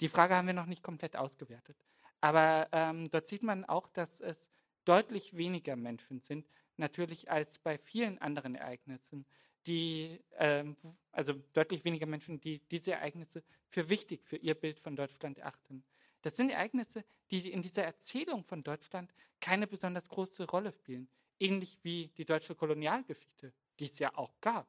Die 0.00 0.08
Frage 0.08 0.34
haben 0.34 0.46
wir 0.46 0.54
noch 0.54 0.66
nicht 0.66 0.82
komplett 0.82 1.16
ausgewertet. 1.16 1.76
Aber 2.20 2.68
ähm, 2.72 3.10
dort 3.10 3.26
sieht 3.26 3.42
man 3.42 3.64
auch, 3.64 3.86
dass 3.88 4.20
es 4.20 4.50
deutlich 4.84 5.36
weniger 5.36 5.76
Menschen 5.76 6.20
sind, 6.20 6.46
natürlich 6.76 7.30
als 7.30 7.58
bei 7.58 7.78
vielen 7.78 8.18
anderen 8.18 8.54
Ereignissen, 8.54 9.24
die, 9.66 10.20
ähm, 10.38 10.76
also 11.12 11.34
deutlich 11.52 11.84
weniger 11.84 12.06
Menschen, 12.06 12.40
die 12.40 12.58
diese 12.70 12.92
Ereignisse 12.92 13.42
für 13.68 13.88
wichtig 13.88 14.24
für 14.24 14.36
ihr 14.36 14.54
Bild 14.54 14.78
von 14.78 14.96
Deutschland 14.96 15.38
erachten. 15.38 15.84
Das 16.22 16.36
sind 16.36 16.50
Ereignisse, 16.50 17.04
die 17.30 17.50
in 17.50 17.62
dieser 17.62 17.84
Erzählung 17.84 18.44
von 18.44 18.62
Deutschland 18.62 19.12
keine 19.40 19.66
besonders 19.66 20.08
große 20.08 20.44
Rolle 20.44 20.72
spielen. 20.72 21.08
Ähnlich 21.38 21.78
wie 21.82 22.08
die 22.16 22.24
deutsche 22.24 22.54
Kolonialgeschichte, 22.54 23.52
die 23.78 23.84
es 23.84 23.98
ja 23.98 24.16
auch 24.16 24.32
gab. 24.40 24.66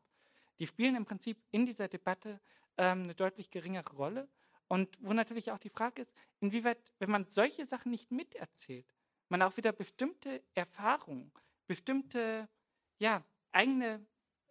Die 0.59 0.67
spielen 0.67 0.95
im 0.95 1.05
Prinzip 1.05 1.37
in 1.51 1.65
dieser 1.65 1.87
Debatte 1.87 2.41
ähm, 2.77 3.03
eine 3.03 3.15
deutlich 3.15 3.49
geringere 3.49 3.95
Rolle. 3.95 4.27
Und 4.67 4.97
wo 4.99 5.13
natürlich 5.13 5.51
auch 5.51 5.59
die 5.59 5.69
Frage 5.69 6.01
ist, 6.01 6.15
inwieweit, 6.39 6.79
wenn 6.99 7.11
man 7.11 7.27
solche 7.27 7.65
Sachen 7.65 7.91
nicht 7.91 8.11
miterzählt, 8.11 8.93
man 9.29 9.41
auch 9.41 9.55
wieder 9.57 9.71
bestimmte 9.71 10.43
Erfahrungen, 10.53 11.31
bestimmte 11.67 12.49
ja, 12.97 13.23
eigene 13.51 14.05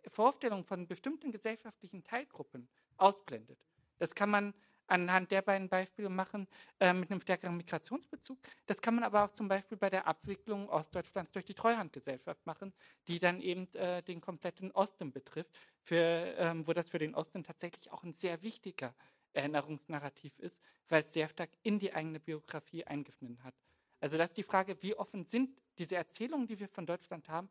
Vorstellungen 0.09 0.65
von 0.65 0.87
bestimmten 0.87 1.33
gesellschaftlichen 1.33 2.05
Teilgruppen 2.05 2.69
ausblendet. 2.97 3.59
Das 3.99 4.15
kann 4.15 4.31
man 4.31 4.55
anhand 4.87 5.31
der 5.31 5.43
beiden 5.43 5.69
Beispiele 5.69 6.09
machen 6.09 6.47
äh, 6.81 6.93
mit 6.93 7.11
einem 7.11 7.21
stärkeren 7.21 7.57
Migrationsbezug. 7.57 8.39
Das 8.67 8.83
kann 8.83 8.95
man 8.95 9.05
aber 9.05 9.25
auch 9.25 9.31
zum 9.33 9.49
Beispiel 9.49 9.79
bei 9.79 9.91
der 9.91 10.07
Abwicklung 10.07 10.69
Ostdeutschlands 10.69 11.33
durch 11.33 11.45
die 11.45 11.55
Treuhandgesellschaft 11.55 12.45
machen, 12.47 12.73
die 13.09 13.19
dann 13.19 13.41
eben 13.41 13.73
äh, 13.75 14.03
den 14.03 14.21
kompletten 14.21 14.71
Osten 14.73 15.13
betrifft, 15.13 15.59
für, 15.83 15.97
ähm, 15.97 16.67
wo 16.67 16.73
das 16.73 16.91
für 16.91 16.99
den 16.99 17.15
Osten 17.15 17.45
tatsächlich 17.45 17.91
auch 17.91 18.03
ein 18.03 18.13
sehr 18.13 18.43
wichtiger 18.43 18.95
Erinnerungsnarrativ 19.33 20.39
ist, 20.39 20.61
weil 20.89 21.03
es 21.03 21.13
sehr 21.13 21.29
stark 21.29 21.51
in 21.63 21.79
die 21.79 21.93
eigene 21.93 22.21
Biografie 22.21 22.85
eingeschnitten 22.85 23.43
hat. 23.43 23.55
Also 24.01 24.19
das 24.19 24.29
ist 24.29 24.37
die 24.37 24.43
Frage, 24.43 24.81
wie 24.83 24.95
offen 24.95 25.25
sind 25.25 25.59
diese 25.79 25.97
Erzählungen, 25.97 26.47
die 26.47 26.61
wir 26.61 26.69
von 26.69 26.87
Deutschland 26.87 27.29
haben, 27.29 27.49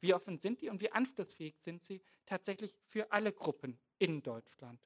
wie 0.00 0.14
offen 0.14 0.38
sind 0.38 0.60
die 0.60 0.68
und 0.68 0.80
wie 0.80 0.90
anschlussfähig 0.90 1.58
sind 1.58 1.82
sie 1.82 2.02
tatsächlich 2.26 2.76
für 2.86 3.12
alle 3.12 3.32
Gruppen 3.32 3.78
in 3.98 4.22
Deutschland? 4.22 4.80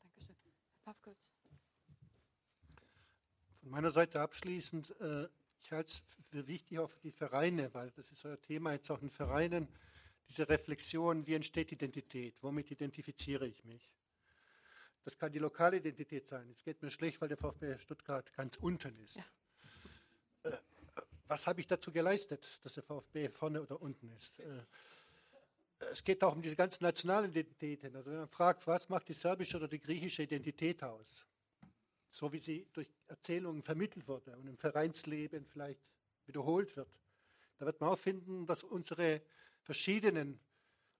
Dankeschön. 0.00 0.36
Herr 0.42 0.92
Pavkovic. 0.92 1.18
Von 3.60 3.70
meiner 3.70 3.90
Seite 3.90 4.20
abschließend, 4.20 4.98
äh, 5.00 5.28
ich 5.62 5.72
halte 5.72 5.90
es 5.90 6.02
für 6.30 6.46
wichtig 6.46 6.78
auch 6.78 6.90
für 6.90 7.00
die 7.00 7.12
Vereine, 7.12 7.72
weil 7.72 7.90
das 7.92 8.10
ist 8.10 8.24
euer 8.24 8.40
Thema 8.40 8.72
jetzt 8.72 8.90
auch 8.90 9.00
in 9.00 9.10
Vereinen, 9.10 9.68
diese 10.28 10.48
Reflexion, 10.48 11.26
wie 11.26 11.34
entsteht 11.34 11.72
Identität, 11.72 12.42
womit 12.42 12.70
identifiziere 12.70 13.46
ich 13.46 13.64
mich? 13.64 13.90
Das 15.02 15.18
kann 15.18 15.32
die 15.32 15.38
lokale 15.38 15.76
Identität 15.76 16.26
sein. 16.26 16.48
Es 16.50 16.64
geht 16.64 16.82
mir 16.82 16.90
schlecht, 16.90 17.20
weil 17.20 17.28
der 17.28 17.36
VfB 17.36 17.76
Stuttgart 17.76 18.32
ganz 18.32 18.56
unten 18.56 18.94
ist. 19.02 19.16
Ja 19.16 19.24
was 21.26 21.46
habe 21.46 21.60
ich 21.60 21.66
dazu 21.66 21.92
geleistet, 21.92 22.60
dass 22.62 22.74
der 22.74 22.82
VfB 22.82 23.28
vorne 23.30 23.62
oder 23.62 23.80
unten 23.80 24.10
ist? 24.10 24.40
Äh, 24.40 24.64
es 25.90 26.04
geht 26.04 26.22
auch 26.22 26.34
um 26.34 26.42
diese 26.42 26.56
ganzen 26.56 26.84
nationalen 26.84 27.30
Identitäten. 27.30 27.94
Also 27.96 28.10
wenn 28.10 28.18
man 28.18 28.28
fragt, 28.28 28.66
was 28.66 28.88
macht 28.88 29.08
die 29.08 29.14
serbische 29.14 29.56
oder 29.56 29.68
die 29.68 29.80
griechische 29.80 30.22
Identität 30.22 30.82
aus? 30.82 31.26
So 32.10 32.32
wie 32.32 32.38
sie 32.38 32.66
durch 32.72 32.88
Erzählungen 33.08 33.62
vermittelt 33.62 34.06
wurde 34.06 34.36
und 34.36 34.46
im 34.46 34.56
Vereinsleben 34.56 35.46
vielleicht 35.46 35.80
wiederholt 36.26 36.76
wird. 36.76 36.88
Da 37.58 37.66
wird 37.66 37.80
man 37.80 37.90
auch 37.90 37.98
finden, 37.98 38.46
dass 38.46 38.62
unsere 38.62 39.20
verschiedenen 39.62 40.38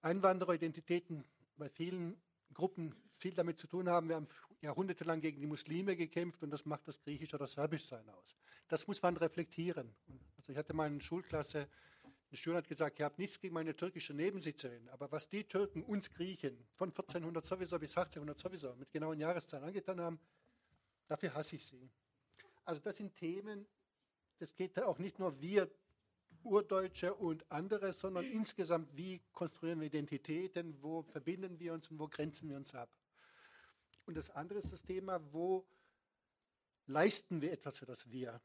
Einwandereridentitäten 0.03 1.25
bei 1.57 1.69
vielen 1.69 2.21
Gruppen 2.53 2.95
viel 3.17 3.35
damit 3.35 3.59
zu 3.59 3.67
tun 3.67 3.89
haben. 3.89 4.09
Wir 4.09 4.17
haben 4.17 4.29
jahrhundertelang 4.65 5.21
gegen 5.21 5.41
die 5.41 5.47
Muslime 5.47 5.97
gekämpft 5.97 6.43
und 6.43 6.51
das 6.51 6.65
macht 6.65 6.89
das 6.89 7.01
Griechisch 7.01 7.33
oder 7.35 7.47
Serbisch 7.47 7.87
sein 7.87 8.09
aus. 8.09 8.35
Das 8.69 8.87
muss 8.87 9.01
man 9.03 9.17
reflektieren. 9.17 9.95
Also 10.37 10.53
ich 10.53 10.59
hatte 10.59 10.75
mal 10.75 10.85
eine 10.85 11.01
Schulklasse, 11.01 11.69
ein 12.33 12.37
Schüler 12.37 12.57
hat 12.59 12.69
gesagt, 12.69 12.99
ihr 12.99 13.05
habt 13.05 13.19
nichts 13.19 13.39
gegen 13.39 13.55
meine 13.55 13.77
türkische 13.77 14.13
Nebensitzerin, 14.13 14.89
aber 14.89 15.13
was 15.13 15.29
die 15.29 15.45
Türken 15.45 15.85
uns 15.85 16.11
Griechen 16.11 16.67
von 16.75 16.89
1400 16.89 17.45
sowieso 17.45 17.79
bis 17.79 17.97
1800 17.97 18.39
sowieso 18.39 18.75
mit 18.75 18.91
genauen 18.91 19.21
Jahreszahlen 19.21 19.69
angetan 19.69 20.01
haben, 20.01 20.19
dafür 21.07 21.33
hasse 21.35 21.57
ich 21.57 21.67
sie. 21.67 21.89
Also 22.65 22.81
das 22.81 22.97
sind 22.97 23.15
Themen, 23.15 23.67
das 24.39 24.55
geht 24.55 24.81
auch 24.81 24.99
nicht 24.99 25.19
nur 25.19 25.41
wir 25.41 25.71
Urdeutsche 26.43 27.15
und 27.15 27.51
andere, 27.51 27.93
sondern 27.93 28.25
insgesamt, 28.27 28.95
wie 28.97 29.23
konstruieren 29.33 29.81
wir 29.81 29.87
Identitäten, 29.87 30.77
wo 30.83 31.03
verbinden 31.03 31.59
wir 31.59 31.73
uns 31.73 31.91
und 31.91 31.99
wo 31.99 32.09
grenzen 32.09 32.49
wir 32.49 32.57
uns 32.57 32.75
ab. 32.75 32.91
Und 34.07 34.17
das 34.17 34.31
andere 34.31 34.59
ist 34.59 34.73
das 34.73 34.83
Thema, 34.83 35.21
wo 35.33 35.67
leisten 36.87 37.41
wir 37.41 37.53
etwas 37.53 37.79
für 37.79 37.87
das 37.87 38.11
Wir? 38.11 38.41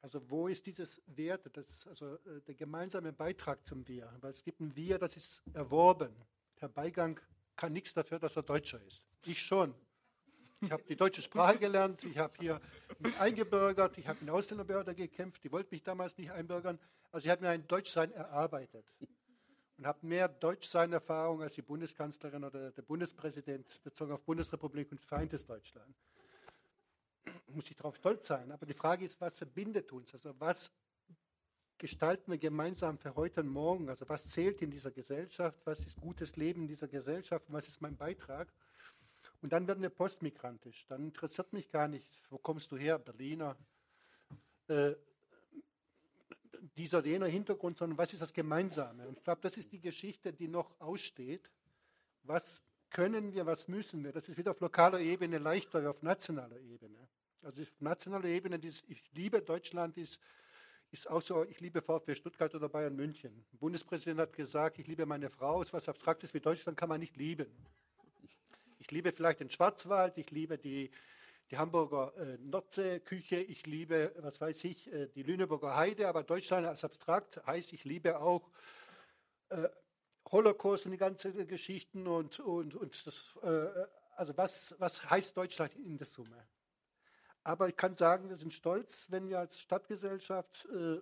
Also 0.00 0.30
wo 0.30 0.48
ist 0.48 0.66
dieses 0.66 1.02
Wert, 1.06 1.50
das, 1.56 1.86
also 1.86 2.14
äh, 2.14 2.40
der 2.46 2.54
gemeinsame 2.54 3.12
Beitrag 3.12 3.64
zum 3.64 3.86
Wir? 3.88 4.12
Weil 4.20 4.30
es 4.30 4.42
gibt 4.42 4.60
ein 4.60 4.74
Wir, 4.76 4.98
das 4.98 5.16
ist 5.16 5.42
erworben. 5.52 6.14
Herr 6.56 6.68
Beigang 6.68 7.20
kann 7.56 7.72
nichts 7.72 7.92
dafür, 7.94 8.18
dass 8.18 8.36
er 8.36 8.42
Deutscher 8.42 8.80
ist. 8.82 9.02
Ich 9.24 9.42
schon. 9.42 9.74
Ich 10.60 10.70
habe 10.70 10.82
die 10.84 10.96
deutsche 10.96 11.20
Sprache 11.20 11.58
gelernt, 11.58 12.02
ich 12.04 12.16
habe 12.16 12.32
hier 12.38 12.60
mich 12.98 13.18
eingebürgert, 13.20 13.98
ich 13.98 14.08
habe 14.08 14.20
in 14.20 14.26
der 14.26 14.34
Ausländerbehörde 14.34 14.94
gekämpft, 14.94 15.44
die 15.44 15.52
wollten 15.52 15.74
mich 15.74 15.82
damals 15.82 16.16
nicht 16.16 16.30
einbürgern. 16.30 16.78
Also 17.12 17.26
ich 17.26 17.30
habe 17.30 17.42
mir 17.42 17.50
ein 17.50 17.66
Deutschsein 17.68 18.10
erarbeitet 18.12 18.86
und 19.78 19.86
habe 19.86 20.06
mehr 20.06 20.28
Deutschsein-Erfahrung 20.28 21.42
als 21.42 21.54
die 21.54 21.62
Bundeskanzlerin 21.62 22.44
oder 22.44 22.70
der 22.70 22.82
Bundespräsident 22.82 23.82
bezogen 23.82 24.12
auf 24.12 24.22
Bundesrepublik 24.22 24.90
und 24.92 25.04
vereintes 25.04 25.44
Deutschland 25.44 25.94
muss 27.56 27.70
ich 27.70 27.76
darauf 27.76 27.96
stolz 27.96 28.26
sein. 28.26 28.52
Aber 28.52 28.66
die 28.66 28.74
Frage 28.74 29.04
ist, 29.04 29.20
was 29.20 29.38
verbindet 29.38 29.92
uns? 29.92 30.12
Also 30.12 30.34
was 30.38 30.72
gestalten 31.78 32.30
wir 32.30 32.38
gemeinsam 32.38 32.98
für 32.98 33.14
heute 33.16 33.40
und 33.40 33.48
morgen? 33.48 33.88
Also 33.88 34.08
was 34.08 34.28
zählt 34.28 34.62
in 34.62 34.70
dieser 34.70 34.90
Gesellschaft? 34.90 35.58
Was 35.64 35.80
ist 35.80 35.96
gutes 35.96 36.36
Leben 36.36 36.62
in 36.62 36.68
dieser 36.68 36.88
Gesellschaft? 36.88 37.46
Was 37.48 37.66
ist 37.66 37.82
mein 37.82 37.96
Beitrag? 37.96 38.52
Und 39.42 39.52
dann 39.52 39.66
werden 39.66 39.82
wir 39.82 39.90
postmigrantisch. 39.90 40.86
Dann 40.86 41.04
interessiert 41.04 41.52
mich 41.52 41.70
gar 41.70 41.88
nicht, 41.88 42.22
wo 42.30 42.38
kommst 42.38 42.72
du 42.72 42.76
her, 42.76 42.98
Berliner, 42.98 43.56
äh, 44.68 44.94
dieser 46.76 47.04
jener 47.04 47.26
Hintergrund, 47.26 47.76
sondern 47.76 47.98
was 47.98 48.12
ist 48.12 48.22
das 48.22 48.32
Gemeinsame? 48.32 49.06
Und 49.06 49.18
ich 49.18 49.24
glaube, 49.24 49.40
das 49.42 49.56
ist 49.56 49.72
die 49.72 49.80
Geschichte, 49.80 50.32
die 50.32 50.48
noch 50.48 50.80
aussteht. 50.80 51.50
Was 52.22 52.62
können 52.90 53.32
wir, 53.32 53.46
was 53.46 53.68
müssen 53.68 54.04
wir? 54.04 54.12
Das 54.12 54.28
ist 54.28 54.36
wieder 54.36 54.52
auf 54.52 54.60
lokaler 54.60 55.00
Ebene 55.00 55.38
leichter 55.38 55.78
als 55.78 55.86
auf 55.86 56.02
nationaler 56.02 56.58
Ebene. 56.60 57.08
Also 57.42 57.62
auf 57.62 57.80
nationaler 57.80 58.26
Ebene, 58.26 58.58
dieses 58.58 58.84
Ich 58.88 59.02
liebe 59.12 59.40
Deutschland 59.42 59.96
ist, 59.96 60.20
ist 60.90 61.10
auch 61.10 61.22
so, 61.22 61.44
ich 61.44 61.60
liebe 61.60 61.82
VfB 61.82 62.14
Stuttgart 62.14 62.54
oder 62.54 62.68
Bayern 62.68 62.94
München. 62.94 63.44
Der 63.52 63.58
Bundespräsident 63.58 64.20
hat 64.20 64.32
gesagt, 64.32 64.78
ich 64.78 64.86
liebe 64.86 65.04
meine 65.06 65.30
Frau. 65.30 65.62
So 65.64 65.72
was 65.74 65.88
Abstraktes 65.88 66.32
wie 66.32 66.40
Deutschland 66.40 66.78
kann 66.78 66.88
man 66.88 67.00
nicht 67.00 67.16
lieben. 67.16 67.50
Ich 68.78 68.90
liebe 68.90 69.10
vielleicht 69.12 69.40
den 69.40 69.50
Schwarzwald, 69.50 70.16
ich 70.16 70.30
liebe 70.30 70.58
die, 70.58 70.90
die 71.50 71.58
Hamburger 71.58 72.12
äh, 72.16 72.38
Nordseeküche, 72.38 73.36
ich 73.36 73.66
liebe, 73.66 74.12
was 74.18 74.40
weiß 74.40 74.64
ich, 74.64 74.92
äh, 74.92 75.08
die 75.08 75.22
Lüneburger 75.22 75.76
Heide, 75.76 76.08
aber 76.08 76.24
Deutschland 76.24 76.66
als 76.66 76.84
abstrakt 76.84 77.44
heißt, 77.46 77.72
ich 77.72 77.84
liebe 77.84 78.18
auch 78.18 78.50
äh, 79.50 79.68
Holocaust 80.30 80.86
und 80.86 80.92
die 80.92 80.98
ganzen 80.98 81.46
Geschichten 81.46 82.06
und, 82.06 82.40
und, 82.40 82.74
und 82.74 83.06
das, 83.06 83.36
äh, 83.42 83.68
also 84.16 84.36
was, 84.36 84.74
was 84.78 85.08
heißt 85.08 85.36
Deutschland 85.36 85.74
in 85.76 85.96
der 85.98 86.06
Summe? 86.06 86.48
Aber 87.44 87.68
ich 87.68 87.76
kann 87.76 87.94
sagen, 87.94 88.28
wir 88.28 88.36
sind 88.36 88.52
stolz, 88.52 89.06
wenn 89.10 89.28
wir 89.28 89.38
als 89.38 89.60
Stadtgesellschaft 89.60 90.66
äh, 90.66 91.00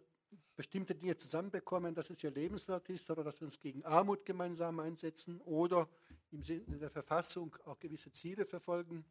bestimmte 0.56 0.94
Dinge 0.94 1.16
zusammenbekommen, 1.16 1.94
dass 1.94 2.10
es 2.10 2.22
ihr 2.22 2.30
lebenswert 2.30 2.88
ist 2.90 3.10
oder 3.10 3.24
dass 3.24 3.40
wir 3.40 3.46
uns 3.46 3.58
gegen 3.58 3.82
Armut 3.84 4.26
gemeinsam 4.26 4.78
einsetzen 4.78 5.40
oder 5.40 5.88
im 6.32 6.42
Sinne 6.42 6.76
der 6.78 6.90
Verfassung 6.90 7.56
auch 7.64 7.78
gewisse 7.78 8.12
Ziele 8.12 8.44
verfolgen, 8.44 9.06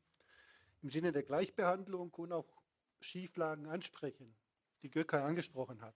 im 0.84 0.90
Sinne 0.90 1.12
der 1.12 1.24
Gleichbehandlung 1.24 2.12
und 2.12 2.32
auch 2.34 2.46
Schieflagen 3.00 3.66
ansprechen, 3.68 4.36
die 4.82 4.92
Gökay 4.92 5.22
angesprochen 5.22 5.82
hat. 5.82 5.96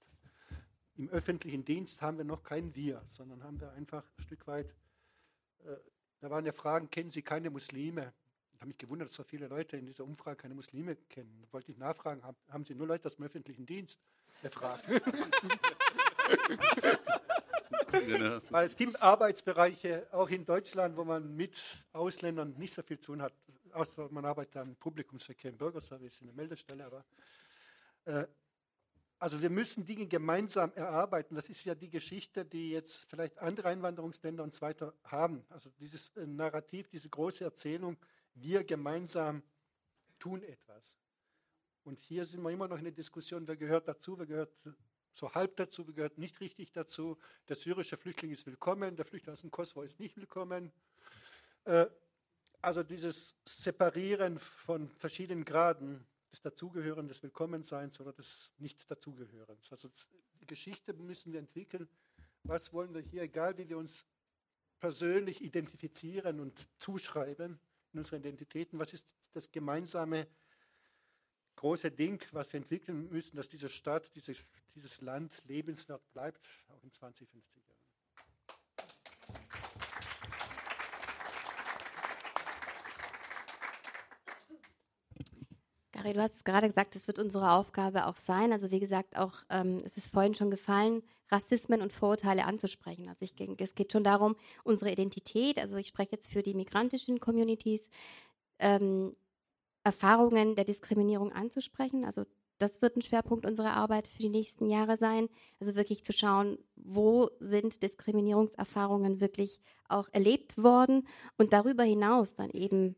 Im 0.96 1.10
öffentlichen 1.10 1.64
Dienst 1.64 2.02
haben 2.02 2.18
wir 2.18 2.26
noch 2.26 2.42
kein 2.42 2.74
Wir, 2.74 3.04
sondern 3.08 3.44
haben 3.44 3.60
wir 3.60 3.72
einfach 3.74 4.04
ein 4.18 4.24
Stück 4.24 4.48
weit, 4.48 4.74
äh, 5.66 5.76
da 6.20 6.32
waren 6.32 6.46
ja 6.46 6.54
Fragen, 6.54 6.90
kennen 6.90 7.10
Sie 7.10 7.22
keine 7.22 7.52
Muslime? 7.52 8.14
Ich 8.54 8.62
habe 8.62 8.70
mich 8.70 8.78
gewundert, 8.80 9.10
dass 9.10 9.16
so 9.16 9.24
viele 9.24 9.48
Leute 9.48 9.78
in 9.78 9.86
dieser 9.86 10.04
Umfrage 10.04 10.38
keine 10.38 10.56
Muslime 10.56 10.96
kennen. 10.96 11.40
Da 11.44 11.54
wollte 11.54 11.72
ich 11.72 11.78
nachfragen, 11.78 12.24
haben, 12.24 12.38
haben 12.50 12.66
Sie 12.66 12.74
nur 12.74 12.88
Leute 12.88 13.06
aus 13.06 13.18
dem 13.18 13.26
öffentlichen 13.26 13.68
Dienst 13.68 14.00
befragt? 14.42 14.84
genau. 17.92 18.40
Weil 18.50 18.66
es 18.66 18.76
gibt 18.76 19.00
Arbeitsbereiche, 19.00 20.08
auch 20.12 20.30
in 20.30 20.44
Deutschland, 20.46 20.98
wo 20.98 21.04
man 21.04 21.36
mit 21.36 21.86
Ausländern 21.94 22.56
nicht 22.58 22.74
so 22.74 22.82
viel 22.82 22.98
zu 22.98 23.12
tun 23.12 23.22
hat. 23.22 23.34
Außer 23.73 24.10
man 24.11 24.26
arbeitet 24.26 24.57
am 24.57 24.76
Publikumsverkehr 24.76 25.52
im 25.52 25.57
Bürgerservice, 25.57 26.22
in 26.22 26.27
der 26.27 26.35
Meldestelle. 26.35 26.85
Aber 26.85 27.06
äh, 28.06 28.27
also 29.19 29.41
wir 29.41 29.49
müssen 29.49 29.85
Dinge 29.85 30.06
gemeinsam 30.06 30.72
erarbeiten. 30.76 31.35
Das 31.35 31.49
ist 31.49 31.65
ja 31.65 31.73
die 31.73 31.89
Geschichte, 31.89 32.45
die 32.45 32.72
jetzt 32.72 33.06
vielleicht 33.10 33.39
andere 33.39 33.69
Einwanderungsländer 33.69 34.44
und 34.44 34.53
so 34.53 34.61
weiter 34.61 34.94
haben. 35.03 35.44
Also 35.49 35.69
dieses 35.80 36.10
äh, 36.18 36.27
Narrativ, 36.27 36.88
diese 36.89 37.10
große 37.10 37.44
Erzählung, 37.44 37.98
wir 38.35 38.64
gemeinsam 38.64 39.41
tun 40.19 40.44
etwas. 40.44 40.98
Und 41.84 41.99
hier 41.99 42.26
sind 42.26 42.41
wir 42.44 42.52
immer 42.52 42.68
noch 42.68 42.77
in 42.77 42.84
der 42.84 42.94
Diskussion, 42.94 43.48
wer 43.48 43.56
gehört 43.56 43.88
dazu, 43.88 44.19
wer 44.19 44.26
gehört 44.26 44.53
so 45.14 45.34
halb 45.34 45.56
dazu, 45.56 45.88
wer 45.88 45.94
gehört 45.95 46.18
nicht 46.18 46.39
richtig 46.39 46.72
dazu. 46.72 47.18
Der 47.48 47.56
syrische 47.56 47.98
Flüchtling 47.98 48.31
ist 48.31 48.45
willkommen, 48.45 48.95
der 48.95 49.06
Flüchtling 49.06 49.34
aus 49.34 49.41
dem 49.41 49.49
Kosovo 49.49 49.81
ist 49.81 49.99
nicht 49.99 50.15
willkommen. 50.18 50.72
Äh, 51.64 51.88
also 52.62 52.84
dieses 52.84 53.36
Separieren 53.46 54.40
von 54.40 54.90
verschiedenen 54.90 55.46
Graden 55.46 56.06
des 56.32 56.42
Dazugehören, 56.42 57.08
des 57.08 57.24
Willkommenseins 57.24 58.00
oder 58.00 58.14
des 58.14 58.54
Nicht-Dazugehörens. 58.58 59.72
Also 59.72 59.90
die 60.42 60.48
Geschichte 60.48 60.94
müssen 60.94 61.32
wir 61.32 61.40
entwickeln. 61.40 61.88
Was 62.44 62.74
wollen 62.74 62.94
wir 62.94 63.02
hier, 63.02 63.24
egal 63.24 63.58
wie 63.58 63.70
wir 63.70 63.78
uns 63.78 64.06
persönlich 64.80 65.42
identifizieren 65.42 66.40
und 66.40 66.68
zuschreiben 66.80 67.60
in 67.94 68.00
unseren 68.00 68.20
Identitäten, 68.20 68.80
was 68.80 68.94
ist 68.94 69.16
das 69.34 69.52
gemeinsame 69.52 70.28
große 71.56 71.92
Ding, 71.92 72.24
was 72.32 72.54
wir 72.54 72.60
entwickeln 72.60 73.10
müssen, 73.10 73.36
dass 73.36 73.50
diese 73.50 73.70
Stadt, 73.70 74.14
dieses, 74.16 74.46
dieses 74.76 75.02
Land 75.02 75.44
lebenswert 75.46 76.02
bleibt, 76.14 76.48
auch 76.70 76.84
in 76.84 76.92
20, 76.92 77.28
50 77.28 77.68
Jahren. 77.68 77.77
Gary, 86.08 86.14
du 86.14 86.22
hast 86.22 86.46
gerade 86.46 86.68
gesagt, 86.68 86.96
es 86.96 87.06
wird 87.08 87.20
unsere 87.20 87.52
Aufgabe 87.52 88.08
auch 88.08 88.16
sein. 88.16 88.54
Also 88.54 88.72
wie 88.72 88.80
gesagt, 88.80 89.18
auch 89.18 89.34
ähm, 89.50 89.82
es 89.86 89.98
ist 89.98 90.14
vorhin 90.14 90.34
schon 90.34 90.50
gefallen, 90.50 91.04
Rassismen 91.30 91.82
und 91.82 91.92
Vorurteile 91.92 92.46
anzusprechen. 92.46 93.10
Also 93.10 93.26
ich, 93.26 93.34
es 93.58 93.76
geht 93.76 93.92
schon 93.92 94.06
darum, 94.06 94.38
unsere 94.64 94.90
Identität, 94.90 95.60
also 95.60 95.76
ich 95.78 95.88
spreche 95.88 96.14
jetzt 96.14 96.32
für 96.32 96.42
die 96.42 96.54
migrantischen 96.54 97.20
Communities, 97.20 97.90
ähm, 98.60 99.18
Erfahrungen 99.84 100.56
der 100.56 100.64
Diskriminierung 100.64 101.34
anzusprechen. 101.34 102.06
Also 102.06 102.24
das 102.58 102.82
wird 102.82 102.96
ein 102.96 103.02
Schwerpunkt 103.02 103.46
unserer 103.46 103.74
Arbeit 103.74 104.08
für 104.08 104.22
die 104.22 104.30
nächsten 104.30 104.66
Jahre 104.66 104.96
sein. 104.96 105.28
Also 105.60 105.76
wirklich 105.76 106.06
zu 106.06 106.14
schauen, 106.14 106.58
wo 106.76 107.30
sind 107.42 107.84
Diskriminierungserfahrungen 107.84 109.20
wirklich 109.20 109.60
auch 109.90 110.08
erlebt 110.14 110.58
worden 110.58 111.06
und 111.38 111.52
darüber 111.52 111.84
hinaus 111.84 112.34
dann 112.36 112.50
eben 112.52 112.96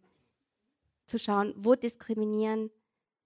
zu 1.07 1.17
schauen, 1.17 1.55
wo 1.57 1.73
diskriminieren 1.73 2.69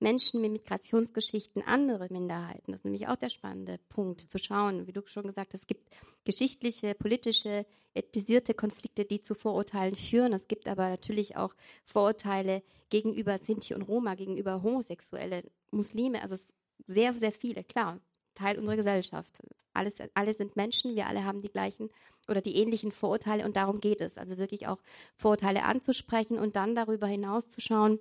Menschen 0.03 0.41
mit 0.41 0.51
Migrationsgeschichten 0.51 1.63
andere 1.63 2.07
Minderheiten. 2.11 2.71
Das 2.71 2.81
ist 2.81 2.85
nämlich 2.85 3.07
auch 3.07 3.15
der 3.15 3.29
spannende 3.29 3.79
Punkt, 3.89 4.21
zu 4.21 4.37
schauen, 4.37 4.85
wie 4.85 4.91
du 4.91 5.01
schon 5.05 5.25
gesagt 5.25 5.53
hast, 5.53 5.61
es 5.61 5.67
gibt 5.67 5.89
geschichtliche, 6.25 6.93
politische, 6.93 7.65
ethnisierte 7.93 8.53
Konflikte, 8.53 9.05
die 9.05 9.21
zu 9.21 9.33
Vorurteilen 9.33 9.95
führen. 9.95 10.33
Es 10.33 10.47
gibt 10.47 10.67
aber 10.67 10.89
natürlich 10.89 11.37
auch 11.37 11.55
Vorurteile 11.85 12.61
gegenüber 12.89 13.39
Sinti 13.39 13.73
und 13.73 13.83
Roma, 13.83 14.15
gegenüber 14.15 14.61
homosexuelle 14.61 15.43
Muslime. 15.71 16.21
Also 16.21 16.35
sehr, 16.85 17.13
sehr 17.13 17.31
viele, 17.31 17.63
klar. 17.63 17.99
Teil 18.35 18.57
unserer 18.59 18.75
Gesellschaft. 18.75 19.39
Alles, 19.73 19.95
alle 20.13 20.33
sind 20.33 20.55
Menschen, 20.55 20.95
wir 20.95 21.07
alle 21.07 21.23
haben 21.23 21.41
die 21.41 21.49
gleichen 21.49 21.89
oder 22.27 22.41
die 22.41 22.57
ähnlichen 22.57 22.91
Vorurteile 22.91 23.45
und 23.45 23.55
darum 23.55 23.79
geht 23.79 24.01
es. 24.01 24.17
Also 24.17 24.37
wirklich 24.37 24.67
auch 24.67 24.79
Vorurteile 25.15 25.63
anzusprechen 25.63 26.37
und 26.37 26.55
dann 26.55 26.75
darüber 26.75 27.07
hinaus 27.07 27.49
zu 27.49 27.61
schauen, 27.61 27.99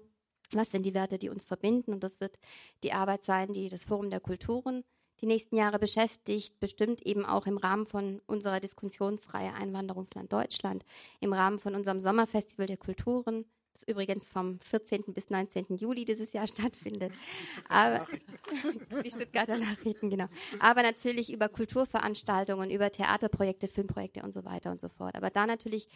was 0.54 0.70
sind 0.70 0.84
die 0.84 0.94
Werte, 0.94 1.18
die 1.18 1.28
uns 1.28 1.44
verbinden? 1.44 1.92
Und 1.92 2.02
das 2.02 2.20
wird 2.20 2.38
die 2.82 2.92
Arbeit 2.92 3.24
sein, 3.24 3.52
die 3.52 3.68
das 3.68 3.84
Forum 3.84 4.10
der 4.10 4.20
Kulturen 4.20 4.84
die 5.22 5.26
nächsten 5.26 5.56
Jahre 5.56 5.78
beschäftigt, 5.78 6.58
bestimmt 6.58 7.00
eben 7.02 7.24
auch 7.24 7.46
im 7.46 7.56
Rahmen 7.56 7.86
von 7.86 8.20
unserer 8.26 8.58
Diskussionsreihe 8.58 9.54
Einwanderungsland 9.54 10.32
Deutschland, 10.32 10.84
im 11.20 11.32
Rahmen 11.32 11.60
von 11.60 11.76
unserem 11.76 12.00
Sommerfestival 12.00 12.66
der 12.66 12.76
Kulturen, 12.76 13.44
das 13.72 13.84
übrigens 13.84 14.28
vom 14.28 14.58
14. 14.60 15.14
bis 15.14 15.30
19. 15.30 15.76
Juli 15.76 16.04
dieses 16.04 16.32
Jahr 16.32 16.46
stattfindet. 16.48 17.12
Aber, 17.68 18.06
die 19.04 19.10
Stuttgarter 19.10 19.58
Nachrichten, 19.58 20.10
genau. 20.10 20.26
Aber 20.58 20.82
natürlich 20.82 21.32
über 21.32 21.48
Kulturveranstaltungen, 21.48 22.70
über 22.70 22.90
Theaterprojekte, 22.90 23.68
Filmprojekte 23.68 24.22
und 24.22 24.34
so 24.34 24.44
weiter 24.44 24.72
und 24.72 24.80
so 24.80 24.88
fort. 24.88 25.14
Aber 25.16 25.30
da 25.30 25.46
natürlich 25.46 25.88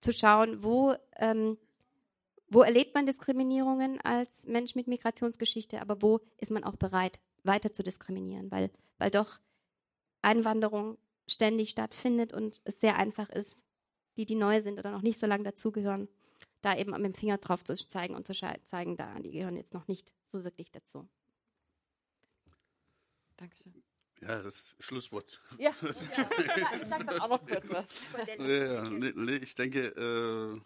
zu 0.00 0.12
schauen, 0.12 0.64
wo 0.64 0.94
ähm, 1.18 1.56
wo 2.52 2.62
erlebt 2.62 2.94
man 2.94 3.06
Diskriminierungen 3.06 4.00
als 4.02 4.46
Mensch 4.46 4.74
mit 4.74 4.86
Migrationsgeschichte, 4.86 5.80
aber 5.80 6.02
wo 6.02 6.20
ist 6.38 6.50
man 6.50 6.64
auch 6.64 6.76
bereit, 6.76 7.18
weiter 7.44 7.72
zu 7.72 7.82
diskriminieren, 7.82 8.50
weil, 8.50 8.70
weil 8.98 9.10
doch 9.10 9.40
Einwanderung 10.20 10.98
ständig 11.26 11.70
stattfindet 11.70 12.32
und 12.32 12.60
es 12.64 12.78
sehr 12.80 12.96
einfach 12.96 13.30
ist, 13.30 13.64
die, 14.16 14.26
die 14.26 14.34
neu 14.34 14.60
sind 14.60 14.78
oder 14.78 14.90
noch 14.90 15.02
nicht 15.02 15.18
so 15.18 15.26
lange 15.26 15.44
dazugehören, 15.44 16.08
da 16.60 16.76
eben 16.76 16.92
mit 16.92 17.04
dem 17.04 17.14
Finger 17.14 17.38
drauf 17.38 17.64
zu 17.64 17.74
zeigen 17.74 18.14
und 18.14 18.26
zu 18.26 18.34
zeigen, 18.34 18.96
da, 18.96 19.18
die 19.18 19.30
gehören 19.30 19.56
jetzt 19.56 19.72
noch 19.72 19.88
nicht 19.88 20.12
so 20.30 20.44
wirklich 20.44 20.70
dazu. 20.70 21.08
Dankeschön. 23.36 23.82
Ja, 24.20 24.40
das 24.40 24.76
Schlusswort. 24.78 25.40
Ja, 25.58 25.72
ja. 25.82 25.88
ich 26.80 26.88
sage 26.88 27.04
dann 27.04 27.20
auch 27.20 27.28
noch 27.28 27.46
kurz 27.46 27.64
was. 27.68 28.06
Ja, 28.38 28.84
ich 29.42 29.54
denke, 29.56 29.86
äh, 29.88 30.60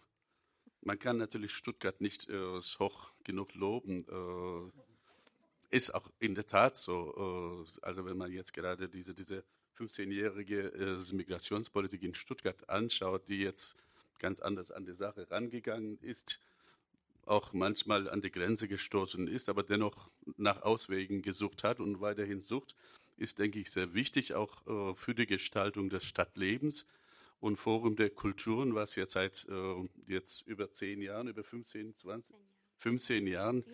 man 0.87 0.99
kann 1.01 1.17
natürlich 1.17 1.53
Stuttgart 1.53 2.01
nicht 2.01 2.29
äh, 2.29 2.61
hoch 2.79 3.11
genug 3.25 3.55
loben. 3.55 4.07
Äh, 4.09 5.77
ist 5.77 5.93
auch 5.93 6.09
in 6.21 6.37
der 6.37 6.47
Tat 6.47 6.77
so. 6.77 7.67
Äh, 7.77 7.85
also 7.85 8.07
wenn 8.07 8.17
man 8.17 8.33
jetzt 8.33 8.53
gerade 8.53 8.89
diese, 8.89 9.13
diese 9.13 9.43
15-jährige 9.79 10.73
äh, 10.73 11.15
Migrationspolitik 11.15 12.05
in 12.05 12.15
Stuttgart 12.15 12.69
anschaut, 12.69 13.29
die 13.29 13.39
jetzt 13.39 13.75
ganz 14.21 14.41
anders 14.41 14.71
an 14.71 14.87
die 14.87 14.95
Sache 14.95 15.29
rangegangen 15.29 15.99
ist, 16.03 16.41
auch 17.27 17.53
manchmal 17.53 18.09
an 18.09 18.23
die 18.23 18.31
Grenze 18.31 18.69
gestoßen 18.69 19.27
ist, 19.27 19.49
aber 19.49 19.65
dennoch 19.65 20.09
nach 20.37 20.63
Auswegen 20.63 21.21
gesucht 21.21 21.65
hat 21.65 21.81
und 21.81 22.01
weiterhin 22.01 22.41
sucht, 22.41 22.77
ist, 23.17 23.41
denke 23.41 23.59
ich, 23.59 23.73
sehr 23.73 23.93
wichtig, 23.93 24.35
auch 24.35 24.65
äh, 24.69 24.95
für 24.95 25.17
die 25.17 25.27
Gestaltung 25.27 25.91
des 25.91 26.05
Stadtlebens 26.05 26.87
und 27.41 27.57
Forum 27.57 27.97
der 27.97 28.11
Kulturen, 28.11 28.75
was 28.75 28.97
ja 28.97 29.07
seit 29.07 29.47
äh, 29.49 29.89
jetzt 30.07 30.43
über 30.43 30.73
zehn 30.73 31.03
Jahren, 31.03 31.29
über 31.29 31.45
15, 31.45 31.97
20, 31.97 32.35
15 32.79 33.27
Jahren 33.27 33.65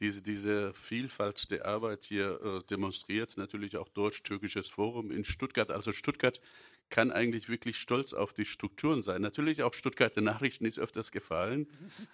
diese, 0.00 0.22
diese 0.22 0.72
Vielfalt 0.74 1.50
der 1.50 1.66
Arbeit 1.66 2.04
hier 2.04 2.40
äh, 2.42 2.64
demonstriert. 2.68 3.36
Natürlich 3.36 3.76
auch 3.76 3.88
Deutsch-Türkisches 3.88 4.68
Forum 4.68 5.10
in 5.10 5.24
Stuttgart. 5.24 5.70
Also 5.70 5.92
Stuttgart 5.92 6.40
kann 6.88 7.12
eigentlich 7.12 7.48
wirklich 7.48 7.78
stolz 7.78 8.14
auf 8.14 8.32
die 8.32 8.44
Strukturen 8.44 9.02
sein. 9.02 9.22
Natürlich 9.22 9.62
auch 9.62 9.74
Stuttgarter 9.74 10.22
Nachrichten 10.22 10.64
ist 10.64 10.78
öfters 10.78 11.12
gefallen, 11.12 11.68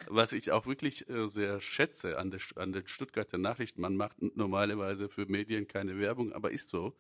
was 0.08 0.32
ich 0.32 0.52
auch 0.52 0.66
wirklich 0.66 1.08
äh, 1.08 1.26
sehr 1.26 1.60
schätze 1.60 2.18
an, 2.18 2.30
der, 2.30 2.40
an 2.56 2.72
den 2.72 2.86
Stuttgarter 2.86 3.38
Nachrichten. 3.38 3.80
Man 3.80 3.96
macht 3.96 4.20
normalerweise 4.36 5.08
für 5.08 5.26
Medien 5.26 5.66
keine 5.66 5.98
Werbung, 5.98 6.32
aber 6.32 6.50
ist 6.50 6.70
so 6.70 6.94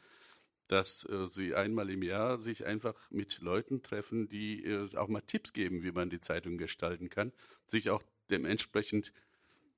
dass 0.68 1.08
äh, 1.08 1.26
sie 1.26 1.54
einmal 1.54 1.90
im 1.90 2.02
Jahr 2.02 2.38
sich 2.38 2.66
einfach 2.66 2.94
mit 3.10 3.40
Leuten 3.40 3.82
treffen, 3.82 4.28
die 4.28 4.64
äh, 4.64 4.96
auch 4.96 5.08
mal 5.08 5.20
Tipps 5.20 5.52
geben, 5.52 5.82
wie 5.82 5.92
man 5.92 6.10
die 6.10 6.20
Zeitung 6.20 6.58
gestalten 6.58 7.08
kann, 7.08 7.32
sich 7.66 7.90
auch 7.90 8.02
dementsprechend 8.30 9.12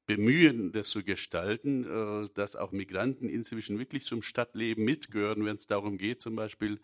bemühen, 0.06 0.72
das 0.72 0.88
zu 0.88 1.04
gestalten, 1.04 1.84
äh, 1.84 2.28
dass 2.34 2.56
auch 2.56 2.72
Migranten 2.72 3.28
inzwischen 3.28 3.78
wirklich 3.78 4.06
zum 4.06 4.22
Stadtleben 4.22 4.84
mitgehören, 4.84 5.44
wenn 5.44 5.56
es 5.56 5.66
darum 5.66 5.98
geht, 5.98 6.22
zum 6.22 6.34
Beispiel, 6.34 6.80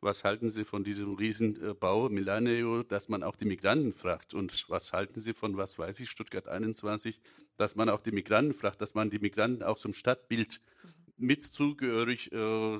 was 0.00 0.24
halten 0.24 0.50
Sie 0.50 0.64
von 0.64 0.82
diesem 0.82 1.14
Riesenbau 1.14 2.08
Milaneo, 2.08 2.82
dass 2.82 3.08
man 3.08 3.22
auch 3.22 3.36
die 3.36 3.44
Migranten 3.44 3.92
fragt? 3.92 4.34
Und 4.34 4.68
was 4.68 4.92
halten 4.92 5.20
Sie 5.20 5.32
von, 5.32 5.56
was 5.56 5.78
weiß 5.78 6.00
ich, 6.00 6.10
Stuttgart 6.10 6.48
21, 6.48 7.20
dass 7.56 7.76
man 7.76 7.88
auch 7.88 8.00
die 8.00 8.10
Migranten 8.10 8.52
fragt, 8.52 8.82
dass 8.82 8.94
man 8.94 9.10
die 9.10 9.20
Migranten 9.20 9.62
auch 9.62 9.78
zum 9.78 9.94
Stadtbild 9.94 10.60
mit 11.18 11.44
zugehörig 11.44 12.32
äh, 12.32 12.78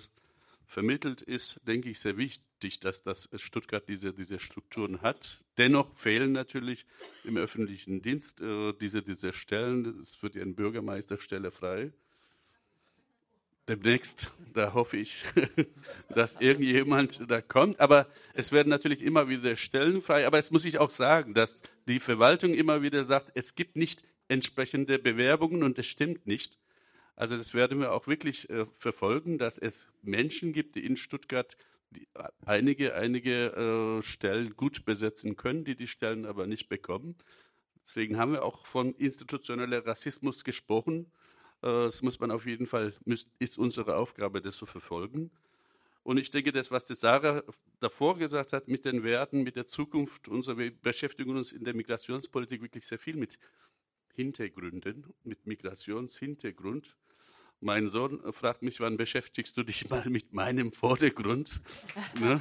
vermittelt, 0.72 1.20
ist, 1.20 1.60
denke 1.66 1.90
ich, 1.90 2.00
sehr 2.00 2.16
wichtig, 2.16 2.80
dass 2.80 3.02
das 3.02 3.28
Stuttgart 3.36 3.86
diese, 3.88 4.12
diese 4.14 4.38
Strukturen 4.38 5.02
hat. 5.02 5.44
Dennoch 5.58 5.94
fehlen 5.96 6.32
natürlich 6.32 6.86
im 7.24 7.36
öffentlichen 7.36 8.00
Dienst 8.00 8.40
äh, 8.40 8.72
diese, 8.80 9.02
diese 9.02 9.32
Stellen. 9.34 10.00
Es 10.00 10.22
wird 10.22 10.34
ja 10.34 10.42
eine 10.42 10.54
Bürgermeisterstelle 10.54 11.50
frei. 11.50 11.92
Demnächst, 13.68 14.32
da 14.54 14.72
hoffe 14.72 14.96
ich, 14.96 15.24
dass 16.08 16.40
irgendjemand 16.40 17.30
da 17.30 17.42
kommt. 17.42 17.78
Aber 17.78 18.08
es 18.32 18.50
werden 18.50 18.70
natürlich 18.70 19.02
immer 19.02 19.28
wieder 19.28 19.56
Stellen 19.56 20.00
frei. 20.00 20.26
Aber 20.26 20.38
es 20.38 20.50
muss 20.50 20.64
ich 20.64 20.78
auch 20.78 20.90
sagen, 20.90 21.34
dass 21.34 21.62
die 21.86 22.00
Verwaltung 22.00 22.54
immer 22.54 22.80
wieder 22.80 23.04
sagt, 23.04 23.30
es 23.34 23.54
gibt 23.54 23.76
nicht 23.76 24.02
entsprechende 24.28 24.98
Bewerbungen 24.98 25.62
und 25.62 25.78
es 25.78 25.86
stimmt 25.86 26.26
nicht. 26.26 26.58
Also 27.16 27.36
das 27.36 27.54
werden 27.54 27.80
wir 27.80 27.92
auch 27.92 28.06
wirklich 28.06 28.48
äh, 28.50 28.66
verfolgen, 28.76 29.38
dass 29.38 29.58
es 29.58 29.88
Menschen 30.02 30.52
gibt, 30.52 30.76
die 30.76 30.84
in 30.84 30.96
Stuttgart 30.96 31.56
die 31.90 32.08
einige, 32.46 32.94
einige 32.94 33.98
äh, 33.98 34.02
Stellen 34.02 34.56
gut 34.56 34.84
besetzen 34.84 35.36
können, 35.36 35.64
die 35.64 35.76
die 35.76 35.86
Stellen 35.86 36.24
aber 36.24 36.46
nicht 36.46 36.68
bekommen. 36.68 37.16
Deswegen 37.84 38.16
haben 38.16 38.32
wir 38.32 38.44
auch 38.44 38.66
von 38.66 38.94
institutioneller 38.94 39.84
Rassismus 39.86 40.44
gesprochen. 40.44 41.10
Äh, 41.62 41.66
das 41.66 42.02
muss 42.02 42.18
man 42.20 42.30
auf 42.30 42.46
jeden 42.46 42.66
Fall, 42.66 42.94
müsst, 43.04 43.28
ist 43.38 43.58
unsere 43.58 43.96
Aufgabe, 43.96 44.40
das 44.40 44.56
zu 44.56 44.66
verfolgen. 44.66 45.30
Und 46.04 46.16
ich 46.16 46.30
denke, 46.30 46.50
das, 46.50 46.70
was 46.70 46.84
die 46.84 46.94
Sarah 46.94 47.44
davor 47.78 48.18
gesagt 48.18 48.52
hat, 48.52 48.66
mit 48.66 48.84
den 48.84 49.04
Werten, 49.04 49.42
mit 49.42 49.54
der 49.54 49.68
Zukunft, 49.68 50.26
unserer, 50.28 50.58
wir 50.58 50.72
beschäftigen 50.72 51.36
uns 51.36 51.52
in 51.52 51.64
der 51.64 51.74
Migrationspolitik 51.74 52.60
wirklich 52.60 52.86
sehr 52.86 52.98
viel 52.98 53.16
mit 53.16 53.38
Hintergründen, 54.14 55.12
mit 55.24 55.46
Migrationshintergrund. 55.46 56.96
Mein 57.60 57.88
Sohn 57.88 58.20
fragt 58.32 58.62
mich, 58.62 58.80
wann 58.80 58.96
beschäftigst 58.96 59.56
du 59.56 59.62
dich 59.62 59.88
mal 59.88 60.08
mit 60.10 60.32
meinem 60.32 60.72
Vordergrund? 60.72 61.60
ne? 62.20 62.40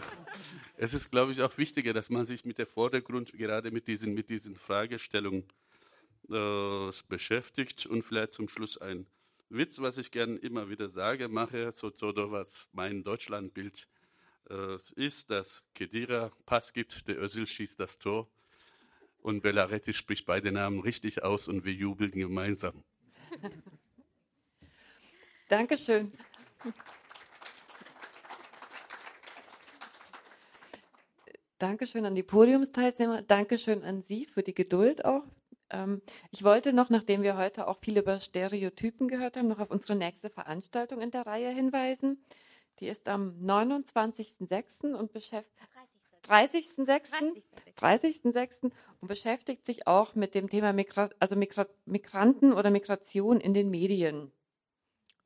Es 0.77 0.93
ist, 0.93 1.11
glaube 1.11 1.31
ich, 1.31 1.41
auch 1.41 1.57
wichtiger, 1.57 1.93
dass 1.93 2.09
man 2.09 2.25
sich 2.25 2.43
mit 2.43 2.57
der 2.57 2.67
Vordergrund, 2.67 3.31
gerade 3.33 3.71
mit 3.71 3.87
diesen, 3.87 4.13
mit 4.15 4.29
diesen 4.29 4.55
Fragestellungen 4.55 5.43
äh, 6.29 6.91
beschäftigt. 7.07 7.85
Und 7.85 8.03
vielleicht 8.03 8.33
zum 8.33 8.49
Schluss 8.49 8.79
ein 8.79 9.05
Witz, 9.49 9.79
was 9.79 9.97
ich 9.97 10.11
gerne 10.11 10.37
immer 10.37 10.69
wieder 10.69 10.89
sage, 10.89 11.27
mache, 11.27 11.71
so, 11.75 11.91
so 11.95 12.13
was 12.31 12.67
mein 12.73 13.03
Deutschlandbild 13.03 13.87
äh, 14.49 14.77
ist, 14.95 15.29
dass 15.29 15.63
Kedira 15.75 16.31
Pass 16.45 16.73
gibt, 16.73 17.07
der 17.07 17.21
Özil 17.21 17.45
schießt 17.45 17.79
das 17.79 17.99
Tor 17.99 18.27
und 19.21 19.41
Bellaretti 19.41 19.93
spricht 19.93 20.25
beide 20.25 20.51
Namen 20.51 20.79
richtig 20.79 21.23
aus 21.23 21.47
und 21.47 21.65
wir 21.65 21.73
jubeln 21.73 22.11
gemeinsam. 22.11 22.83
Dankeschön. 25.49 26.11
Dankeschön 31.57 32.05
an 32.05 32.15
die 32.15 32.23
Podiumsteilnehmer. 32.23 33.21
Dankeschön 33.21 33.83
an 33.83 34.01
Sie 34.01 34.25
für 34.25 34.41
die 34.41 34.55
Geduld 34.55 35.05
auch. 35.05 35.23
Ähm, 35.69 36.01
ich 36.31 36.43
wollte 36.43 36.73
noch, 36.73 36.89
nachdem 36.89 37.21
wir 37.21 37.37
heute 37.37 37.67
auch 37.67 37.77
viel 37.79 37.97
über 37.97 38.19
Stereotypen 38.19 39.07
gehört 39.07 39.37
haben, 39.37 39.47
noch 39.47 39.59
auf 39.59 39.69
unsere 39.69 39.97
nächste 39.97 40.29
Veranstaltung 40.29 41.01
in 41.01 41.11
der 41.11 41.25
Reihe 41.25 41.49
hinweisen. 41.49 42.23
Die 42.79 42.87
ist 42.87 43.07
am 43.07 43.37
29.06. 43.39 44.93
und 44.95 45.13
beschäftigt 45.13 45.59
30.06. 46.27 47.41
30.06. 47.79 48.71
und 49.01 49.07
beschäftigt 49.07 49.65
sich 49.65 49.87
auch 49.87 50.15
mit 50.15 50.35
dem 50.35 50.49
Thema 50.49 50.73
Migra 50.73 51.09
also 51.19 51.35
Migra 51.35 51.67
Migranten 51.85 52.53
oder 52.53 52.69
Migration 52.69 53.39
in 53.39 53.53
den 53.53 53.69
Medien. 53.69 54.31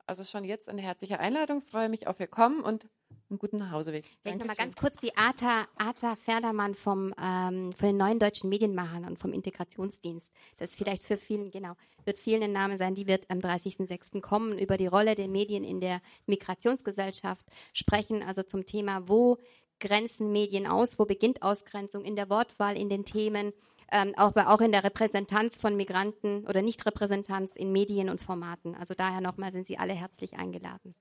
Also 0.06 0.22
schon 0.22 0.44
jetzt 0.44 0.68
eine 0.68 0.82
herzliche 0.82 1.18
Einladung, 1.18 1.62
freue 1.62 1.88
mich 1.88 2.06
auf 2.06 2.20
Ihr 2.20 2.28
Kommen 2.28 2.60
und 2.60 2.88
einen 3.28 3.38
guten 3.40 3.58
Nachhauseweg. 3.58 4.04
Vielleicht 4.22 4.38
nochmal 4.38 4.54
ganz 4.54 4.76
kurz 4.76 4.96
die 4.98 5.16
Ata, 5.16 5.66
Ata 5.76 6.14
Ferdermann 6.14 6.76
vom, 6.76 7.12
ähm, 7.20 7.72
von 7.72 7.88
den 7.88 7.96
neuen 7.96 8.20
deutschen 8.20 8.48
Medienmachern 8.48 9.04
und 9.04 9.18
vom 9.18 9.32
Integrationsdienst. 9.32 10.30
Das 10.58 10.70
ist 10.70 10.76
vielleicht 10.76 11.02
für 11.02 11.16
vielen, 11.16 11.50
genau, 11.50 11.74
wird 12.04 12.18
vielen 12.18 12.44
ein 12.44 12.52
Name 12.52 12.78
sein, 12.78 12.94
die 12.94 13.08
wird 13.08 13.28
am 13.30 13.40
30.06. 13.40 14.20
kommen, 14.20 14.58
über 14.58 14.76
die 14.76 14.86
Rolle 14.86 15.16
der 15.16 15.26
Medien 15.26 15.64
in 15.64 15.80
der 15.80 16.00
Migrationsgesellschaft 16.26 17.44
sprechen, 17.72 18.22
also 18.22 18.44
zum 18.44 18.64
Thema, 18.64 19.08
wo 19.08 19.38
grenzen 19.80 20.32
Medien 20.32 20.66
aus, 20.66 20.98
wo 20.98 21.04
beginnt 21.04 21.42
Ausgrenzung 21.42 22.04
in 22.04 22.16
der 22.16 22.30
Wortwahl, 22.30 22.76
in 22.76 22.88
den 22.88 23.04
Themen, 23.04 23.52
ähm, 23.92 24.12
aber 24.16 24.48
auch 24.50 24.60
in 24.60 24.72
der 24.72 24.84
Repräsentanz 24.84 25.58
von 25.58 25.76
Migranten 25.76 26.46
oder 26.46 26.62
Nichtrepräsentanz 26.62 27.56
in 27.56 27.72
Medien 27.72 28.08
und 28.08 28.20
Formaten. 28.20 28.74
Also 28.74 28.94
daher 28.94 29.20
nochmal 29.20 29.52
sind 29.52 29.66
Sie 29.66 29.78
alle 29.78 29.94
herzlich 29.94 30.34
eingeladen. 30.34 30.94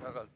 Harald. 0.00 0.30